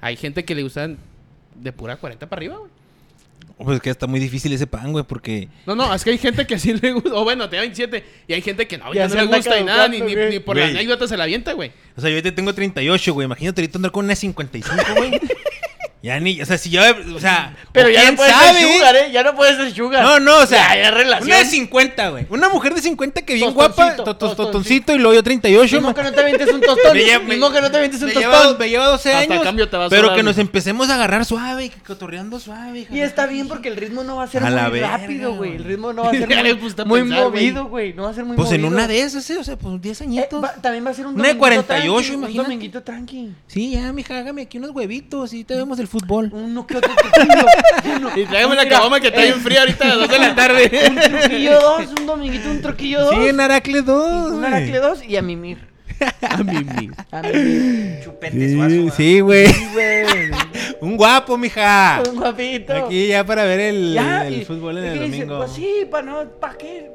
Hay 0.00 0.16
gente 0.16 0.44
que 0.44 0.54
le 0.54 0.62
gustan 0.62 0.98
de 1.54 1.72
pura 1.72 1.96
40 1.96 2.28
para 2.28 2.38
arriba, 2.38 2.56
güey. 2.58 2.70
Pues 3.58 3.80
que 3.80 3.90
está 3.90 4.06
muy 4.08 4.18
difícil 4.18 4.52
ese 4.52 4.66
pan, 4.66 4.90
güey, 4.90 5.04
porque 5.04 5.48
No, 5.66 5.76
no, 5.76 5.94
es 5.94 6.02
que 6.02 6.10
hay 6.10 6.18
gente 6.18 6.46
que 6.46 6.58
sí 6.58 6.72
le 6.74 6.92
gusta. 6.94 7.14
O 7.14 7.22
bueno, 7.22 7.48
tenía 7.48 7.60
27. 7.60 8.04
Y 8.26 8.32
hay 8.32 8.42
gente 8.42 8.66
que 8.66 8.76
no, 8.78 8.92
Ya 8.92 9.06
ya 9.06 9.14
no 9.14 9.30
le 9.30 9.36
gusta 9.36 9.58
y 9.60 9.64
nada, 9.64 9.86
ni, 9.88 10.00
ni, 10.00 10.14
ni 10.16 10.38
por 10.40 10.56
güey. 10.56 10.72
la 10.72 10.78
anécdota 10.80 11.06
se 11.06 11.16
la 11.16 11.24
avienta, 11.24 11.52
güey. 11.52 11.70
O 11.96 12.00
sea, 12.00 12.10
yo 12.10 12.16
ahorita 12.16 12.34
tengo 12.34 12.52
38, 12.52 13.14
güey. 13.14 13.26
Imagínate 13.26 13.60
ahorita 13.60 13.78
andar 13.78 13.92
con 13.92 14.04
una 14.04 14.16
55, 14.16 14.74
güey. 14.96 15.12
ya 16.02 16.18
ni, 16.18 16.40
o 16.42 16.46
sea, 16.46 16.58
si 16.58 16.68
yo, 16.70 16.82
o 17.14 17.20
sea, 17.20 17.54
Pero 17.72 17.88
o 17.88 17.90
ya 17.92 18.00
quién 18.00 18.12
no 18.14 18.16
puedes 18.16 18.34
sabe. 18.34 18.58
ser 18.60 18.72
sugar, 18.74 18.96
¿eh? 18.96 19.10
Ya 19.12 19.22
no 19.22 19.34
puedes 19.36 19.56
ser 19.56 19.72
sugar. 19.72 20.02
No, 20.02 20.18
no, 20.18 20.38
o 20.38 20.46
sea, 20.46 20.74
Ya, 20.74 20.82
ya 20.82 20.90
relación. 20.90 21.28
una 21.28 21.38
de 21.38 21.44
50, 21.44 22.08
güey. 22.10 22.26
Una 22.28 22.48
mujer 22.48 22.74
de 22.74 22.82
50 22.82 23.22
que 23.22 23.34
bien 23.34 23.52
Tostoncito, 23.54 23.84
guapa, 23.84 23.96
to- 24.04 24.16
to- 24.16 24.34
tostoncito. 24.36 24.94
y 24.94 24.98
luego 24.98 25.14
yo 25.14 25.22
38. 25.22 25.76
Mismo 25.76 25.94
que 25.94 26.02
no 26.02 26.12
te 26.12 26.20
avientes 26.20 26.52
un 26.52 26.60
tostón. 26.60 26.92
Me 26.96 27.04
lleva- 27.04 27.24
Mismo 27.24 27.52
que 27.52 27.60
no 27.60 27.70
te 27.70 27.76
avientes 27.76 28.02
un 28.02 28.08
me 28.08 28.14
lleva, 28.14 28.32
tostón. 28.32 28.58
me 28.58 28.68
lleva 28.68 28.86
12 28.88 29.12
Hasta 29.12 29.32
años. 29.34 29.44
cambio 29.44 29.68
te 29.68 29.76
va 29.76 29.84
a 29.84 29.88
pero 29.88 30.02
sobrar, 30.02 30.16
que 30.16 30.22
nos 30.24 30.38
empecemos 30.38 30.90
a 30.90 30.94
agarrar 30.96 31.24
suave, 31.24 31.68
que 31.70 31.80
cotorreando 31.82 32.40
suave. 32.40 32.80
Y 32.80 32.84
jajaja. 32.84 33.04
está 33.04 33.26
bien 33.26 33.46
porque 33.46 33.68
el 33.68 33.76
ritmo 33.76 34.02
no 34.02 34.16
va 34.16 34.24
a 34.24 34.26
ser 34.26 34.42
A 34.42 34.50
la 34.50 34.64
muy 34.68 34.80
verga, 34.80 34.96
rápido, 34.98 35.34
güey. 35.36 35.54
El 35.56 35.64
ritmo 35.64 35.92
no 35.92 36.02
va 36.02 36.08
a 36.08 36.12
ser 36.12 36.26
muy, 36.28 37.00
muy 37.02 37.10
pensar, 37.10 37.24
movido, 37.30 37.66
güey. 37.66 37.92
No 37.92 38.02
va 38.02 38.10
a 38.10 38.14
ser 38.14 38.24
muy 38.24 38.36
Pues 38.36 38.50
en 38.50 38.60
movido. 38.62 38.76
una 38.76 38.88
de 38.88 39.00
esas, 39.02 39.30
¿eh? 39.30 39.38
O 39.38 39.44
sea, 39.44 39.56
pues 39.56 39.80
10 39.80 40.00
Eh, 40.00 40.04
añitos. 40.04 40.42
va- 40.42 40.54
también 40.54 40.84
va 40.84 40.90
a 40.90 40.94
ser 40.94 41.06
un 41.06 41.14
Una 41.14 41.28
de 41.28 41.34
dominguito 41.34 41.38
48, 41.66 41.92
tranqui, 41.94 42.14
imagínate. 42.14 42.38
Un 42.40 42.44
dominguito 42.44 42.82
tranqui. 42.82 43.32
Sí, 43.46 43.70
ya, 43.70 43.92
mija, 43.92 44.18
hágame 44.18 44.42
aquí 44.42 44.58
unos 44.58 44.72
huevitos 44.72 45.32
y 45.32 45.44
te 45.44 45.54
vemos 45.54 45.78
el 45.78 45.86
fútbol. 45.92 46.30
Uno 46.32 46.66
que 46.66 46.76
otro 46.78 46.90
truquillo. 46.94 47.44
Uno. 47.96 48.10
Y 48.16 48.24
tráigame 48.24 48.56
la 48.56 48.68
caguama 48.68 48.98
que 49.00 49.08
está 49.08 49.22
eh, 49.22 49.26
bien 49.26 49.40
fría 49.40 49.60
ahorita 49.60 49.84
a 49.84 49.88
las 49.88 49.98
2 49.98 50.08
de 50.08 50.18
la 50.18 50.34
tarde. 50.34 50.70
Un 50.90 50.96
truquillo 51.18 51.60
dos, 51.60 51.86
un 52.00 52.06
dominguito, 52.06 52.50
un 52.50 52.62
truquillo 52.62 53.00
dos. 53.04 53.14
Sí, 53.14 53.28
en 53.28 53.40
Aracle 53.40 53.82
2. 53.82 54.32
un 54.32 54.44
aracle 54.44 54.78
dos 54.78 55.04
y 55.04 55.16
a 55.16 55.22
mimir. 55.22 55.58
a 56.22 56.36
mismo. 56.38 56.94
A 57.12 57.22
mimir. 57.22 58.00
Chupete 58.02 58.54
suazo. 58.54 58.70
Sí, 58.70 58.78
¿verdad? 58.80 58.94
sí, 58.96 59.20
güey. 59.20 59.46
Sí, 59.52 59.66
güey. 59.72 60.30
Un 60.80 60.96
guapo, 60.96 61.36
mija. 61.38 62.02
Un 62.10 62.16
guapito. 62.18 62.72
Aquí 62.86 63.06
ya 63.08 63.24
para 63.24 63.44
ver 63.44 63.60
el, 63.60 63.94
Ya, 63.94 64.26
el 64.26 64.42
y- 64.42 64.44
fútbol 64.44 64.78
en 64.78 64.84
el 64.84 64.92
dice, 64.94 65.04
domingo. 65.24 65.38
Pues 65.38 65.52
sí, 65.52 65.86
para 65.90 66.02
no, 66.04 66.24
¿para 66.40 66.58
qué? 66.58 66.90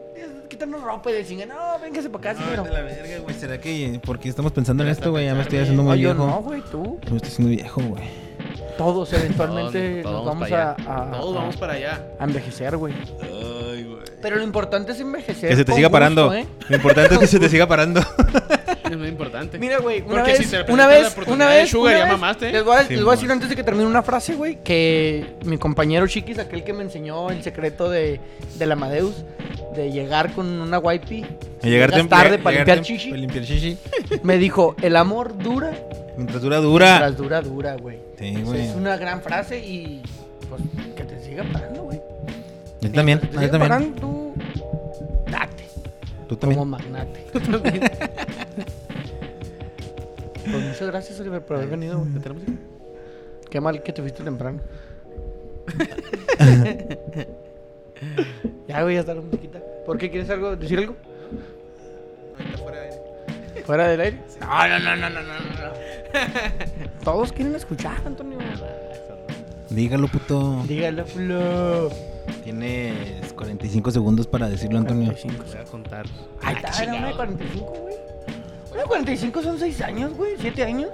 Quitarnos 0.50 0.82
ropa 0.82 1.12
y 1.12 1.14
decir, 1.14 1.46
no, 1.48 1.56
véngase 1.82 2.10
para 2.10 2.32
acá, 2.32 2.42
No, 2.42 2.50
señor. 2.50 2.68
a 2.68 2.72
la 2.72 2.82
verga, 2.82 3.20
güey. 3.20 3.36
¿Será 3.38 3.60
que 3.60 4.00
porque 4.04 4.28
estamos 4.30 4.52
pensando 4.54 4.84
en 4.84 4.90
esto, 4.90 5.12
güey? 5.12 5.26
Ya 5.26 5.36
me 5.36 5.42
estoy 5.42 5.60
haciendo 5.60 5.84
muy 5.84 5.92
No, 5.92 5.96
yo 6.02 6.10
viejo. 6.14 6.28
no, 6.28 6.42
güey, 6.42 6.62
tú. 6.72 7.00
Me 7.10 7.18
estoy 7.18 7.30
haciendo 7.32 7.52
viejo, 7.56 7.82
güey. 7.82 8.04
Todos 8.78 9.12
eventualmente 9.14 10.02
Todos- 10.04 10.16
nos 10.16 10.26
vamos 10.26 10.52
a, 10.52 10.72
a- 10.72 11.12
Todos 11.12 11.36
a- 11.36 11.40
vamos 11.40 11.58
para 11.58 11.74
allá. 11.74 12.02
a 12.20 12.24
envejecer, 12.24 12.78
güey. 12.78 12.94
Ay, 13.22 13.84
güey. 13.84 13.98
Pero 14.22 14.36
lo 14.38 14.44
importante 14.44 14.92
es 14.94 15.00
envejecer. 15.00 15.50
Que 15.50 15.56
se 15.56 15.66
te 15.66 15.72
siga 15.74 15.88
gusto, 15.88 15.92
parando. 15.94 16.34
¿eh? 16.34 16.46
Lo 16.70 16.76
importante 16.76 17.14
es 17.16 17.20
que 17.20 17.28
se 17.28 17.40
te 17.40 17.50
siga 17.50 17.68
parando. 17.68 18.02
Es 18.90 18.98
muy 18.98 19.10
importante. 19.10 19.60
Mira, 19.60 19.80
güey, 19.80 20.00
una 20.02 20.08
Porque 20.24 20.32
vez, 20.32 20.40
si 20.40 20.46
te 20.48 20.72
una 20.72 20.84
la 20.84 20.88
vez, 20.88 21.12
oportunidad 21.12 21.36
una 21.48 21.50
de 21.56 21.62
vez, 21.62 21.70
Sugar, 21.70 21.94
una 21.96 22.00
ya 22.00 22.04
vez, 22.06 22.12
mamaste. 22.14 22.52
Les 22.52 22.64
voy, 22.64 22.78
a, 22.78 22.84
Sí, 22.84 22.94
les 22.96 23.04
voy 23.04 23.12
a 23.14 23.16
decir 23.16 23.32
antes 23.32 23.50
de 23.50 23.56
que 23.56 23.64
termine 23.64 23.86
una 23.86 24.02
frase, 24.02 24.34
güey, 24.36 24.64
que 24.64 25.36
mi 25.46 25.58
compañero 25.58 26.08
Chiquis, 26.08 26.40
aquel 26.40 26.64
que 26.64 26.74
me 26.74 26.84
enseñó 26.84 27.30
el 27.30 27.44
secreto 27.44 27.90
de, 27.90 28.20
del 28.56 28.72
Amadeus, 28.72 29.26
de 29.76 29.92
llegar 29.92 30.32
con 30.34 30.48
una 30.48 30.80
waipi, 30.80 31.26
A 31.62 31.68
llegar 31.68 31.92
tarde 32.08 32.38
para 32.40 32.56
limpiar 32.58 32.82
chichi, 32.82 33.10
Para 33.10 33.22
limpiar 33.22 33.44
chichi. 33.46 33.78
me 34.24 34.38
dijo, 34.38 34.76
el 34.82 34.96
amor 34.96 35.38
dura 35.38 35.72
Mientras 36.16 36.42
dura, 36.42 36.58
dura. 36.60 36.86
mientras 37.00 37.18
dura, 37.18 37.42
dura, 37.42 37.76
güey. 37.76 38.00
Sí, 38.18 38.42
güey. 38.44 38.68
Es 38.68 38.76
una 38.76 38.98
gran 38.98 39.22
frase 39.22 39.60
y, 39.60 40.02
pues, 40.50 40.62
que 40.96 41.04
te 41.04 41.24
siga 41.24 41.44
parando, 41.52 41.84
güey. 41.84 42.02
Yo 42.82 42.92
también, 42.92 43.20
te 43.20 43.28
yo 43.28 43.34
siga 43.34 43.52
también. 43.52 43.70
parando, 43.70 44.02
tú, 44.02 44.34
date, 45.32 45.64
Tú 46.28 46.36
también. 46.36 46.60
como 46.60 46.72
magnate. 46.72 47.26
pues 50.46 50.64
muchas 50.64 50.88
gracias, 50.88 51.20
Oliver, 51.20 51.44
por 51.46 51.58
haber 51.58 51.70
venido, 51.70 52.00
güey. 52.00 52.12
¿Tenemos? 52.14 52.44
Qué 53.50 53.62
mal 53.62 53.82
que 53.84 53.94
te 53.94 54.02
fuiste 54.02 54.24
temprano. 54.24 54.60
ya, 58.68 58.82
güey, 58.82 58.96
ya 58.96 59.02
está 59.02 59.14
la 59.14 59.22
musiquita. 59.22 59.60
¿Por 59.86 59.98
qué 59.98 60.10
quieres 60.10 60.30
algo, 60.30 60.56
decir 60.56 60.80
algo? 60.80 60.96
Ahorita 62.38 62.58
fuera 62.58 62.80
de 62.82 62.90
aire. 62.90 63.02
¿Fuera 63.66 63.88
del 63.88 64.02
aire? 64.02 64.18
No, 64.40 64.68
no, 64.68 64.80
no, 64.80 64.96
no, 64.96 65.10
no, 65.10 65.22
no, 65.22 65.30
no. 65.30 65.38
Todos 67.08 67.32
quieren 67.32 67.56
escuchar, 67.56 68.02
Antonio. 68.06 68.38
Dígalo, 69.70 70.10
puto. 70.10 70.62
Dígalo, 70.68 71.06
Flo. 71.06 71.90
Tienes 72.44 73.32
45 73.32 73.92
segundos 73.92 74.28
para 74.28 74.50
decirlo, 74.50 74.80
Antonio. 74.80 75.14
45. 75.14 75.44
Voy 75.48 75.58
a 75.58 75.64
contar. 75.64 76.06
Ahí 76.42 76.56
está, 76.58 76.84
era 76.84 76.96
una 76.96 77.08
de 77.08 77.14
45, 77.16 77.66
güey. 77.66 77.96
Una 78.74 78.82
de 78.82 78.88
45 78.88 79.42
son 79.42 79.58
6 79.58 79.82
años, 79.84 80.14
güey. 80.18 80.32
7 80.38 80.64
años. 80.66 80.90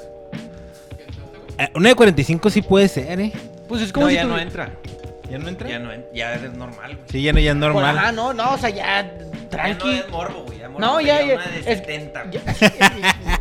Eh, 1.57 1.69
una 1.73 1.89
de 1.89 1.95
45 1.95 2.47
sí 2.51 2.61
puede 2.61 2.87
ser, 2.89 3.19
¿eh? 3.19 3.33
Pues 3.67 3.81
es 3.81 3.91
como 3.91 4.05
No, 4.05 4.09
si 4.11 4.15
ya 4.15 4.21
tú- 4.21 4.27
no 4.27 4.37
entra. 4.37 4.69
¿Ya 5.31 5.39
no 5.39 5.47
entra? 5.47 5.67
Ya 5.67 5.79
no 5.79 5.91
en- 5.91 6.05
ya 6.13 6.35
es 6.35 6.53
normal, 6.53 6.95
güey. 6.95 7.07
Sí, 7.09 7.23
ya 7.23 7.33
no, 7.33 7.39
ya 7.39 7.51
es 7.53 7.57
normal. 7.57 7.97
Ajá, 7.97 8.11
no, 8.11 8.33
no, 8.35 8.53
o 8.53 8.57
sea, 8.59 8.69
ya 8.69 9.01
Ya 9.01 9.03
no 9.03 9.49
tranqui. 9.49 9.89
es 9.95 10.09
morbo, 10.11 10.43
güey. 10.45 10.59
Ya 10.59 10.69
morbo 10.69 10.79
No, 10.85 11.01
ya, 11.01 11.25
ya. 11.25 11.33
Una 11.35 11.47
de 11.47 11.57
es- 11.59 11.65
70. 11.65 12.29
ya- 12.29 12.41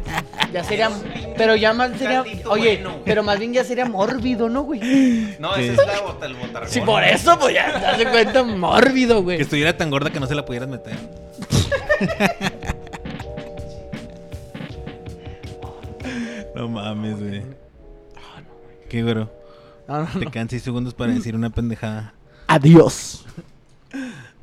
Ya 0.53 0.63
sería. 0.65 0.91
Pero 1.37 1.57
ya 1.57 1.73
más 1.73 1.97
sería. 1.99 2.23
Oye, 2.47 2.75
bueno, 2.77 2.91
güey. 2.91 3.05
pero 3.05 3.23
más 3.23 3.39
bien 3.39 3.53
ya 3.55 3.65
sería 3.65 3.87
mórbido, 3.87 4.49
¿no, 4.49 4.63
güey? 4.63 4.81
No, 5.39 5.55
¿Qué? 5.55 5.73
esa 5.73 5.83
es 5.83 5.89
la 5.89 6.01
bota, 6.01 6.27
el 6.27 6.35
botargón. 6.35 6.71
Sí, 6.71 6.81
por 6.81 7.03
eso, 7.03 7.39
pues 7.39 7.55
ya 7.55 7.73
te 7.73 7.81
das 8.05 8.13
cuenta, 8.13 8.43
mórbido, 8.43 9.23
güey. 9.23 9.39
Que 9.39 9.43
estuviera 9.45 9.77
tan 9.77 9.91
gorda 9.91 10.11
que 10.11 10.21
no 10.21 10.27
se 10.27 10.35
la 10.35 10.45
pudieras 10.45 10.69
meter. 10.69 10.95
no 16.55 16.69
mames, 16.69 17.19
güey. 17.19 17.43
¿Qué, 18.89 19.03
güero? 19.03 19.31
No, 19.89 20.01
no, 20.01 20.07
Te 20.19 20.27
quedan 20.27 20.49
6 20.51 20.63
segundos 20.63 20.95
para 20.95 21.13
decir 21.13 21.35
una 21.35 21.51
pendejada. 21.51 22.15
Adiós. 22.47 23.25